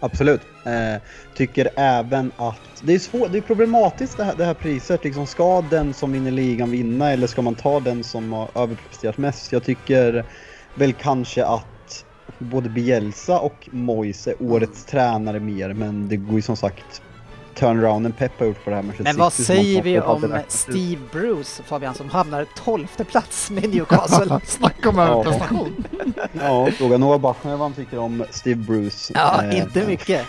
Absolut. 0.00 0.40
Eh, 0.64 1.02
tycker 1.34 1.68
även 1.76 2.32
att 2.36 2.82
det 2.82 2.94
är 2.94 2.98
svårt, 2.98 3.32
det 3.32 3.38
är 3.38 3.42
problematiskt 3.42 4.16
det 4.16 4.24
här, 4.24 4.34
det 4.36 4.44
här 4.44 4.54
priset. 4.54 5.04
Liksom, 5.04 5.26
ska 5.26 5.64
den 5.70 5.94
som 5.94 6.12
vinner 6.12 6.30
ligan 6.30 6.70
vinna 6.70 7.10
eller 7.10 7.26
ska 7.26 7.42
man 7.42 7.54
ta 7.54 7.80
den 7.80 8.04
som 8.04 8.32
har 8.32 8.48
överpresterat 8.54 9.18
mest? 9.18 9.52
Jag 9.52 9.64
tycker 9.64 10.24
väl 10.74 10.92
kanske 10.92 11.44
att 11.44 12.04
både 12.38 12.68
Bielsa 12.68 13.40
och 13.40 13.68
Moise 13.72 14.30
är 14.30 14.42
årets 14.42 14.84
tränare 14.84 15.40
mer, 15.40 15.72
men 15.72 16.08
det 16.08 16.16
går 16.16 16.34
ju 16.34 16.42
som 16.42 16.56
sagt 16.56 17.02
turnarounden 17.54 18.12
Pep 18.12 18.38
har 18.40 18.46
gjort 18.46 18.64
på 18.64 18.70
det 18.70 18.76
här 18.76 18.82
Manchester 18.82 19.04
Men 19.04 19.16
vad 19.16 19.32
säger 19.32 19.82
vi 19.82 20.00
om. 20.00 20.38
Steve 20.48 21.00
Bruce, 21.12 21.62
Fabian, 21.62 21.94
som 21.94 22.08
hamnar 22.10 22.46
12 22.64 22.86
plats 23.10 23.50
med 23.50 23.70
Newcastle? 23.70 24.40
Snacka 24.46 24.88
om 24.88 24.98
Ja. 24.98 25.08
överprestation. 25.08 25.84
Ja, 26.32 26.68
fråga 26.70 26.98
Noah 26.98 27.18
Bachner 27.20 27.50
vad 27.50 27.60
han 27.60 27.72
tycker 27.72 27.98
om 27.98 28.24
Steve 28.30 28.56
Bruce. 28.60 29.12
Ja, 29.14 29.42
Eh, 29.44 29.58
inte 29.58 29.86
mycket. 29.86 30.26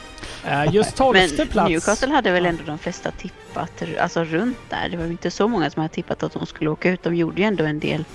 Eh, 0.47 0.73
Just 0.73 0.95
tolfte 0.95 1.35
Men 1.37 1.47
plats. 1.47 1.69
Newcastle 1.69 2.09
hade 2.13 2.31
väl 2.31 2.45
ändå 2.45 2.63
de 2.65 2.77
flesta 2.77 3.11
tippat, 3.11 3.83
alltså 3.99 4.23
runt 4.23 4.57
där. 4.69 4.89
Det 4.89 4.97
var 4.97 5.05
ju 5.05 5.11
inte 5.11 5.31
så 5.31 5.47
många 5.47 5.69
som 5.69 5.81
hade 5.81 5.93
tippat 5.93 6.23
att 6.23 6.33
de 6.33 6.45
skulle 6.45 6.69
åka 6.69 6.89
ut. 6.89 7.03
De 7.03 7.15
gjorde 7.15 7.41
ju 7.41 7.47
ändå 7.47 7.63
en 7.63 7.79
del 7.79 8.05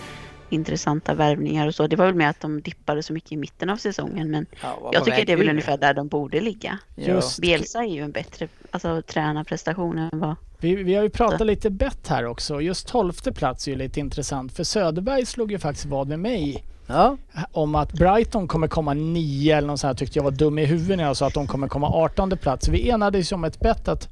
intressanta 0.52 1.14
värvningar 1.14 1.66
och 1.66 1.74
så. 1.74 1.86
Det 1.86 1.96
var 1.96 2.06
väl 2.06 2.14
med 2.14 2.30
att 2.30 2.40
de 2.40 2.60
dippade 2.60 3.02
så 3.02 3.12
mycket 3.12 3.32
i 3.32 3.36
mitten 3.36 3.70
av 3.70 3.76
säsongen. 3.76 4.30
Men 4.30 4.46
Ja, 4.62 4.90
jag 4.92 5.04
tycker 5.04 5.26
det 5.26 5.32
är 5.32 5.36
väl 5.36 5.48
ungefär 5.48 5.78
där 5.78 5.94
de 5.94 6.08
borde 6.08 6.40
ligga. 6.40 6.78
Just. 6.96 7.40
Bielsa 7.40 7.78
är 7.78 7.94
ju 7.94 8.02
en 8.02 8.12
bättre 8.12 8.48
alltså, 8.70 9.02
tränarprestation 9.02 9.98
än 9.98 10.10
vad... 10.12 10.36
Vi, 10.58 10.74
vi 10.74 10.94
har 10.94 11.02
ju 11.02 11.10
pratat 11.10 11.46
lite 11.46 11.70
bett 11.70 12.08
här 12.08 12.26
också. 12.26 12.60
Just 12.60 12.88
tolfte 12.88 13.32
plats 13.32 13.66
är 13.66 13.72
ju 13.72 13.78
lite 13.78 14.00
intressant 14.00 14.52
för 14.52 14.64
Söderberg 14.64 15.26
slog 15.26 15.52
ju 15.52 15.58
faktiskt 15.58 15.86
vad 15.86 16.08
med 16.08 16.18
mig 16.18 16.64
Ja, 16.92 17.16
om 17.52 17.74
att 17.74 17.92
Brighton 17.92 18.48
kommer 18.48 18.68
komma 18.68 18.94
nio 18.94 19.56
eller 19.56 19.68
något 19.68 19.80
sånt 19.80 19.88
här 19.88 19.94
tyckte 19.94 20.18
jag 20.18 20.24
var 20.24 20.30
dum 20.30 20.58
i 20.58 20.64
huvudet 20.64 20.96
när 20.96 21.04
jag 21.04 21.16
sa 21.16 21.26
att 21.26 21.34
de 21.34 21.46
kommer 21.46 21.68
komma 21.68 21.88
18 21.88 22.30
plats. 22.30 22.68
Vi 22.68 22.90
enades 22.90 23.32
ju 23.32 23.34
om 23.34 23.44
ett 23.44 23.60
bett 23.60 23.88
att 23.88 24.08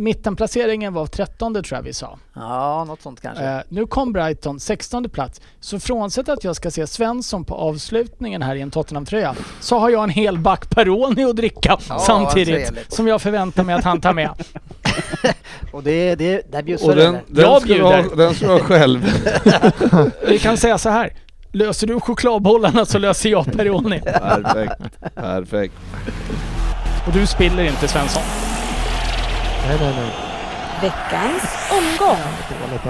mittenplaceringen 0.00 0.94
var 0.94 1.06
13 1.06 1.54
tror 1.54 1.66
jag 1.70 1.82
vi 1.82 1.92
sa. 1.92 2.18
ja 2.34 2.84
något 2.84 3.02
sånt 3.02 3.20
kanske. 3.20 3.44
Eh, 3.44 3.60
nu 3.68 3.86
kom 3.86 4.12
Brighton 4.12 4.60
16 4.60 5.08
plats. 5.10 5.40
Så 5.60 5.80
frånsett 5.80 6.28
att 6.28 6.44
jag 6.44 6.56
ska 6.56 6.70
se 6.70 6.86
Svensson 6.86 7.44
på 7.44 7.54
avslutningen 7.54 8.42
här 8.42 8.54
i 8.54 8.60
en 8.60 8.70
Tottenham-tröja 8.70 9.34
så 9.60 9.78
har 9.78 9.90
jag 9.90 10.04
en 10.04 10.10
hel 10.10 10.38
back 10.38 10.70
Peroni 10.70 11.24
att 11.24 11.36
dricka 11.36 11.78
Ja, 11.88 11.98
samtidigt 11.98 12.72
som 12.88 13.06
jag 13.08 13.22
förväntar 13.22 13.64
mig 13.64 13.74
att 13.74 13.84
han 13.84 14.00
tar 14.00 14.14
med. 14.14 14.30
Och 15.72 15.82
det, 15.82 16.14
det, 16.14 16.52
där 16.52 16.62
bjussar 16.62 16.88
Och 16.88 16.96
du 16.96 17.02
den, 17.02 17.14
Jag 17.14 17.22
du 17.26 17.44
ha, 17.44 17.60
bjuder. 17.60 18.16
den 18.16 18.34
ska 18.34 18.52
ha 18.52 18.58
själv. 18.58 19.12
Vi 20.28 20.38
kan 20.38 20.56
säga 20.56 20.78
så 20.78 20.88
här. 20.88 21.12
Löser 21.52 21.86
du 21.86 22.00
chokladbollarna 22.00 22.84
så 22.84 22.98
löser 22.98 23.30
jag 23.30 23.52
Peroni. 23.52 24.00
Perfekt. 24.00 24.82
Perfekt. 25.14 25.74
Och 27.06 27.12
du 27.12 27.26
spiller 27.26 27.64
inte 27.64 27.88
Svensson. 27.88 28.49
Nej, 29.66 29.78
nej, 29.80 29.94
nej. 29.96 30.12
Veckans 30.82 31.42
omgång. 31.70 32.18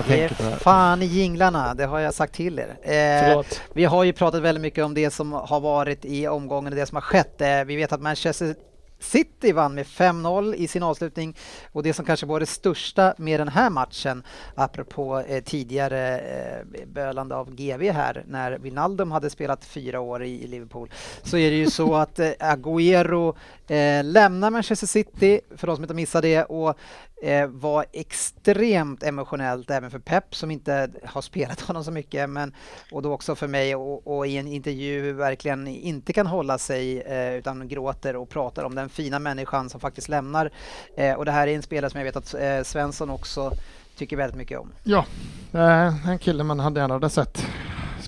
Det 0.08 0.22
är 0.24 0.28
fan 0.56 1.02
i 1.02 1.06
jinglarna, 1.06 1.74
det 1.74 1.86
har 1.86 1.98
jag 1.98 2.14
sagt 2.14 2.34
till 2.34 2.58
er. 2.58 2.76
Eh, 2.82 3.42
vi 3.72 3.84
har 3.84 4.04
ju 4.04 4.12
pratat 4.12 4.42
väldigt 4.42 4.62
mycket 4.62 4.84
om 4.84 4.94
det 4.94 5.10
som 5.10 5.32
har 5.32 5.60
varit 5.60 6.04
i 6.04 6.28
omgången 6.28 6.72
och 6.72 6.76
det 6.76 6.86
som 6.86 6.96
har 6.96 7.02
skett. 7.02 7.40
Eh, 7.40 7.64
vi 7.64 7.76
vet 7.76 7.92
att 7.92 8.00
Manchester 8.00 8.54
City 9.00 9.52
vann 9.52 9.74
med 9.74 9.86
5-0 9.86 10.54
i 10.54 10.68
sin 10.68 10.82
avslutning 10.82 11.36
och 11.72 11.82
det 11.82 11.92
som 11.92 12.04
kanske 12.04 12.26
var 12.26 12.40
det 12.40 12.46
största 12.46 13.14
med 13.18 13.40
den 13.40 13.48
här 13.48 13.70
matchen, 13.70 14.22
apropå 14.54 15.18
eh, 15.28 15.42
tidigare 15.44 16.18
eh, 16.18 16.86
bölande 16.86 17.34
av 17.34 17.54
GV 17.54 17.90
här, 17.90 18.24
när 18.26 18.58
Wijnaldum 18.58 19.10
hade 19.10 19.30
spelat 19.30 19.64
fyra 19.64 20.00
år 20.00 20.22
i, 20.24 20.44
i 20.44 20.46
Liverpool, 20.46 20.90
så 21.22 21.36
är 21.36 21.50
det 21.50 21.56
ju 21.56 21.70
så 21.70 21.94
att 21.96 22.18
eh, 22.18 22.30
Agüero 22.38 23.36
eh, 23.70 24.04
lämnar 24.04 24.50
Manchester 24.50 24.86
City, 24.86 25.40
för 25.56 25.66
de 25.66 25.76
som 25.76 25.84
inte 25.84 25.94
missade 25.94 26.28
det, 26.28 26.44
och 26.44 26.78
eh, 27.22 27.46
var 27.46 27.86
extremt 27.92 29.02
emotionellt 29.02 29.70
även 29.70 29.90
för 29.90 29.98
Pep 29.98 30.34
som 30.34 30.50
inte 30.50 30.90
har 31.04 31.22
spelat 31.22 31.60
honom 31.68 31.84
så 31.84 31.90
mycket 31.90 32.30
men 32.30 32.54
och 32.92 33.02
då 33.02 33.12
också 33.12 33.34
för 33.34 33.46
mig 33.46 33.76
och, 33.76 34.16
och 34.16 34.26
i 34.26 34.36
en 34.36 34.46
intervju 34.46 35.12
verkligen 35.12 35.66
inte 35.66 36.12
kan 36.12 36.26
hålla 36.26 36.58
sig 36.58 37.00
eh, 37.00 37.34
utan 37.34 37.68
gråter 37.68 38.16
och 38.16 38.28
pratar 38.28 38.64
om 38.64 38.74
den 38.74 38.88
fina 38.88 39.18
människan 39.18 39.70
som 39.70 39.80
faktiskt 39.80 40.08
lämnar 40.08 40.50
eh, 40.96 41.14
och 41.14 41.24
det 41.24 41.32
här 41.32 41.46
är 41.46 41.54
en 41.54 41.62
spelare 41.62 41.90
som 41.90 42.00
jag 42.00 42.04
vet 42.04 42.16
att 42.16 42.34
eh, 42.34 42.62
Svensson 42.62 43.10
också 43.10 43.52
tycker 43.96 44.16
väldigt 44.16 44.36
mycket 44.36 44.58
om. 44.58 44.72
Ja, 44.84 45.06
eh, 45.52 46.08
en 46.08 46.18
kille 46.18 46.44
man 46.44 46.60
hade 46.60 46.80
gärna 46.80 46.94
hade 46.94 47.10
sett 47.10 47.46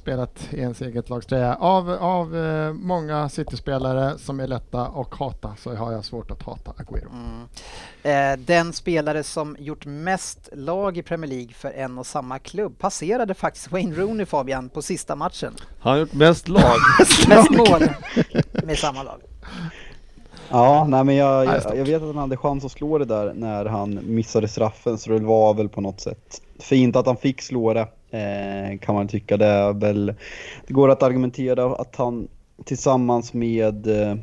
spelat 0.03 0.49
i 0.51 0.61
ens 0.61 0.83
eget 0.83 1.11
lagströja. 1.11 1.55
Av, 1.55 1.91
av 1.91 2.37
eh, 2.37 2.73
många 2.73 3.29
City-spelare 3.29 4.19
som 4.19 4.41
är 4.41 4.47
lätta 4.47 4.83
att 4.87 5.15
hata 5.15 5.57
så 5.59 5.75
har 5.75 5.93
jag 5.93 6.05
svårt 6.05 6.31
att 6.31 6.43
hata 6.43 6.71
Agüero. 6.71 7.09
Mm. 7.13 7.49
Eh, 8.03 8.45
den 8.47 8.73
spelare 8.73 9.23
som 9.23 9.57
gjort 9.59 9.87
mest 9.87 10.49
lag 10.53 10.99
i 10.99 11.03
Premier 11.03 11.31
League 11.31 11.53
för 11.53 11.71
en 11.71 11.99
och 11.99 12.07
samma 12.07 12.39
klubb 12.39 12.79
passerade 12.79 13.35
faktiskt 13.35 13.73
Wayne 13.73 13.95
Rooney 13.95 14.27
Fabian 14.27 14.69
på 14.69 14.83
sista 14.83 15.17
matchen. 15.17 15.55
Han 15.81 15.93
har 15.93 15.99
gjort 15.99 16.13
mest 16.13 16.49
lag. 16.49 16.79
mest 17.29 17.51
mål 17.71 17.83
med 18.65 18.79
samma 18.79 19.03
lag. 19.03 19.21
Ja, 20.49 20.87
nej 20.89 21.05
men 21.05 21.17
jag, 21.17 21.47
jag, 21.47 21.77
jag, 21.77 21.85
vet 21.85 22.03
att 22.03 22.09
han 22.09 22.17
hade 22.17 22.37
chans 22.37 22.65
att 22.65 22.73
slå 22.73 22.99
det 22.99 23.05
där 23.05 23.33
när 23.35 23.65
han 23.65 24.01
missade 24.03 24.49
straffen 24.49 24.99
så 24.99 25.11
det 25.11 25.19
var 25.19 25.55
väl 25.55 25.69
på 25.69 25.81
något 25.81 26.01
sätt 26.01 26.43
fint 26.59 26.97
att 26.97 27.07
han 27.07 27.17
fick 27.17 27.43
slå 27.43 27.75
det 27.75 27.89
Eh, 28.13 28.79
kan 28.79 28.95
man 28.95 29.09
tycka. 29.09 29.37
Det 29.37 29.47
är 29.47 29.73
väl, 29.73 30.15
det 30.67 30.73
går 30.73 30.91
att 30.91 31.03
argumentera 31.03 31.75
att 31.75 31.97
han 31.97 32.29
tillsammans 32.65 33.35
med 33.35 33.87
eh, 33.87 34.17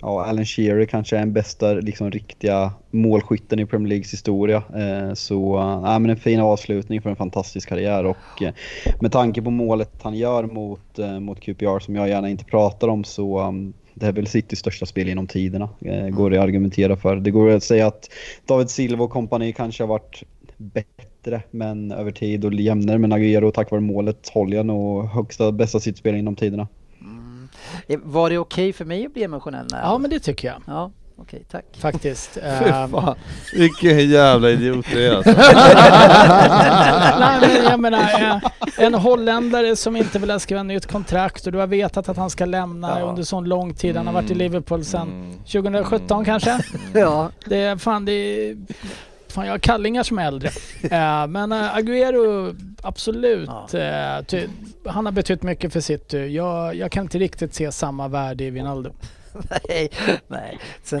ja, 0.00 0.24
Alan 0.24 0.44
Shearer 0.44 0.84
kanske 0.84 1.16
är 1.16 1.20
den 1.20 1.32
bästa 1.32 1.72
liksom, 1.72 2.10
riktiga 2.10 2.72
målskytten 2.90 3.58
i 3.58 3.66
Premier 3.66 3.88
Leagues 3.88 4.12
historia. 4.12 4.62
Eh, 4.74 5.14
så 5.14 5.58
eh, 5.58 5.80
ja 5.84 5.98
men 5.98 6.10
en 6.10 6.16
fin 6.16 6.40
avslutning 6.40 7.02
för 7.02 7.10
en 7.10 7.16
fantastisk 7.16 7.68
karriär 7.68 8.04
och 8.04 8.42
eh, 8.42 8.52
med 9.00 9.12
tanke 9.12 9.42
på 9.42 9.50
målet 9.50 9.90
han 10.02 10.14
gör 10.14 10.44
mot, 10.44 10.98
eh, 10.98 11.20
mot 11.20 11.40
QPR 11.40 11.78
som 11.78 11.96
jag 11.96 12.08
gärna 12.08 12.28
inte 12.28 12.44
pratar 12.44 12.88
om 12.88 13.04
så 13.04 13.40
um, 13.40 13.72
det 13.94 14.06
är 14.06 14.12
väl 14.12 14.26
Citys 14.26 14.58
största 14.58 14.86
spel 14.86 15.08
genom 15.08 15.26
tiderna, 15.26 15.68
går 16.10 16.30
det 16.30 16.36
att 16.36 16.44
argumentera 16.44 16.96
för. 16.96 17.16
Det 17.16 17.30
går 17.30 17.50
att 17.50 17.62
säga 17.62 17.86
att 17.86 18.10
David 18.46 18.70
Silva 18.70 19.04
och 19.04 19.10
kompani 19.10 19.52
kanske 19.52 19.82
har 19.82 19.88
varit 19.88 20.22
bättre 20.56 21.42
men 21.50 21.92
över 21.92 22.12
tid 22.12 22.44
och 22.44 22.54
jämnare 22.54 22.98
med 22.98 23.12
Agüero 23.12 23.50
tack 23.50 23.70
vare 23.70 23.80
målet 23.80 24.28
håller 24.28 24.56
jag 24.56 24.66
nog 24.66 25.04
högsta 25.04 25.52
bästa 25.52 25.80
sittspel 25.80 26.14
inom 26.14 26.36
tiderna. 26.36 26.68
Mm. 27.00 27.48
Var 28.04 28.30
det 28.30 28.38
okej 28.38 28.64
okay 28.64 28.72
för 28.72 28.84
mig 28.84 29.06
att 29.06 29.12
bli 29.12 29.22
emotionell? 29.22 29.66
När 29.70 29.80
ja 29.80 29.98
men 29.98 30.10
det 30.10 30.20
tycker 30.20 30.48
jag. 30.48 30.62
Ja. 30.66 30.90
Okej, 31.16 31.44
tack. 31.50 31.64
Faktiskt. 31.78 32.36
Ehm. 32.42 32.90
fan, 32.90 33.14
vilken 33.52 34.10
jävla 34.10 34.50
idiot 34.50 34.86
du 34.92 35.06
är 35.06 35.16
alltså. 35.16 35.32
Nej 37.20 37.40
men 37.40 37.64
jag 37.64 37.80
menar, 37.80 38.40
en 38.78 38.94
holländare 38.94 39.76
som 39.76 39.96
inte 39.96 40.18
vill 40.18 40.40
skriva 40.40 40.62
nytt 40.62 40.86
kontrakt 40.86 41.46
och 41.46 41.52
du 41.52 41.58
har 41.58 41.66
vetat 41.66 42.08
att 42.08 42.16
han 42.16 42.30
ska 42.30 42.44
lämna 42.44 43.00
ja. 43.00 43.06
under 43.06 43.22
sån 43.22 43.44
lång 43.44 43.74
tid. 43.74 43.96
Han 43.96 44.06
har 44.06 44.14
varit 44.14 44.30
i 44.30 44.34
mm. 44.34 44.38
Liverpool 44.38 44.84
sedan 44.84 45.08
mm. 45.08 45.32
2017 45.38 46.16
mm. 46.16 46.24
kanske? 46.24 46.58
ja. 46.94 47.30
Det 47.46 47.56
är 47.56 47.76
fan, 47.76 48.04
det 48.04 48.12
är 48.12 48.56
Fan, 49.34 49.46
jag 49.46 49.52
har 49.52 49.58
kallingar 49.58 50.02
som 50.02 50.18
är 50.18 50.26
äldre. 50.26 50.48
uh, 50.48 51.26
men 51.28 51.52
uh, 51.52 51.76
Agüero, 51.76 52.56
absolut. 52.82 53.50
Ja. 53.72 54.18
Uh, 54.18 54.24
ty, 54.24 54.46
han 54.86 55.06
har 55.06 55.12
betytt 55.12 55.42
mycket 55.42 55.72
för 55.72 55.80
City. 55.80 56.18
Jag, 56.18 56.74
jag 56.74 56.92
kan 56.92 57.02
inte 57.02 57.18
riktigt 57.18 57.54
se 57.54 57.72
samma 57.72 58.08
värde 58.08 58.44
i 58.44 58.50
Wijnaldum. 58.50 58.92
nej, 59.68 59.90
nej. 60.28 60.58
Sen, 60.82 61.00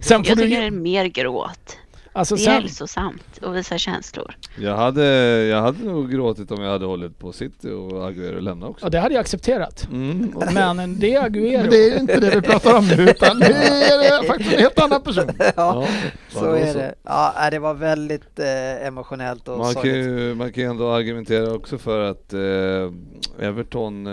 Sen 0.00 0.22
jag 0.24 0.38
tycker 0.38 0.60
det 0.60 0.66
är 0.66 0.70
mer 0.70 1.04
gråt. 1.04 1.78
Alltså 2.16 2.34
det 2.34 2.40
är 2.40 2.44
sen... 2.44 2.52
hälsosamt 2.52 3.40
att 3.42 3.54
visa 3.54 3.78
känslor. 3.78 4.36
Jag 4.56 4.76
hade, 4.76 5.04
jag 5.44 5.62
hade 5.62 5.84
nog 5.84 6.10
gråtit 6.10 6.50
om 6.50 6.62
jag 6.62 6.70
hade 6.70 6.86
hållit 6.86 7.18
på 7.18 7.32
City 7.32 7.70
och 7.70 7.92
Agüero 7.92 8.40
lämna 8.40 8.66
också. 8.66 8.86
Ja, 8.86 8.90
det 8.90 9.00
hade 9.00 9.14
jag 9.14 9.20
accepterat. 9.20 9.88
Mm. 9.92 10.34
Men 10.54 10.98
det 10.98 11.14
är 11.14 11.22
Agüero. 11.22 11.60
Men 11.60 11.70
det 11.70 11.88
är 11.88 12.00
inte 12.00 12.20
det 12.20 12.30
vi 12.30 12.42
pratar 12.42 12.78
om 12.78 12.88
nu, 12.88 13.10
utan 13.10 13.38
det 13.38 13.46
är 13.46 14.26
faktiskt 14.26 14.52
en 14.52 14.58
helt 14.58 14.78
annan 14.78 15.02
person. 15.02 15.30
ja, 15.38 15.52
ja 15.56 15.86
så 16.28 16.52
är 16.52 16.72
så. 16.72 16.78
det. 16.78 16.94
Ja, 17.02 17.48
det 17.50 17.58
var 17.58 17.74
väldigt 17.74 18.38
eh, 18.38 18.86
emotionellt 18.86 19.48
och 19.48 19.58
man 19.58 19.74
kan, 19.74 19.84
ju, 19.84 20.34
man 20.34 20.52
kan 20.52 20.64
ändå 20.64 20.90
argumentera 20.90 21.54
också 21.54 21.78
för 21.78 22.10
att 22.10 22.32
eh, 22.32 23.48
Everton, 23.48 24.06
eh, 24.06 24.12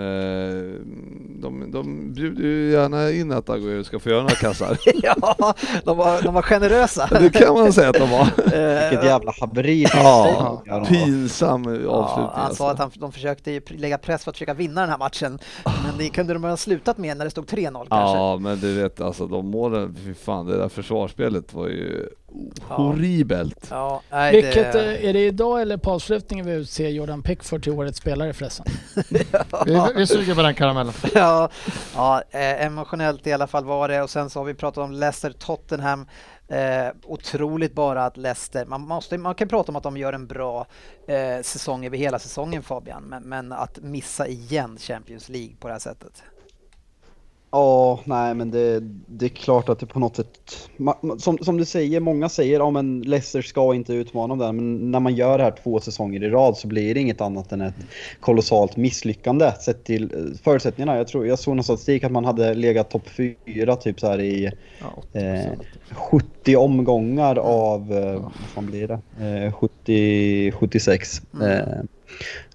de, 1.42 1.72
de 1.72 2.14
bjuder 2.14 2.44
ju 2.44 2.72
gärna 2.72 3.12
in 3.12 3.32
att 3.32 3.48
Agüero 3.48 3.84
ska 3.84 4.00
få 4.00 4.10
göra 4.10 4.22
några 4.22 4.36
kassar. 4.36 4.78
ja, 5.04 5.56
de 5.84 5.98
var, 5.98 6.22
de 6.22 6.34
var 6.34 6.42
generösa. 6.42 7.08
det 7.20 7.30
kan 7.30 7.54
man 7.54 7.74
säga 7.74 7.91
att 7.92 8.02
de 8.02 8.10
var. 8.10 8.26
Vilket 8.90 9.06
jävla 9.06 9.34
haveri. 9.40 9.86
Ja, 9.94 10.64
pinsam 10.88 11.62
avslutning. 11.62 11.86
Ja, 11.86 12.32
han 12.34 12.56
sa 12.56 12.72
att 12.72 12.80
han, 12.80 12.92
de 12.96 13.12
försökte 13.12 13.62
lägga 13.68 13.98
press 13.98 14.24
för 14.24 14.30
att 14.32 14.36
försöka 14.36 14.54
vinna 14.54 14.82
den 14.82 14.90
här 14.90 14.98
matchen. 14.98 15.40
Men 15.66 15.98
det 15.98 16.10
kunde 16.10 16.34
de 16.34 16.44
ha 16.44 16.58
slutat 16.58 16.98
med 16.98 17.18
när 17.18 17.26
det 17.26 17.32
stod 17.32 17.46
3-0 17.46 17.72
kanske. 17.74 18.18
Ja, 18.18 18.38
men 18.38 18.60
du 18.60 18.74
vet 18.82 19.02
alltså 19.02 19.28
de 19.28 19.48
målen, 19.48 19.98
fy 20.06 20.14
fan, 20.14 20.46
det 20.46 20.58
där 20.58 20.70
försvarsspelet 20.70 21.54
var 21.54 21.68
ju 21.68 22.10
horribelt. 22.68 23.68
Ja, 23.70 24.02
nej, 24.10 24.42
Vilket, 24.42 24.74
det... 24.74 24.96
Eh, 24.96 25.10
är 25.10 25.14
det 25.14 25.26
idag 25.26 25.62
eller 25.62 25.78
på 25.78 25.92
avslutningen 25.92 26.46
vi 26.46 26.52
utser 26.52 26.90
Jordan 26.90 27.24
Pickford 27.24 27.64
till 27.64 27.72
årets 27.72 27.98
spelare 27.98 28.34
förresten? 28.34 28.66
ja. 29.32 29.64
vi, 29.66 29.82
vi 29.96 30.08
suger 30.08 30.36
på 30.36 30.42
den 30.42 30.54
karamellen. 30.54 30.94
ja, 31.14 31.50
ja, 31.96 32.24
eh, 32.32 32.66
emotionellt 32.66 33.28
i 33.28 33.34
alla 33.34 33.48
fall 33.48 33.66
var 33.66 33.88
det 33.88 34.02
och 34.02 34.10
sen 34.10 34.30
så 34.30 34.40
har 34.40 34.46
vi 34.46 34.54
pratat 34.54 34.84
om 34.84 34.92
Leicester 34.92 35.32
Tottenham. 35.32 36.06
Eh, 36.52 36.92
otroligt 37.04 37.74
bara 37.74 38.06
att 38.06 38.18
Leicester, 38.18 38.66
man, 38.66 38.82
måste, 38.82 39.18
man 39.18 39.36
kan 39.36 39.48
prata 39.48 39.72
om 39.72 39.76
att 39.76 39.84
de 39.84 39.98
gör 39.98 40.14
en 40.14 40.28
bra 40.28 40.68
eh, 41.08 41.42
säsong 41.42 41.86
över 41.86 41.98
hela 41.98 42.20
säsongen 42.20 42.64
Fabian, 42.64 43.04
men, 43.04 43.24
men 43.24 43.52
att 43.52 43.80
missa 43.82 44.28
igen 44.28 44.78
Champions 44.78 45.30
League 45.30 45.56
på 45.60 45.68
det 45.68 45.74
här 45.74 45.80
sättet. 45.80 46.24
Ja, 47.52 48.00
nej 48.06 48.34
men 48.34 48.52
det, 48.52 48.80
det 49.08 49.26
är 49.26 49.30
klart 49.30 49.70
att 49.70 49.80
det 49.80 49.86
på 49.86 50.00
något 50.00 50.16
sätt, 50.16 50.70
som, 51.18 51.38
som 51.38 51.58
du 51.58 51.66
säger, 51.66 52.00
många 52.00 52.30
säger 52.30 52.60
ja 52.60 52.70
men 52.70 53.02
Leicester 53.02 53.42
ska 53.42 53.76
inte 53.76 53.94
utmana 53.94 54.36
dem 54.36 54.56
men 54.56 54.92
när 54.92 55.00
man 55.00 55.16
gör 55.16 55.38
det 55.38 55.44
här 55.44 55.56
två 55.64 55.80
säsonger 55.80 56.24
i 56.24 56.30
rad 56.30 56.58
så 56.58 56.68
blir 56.68 56.94
det 56.94 57.00
inget 57.00 57.22
annat 57.22 57.52
än 57.52 57.62
ett 57.62 57.76
kolossalt 58.20 58.78
misslyckande 58.78 59.52
sett 59.52 59.84
till 59.84 60.04
eh, 60.04 60.38
förutsättningarna. 60.44 60.98
Jag 60.98 61.08
tror, 61.08 61.28
jag 61.28 61.40
såg 61.40 61.56
någon 61.56 61.64
statistik 61.64 62.04
att 62.04 62.12
man 62.12 62.26
hade 62.26 62.54
legat 62.54 62.90
topp 62.90 63.08
fyra 63.46 63.76
typ 63.76 64.00
så 64.00 64.08
här 64.08 64.22
i 64.22 64.52
ja, 64.80 65.20
eh, 65.20 65.52
70 65.92 66.56
omgångar 66.56 67.40
av, 67.40 67.94
eh, 67.94 68.22
vad 68.22 68.32
fan 68.34 68.66
blir 68.66 68.88
det, 68.88 69.46
eh, 69.46 69.54
70, 69.54 70.52
76. 70.52 71.22
Mm. 71.34 71.52
Eh, 71.52 71.84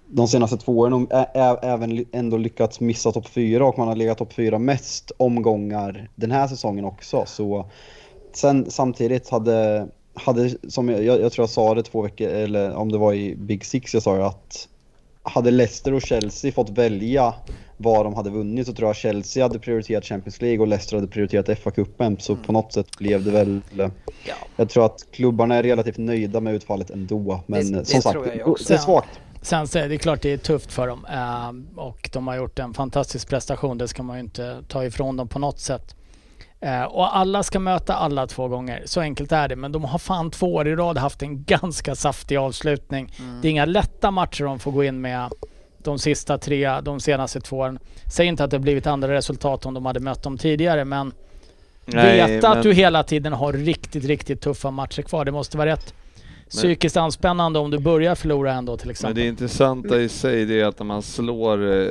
de 0.09 0.29
senaste 0.29 0.57
två 0.57 0.79
åren 0.79 1.07
även 1.63 2.05
ändå 2.13 2.37
lyckats 2.37 2.81
missa 2.81 3.13
topp 3.13 3.29
fyra 3.29 3.67
och 3.67 3.79
man 3.79 3.89
har 3.89 3.97
legat 3.97 4.19
topp 4.19 4.33
fyra 4.33 4.59
mest 4.59 5.13
omgångar 5.17 6.11
den 6.15 6.31
här 6.31 6.49
säsongen 6.49 6.85
också. 6.85 7.25
Så 7.27 7.67
sen 8.33 8.71
samtidigt 8.71 9.29
hade, 9.29 9.89
hade 10.15 10.51
som 10.69 10.89
jag, 10.89 11.05
jag 11.05 11.33
tror 11.33 11.43
jag 11.43 11.51
sa 11.51 11.75
det 11.75 11.83
två 11.83 12.03
veckor, 12.03 12.29
eller 12.29 12.75
om 12.75 12.93
det 12.93 12.99
var 12.99 13.15
i 13.15 13.37
Big 13.37 13.65
Six 13.65 13.95
jag 13.95 14.03
sa 14.03 14.17
det, 14.17 14.27
att 14.27 14.69
hade 15.23 15.51
Leicester 15.51 15.95
och 15.95 16.03
Chelsea 16.03 16.53
fått 16.53 16.71
välja 16.71 17.35
vad 17.77 18.07
de 18.07 18.15
hade 18.15 18.31
vunnit 18.31 18.67
så 18.67 18.73
tror 18.73 18.89
jag 18.89 18.97
Chelsea 18.97 19.45
hade 19.45 19.59
prioriterat 19.59 20.05
Champions 20.05 20.41
League 20.41 20.61
och 20.61 20.67
Leicester 20.67 20.97
hade 20.97 21.09
prioriterat 21.09 21.49
FA-cupen. 21.49 22.17
Så 22.19 22.37
på 22.37 22.53
något 22.53 22.73
sätt 22.73 22.99
blev 22.99 23.25
det 23.25 23.31
väl... 23.31 23.61
Ja. 23.77 23.91
Jag 24.57 24.69
tror 24.69 24.87
att 24.87 25.07
klubbarna 25.11 25.55
är 25.55 25.63
relativt 25.63 25.99
nöjda 25.99 26.41
med 26.41 26.55
utfallet 26.55 26.91
ändå. 26.91 27.41
Men 27.47 27.73
det, 27.73 27.85
som 27.85 27.97
det 27.97 28.03
sagt, 28.03 28.19
det 28.69 28.75
är 28.75 28.79
svagt. 28.79 29.21
Sen 29.43 29.69
så 29.69 29.79
är 29.79 29.89
det 29.89 29.99
klart 29.99 30.23
det 30.23 30.33
är 30.33 30.37
tufft 30.37 30.73
för 30.73 30.87
dem 30.87 31.07
eh, 31.11 31.81
och 31.81 32.11
de 32.13 32.27
har 32.29 32.37
gjort 32.37 32.59
en 32.59 32.75
fantastisk 32.75 33.29
prestation. 33.29 33.79
Det 33.79 33.89
ska 33.89 34.03
man 34.03 34.17
ju 34.17 34.21
inte 34.21 34.63
ta 34.69 34.85
ifrån 34.85 35.17
dem 35.17 35.29
på 35.29 35.39
något 35.39 35.61
sätt. 35.61 35.97
Eh, 36.61 36.83
och 36.83 37.17
alla 37.17 37.43
ska 37.43 37.59
möta 37.59 37.95
alla 37.95 38.27
två 38.27 38.49
gånger. 38.49 38.83
Så 38.87 39.01
enkelt 39.01 39.33
är 39.33 39.49
det. 39.49 39.57
Men 39.57 39.73
de 39.73 39.85
har 39.85 39.99
fan 39.99 40.31
två 40.31 40.55
år 40.55 40.69
i 40.69 40.77
rad 40.77 40.99
haft 40.99 41.23
en 41.23 41.45
ganska 41.47 41.95
saftig 41.95 42.37
avslutning. 42.37 43.13
Mm. 43.19 43.41
Det 43.41 43.49
är 43.49 43.51
inga 43.51 43.65
lätta 43.65 44.11
matcher 44.11 44.45
de 44.45 44.59
får 44.59 44.73
gå 44.73 44.85
in 44.85 45.01
med 45.01 45.31
de 45.79 45.99
sista 45.99 46.39
tre, 46.39 46.81
de 46.81 47.01
senaste 47.01 47.41
två 47.41 47.57
åren. 47.57 47.79
Säg 48.13 48.27
inte 48.27 48.45
att 48.45 48.51
det 48.51 48.59
blivit 48.59 48.87
andra 48.87 49.13
resultat 49.13 49.67
om 49.67 49.75
de 49.75 49.87
hade 49.87 50.01
mött 50.01 50.23
dem 50.23 50.39
tidigare 50.39 50.85
men 50.85 51.13
Nej, 51.85 52.17
veta 52.17 52.49
men... 52.49 52.59
att 52.59 52.63
du 52.63 52.73
hela 52.73 53.03
tiden 53.03 53.33
har 53.33 53.53
riktigt, 53.53 54.05
riktigt 54.05 54.41
tuffa 54.41 54.71
matcher 54.71 55.03
kvar. 55.03 55.25
Det 55.25 55.33
måste 55.33 55.57
vara 55.57 55.71
rätt 55.71 55.95
psykiskt 56.51 56.97
anspännande 56.97 57.59
om 57.59 57.71
du 57.71 57.79
börjar 57.79 58.15
förlora 58.15 58.53
ändå 58.53 58.77
till 58.77 58.87
Men 58.87 58.91
exempel. 58.91 59.23
det 59.23 59.29
intressanta 59.29 60.01
i 60.01 60.09
sig 60.09 60.45
det 60.45 60.61
är 60.61 60.65
att 60.65 60.79
när 60.79 60.87
man 60.87 61.03
slår 61.03 61.73
eh, 61.73 61.89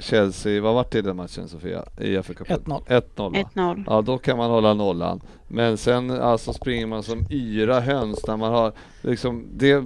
Chelsea, 0.00 0.62
vad 0.62 0.74
vart 0.74 0.90
det 0.90 0.98
i 0.98 1.02
den 1.02 1.16
matchen 1.16 1.48
Sofia? 1.48 1.84
I 2.00 2.16
FA-cupen? 2.16 2.64
1-0. 2.64 2.82
1-0 2.86 3.32
va? 3.32 3.48
1-0. 3.54 3.84
Ja 3.86 4.02
då 4.02 4.18
kan 4.18 4.38
man 4.38 4.50
hålla 4.50 4.74
nollan. 4.74 5.20
Men 5.48 5.76
sen 5.76 6.10
alltså 6.10 6.52
springer 6.52 6.86
man 6.86 7.02
som 7.02 7.26
yra 7.30 7.80
höns 7.80 8.26
när 8.26 8.36
man 8.36 8.52
har 8.52 8.72
liksom 9.02 9.46
det 9.52 9.84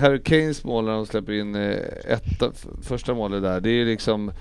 Harry 0.00 0.22
Kanes 0.22 0.64
mål 0.64 0.84
när 0.84 0.92
de 0.92 1.06
släpper 1.06 1.32
in 1.32 1.54
eh, 1.54 1.78
ett, 2.08 2.64
första 2.82 3.14
målet 3.14 3.42
där, 3.42 3.60
det 3.60 3.70
är 3.70 3.84
liksom 3.84 4.32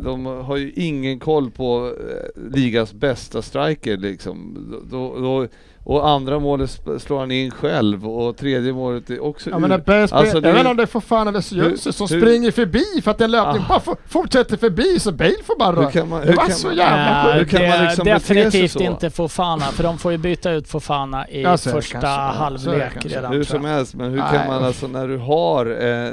de 0.00 0.26
har 0.26 0.56
ju 0.56 0.72
ingen 0.76 1.18
koll 1.18 1.50
på 1.50 1.92
eh, 2.10 2.42
ligans 2.50 2.92
bästa 2.92 3.42
striker 3.42 3.96
liksom. 3.96 4.56
Då, 4.90 5.18
då, 5.18 5.46
och 5.84 6.08
andra 6.08 6.38
målet 6.38 6.80
slår 6.98 7.18
han 7.18 7.30
in 7.30 7.50
själv 7.50 8.08
och 8.08 8.36
tredje 8.36 8.72
målet 8.72 9.10
är 9.10 9.24
också 9.24 9.50
Ja, 9.50 9.58
men 9.58 9.82
bästa, 9.86 10.16
Alltså, 10.16 10.40
det- 10.40 10.48
jag 10.48 10.52
vet 10.54 10.60
inte 10.60 10.70
om 10.70 10.76
det 10.76 10.82
är 10.82 10.86
Fofana 10.86 11.30
eller 11.30 11.54
Jönsson 11.54 11.92
som 11.92 12.06
hur- 12.10 12.20
springer 12.20 12.50
förbi 12.50 12.84
för 13.04 13.10
att 13.10 13.20
en 13.20 13.30
löpning 13.30 13.62
Ah. 13.64 13.68
bara 13.68 13.80
for, 13.80 13.96
fortsätter 14.08 14.56
förbi 14.56 15.00
så 15.00 15.12
Bale 15.12 15.34
får 15.44 15.58
bara 15.58 15.70
Hur 15.70 15.76
röra. 15.82 15.90
kan 15.90 16.08
man, 16.08 16.20
Det 16.20 16.26
var 16.32 16.44
kan 16.46 16.54
så 16.54 16.66
man, 16.66 16.76
jävla 16.76 17.24
Nej, 17.24 17.38
hur 17.38 17.44
kan 17.44 17.62
man 17.62 17.70
är 17.70 17.82
liksom 17.84 18.04
definitivt 18.04 18.70
så? 18.72 18.78
inte 18.82 19.10
Fofana, 19.10 19.64
för 19.64 19.82
de 19.82 19.98
får 19.98 20.12
ju 20.12 20.18
byta 20.18 20.50
ut 20.50 20.68
Fofana 20.68 21.28
i 21.28 21.42
Ja, 21.42 21.56
första 21.56 22.00
kanske. 22.00 22.06
Halvlek 22.08 22.92
kanske. 22.92 23.08
redan. 23.18 23.32
Hur 23.32 23.44
som 23.44 23.64
helst, 23.64 23.94
men 23.94 24.10
hur 24.10 24.18
Nej, 24.18 24.26
kan 24.32 24.46
man 24.46 24.64
alltså 24.64 24.86
när 24.86 25.08
du 25.08 25.16
har, 25.18 25.66
eh, 25.66 26.12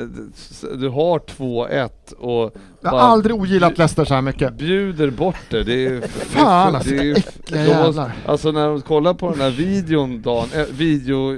du 0.78 0.90
har 0.90 1.20
2-1 1.20 2.14
och 2.20 2.54
Jag 2.82 2.90
har 2.90 3.00
aldrig 3.00 3.36
ogillat 3.36 3.78
Leicester 3.78 4.06
så 4.06 4.14
här 4.14 4.22
mycket. 4.22 4.54
bjuder 4.54 5.10
bort 5.10 5.36
det. 5.50 5.64
Det 5.64 5.86
är 5.86 6.02
Fan, 6.08 6.76
alltså, 6.76 6.90
det 6.92 7.10
är, 7.10 7.18
äckliga 7.18 7.68
jävlar. 7.68 8.12
Alltså 8.26 8.52
när 8.52 8.68
de 8.68 8.82
kollar 8.82 9.14
på 9.14 9.32
den 9.32 9.42
här 9.42 9.50
videon 9.50 10.22
dagen, 10.22 10.48
eh, 10.56 10.66
video 10.72 11.36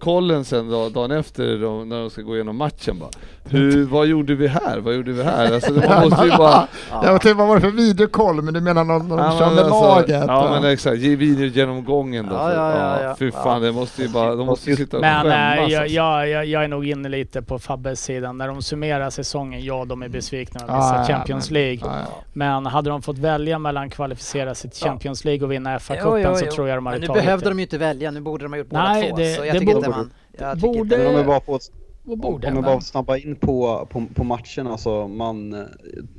kollen 0.00 0.44
sen 0.44 0.70
då, 0.70 0.88
dagen 0.88 1.10
efter 1.10 1.58
då, 1.58 1.84
när 1.84 2.00
de 2.00 2.10
ska 2.10 2.22
gå 2.22 2.34
igenom 2.34 2.56
matchen 2.56 2.98
bara. 2.98 3.10
Hur, 3.44 3.84
vad 3.84 4.06
gjorde 4.06 4.34
vi 4.34 4.46
här? 4.48 4.78
Vad 4.78 4.94
gjorde 4.94 5.12
vi 5.12 5.22
här? 5.22 5.54
Alltså 5.54 5.72
det- 5.72 5.88
man 5.88 6.08
måste 6.10 6.24
ju 6.24 6.30
bara... 6.36 6.66
Jag 6.90 7.12
vet 7.12 7.24
inte 7.24 7.34
vad 7.34 7.48
var 7.48 7.54
det 7.54 7.60
för 7.60 7.70
videokoll, 7.70 8.42
men 8.42 8.54
du 8.54 8.60
menar 8.60 8.84
när, 8.84 8.98
de 8.98 9.10
Ja, 9.18 9.38
kör 9.38 9.46
men 9.46 9.54
med 9.54 9.64
alltså, 9.64 9.80
laget? 9.84 10.24
Ja 10.28 10.48
men 10.60 10.72
exakt, 10.72 10.98
ge 10.98 11.16
videogenomgången 11.16 12.26
då. 12.28 12.34
Ja, 12.34 12.52
ja, 12.54 12.76
ja, 12.78 13.02
ja. 13.02 13.16
Fy 13.18 13.30
fan, 13.30 13.62
det 13.62 13.72
måste 13.72 14.02
ju 14.02 14.08
bara, 14.08 14.34
de 14.34 14.46
måste 14.46 14.70
ju 14.70 14.76
sitta 14.76 14.96
och 14.96 15.00
Men 15.00 15.22
skämmas 15.22 15.34
äh, 15.68 15.72
jag, 15.72 15.82
alltså. 15.82 15.94
jag, 15.96 16.28
jag, 16.28 16.46
jag 16.46 16.64
är 16.64 16.68
nog 16.68 16.86
inne 16.86 17.08
lite 17.08 17.42
på 17.42 17.58
Fabbes 17.58 18.00
sidan. 18.04 18.38
När 18.38 18.48
de 18.48 18.62
summerar 18.62 19.10
säsongen, 19.10 19.64
ja 19.64 19.84
de 19.84 20.02
är 20.02 20.08
besvikna 20.08 20.60
med 20.66 20.70
Ja, 20.74 20.76
missar 20.76 20.96
ja, 20.98 21.04
Champions 21.16 21.50
men- 21.50 21.54
League. 21.62 21.78
Ja, 21.82 21.92
ja. 22.10 22.22
Men 22.32 22.66
hade 22.66 22.90
de 22.90 23.02
fått 23.02 23.18
välja 23.18 23.58
mellan 23.58 23.90
kvalificera 23.90 24.54
sig 24.54 24.70
till 24.70 24.80
Ja. 24.84 24.88
Champions 24.88 25.24
League 25.24 25.44
och 25.44 25.52
vinna 25.52 25.78
FA-cupen 25.78 26.34
så 26.34 26.46
tror 26.46 26.68
jag 26.68 26.78
de 26.78 26.86
hade 26.86 26.94
Men 26.94 27.00
nu 27.00 27.06
tagit 27.06 27.22
behövde 27.24 27.44
det. 27.46 27.50
de 27.50 27.58
ju 27.58 27.62
inte 27.62 27.78
välja, 27.78 28.10
nu 28.10 28.20
borde 28.20 28.44
de 28.44 28.52
ha 28.52 28.58
gjort 28.58 28.68
båda 28.70 28.94
två. 28.94 29.16
Jag 29.64 29.68
tycker 29.68 29.74
borde- 29.74 29.86
inte 29.86 29.98
man... 29.98 30.10
Jag 30.38 30.54
tycker 30.54 30.66
borde- 30.66 30.78
inte 30.80 30.98
Men 30.98 31.06
om 31.06 31.16
vi 31.16 31.24
bara 31.24 31.40
Om 32.06 32.20
borde, 32.20 32.46
vi 32.48 32.54
men- 32.54 32.62
bara 32.62 32.80
snabba 32.80 33.16
in 33.16 33.36
på, 33.36 33.88
på, 33.90 34.06
på 34.14 34.24
matchen, 34.24 34.66
alltså 34.66 35.08
man 35.08 35.52
eh, 35.54 35.60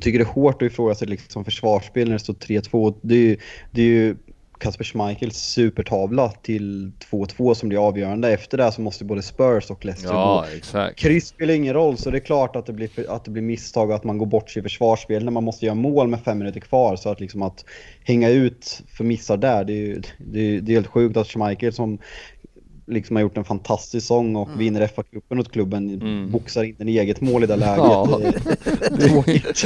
tycker 0.02 0.20
det 0.20 0.24
är 0.26 0.34
hårt 0.34 0.62
att 0.62 0.72
ifrågasätta 0.72 1.10
liksom 1.10 1.46
försvarsspel 1.46 2.08
när 2.08 2.14
det 2.14 2.20
står 2.20 2.34
3-2. 2.34 2.96
Det 3.02 3.16
är 3.16 3.20
ju, 3.20 3.38
det 3.72 3.82
är 3.82 3.86
ju 3.86 4.16
Kasper 4.58 4.84
Schmeichels 4.84 5.38
supertavla 5.38 6.30
till 6.30 6.92
2-2 7.12 7.54
som 7.54 7.70
blir 7.70 7.88
avgörande. 7.88 8.32
Efter 8.34 8.58
det 8.58 8.72
så 8.72 8.82
måste 8.82 9.06
både 9.06 9.22
Spurs 9.22 9.70
och 9.72 9.86
Leicester 9.86 10.10
Ja, 10.14 10.46
gå. 10.52 10.58
exakt. 10.58 11.00
Kryss 11.00 11.28
spelar 11.28 11.54
ingen 11.54 11.74
roll, 11.74 11.98
så 11.98 12.12
det 12.12 12.18
är 12.18 12.20
klart 12.20 12.56
att 12.56 12.66
det 12.66 12.74
blir, 12.74 12.89
att 13.10 13.26
det 13.26 13.32
blir 13.32 13.44
misstag 13.44 13.89
och 13.89 13.96
att 13.96 14.04
man 14.04 14.18
går 14.18 14.26
bort 14.26 14.50
sig 14.50 14.60
i 14.60 14.64
försvarsspel 14.64 15.24
när 15.26 15.32
man 15.32 15.44
måste 15.44 15.66
göra 15.66 15.76
mål 15.76 16.08
med 16.08 16.20
fem 16.24 16.38
minuter 16.38 16.60
kvar. 16.60 16.96
Så 16.96 17.10
att 17.10 17.20
liksom 17.20 17.42
att 17.42 17.66
hänga 18.04 18.30
ut 18.30 18.82
för 18.98 19.04
missar 19.04 19.38
där, 19.38 19.64
det 19.64 19.74
är 19.74 19.78
ju 19.78 20.02
det 20.18 20.39
är, 20.39 20.62
det 20.62 20.72
är 20.72 20.74
helt 20.74 20.88
sjukt 20.88 21.18
att 21.18 21.28
Schmeichel 21.28 21.74
som 21.74 21.98
liksom 22.88 23.16
har 23.16 23.22
gjort 23.24 23.38
en 23.38 23.44
fantastisk 23.44 23.92
säsong 23.92 24.36
och 24.36 24.50
vinner 24.58 24.88
FA-cupen 24.88 25.40
åt 25.40 25.52
klubben 25.52 25.90
Mm. 26.02 26.32
boxar 26.32 26.64
in 26.64 26.76
en 26.80 26.88
eget 26.88 27.22
mål 27.22 27.44
i 27.44 27.48
det 27.48 27.56
läget. 27.56 27.78
Ja. 27.78 28.20
Det 28.92 29.06
är 29.06 29.10
tråkigt. 29.10 29.66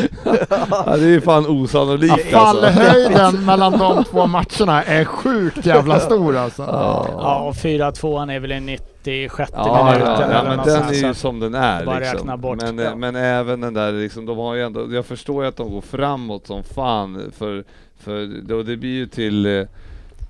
Ja, 0.69 0.97
det 0.97 1.05
är 1.15 1.19
fan 1.19 1.45
osannolikt 1.47 2.13
alltså. 2.33 2.61
Fallhöjden 2.61 3.45
mellan 3.45 3.71
de 3.71 4.03
två 4.03 4.27
matcherna 4.27 4.83
är 4.83 5.05
sjukt 5.05 5.65
jävla 5.65 5.99
stor 5.99 6.35
alltså. 6.37 6.61
Ja, 6.61 7.39
och 7.39 7.53
4-2 7.55 8.31
är 8.35 8.39
väl 8.39 8.51
i 8.51 8.59
96 8.59 9.51
Ja, 9.55 9.85
minuten 9.91 10.31
ja, 10.31 10.31
ja, 10.31 10.43
men 10.43 10.65
den 10.65 10.83
är 10.83 11.07
ju 11.07 11.13
som 11.13 11.39
den 11.39 11.55
är 11.55 11.85
bara 11.85 11.99
liksom. 11.99 12.17
räkna 12.17 12.37
bort. 12.37 12.61
Men, 12.61 12.77
Ja. 12.77 12.83
eh, 12.89 12.95
men 12.95 13.15
även 13.15 13.61
den 13.61 13.73
där 13.73 13.91
liksom, 13.91 14.25
de 14.25 14.37
har 14.37 14.55
ju 14.55 14.61
ändå, 14.63 14.93
jag 14.93 15.05
förstår 15.05 15.43
ju 15.43 15.49
att 15.49 15.57
de 15.57 15.71
går 15.71 15.81
framåt 15.81 16.47
som 16.47 16.63
fan 16.63 17.31
för, 17.37 17.63
för 17.99 18.41
då 18.47 18.63
det 18.63 18.77
blir 18.77 18.93
ju 18.93 19.07
till, 19.07 19.45
eh, 19.59 19.65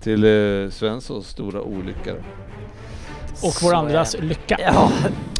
till 0.03 0.23
eh, 0.23 0.69
Svenssons 0.71 1.27
stora 1.27 1.61
olycka. 1.61 2.13
Och 3.41 3.55
vår 3.61 3.73
andras 3.73 4.15
lycka. 4.19 4.57
Ja, 4.59 4.91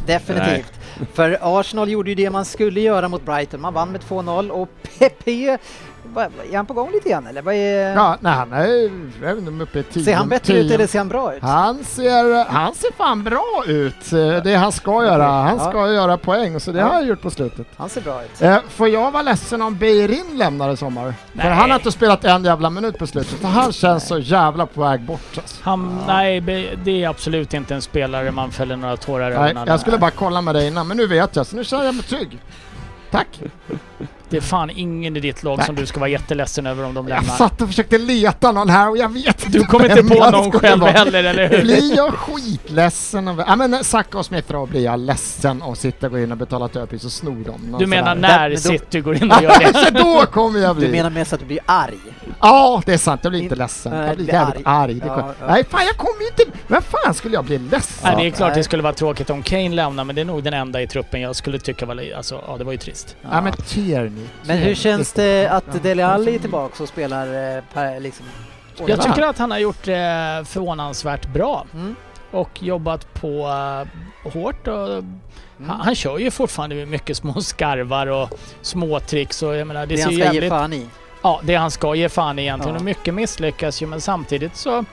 definitivt. 0.06 0.72
För 1.14 1.38
Arsenal 1.40 1.90
gjorde 1.90 2.10
ju 2.10 2.14
det 2.14 2.30
man 2.30 2.44
skulle 2.44 2.80
göra 2.80 3.08
mot 3.08 3.24
Brighton. 3.24 3.60
Man 3.60 3.74
vann 3.74 3.92
med 3.92 4.00
2-0 4.00 4.50
och 4.50 4.68
Pepe, 4.98 5.58
är 6.22 6.56
han 6.56 6.66
på 6.66 6.74
gång 6.74 6.90
lite 6.92 7.08
grann 7.08 7.26
eller? 7.26 7.42
Vad 7.42 7.54
är, 7.54 7.94
Ja, 7.94 8.16
nej, 8.20 8.32
han 8.32 8.52
är, 8.52 8.66
jag 9.22 9.28
vet 9.28 9.38
inte 9.38 9.50
om 9.50 9.60
uppe 9.60 9.78
i 9.78 9.82
tio. 9.82 10.04
ser 10.04 10.14
han 10.14 10.28
bättre 10.28 10.54
tio. 10.54 10.62
ut 10.64 10.70
eller 10.72 10.86
ser 10.86 10.98
han 10.98 11.08
bra 11.08 11.34
ut? 11.34 11.42
Han 11.42 11.84
ser, 11.84 12.44
han 12.44 12.74
ser 12.74 12.92
fan 12.92 13.24
bra 13.24 13.62
ut. 13.66 14.10
Det 14.44 14.54
han 14.54 14.72
ska 14.72 15.04
göra. 15.04 15.24
Han 15.26 15.58
Ja. 15.58 15.70
ska 15.70 15.92
göra 15.92 16.16
poäng, 16.18 16.60
så 16.60 16.72
det 16.72 16.78
Ja. 16.78 16.84
har 16.84 16.92
han 16.94 17.06
gjort 17.06 17.20
på 17.22 17.30
slutet. 17.30 17.66
Han 17.76 17.88
ser 17.88 18.00
bra 18.00 18.24
ut. 18.24 18.42
Eh, 18.42 18.56
Får 18.68 18.88
jag 18.88 19.10
vara 19.10 19.22
ledsen 19.22 19.62
om 19.62 19.76
Beirin 19.76 20.24
lämnar 20.38 20.70
i 20.72 20.76
sommar? 20.76 21.02
För 21.04 21.14
Nej. 21.32 21.48
han 21.54 21.70
har 21.70 21.76
inte 21.78 21.92
spelat 21.92 22.24
en 22.24 22.44
jävla 22.44 22.70
minut 22.70 22.98
på 22.98 23.06
slutet. 23.06 23.40
Så 23.40 23.46
han 23.46 23.72
känns 23.72 24.08
så 24.08 24.18
jävla 24.18 24.66
på 24.66 24.80
väg 24.80 25.00
bort. 25.00 25.20
Alltså. 25.36 25.56
Han, 25.62 25.98
nej, 26.06 26.40
be- 26.40 26.68
det 26.84 27.04
är 27.04 27.08
absolut 27.08 27.54
inte 27.54 27.74
en 27.74 27.82
spelare 27.82 28.30
man 28.30 28.50
fäller 28.50 28.76
några 28.76 28.96
tårar 28.96 29.30
över. 29.30 29.54
Nej, 29.54 29.64
jag 29.66 29.80
skulle 29.80 29.98
bara 29.98 30.10
kolla 30.10 30.40
med 30.40 30.54
dig 30.54 30.68
innan, 30.68 30.86
men 30.88 30.96
nu 30.96 31.06
vet 31.06 31.36
jag, 31.36 31.46
så 31.46 31.56
nu 31.56 31.64
känner 31.64 31.84
jag 31.84 31.94
mig 31.94 32.04
trygg. 32.04 32.38
Tack! 33.10 33.40
Det 34.28 34.36
är 34.36 34.40
fan 34.40 34.70
ingen 34.70 35.16
i 35.16 35.20
ditt 35.20 35.42
lag 35.42 35.64
som 35.64 35.74
du 35.74 35.86
ska 35.86 36.00
vara 36.00 36.10
jätteledsen 36.10 36.66
över 36.66 36.84
om 36.84 36.94
de 36.94 37.08
Jag 37.08 37.16
lämnar. 37.16 37.34
satt 37.34 37.60
och 37.62 37.68
försökte 37.68 37.98
leta 37.98 38.52
någon 38.52 38.68
här 38.68 38.90
och 38.90 38.96
jag 38.98 39.12
vet 39.12 39.46
inte 39.46 39.58
Du 39.58 39.64
kom 39.64 39.82
inte 39.82 39.94
vem 39.94 40.08
på 40.08 40.14
jag 40.16 40.32
någon 40.32 40.52
själv 40.52 40.80
vara. 40.80 40.90
heller, 40.90 41.24
eller 41.24 41.48
hur? 41.48 41.62
Blir 41.62 41.96
jag 41.96 42.12
skitledsen 42.14 43.28
av... 43.28 43.44
Ja 43.46 43.56
men 43.56 43.84
Saka 43.84 44.18
och 44.18 44.26
Smith 44.26 44.64
blir 44.64 44.84
jag 44.84 45.00
ledsen 45.00 45.62
och 45.62 45.76
sitta 45.78 46.06
och 46.06 46.12
gå 46.12 46.18
in 46.18 46.32
och 46.32 46.38
betala 46.38 46.66
ett 46.66 46.76
överpris 46.76 47.04
och 47.04 47.12
sno 47.12 47.30
dem. 47.44 47.76
Du 47.78 47.86
menar 47.86 48.14
när 48.14 48.48
Men 48.48 48.58
City 48.58 49.00
går 49.00 49.16
in 49.16 49.30
och 49.32 49.42
gör 49.42 49.58
det? 49.92 49.98
då 49.98 50.26
kommer 50.26 50.60
jag 50.60 50.76
bli... 50.76 50.86
Du 50.86 50.92
menar 50.92 51.10
mest 51.10 51.32
att 51.32 51.40
du 51.40 51.46
blir 51.46 51.58
arg? 51.66 51.98
Ja, 52.40 52.82
det 52.86 52.92
är 52.94 52.98
sant. 52.98 53.20
Jag 53.24 53.32
blir 53.32 53.42
inte 53.42 53.54
In- 53.54 53.58
ledsen. 53.58 53.92
Nej, 53.92 54.06
Jag 54.06 54.16
blir 54.16 54.24
blir 54.24 54.34
jävligt 54.34 54.66
arg. 54.66 54.92
arg. 54.92 55.02
Ja. 55.06 55.34
Nej, 55.48 55.64
fan 55.70 55.86
jag 55.86 55.96
kommer 55.96 56.20
ju 56.20 56.26
inte... 56.28 56.58
Men 56.66 56.82
fan 56.82 57.14
skulle 57.14 57.34
jag 57.34 57.44
bli 57.44 57.58
ledsen? 57.58 58.00
Nej, 58.14 58.22
det 58.24 58.26
är 58.28 58.36
klart 58.36 58.48
nej. 58.50 58.58
det 58.58 58.64
skulle 58.64 58.82
vara 58.82 58.92
tråkigt 58.92 59.30
om 59.30 59.42
Kane 59.42 59.68
lämnar, 59.68 60.04
men 60.04 60.14
det 60.14 60.20
är 60.20 60.24
nog 60.24 60.42
den 60.42 60.54
enda 60.54 60.82
i 60.82 60.86
truppen 60.86 61.20
jag 61.20 61.36
skulle 61.36 61.58
tycka 61.58 61.86
var... 61.86 62.02
Alltså, 62.16 62.42
ja, 62.48 62.56
det 62.58 62.64
var 62.64 62.72
ju 62.72 62.78
trist. 62.78 63.16
Ja, 63.30 63.40
men 63.40 63.52
Tierney. 63.86 64.24
Men 64.44 64.58
hur 64.58 64.74
känns 64.74 65.12
det 65.12 65.46
att 65.46 65.82
Dele 65.82 66.06
Alli 66.06 66.34
är 66.34 66.38
tillbaka 66.38 66.82
och 66.82 66.88
spelar 66.88 67.56
eh, 67.56 67.62
per, 67.74 68.00
liksom... 68.00 68.26
Jag 68.86 69.02
tycker 69.02 69.22
att 69.22 69.38
han 69.38 69.50
har 69.50 69.58
gjort 69.58 69.84
det 69.84 70.44
förvånansvärt 70.48 71.26
bra 71.26 71.66
Mm. 71.74 71.94
och 72.30 72.62
jobbat 72.62 73.14
på 73.14 73.46
uh, 73.46 74.32
hårt. 74.32 74.68
Och, 74.68 75.04
han, 75.66 75.80
han 75.80 75.94
kör 75.94 76.18
ju 76.18 76.30
fortfarande 76.30 76.86
mycket 76.86 77.16
små 77.16 77.40
skarvar 77.40 78.06
och 78.06 78.38
små 78.62 79.00
tricks 79.00 79.42
och 79.42 79.56
jag 79.56 79.66
menar 79.66 79.86
det, 79.86 79.96
Det 79.96 80.02
ser 80.02 80.24
han 80.24 80.34
ska 80.34 80.42
ge 80.42 80.48
fan 80.48 80.72
i. 80.72 80.86
Ja, 81.22 81.40
det 81.42 81.54
han 81.54 81.70
ska 81.70 81.94
ge 81.94 82.08
fan 82.08 82.38
i 82.38 82.42
egentligen. 82.42 82.74
Ja. 82.74 82.78
Och 82.78 82.84
mycket 82.84 83.14
misslyckas 83.14 83.82
ju 83.82 83.86
men 83.86 84.00
samtidigt 84.00 84.56
så... 84.56 84.84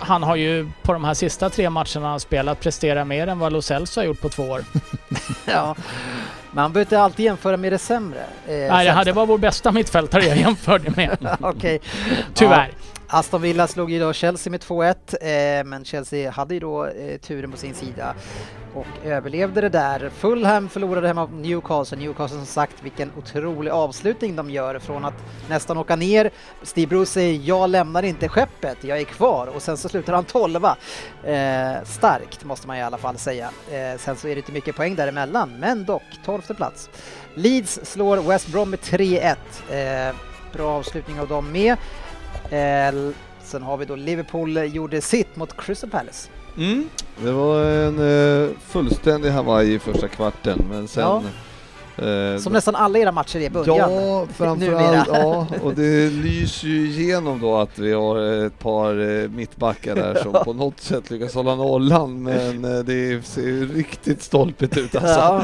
Han 0.00 0.22
har 0.22 0.36
ju 0.36 0.70
på 0.82 0.92
de 0.92 1.04
här 1.04 1.14
sista 1.14 1.50
tre 1.50 1.70
matcherna 1.70 2.08
han 2.08 2.20
spelat 2.20 2.60
presterat 2.60 3.06
mer 3.06 3.26
än 3.26 3.38
vad 3.38 3.52
Lo 3.52 3.62
Celso 3.62 4.00
har 4.00 4.04
gjort 4.06 4.20
på 4.20 4.28
två 4.28 4.42
år. 4.42 4.64
Ja. 5.46 5.76
Man 6.52 6.72
behöver 6.72 6.86
inte 6.86 7.00
alltid 7.00 7.24
jämföra 7.24 7.56
med 7.56 7.72
det 7.72 7.78
sämre. 7.78 8.20
Eh, 8.20 8.52
Nej, 8.54 8.86
det, 8.86 8.92
här, 8.92 9.04
det 9.04 9.12
var 9.12 9.26
vår 9.26 9.38
bästa 9.38 9.72
mittfältare 9.72 10.24
jag 10.24 10.36
jämförde 10.36 10.90
med. 10.96 11.36
Okej. 11.40 11.80
Tyvärr. 12.34 12.70
Aston 13.12 13.42
Villa 13.42 13.66
slog 13.66 13.90
ju 13.90 14.00
då 14.00 14.12
Chelsea 14.12 14.50
med 14.50 14.60
2-1, 14.60 14.94
eh, 15.20 15.64
men 15.64 15.84
Chelsea 15.84 16.30
hade 16.30 16.54
ju 16.54 16.60
då 16.60 16.86
eh, 16.86 17.18
turen 17.18 17.50
på 17.50 17.56
sin 17.56 17.74
sida 17.74 18.14
och 18.74 18.86
överlevde 19.04 19.60
det 19.60 19.68
där. 19.68 20.10
Fulham 20.10 20.68
förlorade 20.68 21.08
hemma 21.08 21.26
mot 21.26 21.46
Newcastle. 21.46 21.98
Newcastle 21.98 22.38
som 22.38 22.46
sagt, 22.46 22.82
vilken 22.82 23.12
otrolig 23.18 23.70
avslutning 23.70 24.36
de 24.36 24.50
gör 24.50 24.78
från 24.78 25.04
att 25.04 25.14
nästan 25.48 25.76
åka 25.76 25.96
ner. 25.96 26.30
Steve 26.62 26.86
Bruce 26.86 27.10
säger 27.10 27.40
jag 27.44 27.70
lämnar 27.70 28.02
inte 28.02 28.28
skeppet, 28.28 28.84
jag 28.84 29.00
är 29.00 29.04
kvar 29.04 29.46
och 29.46 29.62
sen 29.62 29.76
så 29.76 29.88
slutar 29.88 30.12
han 30.12 30.24
tolva. 30.24 30.76
Eh, 31.24 31.84
starkt 31.84 32.44
måste 32.44 32.66
man 32.66 32.76
i 32.76 32.82
alla 32.82 32.98
fall 32.98 33.18
säga. 33.18 33.50
Eh, 33.70 33.98
sen 33.98 34.16
så 34.16 34.28
är 34.28 34.34
det 34.34 34.40
inte 34.40 34.52
mycket 34.52 34.76
poäng 34.76 34.94
däremellan, 34.94 35.58
men 35.58 35.84
dock 35.84 36.02
tolfte 36.24 36.54
plats. 36.54 36.90
Leeds 37.34 37.80
slår 37.82 38.16
West 38.16 38.48
Brom 38.48 38.70
med 38.70 38.78
3-1. 38.80 39.36
Eh, 39.70 40.14
bra 40.52 40.70
avslutning 40.70 41.20
av 41.20 41.28
dem 41.28 41.52
med. 41.52 41.76
Eh, 42.50 43.10
sen 43.42 43.62
har 43.62 43.76
vi 43.76 43.84
då 43.84 43.96
Liverpool 43.96 44.56
eh, 44.56 44.64
gjorde 44.64 45.00
sitt 45.00 45.36
mot 45.36 45.56
Crystal 45.56 45.90
Palace. 45.90 46.28
Det 47.22 47.32
var 47.32 47.64
en 47.64 47.98
eh, 48.42 48.48
fullständig 48.68 49.30
Hawaii 49.30 49.74
i 49.74 49.78
första 49.78 50.08
kvarten 50.08 50.66
men 50.70 50.88
sen 50.88 51.02
Ja. 51.02 51.22
Eh, 52.06 52.38
Som 52.38 52.52
nästan 52.52 52.74
alla 52.74 52.98
era 52.98 53.12
matcher 53.12 53.36
är 53.36 53.40
i 53.40 53.50
början. 53.50 53.92
Ja, 53.92 54.26
framförallt. 54.36 55.08
Ja, 55.12 55.46
och 55.62 55.74
det 55.74 56.10
lyser 56.10 56.68
ju 56.68 56.86
igenom 56.90 57.40
då 57.40 57.56
att 57.56 57.78
vi 57.78 57.92
har 57.92 58.18
ett 58.46 58.58
par 58.58 59.20
eh, 59.22 59.28
mittbackar 59.28 59.94
där 59.94 60.14
som 60.14 60.32
på 60.44 60.52
något 60.52 60.80
sätt 60.80 61.10
lyckas 61.10 61.34
hålla 61.34 61.54
nollan, 61.54 62.22
men 62.22 62.64
eh, 62.64 62.78
det 62.78 63.26
ser 63.26 63.42
ju 63.42 63.74
riktigt 63.74 64.22
stolpigt 64.22 64.76
ut 64.76 64.94
alltså. 64.96 65.08
Ja. 65.20 65.42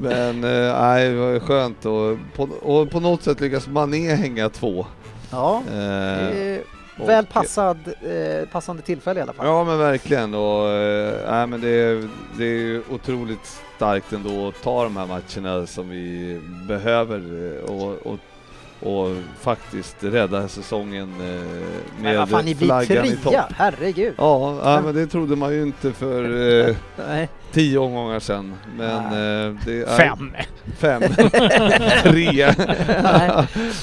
Men 0.00 0.44
eh, 0.44 0.80
nej, 0.80 1.08
det 1.10 1.16
var 1.20 1.30
ju 1.30 1.40
skönt 1.40 1.86
och 1.86 2.18
på, 2.36 2.42
och 2.62 2.90
på 2.90 3.00
något 3.00 3.22
sätt 3.22 3.40
lyckas 3.40 3.68
Mané 3.68 4.14
hänga 4.14 4.48
två. 4.48 4.86
Ja. 5.32 5.62
Eh, 5.72 6.60
och- 6.98 7.08
Väl 7.08 7.26
passad, 7.26 7.78
eh, 8.02 8.48
passande 8.48 8.82
tillfälle 8.82 9.20
i 9.20 9.22
alla 9.22 9.32
fall. 9.32 9.46
Ja 9.46 9.64
men 9.64 9.78
verkligen 9.78 10.34
och 10.34 10.68
eh, 10.68 11.46
men 11.46 11.60
det, 11.60 11.68
är, 11.68 12.08
det 12.38 12.44
är 12.44 12.82
otroligt 12.94 13.60
starkt 13.76 14.12
ändå 14.12 14.48
att 14.48 14.62
ta 14.62 14.84
de 14.84 14.96
här 14.96 15.06
matcherna 15.06 15.66
som 15.66 15.88
vi 15.88 16.40
behöver 16.68 17.16
eh, 17.56 17.70
och, 17.70 18.06
och, 18.06 18.18
och 18.82 19.16
faktiskt 19.40 19.96
rädda 20.00 20.48
säsongen 20.48 21.08
eh, 21.20 22.02
Men 22.02 22.16
vad 22.16 22.28
fan, 22.28 22.36
med 22.36 22.44
ni 22.44 22.54
flaggan 22.54 23.04
i 23.04 23.16
topp. 23.16 23.34
herregud. 23.56 24.14
Ja, 24.18 24.58
ja, 24.64 24.80
men 24.84 24.94
det 24.94 25.06
trodde 25.06 25.36
man 25.36 25.52
ju 25.54 25.62
inte 25.62 25.92
för 25.92 26.24
eh, 26.68 27.26
tio 27.52 27.78
omgångar 27.78 28.20
sedan. 28.20 28.54
Men 28.76 29.04
eh, 29.04 29.56
det 29.64 29.82
är 29.82 29.96
Fem. 29.96 30.32
Fem. 30.78 31.02
Tre. 32.02 32.54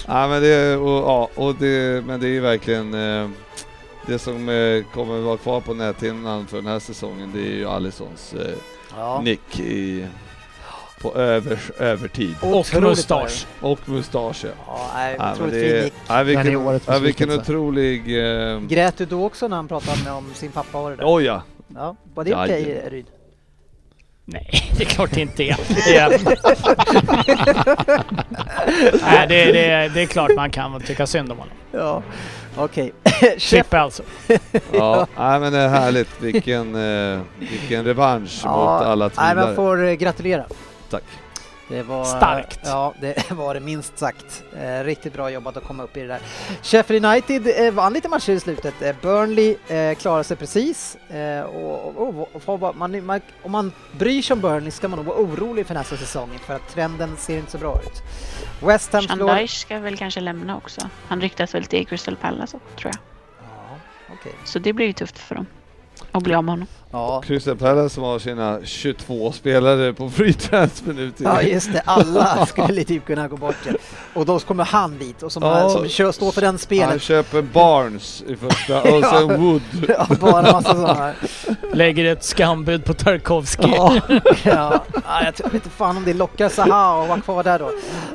Ja, 0.08 0.28
men 0.28 0.42
det, 0.42 0.76
och, 0.78 0.90
ja, 1.10 1.30
och 1.36 1.56
det, 1.56 2.06
men 2.06 2.20
det 2.20 2.28
är 2.28 2.32
ju 2.32 2.40
verkligen 2.40 2.94
eh, 2.94 3.30
det 4.08 4.20
som 4.20 4.50
eh, 4.50 4.84
kommer 4.94 5.20
vara 5.22 5.38
kvar 5.38 5.62
på 5.62 5.74
näthinnan 5.74 6.48
för 6.48 6.58
den 6.58 6.66
här 6.68 6.80
säsongen. 6.80 7.32
Det 7.34 7.40
är 7.40 7.54
ju 7.56 7.68
Alissons 7.70 8.34
eh, 8.34 8.56
Ja. 8.98 9.22
nick 9.24 9.60
i, 9.60 10.06
på 11.02 11.16
över, 11.16 11.60
övertid. 11.80 12.36
Och 12.42 12.82
mustasch. 12.82 13.46
Och 13.62 13.80
mustasch 13.90 14.46
ja. 14.46 14.50
Ja, 14.68 14.92
nej, 14.96 15.16
Ja, 15.20 15.34
otroligt 15.34 15.54
det, 15.54 15.60
fin 15.60 15.84
nick. 15.84 15.94
ja, 16.08 16.14
är 16.20 17.00
vilken, 17.00 17.30
ja, 17.30 17.36
otrolig... 17.36 18.00
Eh, 18.54 18.60
Grät 18.60 18.98
du 18.98 19.06
då 19.06 19.26
också 19.26 19.48
när 19.48 19.56
han 19.56 19.68
pratade 19.68 20.04
med 20.04 20.14
om 20.14 20.34
sin 20.34 20.52
pappa? 20.52 20.82
Var 20.82 20.90
det 20.92 20.96
där? 20.98 21.04
oj 21.08 21.24
ja. 21.24 21.42
Ja, 21.76 21.96
var 22.14 22.24
det 22.24 22.36
okej 22.36 22.62
Jajamän. 22.64 22.90
Ryd? 22.90 23.06
Nej, 24.26 24.50
det 24.78 24.84
är 24.84 24.88
klart 24.88 25.12
det 25.14 25.22
inte 25.22 25.44
är. 25.44 25.58
Det 25.86 25.98
är, 25.98 26.10
Nej, 29.04 29.28
det, 29.28 29.46
det, 29.52 29.92
det 29.94 30.02
är 30.02 30.06
klart 30.06 30.32
man 30.36 30.52
kan 30.52 30.82
tycka 30.82 31.08
synd 31.08 31.32
om 31.32 31.38
honom. 31.38 31.54
Ja, 31.72 32.04
okej. 32.56 32.92
Chef, 33.04 33.42
Chippe 33.42 33.80
alltså. 33.80 34.04
Ja, 34.72 35.08
nej, 35.18 35.40
men 35.40 35.54
det 35.54 35.60
är 35.60 35.68
härligt. 35.70 36.22
Vilken, 36.22 36.76
eh, 36.76 37.20
vilken 37.40 37.86
revansch 37.86 38.46
mot 38.46 38.56
alla 38.56 39.06
nej, 39.06 39.10
tvivlare. 39.16 39.36
man 39.48 39.56
får 39.56 39.88
eh, 39.88 39.94
gratulera. 39.94 40.46
Tack. 40.90 41.04
Det 41.70 41.84
var, 41.84 42.06
Starkt. 42.06 42.60
Ja, 42.64 42.94
det 43.02 43.32
var 43.32 43.54
det 43.54 43.60
minst 43.60 43.98
sagt. 43.98 44.44
Eh, 44.58 44.84
riktigt 44.84 45.14
bra 45.14 45.30
jobbat 45.30 45.58
att 45.58 45.64
komma 45.64 45.84
upp 45.84 45.98
i 45.98 46.00
det 46.00 46.08
där. 46.08 46.20
Sheffield 46.64 47.06
United 47.06 47.66
eh, 47.66 47.74
vann 47.74 47.94
lite 47.94 48.10
matcher 48.10 48.32
i 48.32 48.40
slutet. 48.40 48.82
Eh, 48.82 48.96
Burnley 49.02 49.56
eh, 49.68 49.96
klarade 49.96 50.24
sig 50.24 50.38
precis. 50.38 50.96
Eh, 50.96 51.42
och, 51.42 51.96
och, 51.98 52.30
och, 52.34 52.54
och 52.62 52.76
man, 52.76 53.06
man, 53.06 53.22
om 53.44 53.52
man 53.52 53.72
bryr 53.92 54.22
sig 54.22 54.34
om 54.34 54.42
Burnley 54.42 54.72
ska 54.72 54.88
man 54.88 54.98
nog 54.98 55.06
vara 55.06 55.18
orolig 55.18 55.68
för 55.68 55.74
nästa 55.74 55.98
säsongen 55.98 56.40
för 56.40 56.56
att 56.56 56.70
trenden 56.74 57.18
ser 57.18 57.38
inte 57.38 57.52
så 57.52 57.58
bra 57.58 57.82
ut. 57.82 58.04
West 58.62 58.94
Ham. 58.94 59.08
Shandaish 59.08 59.62
ska 59.62 59.80
väl 59.80 59.98
kanske 59.98 60.20
lämna 60.20 60.58
också. 60.58 60.82
Han 61.08 61.22
ryktas 61.22 61.56
väl 61.56 61.66
till 61.66 61.88
Crystal 61.88 62.16
Palace 62.16 62.60
tror 62.78 62.92
jag. 62.94 63.02
Ja, 63.42 63.78
okej. 64.20 64.34
Så 64.44 64.60
det 64.60 64.74
blir 64.74 64.86
ju 64.86 64.94
tufft 64.94 65.18
för 65.18 65.36
dem. 65.36 65.46
Att 66.12 66.24
bli 66.24 66.36
av 66.36 66.44
med 66.44 66.52
honom. 66.54 66.68
Ja. 66.92 67.22
Crystal 67.26 67.56
Palace 67.58 67.96
som 67.96 68.04
har 68.04 68.20
sina 68.20 68.60
22 68.64 69.32
spelare 69.32 69.94
på 69.94 70.10
free 70.10 70.34
transfer 70.34 70.94
nu 70.94 71.12
till 71.12 71.26
Ja 71.26 71.42
just 71.42 71.74
det, 71.74 71.82
alla 71.86 72.46
skulle 72.50 72.84
typ 72.84 73.06
kunna 73.06 73.28
gå 73.28 73.38
bort 73.38 73.56
ja. 73.68 73.74
Och 74.14 74.26
då 74.26 74.40
kommer 74.40 74.64
han 74.64 74.98
dit 74.98 75.24
och 75.24 75.32
som, 75.32 75.44
Ja. 75.44 75.70
som 75.70 75.88
kör, 75.88 76.12
står 76.12 76.32
för 76.32 76.42
den 76.42 76.50
Han 76.50 76.58
spelet. 76.60 77.02
köper 77.02 77.42
Barnes 77.42 78.24
i 78.28 78.36
första 78.36 78.82
och 78.82 79.06
sen 79.30 79.42
Wood. 79.42 79.62
Ja, 79.88 80.08
bara 80.20 80.42
massa 80.52 80.74
sådana 80.76 80.94
här. 80.94 81.16
Lägger 81.74 82.06
ett 82.06 82.24
skambud 82.24 82.86
på 82.86 82.94
Tarkovsky. 82.94 83.68
Ja, 83.76 84.00
ja. 84.44 84.84
ja, 84.94 85.24
jag 85.24 85.44
vet 85.44 85.54
inte 85.54 85.70
fan 85.70 85.98
om 85.98 86.06
det 86.06 86.14
lockar 86.14 86.50
Zaha 86.50 87.02
att 87.04 87.10
vara 87.10 87.22
kvar 87.22 87.44
där 87.44 87.60
då. 87.60 87.72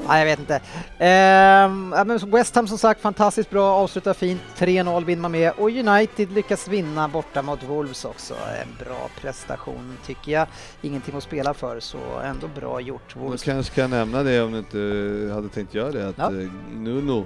Ja, 0.08 0.18
jag 0.18 0.24
vet 0.26 0.38
inte. 0.38 0.60
Ehm, 0.98 1.94
West 2.30 2.54
Ham 2.54 2.68
som 2.68 2.78
sagt 2.78 3.00
fantastiskt 3.00 3.50
bra, 3.50 3.74
avslutar 3.74 4.14
fint. 4.14 4.40
3-0 4.58 5.04
vinner 5.04 5.22
man 5.22 5.32
med 5.32 5.52
och 5.58 5.70
United 5.70 6.32
lyckas 6.32 6.68
vinna 6.68 7.08
borta 7.08 7.42
mot 7.42 7.62
Wolves 7.62 8.04
också. 8.04 8.34
En 8.64 8.84
bra 8.84 9.08
prestation 9.20 9.96
tycker 10.06 10.32
jag. 10.32 10.46
Ingenting 10.82 11.16
att 11.16 11.22
spela 11.22 11.54
för 11.54 11.80
så 11.80 11.98
ändå 12.24 12.48
bra 12.48 12.80
gjort. 12.80 13.14
Du 13.30 13.38
kanske 13.38 13.74
kan 13.74 13.90
nämna 13.90 14.22
det 14.22 14.42
om 14.42 14.52
du 14.52 14.58
inte 14.58 15.34
hade 15.34 15.48
tänkt 15.48 15.74
göra 15.74 15.90
det, 15.90 16.08
att 16.08 16.18
Ja. 16.18 16.24
eh, 16.26 16.48
Nuno 16.74 17.24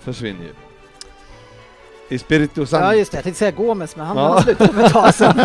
försvinner 0.00 0.42
ju. 0.42 0.50
I 2.08 2.18
Spiritu 2.18 2.66
Santo. 2.66 2.86
Ja 2.86 2.94
just 2.94 3.10
det, 3.12 3.16
jag 3.16 3.24
tänkte 3.24 3.38
säga 3.38 3.50
Gomes 3.50 3.96
men 3.96 4.06
han, 4.06 4.16
Ja. 4.16 4.32
han 4.32 4.42
slutade 4.42 4.72
för 4.72 4.84
ett 4.84 4.92
tag 4.92 5.14
sedan. 5.14 5.34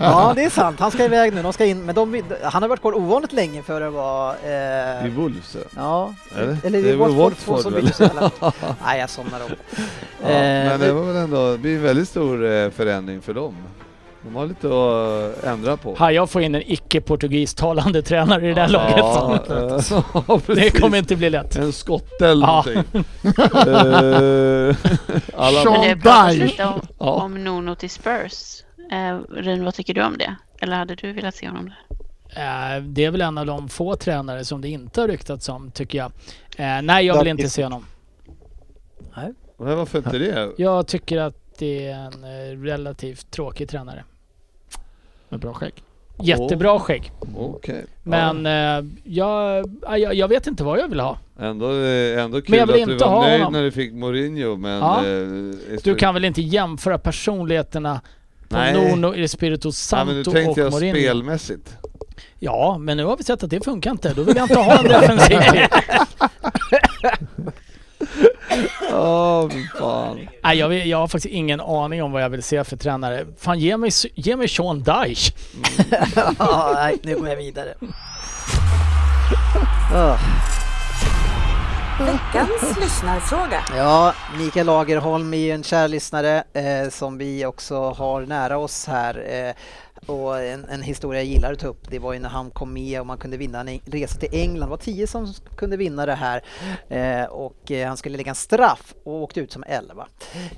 ja 0.00 0.32
det 0.36 0.44
är 0.44 0.50
sant, 0.50 0.80
han 0.80 0.90
ska 0.90 1.04
iväg 1.04 1.34
nu, 1.34 1.42
de 1.42 1.52
ska 1.52 1.64
in. 1.64 1.86
Men 1.86 1.94
de, 1.94 2.22
han 2.42 2.62
har 2.62 2.68
varit 2.68 2.80
kvar 2.80 2.92
ovanligt 2.96 3.32
länge 3.32 3.62
för 3.62 3.80
att 3.80 3.92
vara... 3.92 4.36
Eh, 4.38 5.06
I 5.06 5.10
Wolves 5.10 5.56
ja. 5.76 6.14
Eller? 6.36 6.56
eller 6.66 6.96
var 6.96 7.08
Watford. 7.08 7.72
Nej 8.84 9.00
jag 9.00 9.10
somnar 9.10 9.40
om. 9.44 9.50
ja. 10.22 10.28
Eh, 10.28 10.68
Men 10.68 10.80
det 10.80 10.92
var 10.92 11.02
väl 11.02 11.16
ändå, 11.16 11.52
det 11.52 11.58
blir 11.58 11.76
en 11.76 11.82
väldigt 11.82 12.08
stor 12.08 12.44
eh, 12.52 12.70
förändring 12.70 13.22
för 13.22 13.34
dem. 13.34 13.54
De 14.22 14.34
har 14.36 14.46
lite 14.46 14.66
att 14.66 15.44
eh, 15.44 15.50
ändra 15.52 15.76
på. 15.76 15.94
Har 15.94 16.10
jag 16.10 16.30
får 16.30 16.42
in 16.42 16.54
en 16.54 16.62
icke-portugistalande 16.66 18.02
tränare 18.02 18.50
i 18.50 18.54
det 18.54 18.60
här 18.60 18.68
Ja, 18.72 19.28
laget. 19.48 19.50
eh, 19.90 20.02
ja, 20.28 20.40
Det 20.54 20.80
kommer 20.80 20.98
inte 20.98 21.16
bli 21.16 21.30
lätt. 21.30 21.56
En 21.56 21.72
skotte 21.72 22.28
eller 22.28 22.46
Ja. 22.46 22.64
någonting. 22.66 23.04
Eh, 23.24 24.76
Sean 25.62 25.72
Men 25.72 25.80
det 25.88 25.96
pratas 26.02 26.32
Dyche. 26.34 26.44
lite 26.44 26.64
om, 26.64 26.80
om 26.98 27.44
Nuno 27.44 27.74
till 27.74 27.90
Spurs. 27.90 28.62
Eh, 28.92 29.18
Rin, 29.42 29.64
vad 29.64 29.74
tycker 29.74 29.94
du 29.94 30.02
om 30.04 30.18
det? 30.18 30.34
Eller 30.60 30.76
hade 30.76 30.94
du 30.94 31.12
velat 31.12 31.34
se 31.34 31.48
honom 31.48 31.64
där? 31.68 32.76
Eh, 32.76 32.82
Det 32.82 33.04
är 33.04 33.10
väl 33.10 33.20
en 33.20 33.38
av 33.38 33.46
de 33.46 33.68
få 33.68 33.96
tränare 33.96 34.44
som 34.44 34.60
det 34.60 34.68
inte 34.68 35.00
har 35.00 35.08
ryktats 35.08 35.48
om, 35.48 35.70
tycker 35.70 35.98
jag. 35.98 36.12
Eh, 36.56 36.82
nej, 36.82 37.06
jag 37.06 37.18
vill 37.18 37.28
inte 37.28 37.48
se 37.50 37.62
honom. 37.64 37.86
Men 39.58 39.76
varför 39.76 39.98
inte 39.98 40.18
det? 40.18 40.50
Jag 40.56 40.86
tycker 40.86 41.18
att 41.18 41.36
det 41.58 41.86
är 41.86 41.94
en 41.98 42.24
eh, 42.24 42.62
relativt 42.62 43.30
tråkig 43.30 43.68
tränare. 43.68 44.04
Med 45.30 45.40
bra 45.40 45.54
skägg. 45.54 45.72
Jättebra 46.22 46.78
skägg. 46.80 47.12
Okej. 47.36 47.84
Men 48.02 48.46
eh, 48.46 48.84
jag, 49.04 49.64
ja, 49.82 49.98
jag, 49.98 50.14
jag 50.14 50.28
vet 50.28 50.46
inte 50.46 50.64
vad 50.64 50.78
jag 50.78 50.88
vill 50.88 51.00
ha. 51.00 51.18
Ändå, 51.40 51.72
eh, 51.72 52.22
ändå 52.24 52.40
kul 52.40 52.50
Men 52.50 52.58
jag 52.58 52.66
vill 52.66 52.82
att 52.82 52.86
du 52.88 52.92
inte 52.92 53.04
var 53.04 53.12
ha 53.12 53.22
nöjd 53.22 53.38
honom. 53.40 53.52
när 53.52 53.62
du 53.62 53.70
fick 53.70 53.92
Mourinho 53.92 54.56
men... 54.56 54.70
Ja. 54.78 55.06
eh, 55.06 55.78
Du 55.84 55.94
kan 55.94 56.14
väl 56.14 56.24
inte 56.24 56.42
jämföra 56.42 56.98
personligheterna 56.98 58.00
på 58.48 58.56
Nej. 58.56 58.74
Nuno 58.90 59.14
Espirito 59.14 59.68
Ja, 59.68 59.72
Santo 59.72 60.06
men 60.06 60.16
nu 60.16 60.24
tänkte 60.24 60.50
och 60.50 60.58
jag 60.58 60.72
Mourinho? 60.72 60.94
spelmässigt. 60.94 61.76
Ja, 62.38 62.78
men 62.80 62.96
nu 62.96 63.04
har 63.04 63.16
vi 63.16 63.22
sett 63.24 63.42
att 63.42 63.50
det 63.50 63.64
funkar 63.64 63.90
inte. 63.90 64.14
Då 64.14 64.22
vill 64.22 64.36
jag 64.36 64.44
inte 64.44 64.58
ha 64.58 64.78
en 64.78 64.84
defensiv. 64.88 65.36
Ja, 68.90 69.48
fy 69.52 69.66
fan. 69.78 70.28
Nej, 70.42 70.58
jag, 70.58 70.68
vill, 70.68 70.88
jag 70.88 70.98
har 70.98 71.08
faktiskt 71.08 71.34
ingen 71.34 71.60
aning 71.60 72.02
om 72.02 72.12
vad 72.12 72.22
jag 72.22 72.30
vill 72.30 72.42
se 72.42 72.64
för 72.64 72.76
tränare. 72.76 73.26
Fan, 73.38 73.58
ge 73.58 73.76
mig, 73.76 73.90
ge 74.14 74.36
mig 74.36 74.48
Sean 74.48 74.82
Dyche. 74.82 75.32
ja, 76.38 76.72
nej, 76.74 76.98
nu 77.02 77.16
går 77.16 77.28
jag 77.28 77.36
vidare. 77.36 77.74
Veckans 82.00 82.78
lyssnarfråga. 82.80 83.64
Ja, 83.76 84.14
Mikael 84.38 84.66
Lagerholm 84.66 85.34
är 85.34 85.38
ju 85.38 85.50
en 85.50 85.62
kär 85.62 85.88
lyssnare 85.88 86.44
eh, 86.52 86.90
som 86.90 87.18
vi 87.18 87.46
också 87.46 87.90
har 87.90 88.20
nära 88.20 88.58
oss 88.58 88.86
här. 88.86 89.24
Eh, 89.30 89.54
och 90.10 90.42
en, 90.42 90.64
en 90.64 90.82
historia 90.82 91.20
jag 91.20 91.26
gillar 91.26 91.52
att 91.52 91.58
ta 91.58 91.66
upp, 91.66 91.90
det 91.90 91.98
var 91.98 92.12
ju 92.12 92.18
när 92.18 92.28
han 92.28 92.50
kom 92.50 92.72
med 92.72 93.00
och 93.00 93.06
man 93.06 93.18
kunde 93.18 93.36
vinna 93.36 93.60
en 93.60 93.80
resa 93.84 94.18
till 94.18 94.28
England. 94.32 94.68
Det 94.68 94.70
var 94.70 94.76
tio 94.76 95.06
som 95.06 95.34
kunde 95.56 95.76
vinna 95.76 96.06
det 96.06 96.14
här 96.14 96.44
eh, 96.88 97.24
och 97.24 97.70
eh, 97.70 97.88
han 97.88 97.96
skulle 97.96 98.16
lägga 98.16 98.28
en 98.28 98.34
straff 98.34 98.94
och 99.04 99.22
åkte 99.22 99.40
ut 99.40 99.52
som 99.52 99.64
elva. 99.66 100.08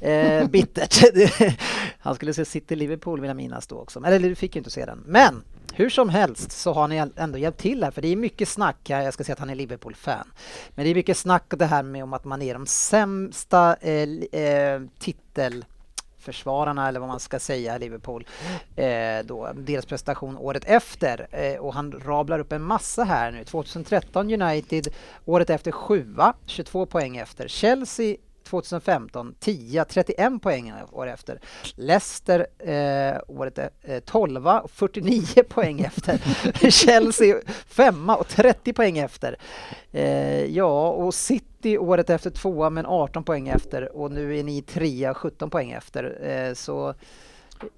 Eh, 0.01 0.47
bittert. 0.51 1.03
han 1.99 2.15
skulle 2.15 2.35
se 2.35 2.45
City-Liverpool 2.45 3.21
vill 3.21 3.29
jag 3.29 3.37
minnas 3.37 3.67
då 3.67 3.79
också. 3.79 4.05
Eller 4.05 4.19
du 4.19 4.35
fick 4.35 4.57
ju 4.57 4.59
inte 4.59 4.71
se 4.71 4.85
den. 4.85 5.03
Men 5.07 5.43
hur 5.75 5.91
som 5.91 6.09
helst 6.09 6.53
så 6.53 6.73
har 6.73 6.89
ni 6.89 7.11
ändå 7.17 7.39
hjälpt 7.39 7.61
till 7.61 7.85
här 7.85 7.91
för 7.91 8.03
det 8.03 8.09
är 8.09 8.17
mycket 8.17 8.49
snack 8.49 8.89
här. 8.89 9.03
Jag 9.03 9.15
ska 9.15 9.25
säga 9.25 9.33
att 9.33 9.39
han 9.39 9.51
är 9.51 9.55
Liverpool-fan. 9.55 10.33
Men 10.71 10.85
det 10.85 10.91
är 10.91 10.95
mycket 10.95 11.17
snack 11.17 11.45
det 11.49 11.67
här 11.67 11.83
med 11.83 12.03
om 12.03 12.13
att 12.13 12.25
man 12.25 12.43
är 12.43 12.55
de 12.55 12.67
sämsta 12.67 13.77
eh, 13.81 14.09
eh, 14.43 14.81
försvararna 16.23 16.89
eller 16.89 17.01
vad 17.01 17.09
man 17.09 17.21
ska 17.21 17.39
säga, 17.39 17.79
Liverpool. 17.79 18.27
Eh, 18.77 18.87
då, 19.25 19.53
deras 19.55 19.87
prestation 19.87 20.37
året 20.37 20.65
efter. 20.67 21.27
Eh, 21.31 21.61
och 21.61 21.75
han 21.75 21.93
rablar 22.05 22.39
upp 22.39 22.53
en 22.53 22.63
massa 22.63 23.05
här 23.05 23.31
nu. 23.31 23.45
2013 23.45 24.43
United, 24.43 24.89
året 25.25 25.51
efter 25.51 25.73
sjua, 25.73 26.35
22 26.47 26.87
poäng 26.87 27.17
efter. 27.17 27.49
Chelsea 27.49 28.17
2015 28.53 29.35
10, 29.41 29.85
31 29.85 30.43
poäng 30.43 30.73
år 30.93 31.07
efter. 31.07 31.41
Leicester 31.75 32.47
eh, 32.59 33.21
året 33.29 33.59
e-, 33.59 33.71
eh, 33.83 34.01
12, 34.01 34.49
49 34.69 35.43
poäng 35.49 35.81
efter. 35.81 36.19
Chelsea 36.71 37.37
5 37.67 38.11
och 38.11 38.29
30 38.29 38.73
poäng 38.73 38.99
efter. 38.99 39.37
Eh, 39.93 40.45
ja, 40.45 40.91
och 40.91 41.15
City 41.15 41.79
året 41.79 42.11
efter 42.11 42.31
tvåa 42.31 42.71
men 42.71 42.87
18 42.87 43.25
poäng 43.25 43.49
efter 43.49 43.97
och 43.97 44.11
nu 44.11 44.39
är 44.39 44.45
ni 44.45 44.63
trea 44.63 45.15
17 45.15 45.51
poäng 45.51 45.71
efter. 45.71 46.19
Eh, 46.23 46.55
så 46.55 46.95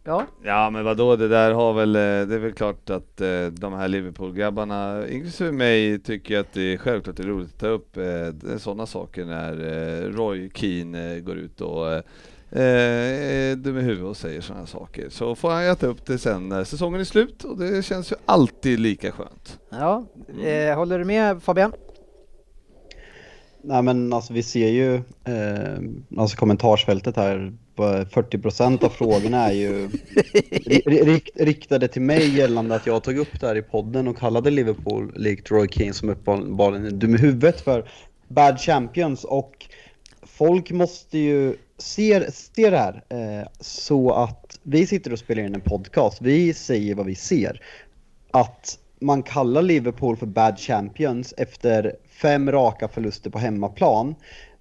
Ja. 0.05 0.27
ja 0.43 0.71
men 0.71 0.85
vadå, 0.85 1.17
det 1.17 1.29
där 1.29 1.53
har 1.53 1.73
väl, 1.73 1.97
eh, 1.97 2.01
det 2.01 2.35
är 2.35 2.39
väl 2.39 2.53
klart 2.53 2.91
att 2.91 3.21
eh, 3.21 3.47
de 3.47 3.73
här 3.73 3.89
Liverpool-grabbarna, 3.89 5.09
inklusive 5.09 5.53
mig, 5.53 5.99
tycker 5.99 6.39
att 6.39 6.53
det 6.53 6.73
är 6.73 6.77
självklart 6.77 7.17
det 7.17 7.23
är 7.23 7.27
roligt 7.27 7.53
att 7.55 7.61
ta 7.61 7.67
upp 7.67 7.97
eh, 7.97 8.57
sådana 8.59 8.87
saker 8.87 9.25
när 9.25 9.55
Roy 10.11 10.51
Keane 10.55 11.21
går 11.21 11.37
ut 11.37 11.61
och 11.61 12.03
är 12.57 13.57
dum 13.57 13.79
i 13.79 13.83
huvudet 13.83 14.11
och 14.11 14.17
säger 14.17 14.41
sådana 14.41 14.67
saker. 14.67 15.09
Så 15.09 15.35
får 15.35 15.51
han 15.51 15.77
ta 15.77 15.87
upp 15.87 16.07
det 16.07 16.19
sen 16.19 16.49
när 16.49 16.65
säsongen 16.65 17.01
är 17.01 17.05
slut 17.05 17.45
och 17.45 17.59
det 17.59 17.85
känns 17.85 18.13
ju 18.13 18.17
alltid 18.25 18.81
lika 18.81 19.13
skönt. 19.13 19.59
Ja, 19.71 20.05
eh, 20.43 20.77
håller 20.77 20.99
du 20.99 21.05
med 21.05 21.43
Fabian? 21.43 21.73
Nej 23.63 23.83
men 23.83 24.13
alltså 24.13 24.33
vi 24.33 24.43
ser 24.43 24.69
ju 24.69 24.95
eh, 25.25 25.79
alltså 26.19 26.37
kommentarsfältet 26.37 27.17
här 27.17 27.53
40% 27.77 28.79
eh, 28.79 28.85
av 28.85 28.89
frågorna 28.89 29.51
är 29.51 29.53
ju 29.53 29.91
riktade 31.35 31.89
till 31.89 32.03
mig 32.03 32.37
gällande 32.37 32.75
att 32.75 32.87
jag 32.87 33.03
tog 33.03 33.19
upp 33.19 33.41
det 33.41 33.47
här 33.47 33.57
i 33.57 33.63
podden 33.63 34.09
och 34.09 34.19
kallade 34.19 34.51
Liverpool 34.51 35.13
likt 35.17 35.51
Roy 35.51 35.69
Keane 35.69 35.93
som 35.93 36.09
uppenbarligen 36.09 36.87
är 36.87 36.91
dum 36.91 37.15
i 37.15 37.19
huvudet 37.19 37.61
för 37.61 37.89
bad 38.29 38.61
champions 38.61 39.25
och 39.25 39.67
folk 40.23 40.71
måste 40.71 41.19
ju 41.19 41.57
se, 41.79 42.33
se 42.33 42.71
det 42.71 42.79
här 42.79 43.05
eh, 43.09 43.49
så 43.61 44.11
att 44.13 44.59
vi 44.63 44.87
sitter 44.87 45.13
och 45.13 45.19
spelar 45.19 45.43
in 45.43 45.55
en 45.55 45.61
podcast, 45.61 46.23
vi 46.23 46.55
säger 46.55 46.95
vad 46.95 47.07
vi 47.07 47.15
ser. 47.15 47.61
Att 48.31 48.79
man 49.01 49.23
kallar 49.23 49.63
Liverpool 49.63 50.17
för 50.17 50.27
bad 50.27 50.59
champions 50.59 51.35
efter 51.37 51.97
fem 52.09 52.53
raka 52.53 52.89
förluster 52.89 53.31
på 53.31 53.39
hemmaplan 53.39 54.15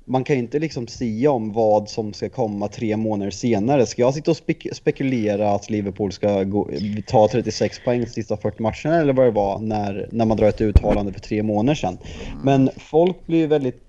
man 0.05 0.23
kan 0.23 0.35
ju 0.35 0.41
inte 0.41 0.59
liksom 0.59 0.88
sia 0.88 1.31
om 1.31 1.53
vad 1.53 1.89
som 1.89 2.13
ska 2.13 2.30
komma 2.30 2.67
tre 2.67 2.97
månader 2.97 3.31
senare. 3.31 3.85
Ska 3.85 4.01
jag 4.01 4.13
sitta 4.13 4.31
och 4.31 4.38
spek 4.38 4.67
spekulera 4.73 5.51
att 5.51 5.69
Liverpool 5.69 6.11
ska 6.11 6.43
gå, 6.43 6.69
ta 7.07 7.27
36 7.27 7.80
poäng 7.85 8.01
de 8.01 8.07
sista 8.07 8.38
40 8.38 8.61
matcherna 8.61 9.01
eller 9.01 9.13
vad 9.13 9.25
det 9.25 9.31
var 9.31 9.59
när, 9.59 10.07
när 10.11 10.25
man 10.25 10.38
drar 10.38 10.47
ett 10.47 10.61
uttalande 10.61 11.13
för 11.13 11.19
tre 11.19 11.43
månader 11.43 11.75
sedan. 11.75 11.97
Men 12.43 12.69
folk 12.77 13.25
blir 13.25 13.38
ju 13.38 13.47
väldigt 13.47 13.81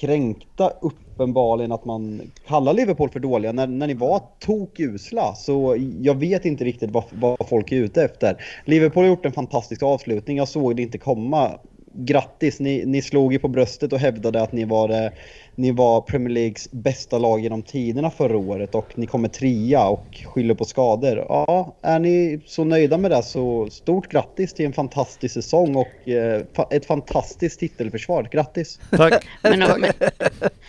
kränkta 0.00 0.72
uppenbarligen 0.80 1.72
att 1.72 1.84
man 1.84 2.20
kallar 2.46 2.72
Liverpool 2.72 3.10
för 3.10 3.20
dåliga 3.20 3.52
när, 3.52 3.66
när 3.66 3.86
ni 3.86 3.94
var 3.94 4.22
tokusla. 4.38 5.34
Så 5.34 5.76
jag 6.00 6.14
vet 6.14 6.44
inte 6.44 6.64
riktigt 6.64 6.90
vad, 6.90 7.04
vad 7.10 7.48
folk 7.48 7.72
är 7.72 7.76
ute 7.76 8.02
efter. 8.02 8.44
Liverpool 8.64 9.02
har 9.02 9.08
gjort 9.08 9.26
en 9.26 9.32
fantastisk 9.32 9.82
avslutning. 9.82 10.36
Jag 10.36 10.48
såg 10.48 10.76
det 10.76 10.82
inte 10.82 10.98
komma 10.98 11.58
grattis, 11.98 12.60
ni, 12.60 12.86
ni 12.86 13.02
slog 13.02 13.32
ju 13.32 13.38
på 13.38 13.48
bröstet 13.48 13.92
och 13.92 13.98
hävdade 13.98 14.42
att 14.42 14.52
ni 14.52 14.64
var, 14.64 15.04
eh, 15.04 15.10
ni 15.54 15.70
var 15.70 16.00
Premier 16.00 16.30
Leagues 16.30 16.70
bästa 16.70 17.18
lag 17.18 17.40
genom 17.40 17.62
tiderna 17.62 18.10
förra 18.10 18.36
året 18.36 18.74
och 18.74 18.98
ni 18.98 19.06
kommer 19.06 19.28
trea 19.28 19.88
och 19.88 20.24
skyller 20.26 20.54
på 20.54 20.64
skador. 20.64 21.26
Ja, 21.28 21.76
är 21.82 21.98
ni 21.98 22.40
så 22.46 22.64
nöjda 22.64 22.98
med 22.98 23.10
det 23.10 23.22
så 23.22 23.70
stort 23.70 24.08
grattis 24.08 24.52
till 24.52 24.66
en 24.66 24.72
fantastisk 24.72 25.34
säsong 25.34 25.76
och 25.76 26.08
eh, 26.08 26.42
ett 26.70 26.86
fantastiskt 26.86 27.60
titelförsvar. 27.60 28.28
Grattis! 28.32 28.80
Tack! 28.90 29.26
men, 29.42 29.58
men, 29.58 29.80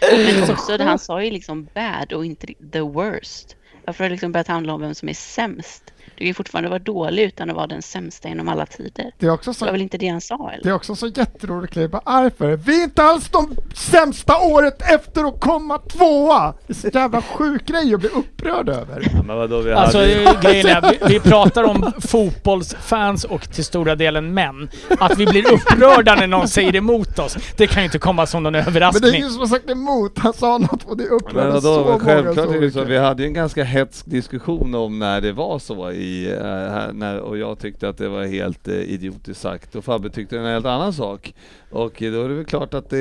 men 0.02 0.52
också, 0.52 0.78
det, 0.78 0.84
han 0.90 1.00
sa 1.00 1.24
ju 1.24 1.32
liksom 1.32 1.68
bad 1.74 2.14
och 2.14 2.26
inte 2.26 2.48
the 2.72 2.82
worst. 2.82 3.56
Varför 3.86 4.04
har 4.04 4.10
det 4.10 4.14
liksom 4.14 4.32
börjat 4.32 4.48
handla 4.48 4.74
om 4.74 4.82
vem 4.82 4.96
som 4.96 5.10
är 5.10 5.14
sämst? 5.14 5.94
Du 6.20 6.24
kan 6.24 6.28
ju 6.28 6.34
fortfarande 6.34 6.70
vara 6.70 6.80
dålig 6.80 7.24
utan 7.24 7.50
att 7.50 7.56
vara 7.56 7.68
den 7.68 7.82
sämsta 7.82 8.30
inom 8.30 8.50
alla 8.50 8.66
tider. 8.66 9.12
Det, 9.18 9.26
är 9.26 9.30
också 9.30 9.54
så, 9.54 9.66
det 9.66 9.72
var 9.72 9.72
väl 9.72 9.82
inte 9.82 9.98
det 9.98 10.08
han 10.08 10.22
sa? 10.22 10.52
Eller? 10.54 10.64
Det 10.64 10.70
är 10.70 10.74
också 10.74 10.96
så 10.96 11.08
jätteroligt 11.08 11.70
att 11.70 11.74
kliva 11.74 12.02
arg 12.06 12.32
för. 12.38 12.56
Vi 12.56 12.80
är 12.80 12.84
inte 12.84 13.04
alls 13.04 13.30
de 13.30 13.56
sämsta 13.76 14.38
året 14.38 14.82
efter 14.82 15.24
att 15.24 15.40
komma 15.40 15.78
tvåa! 15.78 16.54
Det 16.68 16.74
är 16.74 16.76
så 16.76 16.88
jävla 16.94 17.22
sjuk 17.22 17.66
grej 17.66 17.94
att 17.94 18.00
bli 18.00 18.10
upprörd 18.10 18.70
över. 18.70 19.12
Ja, 19.14 19.24
men 19.24 19.38
vadå, 19.38 19.62
vi 19.62 19.74
alltså 19.74 19.98
hade... 19.98 20.38
grejen 20.42 20.68
är, 20.68 20.82
vi, 20.82 21.14
vi 21.14 21.20
pratar 21.20 21.64
om 21.64 21.92
fotbollsfans 22.00 23.24
och 23.24 23.52
till 23.52 23.66
stora 23.66 23.96
delen 23.96 24.34
män. 24.34 24.70
Att 25.00 25.18
vi 25.18 25.26
blir 25.26 25.54
upprörda 25.54 26.16
när 26.16 26.28
någon 26.28 26.48
säger 26.48 26.76
emot 26.76 27.20
oss, 27.20 27.38
det 27.58 27.68
kan 27.68 27.82
ju 27.82 27.86
inte 27.86 28.00
komma 28.00 28.26
som 28.26 28.44
någon 28.44 28.56
överraskning. 28.56 29.02
Men 29.02 29.12
det 29.12 29.18
är 29.18 29.20
ingen 29.20 29.32
som 29.32 29.40
har 29.40 29.48
sagt 29.48 29.70
emot, 29.70 30.18
han 30.18 30.34
sa 30.34 30.58
något 30.58 30.84
och 30.86 30.98
det 30.98 31.08
upprörde 31.08 31.62
så 31.62 31.84
många. 31.84 32.00
Självklart 32.00 32.50
är 32.56 32.62
det 32.62 32.72
så, 32.72 32.84
vi 32.84 32.98
hade 32.98 33.24
ju 33.24 33.28
en 33.28 33.34
ganska 33.34 33.64
hetsk 33.64 34.06
diskussion 34.06 34.76
om 34.76 35.00
när 35.00 35.22
det 35.22 35.32
var 35.32 35.60
så 35.60 35.92
i 35.92 36.09
uh, 36.10 36.44
här, 36.44 36.94
när, 36.94 37.20
och 37.20 37.38
jag 37.38 37.60
tyckte 37.60 37.90
att 37.90 37.98
det 37.98 38.10
var 38.10 38.26
helt 38.26 38.68
uh, 38.68 38.74
idiotiskt 38.74 39.42
sagt 39.42 39.76
och 39.76 39.86
Fabbe 39.86 40.10
tyckte 40.10 40.38
en 40.40 40.46
helt 40.46 40.66
annan 40.66 40.94
sak. 40.94 41.34
Och 41.72 41.94
då 42.00 42.24
är 42.24 42.30
det 42.30 42.36
väl 42.36 42.46
klart 42.46 42.74
att 42.74 42.90
det, 42.90 42.98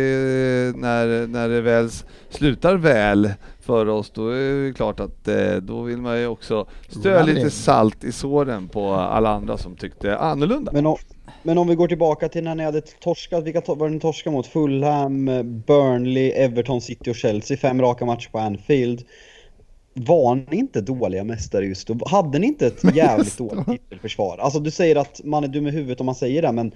när, 0.76 1.26
när 1.26 1.48
det 1.48 1.60
väl 1.60 1.88
slutar 2.30 2.74
väl 2.74 3.30
för 3.60 3.88
oss, 3.88 4.10
då 4.10 4.28
är 4.28 4.66
det 4.66 4.72
klart 4.72 5.00
att 5.00 5.28
uh, 5.28 5.56
då 5.56 5.82
vill 5.82 5.98
man 5.98 6.20
ju 6.20 6.26
också 6.26 6.66
strö 6.88 7.22
lite 7.22 7.50
salt 7.50 8.04
i 8.04 8.12
såren 8.12 8.68
på 8.68 8.92
alla 8.94 9.30
andra 9.30 9.58
som 9.58 9.76
tyckte 9.76 10.16
annorlunda. 10.16 10.72
Men, 10.72 10.86
och, 10.86 10.98
men 11.42 11.58
om 11.58 11.68
vi 11.68 11.74
går 11.74 11.88
tillbaka 11.88 12.28
till 12.28 12.44
när 12.44 12.54
ni 12.54 12.64
hade 12.64 12.80
torskat, 12.80 13.44
vilka 13.44 13.60
to 13.60 13.74
var 13.74 13.88
ni 13.88 14.00
torskade 14.00 14.36
mot? 14.36 14.46
Fulham, 14.46 15.24
Burnley, 15.66 16.30
Everton, 16.30 16.80
City 16.80 17.10
och 17.10 17.16
Chelsea, 17.16 17.56
fem 17.56 17.82
raka 17.82 18.04
matcher 18.04 18.28
på 18.30 18.38
Anfield 18.38 19.04
var 19.94 20.34
ni 20.34 20.56
inte 20.56 20.80
dåliga 20.80 21.24
mästare 21.24 21.66
just 21.66 21.88
då? 21.88 21.98
Hade 22.06 22.38
ni 22.38 22.46
inte 22.46 22.66
ett 22.66 22.96
jävligt 22.96 23.38
dåligt 23.38 23.66
titelförsvar? 23.66 24.38
Alltså 24.38 24.60
du 24.60 24.70
säger 24.70 24.96
att 24.96 25.20
man 25.24 25.44
är 25.44 25.48
dum 25.48 25.66
i 25.66 25.70
huvudet 25.70 26.00
om 26.00 26.06
man 26.06 26.14
säger 26.14 26.42
det, 26.42 26.52
men 26.52 26.72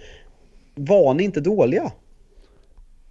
var 0.74 1.14
ni 1.14 1.24
inte 1.24 1.40
dåliga? 1.40 1.92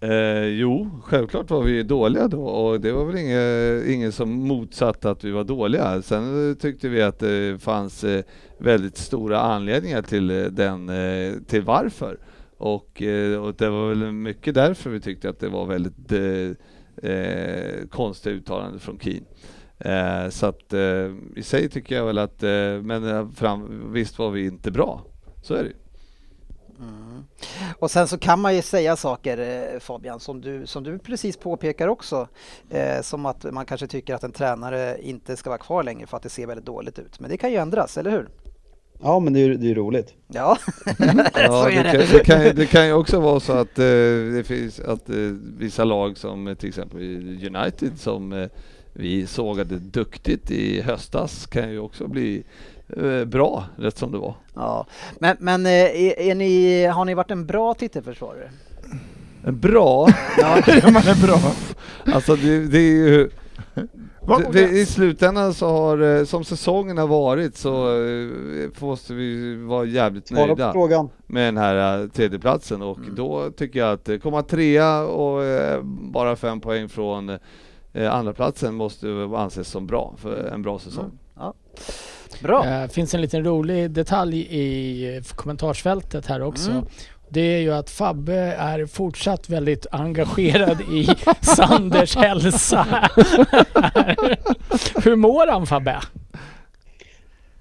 Eh, 0.02 0.44
jo, 0.44 0.90
självklart 1.02 1.50
var 1.50 1.62
vi 1.62 1.82
dåliga 1.82 2.28
då 2.28 2.44
och 2.44 2.80
det 2.80 2.92
var 2.92 3.04
väl 3.04 3.16
ingen, 3.16 3.94
ingen 3.94 4.12
som 4.12 4.30
motsatte 4.30 5.10
att 5.10 5.24
vi 5.24 5.30
var 5.30 5.44
dåliga. 5.44 6.02
Sen 6.02 6.56
tyckte 6.60 6.88
vi 6.88 7.02
att 7.02 7.18
det 7.18 7.62
fanns 7.62 8.04
eh, 8.04 8.24
väldigt 8.58 8.96
stora 8.96 9.40
anledningar 9.40 10.02
till 10.02 10.30
eh, 10.30 10.44
den, 10.44 10.88
eh, 10.88 11.32
till 11.46 11.62
varför. 11.62 12.18
Och, 12.56 13.02
eh, 13.02 13.42
och, 13.42 13.54
det 13.54 13.70
var 13.70 13.88
väl 13.88 14.12
mycket 14.12 14.54
därför 14.54 14.90
vi 14.90 15.00
tyckte 15.00 15.28
att 15.28 15.40
det 15.40 15.48
var 15.48 15.66
väldigt 15.66 16.12
eh, 17.02 17.88
konstiga 17.90 18.34
uttalanden 18.34 18.80
från 18.80 18.98
Keen. 18.98 19.24
Eh, 19.84 20.28
så 20.28 20.46
att 20.46 20.72
eh, 20.72 21.10
i 21.36 21.42
sig 21.42 21.68
tycker 21.68 21.94
jag 21.94 22.06
väl 22.06 22.18
att, 22.18 22.42
eh, 22.42 22.50
men 22.82 23.08
eh, 23.08 23.28
fram, 23.30 23.92
visst 23.92 24.18
var 24.18 24.30
vi 24.30 24.46
inte 24.46 24.70
bra. 24.70 25.02
Så 25.42 25.54
är 25.54 25.64
det 25.64 25.72
mm. 26.78 27.24
Och 27.78 27.90
sen 27.90 28.08
så 28.08 28.18
kan 28.18 28.40
man 28.40 28.56
ju 28.56 28.62
säga 28.62 28.96
saker 28.96 29.38
eh, 29.38 29.80
Fabian 29.80 30.20
som 30.20 30.40
du, 30.40 30.66
som 30.66 30.82
du 30.84 30.98
precis 30.98 31.36
påpekar 31.36 31.88
också. 31.88 32.28
Eh, 32.70 33.02
som 33.02 33.26
att 33.26 33.52
man 33.52 33.66
kanske 33.66 33.86
tycker 33.86 34.14
att 34.14 34.24
en 34.24 34.32
tränare 34.32 34.96
inte 35.02 35.36
ska 35.36 35.50
vara 35.50 35.58
kvar 35.58 35.82
längre 35.82 36.06
för 36.06 36.16
att 36.16 36.22
det 36.22 36.28
ser 36.28 36.46
väldigt 36.46 36.66
dåligt 36.66 36.98
ut. 36.98 37.20
Men 37.20 37.30
det 37.30 37.36
kan 37.36 37.50
ju 37.50 37.56
ändras, 37.56 37.98
eller 37.98 38.10
hur? 38.10 38.28
Ja 39.02 39.20
men 39.20 39.32
det 39.32 39.40
är 39.40 39.64
ju 39.64 39.74
roligt. 39.74 40.14
Ja, 40.28 40.58
ja 41.34 41.64
det, 41.64 41.74
kan, 41.74 42.00
det, 42.12 42.24
kan, 42.24 42.56
det 42.56 42.66
kan 42.66 42.86
ju 42.86 42.92
också 42.92 43.20
vara 43.20 43.40
så 43.40 43.52
att 43.52 43.78
eh, 43.78 43.84
det 44.34 44.44
finns 44.46 44.80
att 44.80 45.08
eh, 45.08 45.16
vissa 45.58 45.84
lag 45.84 46.18
som 46.18 46.56
till 46.58 46.68
exempel 46.68 47.00
United 47.56 48.00
som 48.00 48.32
eh, 48.32 48.48
vi 48.92 49.26
sågade 49.26 49.78
duktigt 49.78 50.50
i 50.50 50.80
höstas 50.80 51.46
kan 51.46 51.70
ju 51.70 51.78
också 51.78 52.08
bli 52.08 52.44
eh, 52.96 53.24
bra, 53.24 53.64
rätt 53.76 53.98
som 53.98 54.12
det 54.12 54.18
var. 54.18 54.34
Ja, 54.54 54.86
men, 55.18 55.36
men 55.40 55.66
eh, 55.66 55.72
är, 55.72 56.20
är 56.20 56.34
ni, 56.34 56.84
har 56.84 57.04
ni 57.04 57.14
varit 57.14 57.30
en 57.30 57.46
bra 57.46 57.74
titelförsvarare? 57.74 58.50
Bra? 59.42 60.08
ja, 60.38 60.58
man 60.84 61.02
är 61.02 61.26
bra. 61.26 61.38
Alltså 62.14 62.36
det, 62.36 62.66
det 62.66 62.78
är 62.78 63.08
ju 63.08 63.30
det, 64.52 64.68
I 64.70 64.86
slutändan 64.86 65.54
så 65.54 65.68
har, 65.68 66.18
eh, 66.18 66.24
som 66.24 66.44
säsongen 66.44 66.98
har 66.98 67.06
varit 67.06 67.56
så 67.56 67.88
måste 68.80 69.14
vi 69.14 69.56
vara 69.56 69.84
jävligt 69.84 70.30
nöjda 70.30 70.74
med 71.26 71.46
den 71.46 71.56
här 71.56 72.08
tredjeplatsen 72.08 72.82
och 72.82 72.98
mm. 72.98 73.14
då 73.14 73.50
tycker 73.50 73.78
jag 73.78 73.92
att 73.92 74.22
komma 74.22 74.42
trea 74.42 75.02
och 75.02 75.42
bara 75.84 76.36
fem 76.36 76.60
poäng 76.60 76.88
från 76.88 77.38
eh, 77.92 78.14
andra 78.14 78.32
platsen 78.32 78.74
måste 78.74 79.06
anses 79.36 79.68
som 79.68 79.86
bra 79.86 80.14
för 80.18 80.44
en 80.44 80.62
bra 80.62 80.78
säsong. 80.78 81.04
Mm. 81.04 81.18
Ja. 81.36 81.54
Bra. 82.42 82.62
Det 82.62 82.82
eh, 82.82 82.88
finns 82.88 83.14
en 83.14 83.20
liten 83.20 83.44
rolig 83.44 83.90
detalj 83.90 84.46
i 84.50 85.22
kommentarsfältet 85.34 86.26
här 86.26 86.42
också. 86.42 86.70
Mm. 86.70 86.84
Det 87.28 87.40
är 87.40 87.58
ju 87.58 87.74
att 87.74 87.90
Fabbe 87.90 88.34
är 88.58 88.86
fortsatt 88.86 89.48
väldigt 89.48 89.86
engagerad 89.90 90.80
i 90.80 91.08
Sanders 91.40 92.16
hälsa. 92.16 92.86
Hur 95.04 95.16
mår 95.16 95.46
han 95.46 95.66
Fabbe? 95.66 96.00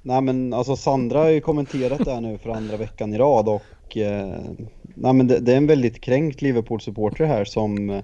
Nej 0.02 0.22
men 0.22 0.54
alltså 0.54 0.76
Sandra 0.76 1.20
har 1.20 1.30
ju 1.30 1.42
kommenterat 1.42 2.06
det 2.06 2.12
här 2.12 2.22
nu 2.22 2.38
för 2.38 2.50
andra 2.50 2.78
veckan 2.78 3.14
i 3.14 3.18
rad 3.18 3.50
och 3.50 3.98
eh, 3.98 4.34
nej, 4.96 5.14
men 5.14 5.28
det, 5.28 5.40
det 5.40 5.54
är 5.54 5.58
en 5.58 5.68
väldigt 5.68 6.02
kränkt 6.02 6.42
Liverpool-supporter 6.42 7.26
här 7.26 7.46
som 7.46 7.90
eh, 7.90 8.04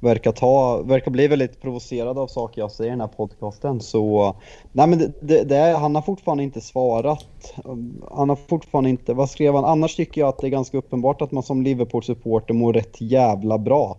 verkar, 0.00 0.32
ta, 0.32 0.82
verkar 0.82 1.10
bli 1.10 1.28
väldigt 1.28 1.60
provocerad 1.60 2.18
av 2.18 2.26
saker 2.26 2.60
jag 2.60 2.70
säger 2.70 2.90
i 2.90 2.92
den 2.92 3.00
här 3.00 3.08
podcasten. 3.08 3.80
Så 3.80 4.34
nej, 4.72 4.86
men 4.86 4.98
det, 4.98 5.12
det, 5.20 5.44
det 5.44 5.76
han 5.78 5.94
har 5.94 6.02
fortfarande 6.02 6.42
inte 6.42 6.60
svarat. 6.60 7.54
Um, 7.64 8.04
han 8.10 8.28
har 8.28 8.36
fortfarande 8.36 8.90
inte, 8.90 9.14
vad 9.14 9.30
skrev 9.30 9.54
han? 9.54 9.64
Annars 9.64 9.96
tycker 9.96 10.20
jag 10.20 10.28
att 10.28 10.38
det 10.38 10.46
är 10.46 10.50
ganska 10.50 10.78
uppenbart 10.78 11.22
att 11.22 11.32
man 11.32 11.42
som 11.42 11.62
Liverpool-supporter 11.62 12.54
mår 12.54 12.72
rätt 12.72 13.00
jävla 13.00 13.58
bra. 13.58 13.96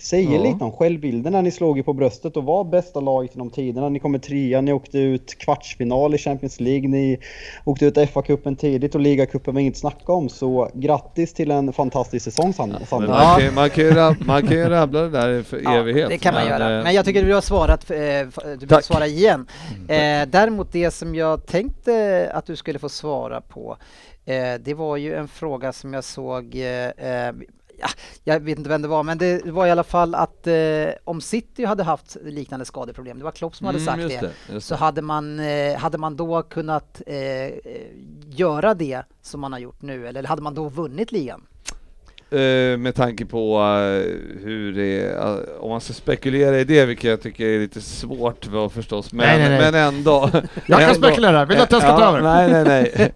Säger 0.00 0.36
Ja. 0.36 0.42
lite 0.42 0.64
om 0.64 0.72
självbilden 0.72 1.32
när 1.32 1.42
ni 1.42 1.50
slog 1.50 1.78
er 1.78 1.82
på 1.82 1.92
bröstet 1.92 2.36
och 2.36 2.44
var 2.44 2.64
bästa 2.64 3.00
laget 3.00 3.30
genom 3.34 3.50
tiderna. 3.50 3.88
Ni 3.88 3.98
kommer 4.00 4.18
trea, 4.18 4.60
ni 4.60 4.72
åkte 4.72 4.98
ut 4.98 5.38
kvartsfinal 5.38 6.14
i 6.14 6.18
Champions 6.18 6.60
League, 6.60 6.88
ni 6.88 7.18
åkte 7.64 7.86
ut 7.86 7.96
FA-cupen 7.96 8.56
tidigt 8.56 8.94
och 8.94 9.00
ligacupen 9.00 9.54
var 9.54 9.60
inget 9.60 9.76
snacka 9.76 10.12
om. 10.12 10.28
Så 10.28 10.70
grattis 10.74 11.34
till 11.34 11.50
en 11.50 11.72
fantastisk 11.72 12.24
säsong 12.24 12.52
Sandra. 12.52 12.86
Sandra. 12.86 13.08
man, 13.08 13.40
kan, 13.40 13.54
man, 13.54 13.70
kan 13.70 13.84
ju 13.84 13.90
rab- 13.90 14.26
man 14.26 14.42
kan 14.42 14.56
ju 14.56 14.64
rabbla 14.68 15.00
det 15.00 15.10
där 15.10 15.42
för 15.42 15.60
Ja, 15.64 15.74
evighet. 15.74 16.08
det 16.08 16.18
kan 16.18 16.34
man 16.34 16.42
men, 16.48 16.52
göra. 16.60 16.78
eh, 16.78 16.84
Men 16.84 16.94
jag 16.94 17.04
tycker 17.04 17.24
du 17.24 17.34
har 17.34 17.40
svarat, 17.40 17.90
eh, 17.90 17.96
du 17.96 18.56
vill 18.58 18.68
Tack. 18.68 18.84
svara 18.84 19.06
igen. 19.06 19.46
Eh, 19.88 20.28
däremot 20.28 20.72
det 20.72 20.90
som 20.90 21.14
jag 21.14 21.46
tänkte 21.46 22.30
att 22.34 22.46
du 22.46 22.56
skulle 22.56 22.78
få 22.78 22.88
svara 22.88 23.40
på, 23.40 23.76
eh, 24.24 24.34
det 24.64 24.74
var 24.74 24.96
ju 24.96 25.14
en 25.14 25.28
fråga 25.28 25.72
som 25.72 25.94
jag 25.94 26.04
såg 26.04 26.56
Ja, 27.78 27.88
jag 28.24 28.40
vet 28.40 28.58
inte 28.58 28.70
vem 28.70 28.82
det 28.82 28.88
var, 28.88 29.02
men 29.02 29.18
det 29.18 29.46
var 29.46 29.66
i 29.66 29.70
alla 29.70 29.84
fall 29.84 30.14
att 30.14 30.46
eh, 30.46 30.88
om 31.04 31.20
City 31.20 31.64
hade 31.64 31.82
haft 31.82 32.16
liknande 32.22 32.64
skadeproblem, 32.64 33.18
det 33.18 33.24
var 33.24 33.32
Klopp 33.32 33.56
som 33.56 33.66
hade 33.66 33.78
mm, 33.78 34.08
sagt 34.08 34.20
det, 34.20 34.32
det, 34.52 34.60
så 34.60 34.74
det. 34.74 34.78
hade 34.78 35.02
man, 35.02 35.40
eh, 35.40 35.76
hade 35.76 35.98
man 35.98 36.16
då 36.16 36.42
kunnat 36.42 37.02
eh, 37.06 37.52
göra 38.26 38.74
det 38.74 39.02
som 39.22 39.40
man 39.40 39.52
har 39.52 39.58
gjort 39.58 39.82
nu, 39.82 40.08
eller 40.08 40.24
hade 40.24 40.42
man 40.42 40.54
då 40.54 40.68
vunnit 40.68 41.12
ligan? 41.12 41.46
Eh, 42.30 42.78
med 42.78 42.94
tanke 42.94 43.24
på 43.26 43.58
eh, 43.58 44.42
hur 44.44 44.72
det 44.72 45.00
är, 45.00 45.16
eh, 45.18 45.38
om 45.60 45.70
man 45.70 45.80
ska 45.80 45.92
spekulera 45.92 46.60
i 46.60 46.64
det, 46.64 46.86
vilket 46.86 47.10
jag 47.10 47.22
tycker 47.22 47.46
är 47.46 47.58
lite 47.58 47.80
svårt 47.80 48.46
va, 48.46 48.68
förstås, 48.68 49.12
men, 49.12 49.26
Nej, 49.26 49.38
nej, 49.38 49.48
nej. 49.48 49.72
men 49.72 49.94
ändå. 49.94 50.30
Jag 50.66 50.80
kan 50.80 50.80
ändå- 50.90 50.94
spekulera, 50.94 51.44
vill 51.44 51.56
du 51.56 51.62
att 51.62 51.72
jag 51.72 51.82
ska 51.82 51.90
ja, 51.90 51.98
ta 51.98 52.04
över? 52.04 52.22
Nej, 52.22 52.64
nej, 52.64 52.92
nej. 52.96 53.12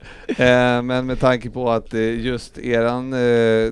Men 0.82 1.06
med 1.06 1.20
tanke 1.20 1.50
på 1.50 1.70
att 1.70 1.92
just 1.94 2.58
eran, 2.58 3.10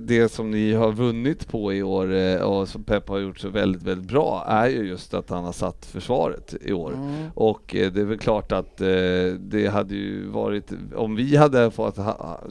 det 0.01 0.33
som 0.33 0.51
ni 0.51 0.73
har 0.75 0.93
vunnit 0.93 1.49
på 1.49 1.73
i 1.73 1.83
år 1.83 2.43
och 2.43 2.69
som 2.69 2.85
Pep 2.85 3.09
har 3.09 3.19
gjort 3.19 3.39
så 3.39 3.49
väldigt, 3.49 3.83
väldigt 3.83 4.09
bra 4.11 4.45
är 4.49 4.67
ju 4.67 4.89
just 4.89 5.15
att 5.15 5.31
han 5.31 5.45
har 5.45 5.53
satt 5.53 5.87
försvaret 5.87 6.55
i 6.61 6.73
år. 6.73 6.93
Mm. 6.93 7.31
Och 7.35 7.63
det 7.69 7.97
är 7.97 8.05
väl 8.05 8.19
klart 8.19 8.53
att 8.53 8.77
det 9.39 9.71
hade 9.73 9.95
ju 9.95 10.29
varit, 10.29 10.71
om 10.97 11.17
vi 11.17 11.37
hade 11.37 11.71
fått, 11.71 11.99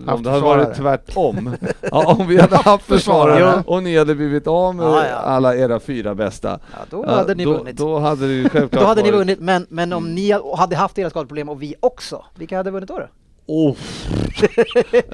om 0.07 0.23
det 0.23 0.29
hade 0.29 0.41
varit 0.41 0.75
tvärtom, 0.75 1.55
ja, 1.91 2.15
om 2.19 2.27
vi 2.27 2.41
hade 2.41 2.55
haft 2.75 2.85
försvarare 2.85 3.63
och 3.67 3.83
ni 3.83 3.97
hade 3.97 4.15
blivit 4.15 4.47
av 4.47 4.75
med 4.75 4.85
Ja, 4.85 5.07
ja. 5.07 5.15
alla 5.15 5.55
era 5.55 5.79
fyra 5.79 6.15
bästa, 6.15 6.59
Ja, 6.71 6.77
då 6.89 7.05
hade 7.05 7.35
ni 7.35 7.43
då, 7.43 7.57
vunnit. 7.57 7.77
Då 7.77 7.99
hade 7.99 8.27
ju 8.27 8.49
självklart 8.49 8.71
Då 8.81 8.87
hade 8.87 9.01
ni 9.03 9.11
vunnit, 9.11 9.39
men, 9.39 9.65
men 9.69 9.93
om 9.93 10.15
ni 10.15 10.31
hade 10.57 10.75
haft 10.75 10.97
era 10.97 11.09
skadeproblem 11.09 11.49
och 11.49 11.61
vi 11.61 11.75
också, 11.79 12.25
vilka 12.35 12.57
hade 12.57 12.71
vunnit 12.71 12.87
då? 12.89 12.99
då? 12.99 13.07
Oh. 13.47 13.75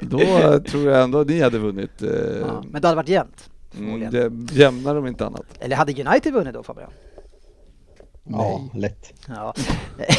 då 0.00 0.20
eh, 0.20 0.58
tror 0.58 0.90
jag 0.90 1.02
ändå 1.02 1.18
ni 1.22 1.40
hade 1.40 1.58
vunnit. 1.58 2.02
Eh, 2.02 2.08
men 2.70 2.82
det 2.82 2.88
hade 2.88 2.96
varit 2.96 3.08
jämnt. 3.08 3.50
mm, 3.78 4.46
jämnar 4.52 4.96
om 4.96 5.06
inte 5.06 5.26
annat. 5.26 5.44
Eller 5.60 5.76
hade 5.76 5.92
United 5.92 6.32
vunnit 6.32 6.54
då 6.54 6.62
Fabian? 6.62 6.90
Ja, 8.28 8.60
lätt. 8.74 9.12
Ja. 9.28 9.54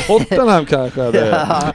Tottenham 0.07 0.65
kanske. 0.69 1.01
Ja, 1.01 1.73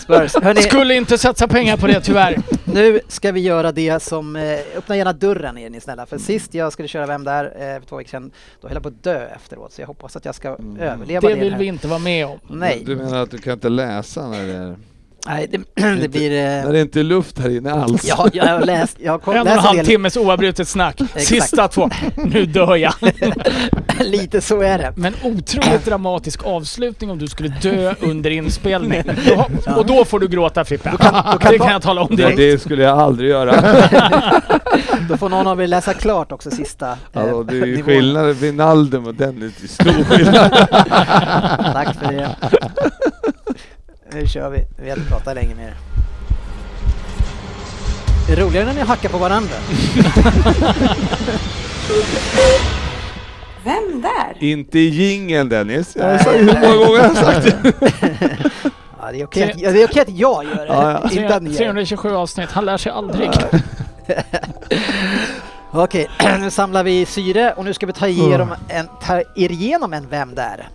Spurs. 0.00 0.34
Hörrni, 0.42 0.62
Skulle 0.62 0.94
inte 0.94 1.18
satsa 1.18 1.48
pengar 1.48 1.76
på 1.76 1.86
det 1.86 2.00
tyvärr. 2.00 2.36
nu 2.64 3.00
ska 3.08 3.32
vi 3.32 3.40
göra 3.40 3.72
det 3.72 4.02
som, 4.02 4.36
eh, 4.36 4.58
öppna 4.76 4.96
gärna 4.96 5.12
dörren 5.12 5.58
är 5.58 5.70
ni 5.70 5.80
snälla. 5.80 6.06
För 6.06 6.18
sist 6.18 6.54
jag 6.54 6.72
skulle 6.72 6.88
köra 6.88 7.06
Vem 7.06 7.24
där 7.24 7.44
eh, 7.44 7.80
för 7.80 7.86
två 7.88 7.96
veckor 7.96 8.10
sedan, 8.10 8.30
då 8.60 8.68
höll 8.68 8.74
jag 8.74 8.82
på 8.82 8.88
att 8.88 9.02
dö 9.02 9.26
efteråt. 9.26 9.72
Så 9.72 9.80
jag 9.82 9.86
hoppas 9.86 10.16
att 10.16 10.24
jag 10.24 10.34
ska 10.34 10.48
överleva 10.80 11.20
det. 11.28 11.34
Det 11.34 11.40
vill 11.40 11.52
här. 11.52 11.58
vi 11.58 11.66
inte 11.66 11.88
vara 11.88 11.98
med 11.98 12.26
om. 12.26 12.38
Nej, 12.48 12.82
Du 12.86 12.96
menar 12.96 13.22
att 13.22 13.30
du 13.30 13.38
kan 13.38 13.52
inte 13.52 13.68
läsa 13.68 14.28
när 14.28 14.46
det 14.46 14.52
är... 14.54 14.76
nej 15.26 15.48
det, 15.50 15.58
det 16.00 16.08
blir... 16.08 16.30
När 16.30 16.64
Eh, 16.66 16.72
det 16.72 16.80
inte 16.80 17.00
är 17.00 17.04
luft 17.04 17.38
här 17.38 17.56
inne 17.56 17.72
alls? 17.72 18.04
ja, 18.08 18.28
jag 18.32 18.44
har 18.46 18.60
läst, 18.66 18.96
jag 19.00 19.12
har 19.12 19.18
kom, 19.18 19.34
En 19.34 19.40
och 19.40 19.48
en 19.52 19.58
halv 19.58 19.84
timmes 19.84 20.16
oavbrutet 20.16 20.68
snack. 20.68 21.00
Sista 21.16 21.68
två. 21.68 21.90
Nu 22.16 22.46
dör 22.46 22.76
jag. 22.76 22.94
lite 24.00 24.40
så 24.40 24.60
är 24.62 24.78
det. 24.78 24.92
Men 24.96 25.14
otroligt 25.22 25.84
dramatisk 25.84 26.44
avslutning 26.44 27.10
om 27.10 27.18
du 27.18 27.26
skulle 27.26 27.48
dö 27.48 27.94
under 28.00 28.30
inspelning. 28.30 29.02
Då, 29.28 29.46
och 29.76 29.86
då 29.86 30.04
får 30.04 30.20
du 30.20 30.28
gråta 30.28 30.64
Frippe. 30.64 30.90
det 31.50 31.58
kan 31.58 31.72
jag 31.72 31.82
tala 31.82 32.00
om 32.00 32.06
Nej, 32.10 32.16
direkt. 32.16 32.36
det 32.36 32.58
skulle 32.62 32.82
jag 32.82 32.98
aldrig 32.98 33.30
göra. 33.30 33.54
Då 35.08 35.16
får 35.16 35.28
någon 35.28 35.46
av 35.46 35.62
er 35.62 35.66
läsa 35.66 35.94
klart 35.94 36.32
också 36.32 36.50
sista 36.50 36.86
eh, 36.90 36.96
Alltså, 37.22 37.42
det 37.42 37.56
är 37.56 37.66
ju 37.66 37.76
nivån. 37.76 37.84
skillnad, 37.84 38.36
Wijnaldum 38.36 39.06
och 39.06 39.14
den 39.14 39.42
är 39.42 39.66
stor 39.68 40.04
skillnad. 40.04 40.50
Tack 41.74 41.94
för 41.98 42.12
det. 42.12 42.36
Nu 44.18 44.26
kör 44.26 44.50
vi. 44.50 44.64
Vi 44.76 44.90
har 44.90 44.96
inte 44.96 45.10
pratat 45.10 45.34
länge 45.34 45.54
mer. 45.54 45.74
Det 48.26 48.32
är 48.32 48.36
roligare 48.36 48.66
när 48.66 48.74
ni 48.74 48.80
hackar 48.80 49.08
på 49.08 49.18
varandra. 49.18 49.54
Vem 53.64 54.02
där? 54.02 54.36
inte 54.38 54.78
jingeln 54.78 55.48
Dennis. 55.48 55.96
Jag 55.96 56.20
sa 56.20 56.34
ju 56.34 56.38
hur 56.38 56.60
många 56.60 56.76
gånger 56.86 56.98
jag 56.98 57.08
har 57.08 57.14
sagt 57.14 57.44
det. 57.62 57.72
Ja, 59.00 59.12
det 59.12 59.20
är 59.20 59.24
okej 59.24 59.50
att, 59.50 59.60
ja, 59.60 59.70
det 59.72 59.82
är 59.82 59.86
okej 59.86 60.02
att 60.02 60.08
jag 60.08 60.44
gör 60.44 60.56
det, 60.56 60.66
Ja, 60.66 61.00
ja. 61.02 61.10
inte 61.10 61.36
att 61.36 61.42
ni 61.42 61.50
gör 61.50 61.58
det. 61.58 61.64
327 61.64 62.14
avsnitt, 62.14 62.50
han 62.52 62.64
lär 62.64 62.76
sig 62.76 62.92
aldrig. 62.92 63.30
Okej, 65.70 66.08
nu 66.40 66.50
samlar 66.50 66.84
vi 66.84 67.06
syre 67.06 67.52
och 67.52 67.64
nu 67.64 67.74
ska 67.74 67.86
vi 67.86 67.92
ta 67.92 68.08
igenom 68.08 68.54
en, 68.68 68.86
ta 69.02 69.16
er 69.36 69.52
igenom 69.52 69.92
en 69.92 70.08
Vem 70.08 70.34
där? 70.34 70.68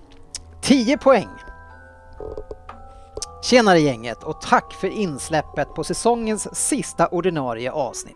10 0.62 0.98
poäng. 0.98 1.28
Tjenare 3.44 3.80
gänget 3.80 4.24
och 4.24 4.42
tack 4.42 4.74
för 4.74 4.88
insläppet 4.88 5.74
på 5.76 5.84
säsongens 5.84 6.56
sista 6.56 7.08
ordinarie 7.08 7.72
avsnitt. 7.72 8.16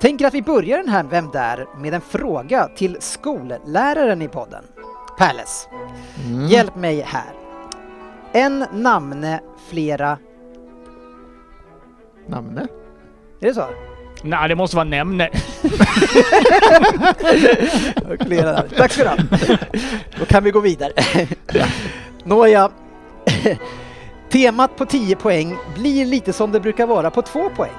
Tänker 0.00 0.26
att 0.26 0.34
vi 0.34 0.42
börjar 0.42 0.78
den 0.78 0.88
här 0.88 1.04
Vem 1.04 1.30
där? 1.30 1.66
med 1.76 1.94
en 1.94 2.00
fråga 2.00 2.68
till 2.76 2.96
skolläraren 3.00 4.22
i 4.22 4.28
podden. 4.28 4.64
Palace. 5.18 5.68
Hjälp 6.48 6.76
mig 6.76 7.00
här. 7.00 7.32
En 8.32 8.66
namne, 8.72 9.40
flera... 9.68 10.18
Namne? 12.26 12.60
Är 13.40 13.46
det 13.46 13.54
så? 13.54 13.64
Nej, 14.22 14.48
det 14.48 14.54
måste 14.54 14.76
vara 14.76 14.88
nämne. 14.88 15.30
Tack 18.76 18.92
ska 18.92 19.02
du 19.02 19.08
ha. 19.08 19.16
Då 20.18 20.24
kan 20.24 20.44
vi 20.44 20.50
gå 20.50 20.60
vidare. 20.60 20.92
Nåja. 22.24 22.70
Temat 24.30 24.76
på 24.76 24.86
10 24.86 25.16
poäng 25.16 25.56
blir 25.74 26.06
lite 26.06 26.32
som 26.32 26.52
det 26.52 26.60
brukar 26.60 26.86
vara 26.86 27.10
på 27.10 27.22
2 27.22 27.50
poäng. 27.50 27.72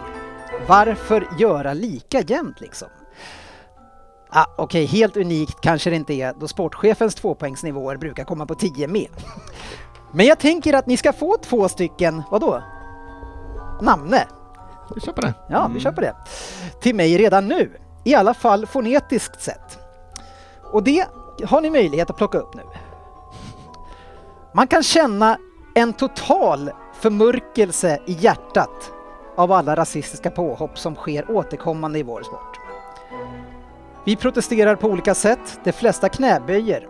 Varför 0.67 1.27
göra 1.39 1.73
lika 1.73 2.21
jämnt 2.21 2.61
liksom? 2.61 2.87
Ah, 4.29 4.45
Okej, 4.57 4.85
helt 4.85 5.17
unikt 5.17 5.61
kanske 5.61 5.89
det 5.89 5.95
inte 5.95 6.13
är 6.13 6.33
då 6.39 6.47
sportchefens 6.47 7.15
tvåpoängsnivåer 7.15 7.97
brukar 7.97 8.23
komma 8.23 8.45
på 8.45 8.55
10 8.55 8.87
med. 8.87 9.07
Men 10.11 10.25
jag 10.25 10.39
tänker 10.39 10.73
att 10.73 10.87
ni 10.87 10.97
ska 10.97 11.13
få 11.13 11.37
två 11.37 11.69
stycken, 11.69 12.23
vadå? 12.31 12.63
Namne. 13.81 14.27
Vi 14.95 15.01
på 15.11 15.21
det. 15.21 15.33
Ja, 15.49 15.71
vi 15.73 15.79
kör 15.79 15.91
på 15.91 16.01
det. 16.01 16.15
Till 16.81 16.95
mig 16.95 17.17
redan 17.17 17.47
nu. 17.47 17.71
I 18.03 18.15
alla 18.15 18.33
fall 18.33 18.65
fonetiskt 18.65 19.41
sett. 19.41 19.79
Och 20.63 20.83
det 20.83 21.05
har 21.45 21.61
ni 21.61 21.69
möjlighet 21.69 22.09
att 22.09 22.17
plocka 22.17 22.37
upp 22.37 22.55
nu. 22.55 22.63
Man 24.53 24.67
kan 24.67 24.83
känna 24.83 25.37
en 25.73 25.93
total 25.93 26.71
förmörkelse 26.93 27.99
i 28.05 28.13
hjärtat 28.13 28.91
av 29.35 29.51
alla 29.51 29.75
rasistiska 29.75 30.31
påhopp 30.31 30.79
som 30.79 30.95
sker 30.95 31.31
återkommande 31.31 31.99
i 31.99 32.03
vår 32.03 32.23
sport. 32.23 32.59
Vi 34.05 34.15
protesterar 34.15 34.75
på 34.75 34.87
olika 34.87 35.15
sätt, 35.15 35.59
de 35.63 35.71
flesta 35.71 36.09
knäböjer. 36.09 36.87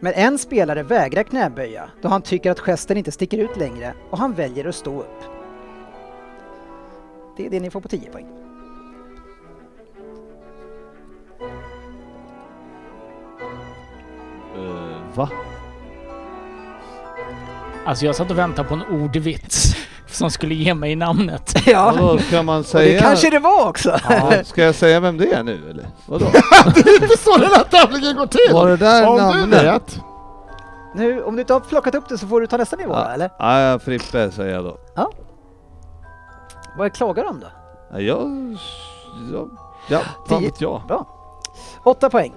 Men 0.00 0.12
en 0.12 0.38
spelare 0.38 0.82
vägrar 0.82 1.22
knäböja 1.22 1.90
då 2.02 2.08
han 2.08 2.22
tycker 2.22 2.50
att 2.50 2.60
gesten 2.60 2.96
inte 2.96 3.12
sticker 3.12 3.38
ut 3.38 3.56
längre 3.56 3.94
och 4.10 4.18
han 4.18 4.32
väljer 4.32 4.68
att 4.68 4.74
stå 4.74 5.00
upp. 5.00 5.22
Det 7.36 7.46
är 7.46 7.50
det 7.50 7.60
ni 7.60 7.70
får 7.70 7.80
på 7.80 7.88
10 7.88 8.10
poäng. 8.10 8.26
Uh, 14.56 15.14
va? 15.14 15.28
Alltså 17.86 18.06
jag 18.06 18.16
satt 18.16 18.30
och 18.30 18.38
väntade 18.38 18.68
på 18.68 18.74
en 18.74 18.82
ordvits 19.02 19.76
som 20.06 20.30
skulle 20.30 20.54
ge 20.54 20.74
mig 20.74 20.96
namnet. 20.96 21.54
Ja, 21.66 21.94
Vadå, 22.00 22.18
ska 22.18 22.42
man 22.42 22.58
och 22.60 22.66
säga... 22.66 22.94
det 22.94 23.00
kanske 23.06 23.30
det 23.30 23.38
var 23.38 23.68
också. 23.68 23.98
Ja, 24.08 24.44
ska 24.44 24.62
jag 24.62 24.74
säga 24.74 25.00
vem 25.00 25.16
det 25.16 25.32
är 25.32 25.42
nu 25.42 25.70
eller? 25.70 25.86
Vadå? 26.06 26.26
Det 26.74 26.80
är 26.90 27.02
inte 27.02 27.16
så 27.18 27.36
den 27.36 27.50
här 27.50 27.64
tävlingen 27.64 28.16
går 28.16 28.26
till! 28.26 28.52
Var 28.54 28.68
det 28.68 28.76
där 28.76 29.06
Om 29.08 29.16
du 29.16 29.22
namnet? 29.22 29.64
vet. 29.64 30.00
Nu, 30.94 31.22
om 31.22 31.34
du 31.36 31.40
inte 31.40 31.52
har 31.52 31.60
plockat 31.60 31.94
upp 31.94 32.08
det 32.08 32.18
så 32.18 32.26
får 32.26 32.40
du 32.40 32.46
ta 32.46 32.56
nästa 32.56 32.76
nivå, 32.76 32.92
Ja. 32.92 33.08
eller? 33.12 33.30
Ja, 33.38 33.60
ja, 33.60 33.78
Frippe 33.78 34.30
säger 34.30 34.54
jag 34.54 34.64
då. 34.64 34.76
Vad 36.78 36.92
klagar 36.92 37.24
de 37.24 37.40
då? 37.40 37.46
Ja, 37.92 38.00
jag... 38.00 38.56
Ja, 39.32 39.46
ja 39.88 40.00
vad 40.28 40.42
vet 40.42 40.60
jag. 40.60 40.82
Bra. 40.88 41.06
Åtta 41.84 42.10
poäng. 42.10 42.32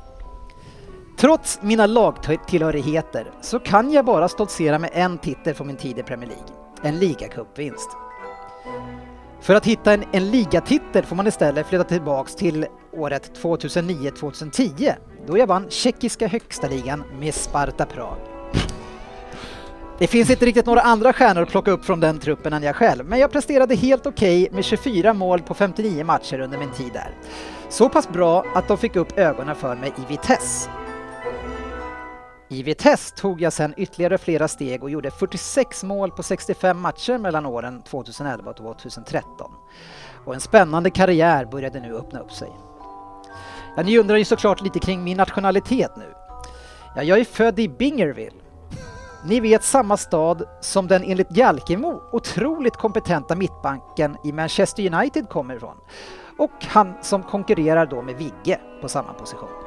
Trots 1.24 1.60
mina 1.62 1.86
lagtillhörigheter 1.86 3.32
så 3.42 3.60
kan 3.60 3.92
jag 3.92 4.06
bara 4.06 4.30
stoltsera 4.30 4.80
med 4.80 4.90
en 4.94 5.18
titel 5.18 5.54
från 5.54 5.68
min 5.68 5.76
tid 5.76 6.00
i 6.00 6.04
Premier 6.04 6.30
League. 6.30 6.46
En 6.82 7.00
ligacupvinst. 7.00 7.90
För 9.42 9.56
att 9.56 9.66
hitta 9.66 9.94
en, 9.94 10.04
en 10.12 10.32
ligatitel 10.32 11.06
får 11.06 11.16
man 11.16 11.28
istället 11.28 11.68
flytta 11.68 11.84
tillbaks 11.84 12.36
till 12.36 12.66
året 12.94 13.32
2009-2010 13.42 14.94
då 15.28 15.38
jag 15.38 15.48
vann 15.48 15.70
tjeckiska 15.70 16.28
högsta 16.28 16.68
ligan 16.68 17.04
med 17.20 17.34
Sparta 17.34 17.86
Prag. 17.86 18.18
Det 20.00 20.08
finns 20.08 20.30
inte 20.30 20.46
riktigt 20.46 20.66
några 20.66 20.82
andra 20.82 21.14
stjärnor 21.14 21.42
att 21.42 21.50
plocka 21.50 21.72
upp 21.72 21.86
från 21.86 22.00
den 22.00 22.20
truppen 22.20 22.54
än 22.54 22.64
jag 22.64 22.76
själv, 22.76 23.06
men 23.06 23.20
jag 23.20 23.32
presterade 23.32 23.76
helt 23.76 24.06
okej 24.06 24.50
med 24.52 24.66
24 24.66 25.14
mål 25.14 25.42
på 25.42 25.54
59 25.54 26.04
matcher 26.04 26.40
under 26.40 26.58
min 26.58 26.72
tid 26.72 26.94
där. 26.94 27.12
Så 27.70 27.90
pass 27.90 28.10
bra 28.10 28.46
att 28.56 28.68
de 28.68 28.78
fick 28.78 28.96
upp 28.96 29.18
ögonen 29.18 29.56
för 29.56 29.76
mig 29.76 29.94
i 29.98 30.12
Vitesse. 30.12 30.70
I 32.54 32.64
Vitesse 32.64 33.16
tog 33.16 33.42
jag 33.42 33.54
sedan 33.54 33.74
ytterligare 33.78 34.18
flera 34.18 34.48
steg 34.48 34.84
och 34.84 34.90
gjorde 34.90 35.12
46 35.12 35.84
mål 35.84 36.12
på 36.12 36.24
65 36.24 36.80
matcher 36.80 37.18
mellan 37.18 37.46
åren 37.46 37.82
2011 37.82 38.52
och 38.52 38.58
2013. 38.58 39.52
Och 40.26 40.34
en 40.34 40.40
spännande 40.40 40.90
karriär 40.90 41.46
började 41.46 41.80
nu 41.80 41.96
öppna 41.96 42.20
upp 42.20 42.32
sig. 42.32 42.50
Ja, 43.76 43.84
ni 43.84 43.98
undrar 43.98 44.18
ju 44.18 44.26
såklart 44.26 44.62
lite 44.62 44.80
kring 44.80 45.04
min 45.04 45.18
nationalitet 45.18 45.92
nu. 45.98 46.14
Ja, 46.96 47.04
jag 47.04 47.20
är 47.20 47.26
född 47.26 47.60
i 47.60 47.70
Bingerville. 47.70 48.38
Ni 49.26 49.40
vet 49.40 49.64
samma 49.64 49.98
stad 49.98 50.44
som 50.62 50.88
den 50.88 51.04
enligt 51.04 51.38
Jalkemo 51.38 52.02
otroligt 52.12 52.78
kompetenta 52.78 53.36
mittbanken 53.36 54.18
i 54.24 54.32
Manchester 54.32 54.94
United 54.94 55.30
kommer 55.30 55.56
ifrån. 55.56 55.78
Och 56.38 56.66
han 56.68 56.94
som 57.02 57.24
konkurrerar 57.24 57.86
då 57.86 58.02
med 58.02 58.16
Vigge 58.16 58.60
på 58.82 58.90
samma 58.90 59.14
position. 59.14 59.63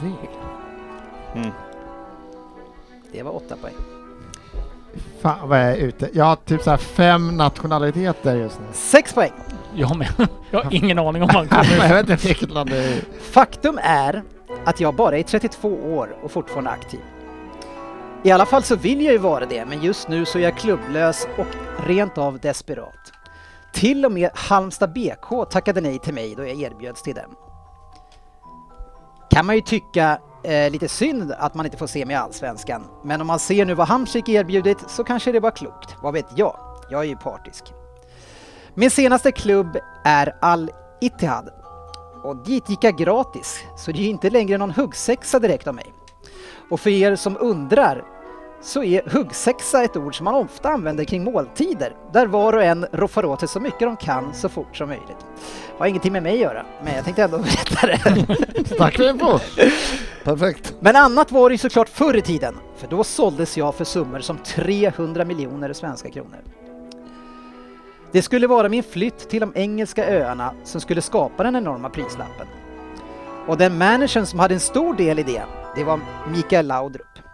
Bingerville. 0.00 0.40
Mm. 1.34 1.50
Det 3.12 3.22
var 3.22 3.36
åtta 3.36 3.56
poäng. 3.56 3.74
Fan 5.20 5.48
vad 5.48 5.58
jag 5.58 5.70
är 5.70 5.76
ute. 5.76 6.10
Jag 6.12 6.24
har 6.24 6.36
typ 6.36 6.62
så 6.62 6.70
här 6.70 6.76
fem 6.76 7.36
nationaliteter 7.36 8.36
just 8.36 8.60
nu. 8.60 8.66
Sex 8.72 9.12
poäng! 9.12 9.32
Jag 9.74 9.96
med. 9.96 10.28
Jag 10.50 10.62
har 10.62 10.74
ingen 10.74 10.98
aning 10.98 11.22
om 11.22 11.28
vad 11.34 11.46
jag 11.80 11.88
vet 11.88 12.10
inte 12.10 12.28
vilket 12.28 12.50
land 12.50 12.70
det 12.70 12.84
är. 12.84 13.00
Faktum 13.20 13.78
är 13.82 14.22
att 14.64 14.80
jag 14.80 14.94
bara 14.94 15.18
är 15.18 15.22
32 15.22 15.68
år 15.68 16.16
och 16.22 16.30
fortfarande 16.30 16.70
aktiv. 16.70 17.00
I 18.22 18.30
alla 18.30 18.46
fall 18.46 18.62
så 18.62 18.76
vill 18.76 19.04
jag 19.04 19.12
ju 19.12 19.18
vara 19.18 19.46
det, 19.46 19.64
men 19.64 19.82
just 19.82 20.08
nu 20.08 20.24
så 20.24 20.38
är 20.38 20.42
jag 20.42 20.56
klubblös 20.56 21.26
och 21.38 21.46
rent 21.86 22.18
av 22.18 22.38
desperat. 22.38 23.12
Till 23.72 24.04
och 24.04 24.12
med 24.12 24.30
Halmstad 24.34 24.92
BK 24.92 25.50
tackade 25.50 25.80
nej 25.80 25.98
till 25.98 26.14
mig 26.14 26.34
då 26.36 26.42
jag 26.46 26.60
erbjöds 26.60 27.02
till 27.02 27.14
dem. 27.14 27.49
Kan 29.30 29.46
man 29.46 29.56
ju 29.56 29.62
tycka 29.62 30.18
eh, 30.42 30.70
lite 30.70 30.88
synd 30.88 31.32
att 31.38 31.54
man 31.54 31.66
inte 31.66 31.78
får 31.78 31.86
se 31.86 32.06
mig 32.06 32.14
i 32.14 32.16
Allsvenskan, 32.16 32.84
men 33.04 33.20
om 33.20 33.26
man 33.26 33.38
ser 33.38 33.64
nu 33.64 33.74
vad 33.74 33.88
Hamsik 33.88 34.28
erbjudit 34.28 34.90
så 34.90 35.04
kanske 35.04 35.32
det 35.32 35.40
var 35.40 35.50
klokt. 35.50 35.96
Vad 36.02 36.14
vet 36.14 36.26
jag? 36.36 36.56
Jag 36.90 37.00
är 37.00 37.08
ju 37.08 37.16
partisk. 37.16 37.64
Min 38.74 38.90
senaste 38.90 39.32
klubb 39.32 39.78
är 40.04 40.36
Al 40.40 40.70
Ittihad 41.00 41.48
och 42.22 42.36
dit 42.36 42.70
gick 42.70 42.84
jag 42.84 42.96
gratis, 42.96 43.60
så 43.76 43.92
det 43.92 43.98
är 43.98 44.02
ju 44.02 44.08
inte 44.08 44.30
längre 44.30 44.58
någon 44.58 44.70
huggsexa 44.70 45.38
direkt 45.38 45.66
av 45.66 45.74
mig. 45.74 45.92
Och 46.70 46.80
för 46.80 46.90
er 46.90 47.16
som 47.16 47.36
undrar 47.40 48.04
så 48.62 48.82
är 48.82 49.02
huggsexa 49.06 49.82
ett 49.82 49.96
ord 49.96 50.16
som 50.16 50.24
man 50.24 50.34
ofta 50.34 50.68
använder 50.68 51.04
kring 51.04 51.24
måltider, 51.24 51.96
där 52.12 52.26
var 52.26 52.52
och 52.52 52.62
en 52.62 52.86
roffar 52.92 53.24
åt 53.24 53.40
sig 53.40 53.48
så 53.48 53.60
mycket 53.60 53.80
de 53.80 53.96
kan 53.96 54.34
så 54.34 54.48
fort 54.48 54.76
som 54.76 54.88
möjligt. 54.88 55.26
Har 55.78 55.86
ingenting 55.86 56.12
med 56.12 56.22
mig 56.22 56.32
att 56.32 56.40
göra, 56.40 56.66
men 56.84 56.94
jag 56.94 57.04
tänkte 57.04 57.22
ändå 57.22 57.38
berätta 57.82 57.86
det. 57.86 58.76
Tack 58.78 58.96
för 58.96 59.10
info! 59.10 59.38
Perfekt. 60.24 60.74
Men 60.80 60.96
annat 60.96 61.32
var 61.32 61.48
det 61.48 61.54
ju 61.54 61.58
såklart 61.58 61.88
förr 61.88 62.16
i 62.16 62.22
tiden, 62.22 62.54
för 62.76 62.88
då 62.88 63.04
såldes 63.04 63.56
jag 63.56 63.74
för 63.74 63.84
summor 63.84 64.20
som 64.20 64.38
300 64.38 65.24
miljoner 65.24 65.72
svenska 65.72 66.10
kronor. 66.10 66.38
Det 68.12 68.22
skulle 68.22 68.46
vara 68.46 68.68
min 68.68 68.82
flytt 68.82 69.30
till 69.30 69.40
de 69.40 69.52
engelska 69.54 70.06
öarna 70.06 70.54
som 70.64 70.80
skulle 70.80 71.02
skapa 71.02 71.42
den 71.42 71.56
enorma 71.56 71.90
prislappen. 71.90 72.46
Och 73.46 73.56
den 73.56 73.78
managern 73.78 74.26
som 74.26 74.38
hade 74.38 74.54
en 74.54 74.60
stor 74.60 74.94
del 74.94 75.18
i 75.18 75.22
det, 75.22 75.42
det 75.76 75.84
var 75.84 76.00
Mikael 76.28 76.66
Laudrup. 76.66 77.29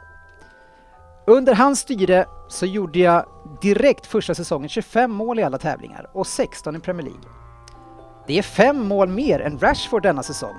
Under 1.26 1.54
hans 1.54 1.80
styre 1.80 2.26
så 2.48 2.66
gjorde 2.66 2.98
jag 2.98 3.24
direkt 3.60 4.06
första 4.06 4.34
säsongen 4.34 4.68
25 4.68 5.10
mål 5.12 5.38
i 5.38 5.42
alla 5.42 5.58
tävlingar 5.58 6.10
och 6.12 6.26
16 6.26 6.76
i 6.76 6.80
Premier 6.80 7.02
League. 7.06 7.22
Det 8.26 8.38
är 8.38 8.42
fem 8.42 8.86
mål 8.88 9.08
mer 9.08 9.40
än 9.40 9.58
Rashford 9.58 10.02
denna 10.02 10.22
säsong. 10.22 10.54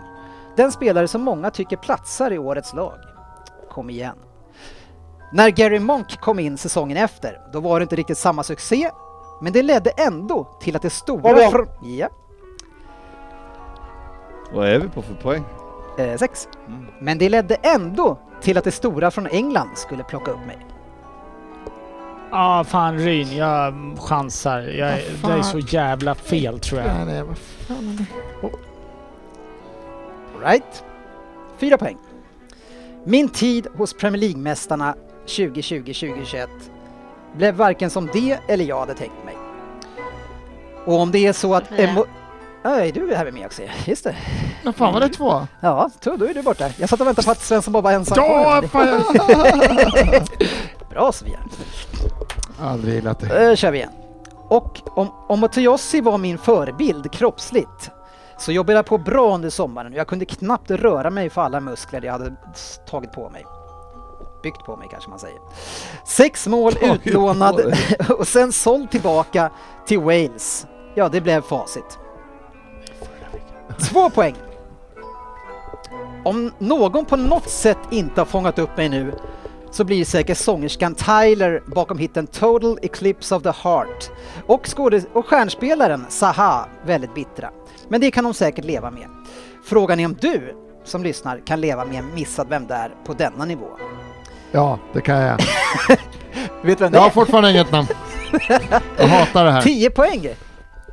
Den 0.56 0.72
spelare 0.72 1.08
som 1.08 1.22
många 1.22 1.52
tycker 1.52 1.78
platsar 1.78 2.32
i 2.32 2.38
årets 2.38 2.74
lag. 2.74 2.98
Kom 3.70 3.90
igen. 3.90 4.16
När 5.34 5.50
Gary 5.50 5.80
Monk 5.80 6.20
kom 6.20 6.40
in 6.40 6.58
säsongen 6.58 6.98
efter, 6.98 7.42
då 7.54 7.60
var 7.60 7.80
det 7.80 7.84
inte 7.84 7.96
riktigt 7.96 8.18
samma 8.18 8.44
succé, 8.44 8.90
men 9.42 9.54
det 9.54 9.62
ledde 9.62 9.90
ändå 9.90 10.58
till 10.62 10.76
att 10.76 10.82
det 10.82 10.90
stora... 10.90 11.22
Ja, 11.82 12.10
Vad 14.54 14.68
är 14.70 14.80
vi 14.80 14.90
på 14.90 15.02
för 15.02 15.14
poäng? 15.14 15.44
eh, 15.98 16.18
sex. 16.18 16.48
Mm. 16.68 16.86
Men 17.00 17.18
det 17.18 17.30
ledde 17.30 17.56
ändå 17.56 18.18
till 18.42 18.58
att 18.58 18.64
det 18.64 18.72
stora 18.72 19.12
från 19.12 19.28
England 19.28 19.70
skulle 19.76 20.04
plocka 20.04 20.32
upp 20.32 20.46
mig. 20.46 20.58
ah, 22.32 22.64
fan 22.64 22.98
Ryn, 23.00 23.38
jag 23.38 23.74
chansar. 24.00 24.60
Jag, 24.62 24.94
Ah, 25.24 25.28
det 25.28 25.34
är 25.34 25.42
så 25.42 25.60
jävla 25.60 26.16
fel 26.16 26.60
tror 26.60 26.82
jag. 26.82 26.90
Ja, 26.90 27.06
nej, 27.06 27.24
vad 27.24 27.38
fan 27.38 27.78
är 27.78 27.98
det? 27.98 28.50
Right. 30.50 30.84
Fyra 31.58 31.78
poäng. 31.78 31.98
Min 33.04 33.30
tid 33.30 33.68
hos 33.78 33.94
Premier 33.94 34.20
League-mästarna 34.20 34.96
2020-2021 35.26 36.48
blev 37.36 37.56
varken 37.56 37.90
som 37.90 38.10
det 38.14 38.40
eller 38.48 38.66
jag 38.66 38.80
hade 38.80 38.94
tänkt 38.94 39.26
mig. 39.26 39.36
Och 40.86 41.00
om 41.00 41.12
det 41.12 41.28
är 41.28 41.34
så 41.34 41.56
att... 41.56 41.70
Emo- 41.72 42.06
Nej, 42.68 42.92
du 42.92 43.12
är 43.12 43.16
här 43.16 43.26
med 43.26 43.34
mig 43.34 43.46
också. 43.46 43.62
Just 43.86 44.04
det. 44.04 44.16
Men 44.64 44.74
fan 44.74 44.94
var 44.94 45.00
det 45.00 45.10
två? 45.10 45.48
Ja, 45.60 45.90
så 46.02 46.16
då 46.16 46.26
är 46.26 46.34
du 46.34 46.42
borta. 46.42 46.70
Jag 46.78 46.90
satt 46.90 47.02
och 47.02 47.08
väntade 47.08 47.26
på 47.26 47.32
att 47.32 47.42
Svensson 47.42 47.74
bara 47.74 47.82
var 47.82 47.92
ensam 47.92 48.18
Ja, 48.18 48.64
fan. 48.72 49.04
Bra 50.90 51.12
Sofia. 51.12 51.40
Aldrig 52.62 52.96
gillat 52.96 53.20
det. 53.20 53.50
Då 53.50 53.56
kör 53.56 53.72
vi 53.72 53.78
igen. 53.78 53.92
Och 54.50 54.82
om, 54.98 55.12
om 55.28 55.40
Mattiossi 55.40 56.02
var 56.02 56.18
min 56.18 56.38
förebild 56.38 57.12
kroppsligt 57.12 57.92
så 58.38 58.52
jobbade 58.52 58.78
jag 58.80 58.86
på 58.86 58.98
bra 58.98 59.36
under 59.36 59.50
sommaren 59.50 59.94
jag 59.94 60.08
kunde 60.08 60.26
knappt 60.26 60.72
röra 60.72 61.10
mig 61.10 61.30
för 61.30 61.42
alla 61.42 61.60
muskler 61.60 62.02
jag 62.02 62.12
hade 62.12 62.36
tagit 62.90 63.12
på 63.12 63.30
mig. 63.30 63.46
Byggt 64.44 64.66
på 64.66 64.76
mig 64.76 64.88
kanske 64.92 65.10
man 65.10 65.20
säger. 65.20 65.40
Sex 66.06 66.48
mål 66.48 66.74
utlånad 66.82 67.74
och 68.18 68.28
sen 68.28 68.52
såld 68.52 68.92
tillbaka 68.92 69.50
till 69.86 70.00
Wales. 70.00 70.68
Ja, 70.96 71.10
det 71.10 71.22
blev 71.22 71.42
facit. 71.42 72.00
Två 73.80 74.10
poäng. 74.10 74.36
Om 76.24 76.52
någon 76.60 77.06
på 77.06 77.16
något 77.16 77.50
sätt 77.50 77.78
inte 77.92 78.22
har 78.22 78.26
fångat 78.26 78.60
upp 78.60 78.78
mig 78.78 78.90
nu 78.90 79.14
så 79.72 79.84
blir 79.84 80.06
säkert 80.06 80.38
sångerskan 80.38 80.96
Tyler 80.96 81.64
bakom 81.76 81.98
hitten 81.98 82.28
Total 82.28 82.80
Eclipse 82.82 83.36
of 83.36 83.44
the 83.44 83.52
Heart 83.64 84.10
och, 84.46 84.68
och 85.14 85.26
stjärnspelaren 85.26 86.06
Saha 86.10 86.66
väldigt 86.86 87.14
bittra. 87.14 87.50
Men 87.90 88.02
det 88.02 88.12
kan 88.12 88.24
de 88.24 88.34
säkert 88.34 88.66
leva 88.66 88.92
med. 88.92 89.08
Frågan 89.66 90.00
är 90.00 90.06
om 90.06 90.16
du 90.22 90.56
som 90.84 91.04
lyssnar 91.04 91.42
kan 91.46 91.62
leva 91.62 91.86
med 91.86 92.00
en 92.00 92.16
missad 92.16 92.48
Vem 92.50 92.68
där 92.68 92.96
på 93.06 93.14
denna 93.14 93.46
nivå. 93.46 93.68
Ja, 94.52 94.80
det 94.94 95.02
kan 95.02 95.16
jag. 95.18 95.38
Vet 96.62 96.82
vem 96.82 96.92
det 96.92 96.98
Jag 96.98 97.02
har 97.02 97.08
är? 97.10 97.14
fortfarande 97.14 97.52
inget 97.52 97.72
namn. 97.72 97.88
Jag 98.98 99.08
hatar 99.08 99.46
det 99.46 99.52
här. 99.52 99.62
10 99.62 99.90
poäng! 99.90 100.28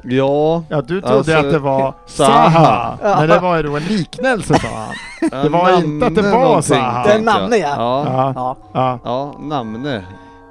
Ja, 0.06 0.62
Ja, 0.68 0.80
du 0.82 1.00
trodde 1.00 1.16
Alltså, 1.16 1.36
att 1.36 1.50
det 1.50 1.58
var 1.58 1.94
Saha. 2.06 2.50
Saha. 2.50 2.98
Ja. 3.02 3.16
Men 3.20 3.28
det 3.28 3.38
var 3.38 3.56
ju 3.56 3.62
då 3.62 3.76
en 3.76 3.82
liknelse 3.82 4.54
sa 4.58 4.68
han. 4.68 5.42
det 5.42 5.48
var 5.48 5.78
inte 5.78 6.06
att 6.06 6.14
det 6.14 6.22
var 6.22 6.60
så 6.60 6.74
här. 6.74 7.04
Det 7.04 7.12
är 7.12 7.20
namne, 7.22 7.56
ja. 7.56 7.68
ja. 7.76 8.04
Ja, 8.06 8.32
Ja, 8.34 8.56
ja. 8.72 8.98
Ja, 9.04 9.34
namne. 9.38 10.02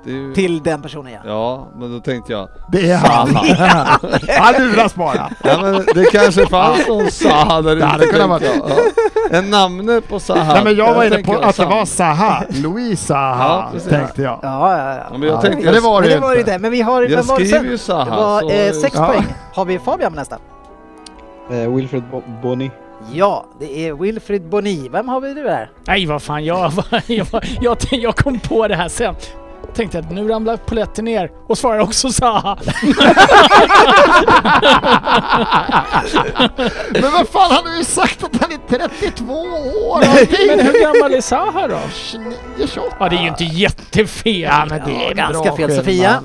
Ju... 0.05 0.33
till 0.33 0.63
den 0.63 0.81
personen 0.81 1.11
ja. 1.13 1.19
Ja, 1.25 1.67
men 1.79 1.91
då 1.93 1.99
tänkte 1.99 2.31
jag, 2.31 2.49
Det 2.71 2.91
är 2.91 2.97
han. 2.97 3.35
Han 4.39 4.53
luras 4.67 4.95
bara. 4.95 5.29
ja 5.43 5.61
men 5.61 5.85
det 5.93 6.05
kanske 6.11 6.47
fanns 6.47 6.87
någon 6.87 7.11
Saha 7.11 7.61
där 7.61 7.75
Det 7.75 7.85
hade 7.85 8.05
ute, 8.05 8.13
kunnat. 8.19 8.41
Ja. 8.43 8.69
En 9.31 9.49
namne 9.49 10.01
på 10.01 10.19
Saha. 10.19 10.53
Nej, 10.53 10.63
men 10.63 10.75
jag 10.75 10.93
var 10.93 11.03
inne 11.05 11.17
på 11.23 11.33
att 11.37 11.57
det 11.57 11.65
var 11.65 11.85
Saha. 11.85 12.43
Louise 12.49 13.13
Ja, 13.13 13.19
Saha, 13.37 13.69
precis. 13.73 13.89
tänkte 13.89 14.21
jag. 14.21 14.39
Ja, 14.43 14.77
ja, 14.77 14.93
ja. 14.95 15.03
Ja, 15.11 15.17
men 15.17 15.21
jag 15.29 15.37
Ja, 15.37 15.41
tänkte, 15.41 15.65
men 15.65 15.73
det 15.73 15.79
var 15.79 16.01
det 16.01 16.07
ju 16.07 16.15
inte. 16.39 16.51
det, 16.51 16.59
men 16.59 16.71
vi 16.71 16.81
har... 16.81 17.01
Jag 17.03 17.25
skriver 17.25 17.63
ju 17.63 17.77
Saha, 17.77 18.05
Det 18.05 18.11
var 18.11 18.41
så- 18.41 18.49
eh, 18.49 18.71
sex 18.71 18.95
Ja. 18.97 19.05
poäng. 19.07 19.25
Har 19.53 19.65
vi 19.65 19.79
Fabian 19.79 20.11
på 20.11 20.19
nästa? 20.19 20.37
Eh, 21.51 21.73
Wilfred 21.75 22.03
Bo- 22.11 22.23
Boni. 22.41 22.71
Ja, 23.11 23.45
det 23.59 23.87
är 23.87 23.93
Wilfrid 23.93 24.49
Boni. 24.49 24.89
Vem 24.91 25.09
har 25.09 25.21
vi 25.21 25.33
nu 25.33 25.49
här? 25.49 25.69
Nej 25.87 26.05
vad 26.05 26.21
fan, 26.21 26.45
jag, 26.45 26.71
jag, 26.91 27.03
jag, 27.07 27.27
jag, 27.61 27.77
jag 27.91 28.15
kom 28.15 28.39
på 28.39 28.67
det 28.67 28.75
här 28.75 28.87
sen. 28.89 29.15
Tänkte 29.75 29.99
att 29.99 30.11
nu 30.11 30.27
ramlar 30.27 30.57
polletten 30.57 31.05
ner 31.05 31.31
och 31.47 31.57
svarar 31.57 31.79
också 31.79 32.09
Zaha. 32.09 32.57
Men 36.93 37.11
vad 37.11 37.27
fan, 37.29 37.51
han 37.51 37.67
har 37.67 37.77
ju 37.77 37.83
sagt 37.83 38.23
att 38.23 38.41
han 38.41 38.51
är 38.51 38.59
32 38.69 39.33
år! 39.33 39.99
Men 40.47 40.59
hur 40.65 40.81
gammal 40.81 41.13
är 41.13 41.21
Zaha 41.21 41.67
då? 41.67 41.79
29, 41.93 42.33
28. 42.73 42.95
Ja, 42.99 43.09
det 43.09 43.15
är 43.15 43.21
ju 43.21 43.27
inte 43.27 43.43
jättefel. 43.43 44.41
Ja, 44.41 44.65
men 44.69 44.81
det 44.85 45.05
är 45.05 45.13
ganska 45.13 45.43
bra 45.43 45.55
fel. 45.57 45.75
Sofia? 45.75 46.21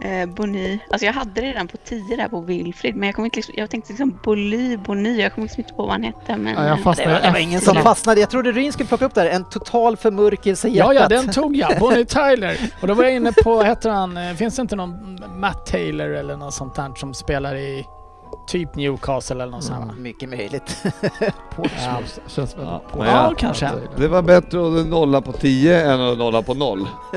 Eh, 0.00 0.26
Boni. 0.28 0.78
Alltså 0.90 1.06
jag 1.06 1.12
hade 1.12 1.30
det 1.40 1.40
redan 1.40 1.68
på 1.68 1.76
10 1.84 2.16
där 2.16 2.28
på 2.28 2.40
Wilfrid. 2.40 2.96
Men 2.96 3.06
jag, 3.06 3.14
kommer 3.14 3.26
inte 3.26 3.36
liksom, 3.36 3.54
jag 3.58 3.70
tänkte 3.70 3.92
liksom 3.92 4.18
Boly, 4.24 4.76
Boni. 4.76 5.20
Jag 5.20 5.34
kommer 5.34 5.46
liksom 5.46 5.60
inte 5.60 5.74
på 5.74 5.82
vad 5.82 5.90
han 5.92 6.02
hette. 6.02 6.36
Men, 6.36 6.54
Ja, 6.54 6.66
jag 6.68 6.80
fastnade 6.80 7.10
Det 7.10 7.14
var, 7.16 7.22
det 7.26 7.30
var 7.30 7.38
ingen 7.38 7.60
som 7.60 7.76
fastnade. 7.76 8.20
Jag 8.20 8.30
trodde 8.30 8.52
Ryn 8.52 8.72
skulle 8.72 8.88
plocka 8.88 9.04
upp 9.04 9.14
där. 9.14 9.26
En 9.26 9.44
total 9.44 9.96
förmörkelse 9.96 10.68
i 10.68 10.76
Ja, 10.76 10.92
hjärtat. 10.94 11.10
ja, 11.12 11.22
den 11.22 11.32
tog 11.32 11.56
jag. 11.56 11.78
Bonnie 11.80 12.04
Tyler. 12.08 12.58
Och 12.80 12.86
då 12.88 12.94
var 12.94 13.04
jag 13.04 13.14
inne 13.14 13.32
på, 13.32 13.62
heter 13.62 13.90
han, 13.90 14.16
eh, 14.16 14.34
finns 14.34 14.56
det 14.56 14.62
inte 14.62 14.76
någon 14.76 15.18
Matt 15.40 15.66
Taylor 15.66 16.08
eller 16.10 16.36
något 16.36 16.54
sånt 16.54 16.74
där 16.74 16.92
som 16.96 17.14
spelar 17.14 17.54
i 17.54 17.84
typ 18.48 18.74
Newcastle 18.74 19.34
eller 19.42 19.52
något 19.52 19.64
sånt? 19.64 19.84
Ja, 19.88 19.94
mycket 20.02 20.28
möjligt. 20.28 20.84
Portsmouth 21.56 22.18
känns 22.26 22.56
väl... 22.56 22.64
Ja, 22.64 22.82
Ja, 22.98 23.06
jag- 23.06 23.38
kanske. 23.38 23.70
Det 23.96 24.08
var 24.08 24.22
bättre 24.22 24.80
att 24.80 24.86
nolla 24.86 25.20
på 25.20 25.32
10 25.32 25.80
än 25.92 26.00
att 26.00 26.18
nolla 26.18 26.42
på 26.42 26.54
0. 26.54 26.88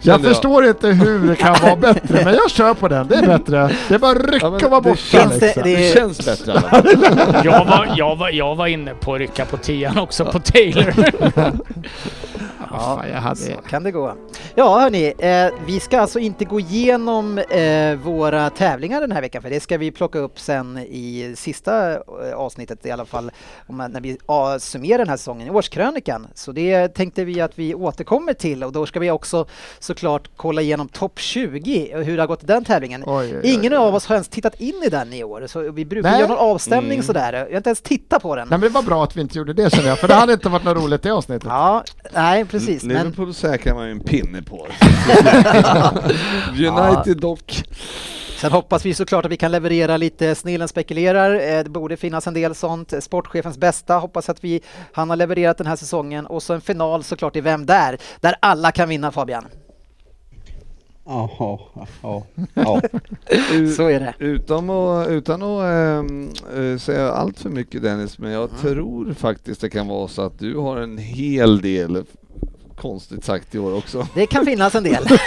Jag 0.00 0.22
förstår 0.22 0.64
inte 0.66 0.88
hur 0.88 1.28
det 1.28 1.36
kan 1.36 1.56
vara 1.62 1.76
bättre, 1.76 2.24
men 2.24 2.34
jag 2.34 2.50
kör 2.50 2.74
på 2.74 2.88
den. 2.88 3.06
Det 3.08 3.14
är 3.14 3.26
bättre. 3.26 3.70
Det 3.88 3.94
är 3.94 3.98
bara 3.98 4.14
rycka 4.14 4.46
Ja, 4.46 4.48
och 4.48 4.62
vara 4.62 4.80
det 4.80 4.88
borta 4.88 4.96
känns 4.96 5.38
det- 5.38 5.46
liksom. 5.46 5.62
det- 5.62 5.76
Det 5.76 5.92
känns 5.94 6.26
bättre. 6.26 6.62
Jag 7.44 7.64
var, 7.64 7.88
jag, 7.96 8.16
var, 8.16 8.30
jag 8.30 8.54
var 8.56 8.66
inne 8.66 8.94
på 8.94 9.14
att 9.14 9.18
rycka 9.20 9.44
på 9.44 9.56
tian 9.56 9.98
också 9.98 10.24
på 10.24 10.38
Taylor. 10.40 10.94
Ja, 12.70 12.96
fan, 13.00 13.08
jag 13.14 13.20
hade... 13.20 13.36
Så 13.36 13.52
kan 13.70 13.82
det 13.82 13.90
gå. 13.90 14.14
Ja 14.58 14.78
hörni, 14.78 15.14
eh, 15.18 15.66
vi 15.66 15.80
ska 15.80 16.00
alltså 16.00 16.18
inte 16.18 16.44
gå 16.44 16.60
igenom 16.60 17.38
eh, 17.38 17.94
våra 17.94 18.50
tävlingar 18.50 19.00
den 19.00 19.12
här 19.12 19.20
veckan 19.20 19.42
för 19.42 19.50
det 19.50 19.60
ska 19.60 19.78
vi 19.78 19.90
plocka 19.90 20.18
upp 20.18 20.40
sen 20.40 20.78
i 20.78 21.34
sista 21.36 21.92
eh, 21.92 22.00
avsnittet 22.36 22.86
i 22.86 22.90
alla 22.90 23.04
fall 23.04 23.30
om, 23.66 23.76
när 23.76 24.00
vi 24.00 24.18
ah, 24.26 24.58
summerar 24.58 24.98
den 24.98 25.08
här 25.08 25.16
säsongen 25.16 25.48
i 25.48 25.50
årskrönikan. 25.50 26.26
Så 26.34 26.52
det 26.52 26.88
tänkte 26.88 27.24
vi 27.24 27.40
att 27.40 27.58
vi 27.58 27.74
återkommer 27.74 28.32
till 28.34 28.64
och 28.64 28.72
då 28.72 28.86
ska 28.86 29.00
vi 29.00 29.10
också 29.10 29.46
såklart 29.78 30.30
kolla 30.36 30.60
igenom 30.62 30.88
topp 30.88 31.18
20 31.18 31.94
och 31.96 32.04
hur 32.04 32.16
det 32.16 32.22
har 32.22 32.26
gått 32.26 32.42
i 32.42 32.46
den 32.46 32.64
tävlingen. 32.64 33.02
Oj, 33.06 33.14
oj, 33.16 33.40
oj. 33.44 33.50
Ingen 33.54 33.72
av 33.72 33.94
oss 33.94 34.06
har 34.06 34.14
ens 34.14 34.28
tittat 34.28 34.60
in 34.60 34.82
i 34.86 34.88
den 34.88 35.12
i 35.12 35.24
år 35.24 35.46
så 35.46 35.70
vi 35.70 35.84
brukar 35.84 36.10
Nej. 36.10 36.20
göra 36.20 36.28
någon 36.28 36.38
avstämning 36.38 36.92
Mm. 36.92 37.02
sådär. 37.02 37.32
Jag 37.32 37.50
har 37.50 37.56
inte 37.56 37.70
ens 37.70 37.80
tittat 37.80 38.22
på 38.22 38.36
den. 38.36 38.48
Nej 38.48 38.58
men 38.58 38.68
det 38.68 38.74
var 38.74 38.82
bra 38.82 39.04
att 39.04 39.16
vi 39.16 39.20
inte 39.20 39.38
gjorde 39.38 39.52
det 39.52 39.74
känner 39.74 39.88
jag, 39.88 39.98
för 39.98 40.08
det 40.08 40.14
hade 40.14 40.32
inte 40.32 40.48
varit 40.48 40.64
något 40.64 40.76
roligt 40.84 41.06
i 41.06 41.10
avsnittet. 41.10 41.48
Ja, 41.48 41.84
nej 42.14 42.44
precis. 42.44 42.84
Men 42.84 42.96
Liverpool 42.96 43.34
säkrar 43.34 43.74
man 43.74 43.84
ju 43.86 43.90
en 43.92 44.00
pinne 44.00 44.42
på. 44.48 44.66
United 46.68 47.16
dock. 47.20 47.62
Sen 48.40 48.52
hoppas 48.52 48.86
vi 48.86 48.94
såklart 48.94 49.24
att 49.24 49.30
vi 49.32 49.36
kan 49.36 49.52
leverera 49.52 49.96
lite 49.96 50.34
Snillen 50.34 50.68
spekulerar. 50.68 51.34
Eh, 51.34 51.64
Det 51.64 51.70
borde 51.70 51.96
finnas 51.96 52.26
en 52.26 52.34
del 52.34 52.54
sånt. 52.54 52.94
Sportchefens 53.00 53.58
bästa 53.58 53.94
hoppas 53.98 54.28
att 54.28 54.44
vi 54.44 54.60
han 54.92 55.10
har 55.10 55.16
levererat 55.16 55.58
den 55.58 55.66
här 55.66 55.76
säsongen 55.76 56.26
och 56.26 56.42
så 56.42 56.54
en 56.54 56.60
final 56.60 57.04
såklart 57.04 57.36
i 57.36 57.40
Vem 57.40 57.66
där? 57.66 57.98
Där 58.20 58.34
alla 58.40 58.72
kan 58.72 58.88
vinna 58.88 59.12
Fabian. 59.12 59.44
Ja, 61.04 61.60
ja. 62.02 62.22
U- 63.52 63.70
Så 63.72 63.88
är 63.88 64.00
det. 64.00 64.14
Utan 64.18 64.70
att, 64.70 65.08
utan 65.08 65.42
att 65.42 65.62
eh, 66.56 66.78
säga 66.78 67.10
allt 67.12 67.38
för 67.40 67.50
mycket 67.50 67.82
Dennis, 67.82 68.18
men 68.18 68.30
jag 68.32 68.50
tror 68.60 69.12
faktiskt 69.14 69.60
det 69.60 69.70
kan 69.70 69.88
vara 69.88 70.08
så 70.08 70.22
att 70.22 70.38
du 70.38 70.56
har 70.56 70.76
en 70.76 70.98
hel 70.98 71.60
del 71.60 72.04
konstigt 72.80 73.24
sagt 73.24 73.54
i 73.54 73.58
år 73.58 73.74
också. 73.76 74.06
Det 74.14 74.26
kan 74.26 74.44
finnas 74.44 74.74
en 74.74 74.82
del. 74.82 75.06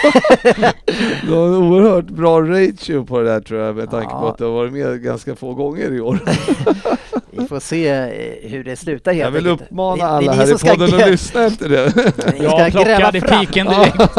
Du 1.23 1.33
har 1.33 1.47
en 1.47 1.53
oerhört 1.55 2.05
bra 2.05 2.41
ratio 2.41 3.05
på 3.05 3.19
det 3.19 3.25
där 3.29 3.41
tror 3.41 3.59
jag 3.59 3.75
med 3.75 3.89
tanke 3.91 4.09
på 4.11 4.27
att 4.27 4.37
du 4.37 4.43
har 4.43 4.51
varit 4.51 4.73
med 4.73 5.01
ganska 5.03 5.35
få 5.35 5.53
gånger 5.53 5.93
i 5.93 5.99
år. 6.01 6.19
Vi 7.31 7.47
får 7.47 7.59
se 7.59 7.87
eh, 7.87 8.49
hur 8.49 8.63
det 8.63 8.75
slutar 8.75 9.13
helt 9.13 9.23
Jag 9.25 9.31
vill 9.31 9.47
enkelt. 9.47 9.69
uppmana 9.69 10.03
alla 10.07 10.31
ni 10.31 10.37
här 10.37 10.55
i 10.55 10.69
podden 10.77 11.01
att 11.01 11.09
lyssna 11.09 11.43
efter 11.45 11.69
det. 11.69 11.93
Ni 11.95 12.37
ska 12.37 12.43
Jag 12.43 12.71
gräva 12.71 13.11
plockade 13.11 13.21
fram. 13.21 13.39
piken 13.45 13.67
direkt. 13.67 14.17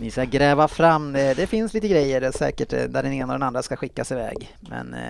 Ni 0.00 0.10
ska 0.10 0.24
gräva 0.24 0.68
fram. 0.68 1.16
eh, 1.16 1.36
Det 1.36 1.46
finns 1.46 1.74
lite 1.74 1.88
grejer 1.88 2.22
eh, 2.22 2.30
säkert 2.30 2.70
där 2.70 2.88
den 3.02 3.12
ena 3.12 3.32
och 3.32 3.38
den 3.38 3.42
andra 3.42 3.62
ska 3.62 3.76
skickas 3.76 4.12
iväg. 4.12 4.54
Men 4.60 4.94
eh, 4.94 5.00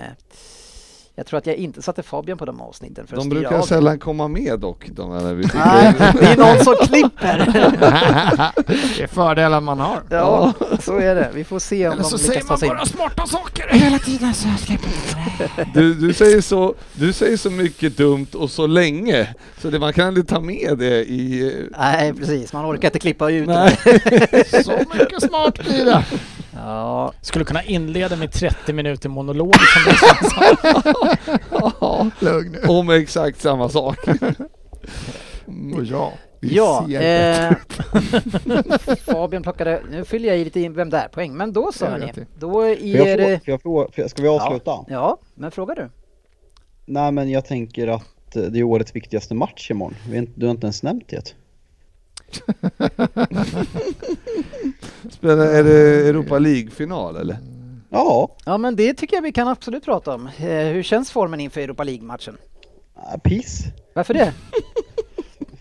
jag 1.21 1.27
tror 1.27 1.37
att 1.37 1.45
jag 1.47 1.55
inte 1.55 1.81
satte 1.81 2.03
Fabian 2.03 2.37
på 2.37 2.45
de 2.45 2.61
avsnitten 2.61 3.07
för 3.07 3.15
De 3.15 3.29
brukar 3.29 3.57
av 3.57 3.61
sällan 3.61 3.99
komma 3.99 4.27
med 4.27 4.59
dock, 4.59 4.89
de 4.91 5.11
här 5.11 5.21
när 5.21 5.33
vi 5.33 5.45
Nej, 5.53 5.93
tycker. 5.93 6.19
det 6.21 6.25
är 6.31 6.37
någon 6.37 6.63
som 6.63 6.75
klipper. 6.87 7.37
det 8.97 9.03
är 9.03 9.07
fördelar 9.07 9.61
man 9.61 9.79
har. 9.79 10.01
Ja, 10.09 10.53
så 10.79 10.97
är 10.97 11.15
det. 11.15 11.29
Vi 11.33 11.43
får 11.43 11.59
se 11.59 11.87
om 11.87 11.93
Eller 11.93 12.03
så 12.03 12.15
de 12.17 12.23
säger 12.23 12.33
lyckas 12.33 12.47
ta 12.47 12.51
man 12.53 12.57
sig 12.59 12.67
in. 12.69 12.75
bara 12.75 12.85
smarta 12.85 13.25
saker 13.27 13.67
hela 13.71 13.99
tiden. 13.99 14.33
Så 14.33 14.47
jag 14.47 14.59
ska... 14.59 14.73
Du, 15.73 15.93
du, 15.93 16.13
säger 16.13 16.41
så, 16.41 16.75
du 16.93 17.13
säger 17.13 17.37
så 17.37 17.49
mycket 17.49 17.97
dumt 17.97 18.27
och 18.33 18.49
så 18.51 18.67
länge, 18.67 19.27
så 19.61 19.69
det, 19.69 19.79
man 19.79 19.93
kan 19.93 20.07
aldrig 20.07 20.27
ta 20.27 20.39
med 20.39 20.77
det 20.77 21.03
i... 21.03 21.47
eh, 21.71 21.77
Nej, 21.79 22.13
precis. 22.13 22.53
Man 22.53 22.65
orkar 22.65 22.87
inte 22.87 22.99
klippa 22.99 23.29
ut 23.31 23.47
Nej. 23.47 23.77
det. 23.83 24.63
Så 24.65 24.71
mycket 24.99 25.23
smart 25.23 25.59
blir 25.59 25.85
det. 25.85 26.03
Ja, 26.65 27.13
Skulle 27.21 27.45
kunna 27.45 27.63
inleda 27.63 28.15
med 28.15 28.31
30 28.31 28.73
minuter 28.73 29.09
monolog 29.09 29.55
som 29.55 29.81
det 29.85 29.97
känns. 29.97 30.33
Ja, 31.79 32.09
Lugn 32.19 32.51
nu. 32.51 32.67
om 32.67 32.89
exakt 32.89 33.41
samma 33.41 33.69
sak. 33.69 33.97
Och 35.75 35.83
ja, 35.83 36.13
vi 36.39 36.55
ja 36.55 36.85
ser 36.87 37.51
eh, 37.51 37.57
Fabian 39.05 39.43
plockade, 39.43 39.81
nu 39.89 40.05
fyller 40.05 40.29
jag 40.29 40.37
i 40.37 40.43
lite 40.43 40.59
in 40.59 40.73
vem 40.73 40.89
där 40.89 41.07
poäng, 41.07 41.37
men 41.37 41.53
då 41.53 41.71
så 41.71 41.85
hörni. 41.85 42.11
det. 42.15 42.25
Då 42.39 42.61
är 42.61 42.75
fråga, 42.75 43.17
det... 43.17 43.41
jag 43.45 43.61
fråga, 43.61 44.09
ska 44.09 44.21
vi 44.21 44.27
avsluta? 44.27 44.85
Ja, 44.87 45.17
men 45.35 45.51
frågar 45.51 45.75
du? 45.75 45.89
Nej 46.85 47.11
men 47.11 47.29
jag 47.29 47.45
tänker 47.45 47.87
att 47.87 48.35
eh, 48.35 48.43
det 48.43 48.59
är 48.59 48.63
årets 48.63 48.95
viktigaste 48.95 49.35
match 49.35 49.71
imorgon. 49.71 49.95
Är 50.13 50.27
Du 50.35 50.45
har 50.45 50.51
inte 50.51 50.65
ens 50.65 50.83
nämnt 50.83 51.09
det. 51.09 51.35
Spelar, 55.09 55.45
är 55.45 55.63
det 55.63 56.09
Europa 56.09 56.39
League-final 56.39 57.15
eller? 57.15 57.37
Ja, 57.89 58.35
Ja, 58.45 58.57
men 58.57 58.75
det 58.75 58.93
tycker 58.93 59.15
jag 59.17 59.21
vi 59.21 59.31
kan 59.31 59.47
absolut 59.47 59.85
prata 59.85 60.13
om. 60.15 60.27
Eh, 60.27 60.43
hur 60.43 60.83
känns 60.83 61.11
formen 61.11 61.39
inför 61.39 61.61
Europa 61.61 61.83
League-matchen? 61.83 62.37
piss. 63.23 63.63
Varför 63.93 64.13
det? 64.13 64.33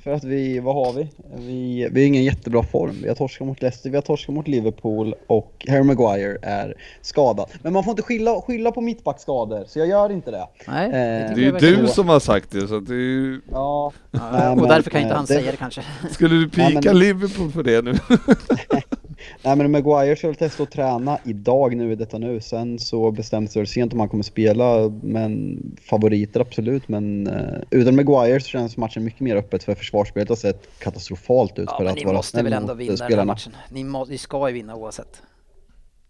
För 0.04 0.10
att 0.12 0.24
vi, 0.24 0.58
vad 0.60 0.74
har 0.74 0.92
vi? 0.92 1.08
Vi, 1.36 1.88
vi 1.92 2.00
har 2.00 2.06
ingen 2.06 2.24
jättebra 2.24 2.62
form. 2.62 2.96
Vi 3.02 3.08
har 3.08 3.14
torskat 3.14 3.46
mot 3.46 3.62
Leicester, 3.62 3.90
vi 3.90 3.96
har 3.96 4.02
torskat 4.02 4.34
mot 4.34 4.48
Liverpool 4.48 5.14
och 5.26 5.66
Harry 5.68 5.82
Maguire 5.82 6.38
är 6.42 6.74
skadad. 7.02 7.46
Men 7.62 7.72
man 7.72 7.84
får 7.84 7.90
inte 7.90 8.02
skylla, 8.02 8.40
skylla 8.40 8.70
på 8.72 8.80
mittbackskador, 8.80 9.64
så 9.66 9.78
jag 9.78 9.88
gör 9.88 10.12
inte 10.12 10.30
det. 10.30 10.46
Nej, 10.68 10.86
Eh, 10.86 10.92
det 11.34 11.42
är 11.66 11.70
ju 11.70 11.76
du 11.76 11.86
som 11.86 12.08
har 12.08 12.20
sagt 12.20 12.50
det, 12.50 12.68
så 12.68 12.80
det 12.80 12.92
är 12.94 12.96
ju, 12.96 13.40
Ja, 13.50 13.92
Ja, 14.10 14.50
och 14.50 14.56
men, 14.56 14.68
därför 14.68 14.90
kan 14.90 15.00
inte 15.00 15.12
eh, 15.12 15.16
han 15.16 15.24
det- 15.26 15.34
säga 15.34 15.50
det 15.50 15.56
kanske. 15.56 15.82
skulle 16.10 16.34
du 16.34 16.50
Nej, 16.56 16.66
pika 16.76 16.80
men- 16.90 16.98
Liverpool 16.98 17.50
för 17.52 17.62
det 17.62 17.82
nu? 17.82 17.94
Nej 19.44 19.56
men 19.56 19.70
Maguire 19.70 20.16
ska 20.16 20.26
väl 20.26 20.36
testa 20.36 20.62
att 20.62 20.70
träna 20.70 21.18
idag 21.24 21.76
nu 21.76 21.92
i 21.92 21.94
detta 21.94 22.18
nu. 22.18 22.40
Sen 22.40 22.78
så 22.78 23.10
bestäms 23.10 23.52
det 23.52 23.60
väl 23.60 23.66
sent 23.66 23.92
om 23.92 24.00
han 24.00 24.08
kommer 24.08 24.24
spela. 24.24 24.88
Men 25.02 25.62
favoriter 25.90 26.40
absolut. 26.40 26.88
Men 26.88 27.26
uh, 27.26 27.62
utan 27.70 27.96
Maguire 27.96 28.40
så 28.40 28.48
känns 28.48 28.76
matchen 28.76 29.04
mycket 29.04 29.20
mer 29.20 29.36
öppet 29.36 29.62
för 29.62 29.74
försvarsspelet 29.74 30.28
har 30.28 30.36
sett 30.36 30.68
katastrofalt 30.78 31.58
ut 31.58 31.68
Ja, 31.68 31.76
för 31.76 31.84
men 31.84 31.90
att 31.92 31.98
ni 31.98 32.04
vara 32.04 32.16
måste 32.16 32.42
väl 32.42 32.52
ändå 32.52 32.72
eh, 32.72 32.76
vinna 32.76 32.92
den 32.92 33.00
här 33.00 33.08
spelarna. 33.08 33.32
matchen? 33.32 33.52
Ni, 33.70 33.84
må, 33.84 34.04
ni 34.04 34.18
ska 34.18 34.48
ju 34.48 34.54
vinna 34.54 34.74
oavsett. 34.74 35.22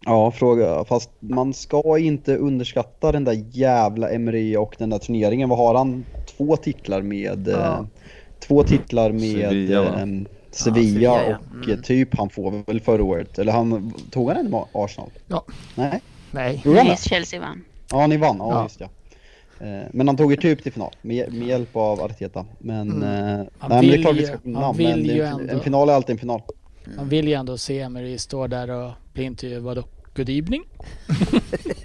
Ja, 0.05 0.31
fråga. 0.31 0.85
Fast 0.85 1.11
man 1.19 1.55
ska 1.55 1.99
inte 1.99 2.37
underskatta 2.37 3.13
den 3.13 3.25
där 3.25 3.45
jävla 3.51 4.11
Emery 4.11 4.57
och 4.57 4.77
den 4.79 4.91
där 4.91 4.99
turneringen. 4.99 5.49
Vad 5.49 5.59
har 5.59 5.75
han? 5.75 6.05
Två 6.37 6.57
titlar 6.57 7.03
med... 7.03 7.49
Ja. 7.49 7.79
eh, 7.79 7.85
två 8.41 8.63
titlar 8.63 9.13
med 9.13 9.21
Sevilla, 9.21 10.01
eh, 10.01 10.07
Sevilla, 10.51 10.89
Sevilla, 10.89 11.31
ja. 11.31 11.37
och 11.61 11.69
Mm. 11.69 11.83
typ 11.83 12.17
han 12.19 12.31
får 12.31 12.63
väl 12.67 12.81
förra 12.81 13.03
året. 13.05 13.39
Eller 13.39 13.53
han, 13.53 13.93
tog 14.11 14.29
han 14.29 14.37
en 14.37 14.51
med 14.51 14.65
Arsenal? 14.73 15.11
Ja. 15.27 15.45
Nej? 15.75 16.01
Nej. 16.31 16.63
Nej? 16.65 16.97
Chelsea 17.01 17.41
vann. 17.41 17.65
Ja, 17.91 18.07
ni 18.07 18.17
vann. 18.17 18.37
Ja, 18.39 18.49
Ja. 18.51 18.63
just 18.63 18.79
det. 18.79 18.89
Eh, 19.61 19.87
Men 19.93 20.09
han 20.09 20.17
tog 20.17 20.31
ju 20.31 20.37
typ 20.37 20.63
till 20.63 20.73
final 20.73 20.95
med, 21.03 21.33
med 21.35 21.49
hjälp 21.49 21.77
av 21.77 22.01
Arteta. 22.03 22.47
Men, 22.59 22.91
Mm. 22.93 23.03
eh, 23.03 23.37
nej, 23.37 23.49
men 23.69 23.81
det 23.87 23.95
är 23.97 24.03
klart 24.03 24.17
vi 24.17 24.27
ska 24.27 24.37
vill 24.73 24.89
Men 24.89 25.03
det 25.07 25.21
en, 25.21 25.41
ändå- 25.41 25.53
en 25.55 25.61
final 25.61 25.89
är 25.89 25.93
alltid 25.93 26.13
en 26.15 26.19
final. 26.19 26.43
Man 26.97 27.09
vill 27.09 27.29
ju 27.29 27.35
ändå 27.35 27.59
se 27.59 27.81
Emery 27.81 28.19
stå 28.19 28.47
där 28.47 28.71
och 28.71 28.91
bli 29.13 29.25
intervjuad 29.25 29.79
och 29.79 29.89
Good 30.17 30.29
evening. 30.29 30.63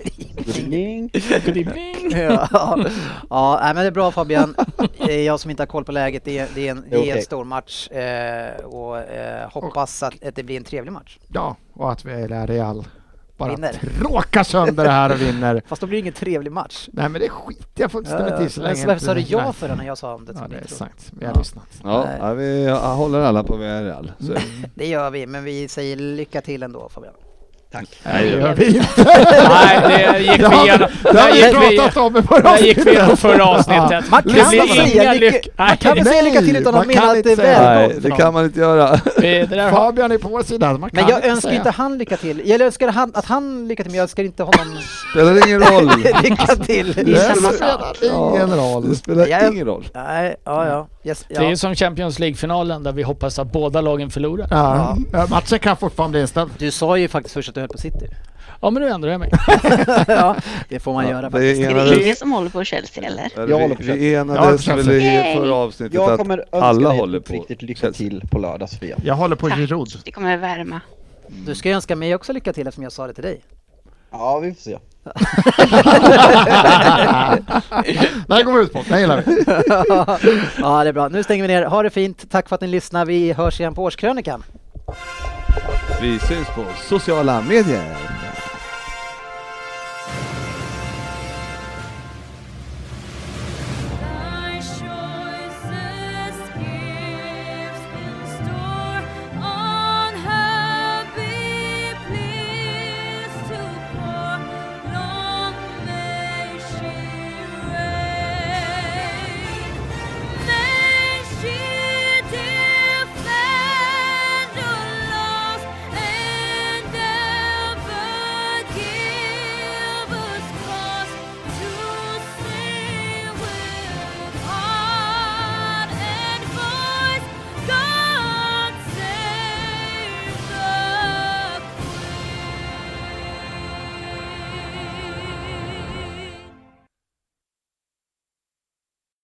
Ding. 0.46 1.10
Good 1.46 1.58
evening. 1.58 2.12
ja, 2.12 2.48
ja 3.30 3.60
men 3.64 3.76
det 3.76 3.82
är 3.88 3.92
bra 3.92 4.12
Fabian. 4.12 4.56
Eh, 5.00 5.22
Jag 5.22 5.40
som 5.40 5.52
inte 5.52 5.62
har 5.64 5.68
koll 5.68 5.84
på 5.86 5.92
läget, 5.92 6.24
det 6.26 6.38
är, 6.40 6.48
det 6.56 6.68
är 6.68 6.72
en 6.72 6.86
Det 6.90 6.96
är 6.96 7.00
helt 7.00 7.12
okej. 7.12 7.22
stor 7.24 7.44
match 7.44 7.88
eh, 7.88 8.66
och 8.66 8.98
eh, 9.00 9.50
hoppas 9.52 10.04
att, 10.04 10.24
att 10.28 10.36
det 10.36 10.44
blir 10.44 10.58
en 10.58 10.64
trevlig 10.64 10.92
match. 10.92 11.18
Ja, 11.28 11.56
och 11.74 11.92
att 11.92 12.06
vi 12.06 12.12
är 12.12 12.48
Real 12.48 12.86
bara 13.38 13.50
Vinner. 13.52 13.74
tråkar 14.00 14.44
sönder 14.44 14.84
det 14.84 14.90
här 14.92 15.12
och 15.12 15.22
vinner. 15.22 15.62
Fast 15.68 15.82
då 15.82 15.88
blir 15.88 15.98
det 15.98 16.02
ingen 16.02 16.14
trevlig 16.14 16.52
match. 16.52 16.90
Nej 16.94 17.10
men 17.10 17.22
det 17.22 17.30
skiter 17.30 17.66
jag 17.82 17.92
fullständigt 17.92 18.40
i 18.48 18.50
så 18.50 18.62
länge 18.62 18.86
varför 18.88 19.06
sa 19.06 19.14
du 19.14 19.22
ja 19.22 19.54
för 19.54 19.68
det 19.68 19.76
när 19.76 19.86
jag 19.86 19.98
sa 19.98 20.14
om 20.16 20.26
det? 20.26 20.34
Ja 20.36 20.48
det 20.50 20.58
är 20.58 20.68
sant, 20.68 21.12
vi 21.20 21.26
har 21.26 21.34
Ja. 21.34 21.40
lyssnat. 21.40 21.68
Ja, 21.84 22.08
ja, 22.20 22.34
vi 22.34 22.70
håller 22.70 23.20
alla 23.20 23.44
på 23.44 23.56
VRL. 23.56 24.12
Så. 24.20 24.34
Det 24.76 24.88
gör 24.88 25.10
vi, 25.10 25.28
men 25.28 25.44
vi 25.44 25.68
säger 25.68 25.96
lycka 25.96 26.42
till 26.42 26.64
ändå 26.64 26.90
Fabian. 26.90 27.14
Tack. 27.76 27.86
Nej 28.04 28.24
det 28.24 28.30
gör 28.40 28.54
vi 28.56 28.66
inte. 28.66 28.90
Nej, 29.50 30.14
det 30.14 30.20
gick 30.20 30.40
vi 30.40 30.56
igenom. 30.66 30.88
det 31.04 31.20
har 31.20 31.32
vi 31.32 31.38
gick 31.46 31.72
vi- 31.72 31.78
pratat 31.78 31.98
om 31.98 32.18
i 32.18 32.22
förra 32.22 32.42
Där 32.52 32.58
gick 32.58 32.78
vi 32.78 32.82
igenom 32.92 33.10
avsnittet. 33.12 33.20
förra 33.20 33.46
avsnittet. 33.46 34.10
Man 34.10 34.22
kan 35.78 35.96
väl 35.96 36.06
säga 36.06 36.22
lycka, 36.22 36.34
man 36.34 36.46
till 36.46 36.56
utan 36.56 36.74
man 36.74 36.82
att 36.82 36.88
mena 36.88 37.02
kan 37.02 37.10
att 37.18 37.24
det 37.24 37.32
är 37.32 37.36
välgånget 37.36 38.04
Nej, 38.04 38.12
det 38.12 38.18
kan 38.18 38.34
man 38.34 38.46
inte 38.46 38.60
göra. 38.60 38.98
Fabian 39.72 40.12
är 40.12 40.18
på 40.18 40.44
sidan. 40.44 40.80
Man 40.80 40.90
Men 40.94 41.04
kan 41.04 41.10
jag 41.10 41.18
inte 41.20 41.30
önskar 41.30 41.52
inte 41.54 41.70
han 41.70 41.98
lycka 41.98 42.18
till. 42.18 42.42
Jag 42.46 42.62
önskar 42.62 42.88
han, 42.88 43.12
att 43.16 43.26
han 43.26 43.68
lycka 43.68 43.84
till, 43.84 43.92
men 43.92 43.98
jag 43.98 44.04
önskar 44.04 44.24
inte 44.24 44.44
honom 44.44 44.78
Spelar 45.14 45.48
ingen 45.48 45.60
roll. 45.64 45.92
lycka 46.24 46.46
till. 46.56 46.94
Det 46.94 47.36
spelar 47.36 47.96
ingen 48.04 48.56
roll. 48.58 48.90
Det 48.90 48.96
spelar 48.96 49.28
Jag- 49.28 49.54
ingen 49.54 49.66
roll. 49.68 49.88
Nej, 49.94 50.36
ja, 50.46 50.68
ja. 50.68 50.88
Yes, 51.06 51.26
det 51.28 51.36
är 51.36 51.44
ja. 51.44 51.50
ju 51.50 51.58
som 51.58 51.76
Champions 51.76 52.20
League-finalen 52.20 52.84
där 52.84 52.92
vi 52.92 53.04
hoppas 53.04 53.40
att 53.40 53.52
båda 53.52 53.82
lagen 53.82 54.10
förlorar. 54.10 54.48
Ja. 54.52 54.98
Ja, 55.12 55.28
matchen 55.30 55.60
kan 55.60 55.78
fortfarande 55.78 56.12
bli 56.12 56.22
inställd. 56.22 56.52
Du 56.58 56.72
sa 56.72 56.98
ju 56.98 57.08
faktiskt 57.08 57.34
först 57.34 57.50
att 57.50 57.56
du 57.56 57.62
höll 57.62 57.70
på 57.70 57.78
City. 57.78 58.08
Ja 58.62 58.70
men 58.70 58.84
nu 58.84 58.90
ändrar 58.90 59.12
jag 59.12 59.20
mig. 59.20 59.32
ja, 60.08 60.36
det 60.70 60.80
får 60.80 60.94
man 60.94 61.04
Ja, 61.06 61.10
göra 61.12 61.22
det 61.22 61.32
faktiskt. 61.32 61.62
Är 61.62 61.70
enades- 61.70 61.90
det 61.90 62.04
ingen 62.04 62.16
som 62.16 62.32
håller 62.32 62.50
på 62.50 62.64
Chelsea 62.64 63.04
eller? 63.04 63.30
Jag 63.36 63.48
vi, 63.48 63.54
håller 63.54 63.76
på 63.76 63.82
vi 63.84 63.88
Chelsea. 63.88 64.12
Jag 64.12 64.26
håller 64.26 64.36
enades 64.44 64.68
väl 64.68 64.92
i 64.92 65.36
förra 65.38 65.56
avsnittet 65.56 65.94
Jag 65.94 66.12
att 66.12 66.18
kommer 66.18 66.38
önska 66.38 66.58
alla 66.60 66.90
håller 66.90 67.20
på 67.20 67.34
riktigt 67.34 67.62
lycka 67.62 67.80
Chelsea. 67.82 68.10
till 68.10 68.22
på 68.32 68.40
lördag 68.40 68.70
Sofia. 68.70 68.98
Jag 69.04 69.16
håller 69.16 69.36
på. 69.36 69.50
Giroud. 69.50 69.88
Det 70.06 70.12
kommer 70.12 70.38
värma. 70.38 70.82
Du 71.28 71.56
ska 71.56 71.70
ju 71.70 71.76
önska 71.76 71.96
mig 71.96 72.16
också 72.16 72.34
lycka 72.34 72.54
till 72.54 72.68
eftersom 72.68 72.84
jag 72.84 72.92
sa 72.92 73.08
det 73.08 73.14
till 73.14 73.24
dig. 73.24 73.42
Ja, 74.20 74.40
vi 74.40 74.54
får 74.54 74.62
se. 74.62 74.78
Det 78.28 78.34
här 78.34 78.44
går 78.44 78.54
vi 78.54 78.60
ut 78.60 78.74
på, 78.74 78.84
det 78.90 79.00
gillar 79.00 79.24
vi. 79.26 79.44
ja, 80.62 80.84
det 80.84 80.90
är 80.90 80.94
bra. 80.94 81.08
Nu 81.08 81.24
stänger 81.24 81.44
vi 81.44 81.48
ner. 81.48 81.66
Ha 81.66 81.84
det 81.84 81.90
fint. 81.90 82.32
Tack 82.32 82.50
för 82.50 82.56
att 82.56 82.62
ni 82.62 82.68
lyssnar. 82.68 83.06
Vi 83.06 83.34
hörs 83.34 83.60
igen 83.60 83.74
på 83.76 83.84
årskrönikan. 83.84 84.44
Vi 86.02 86.20
syns 86.20 86.48
på 86.48 86.66
sociala 86.90 87.42
medier. 87.42 87.96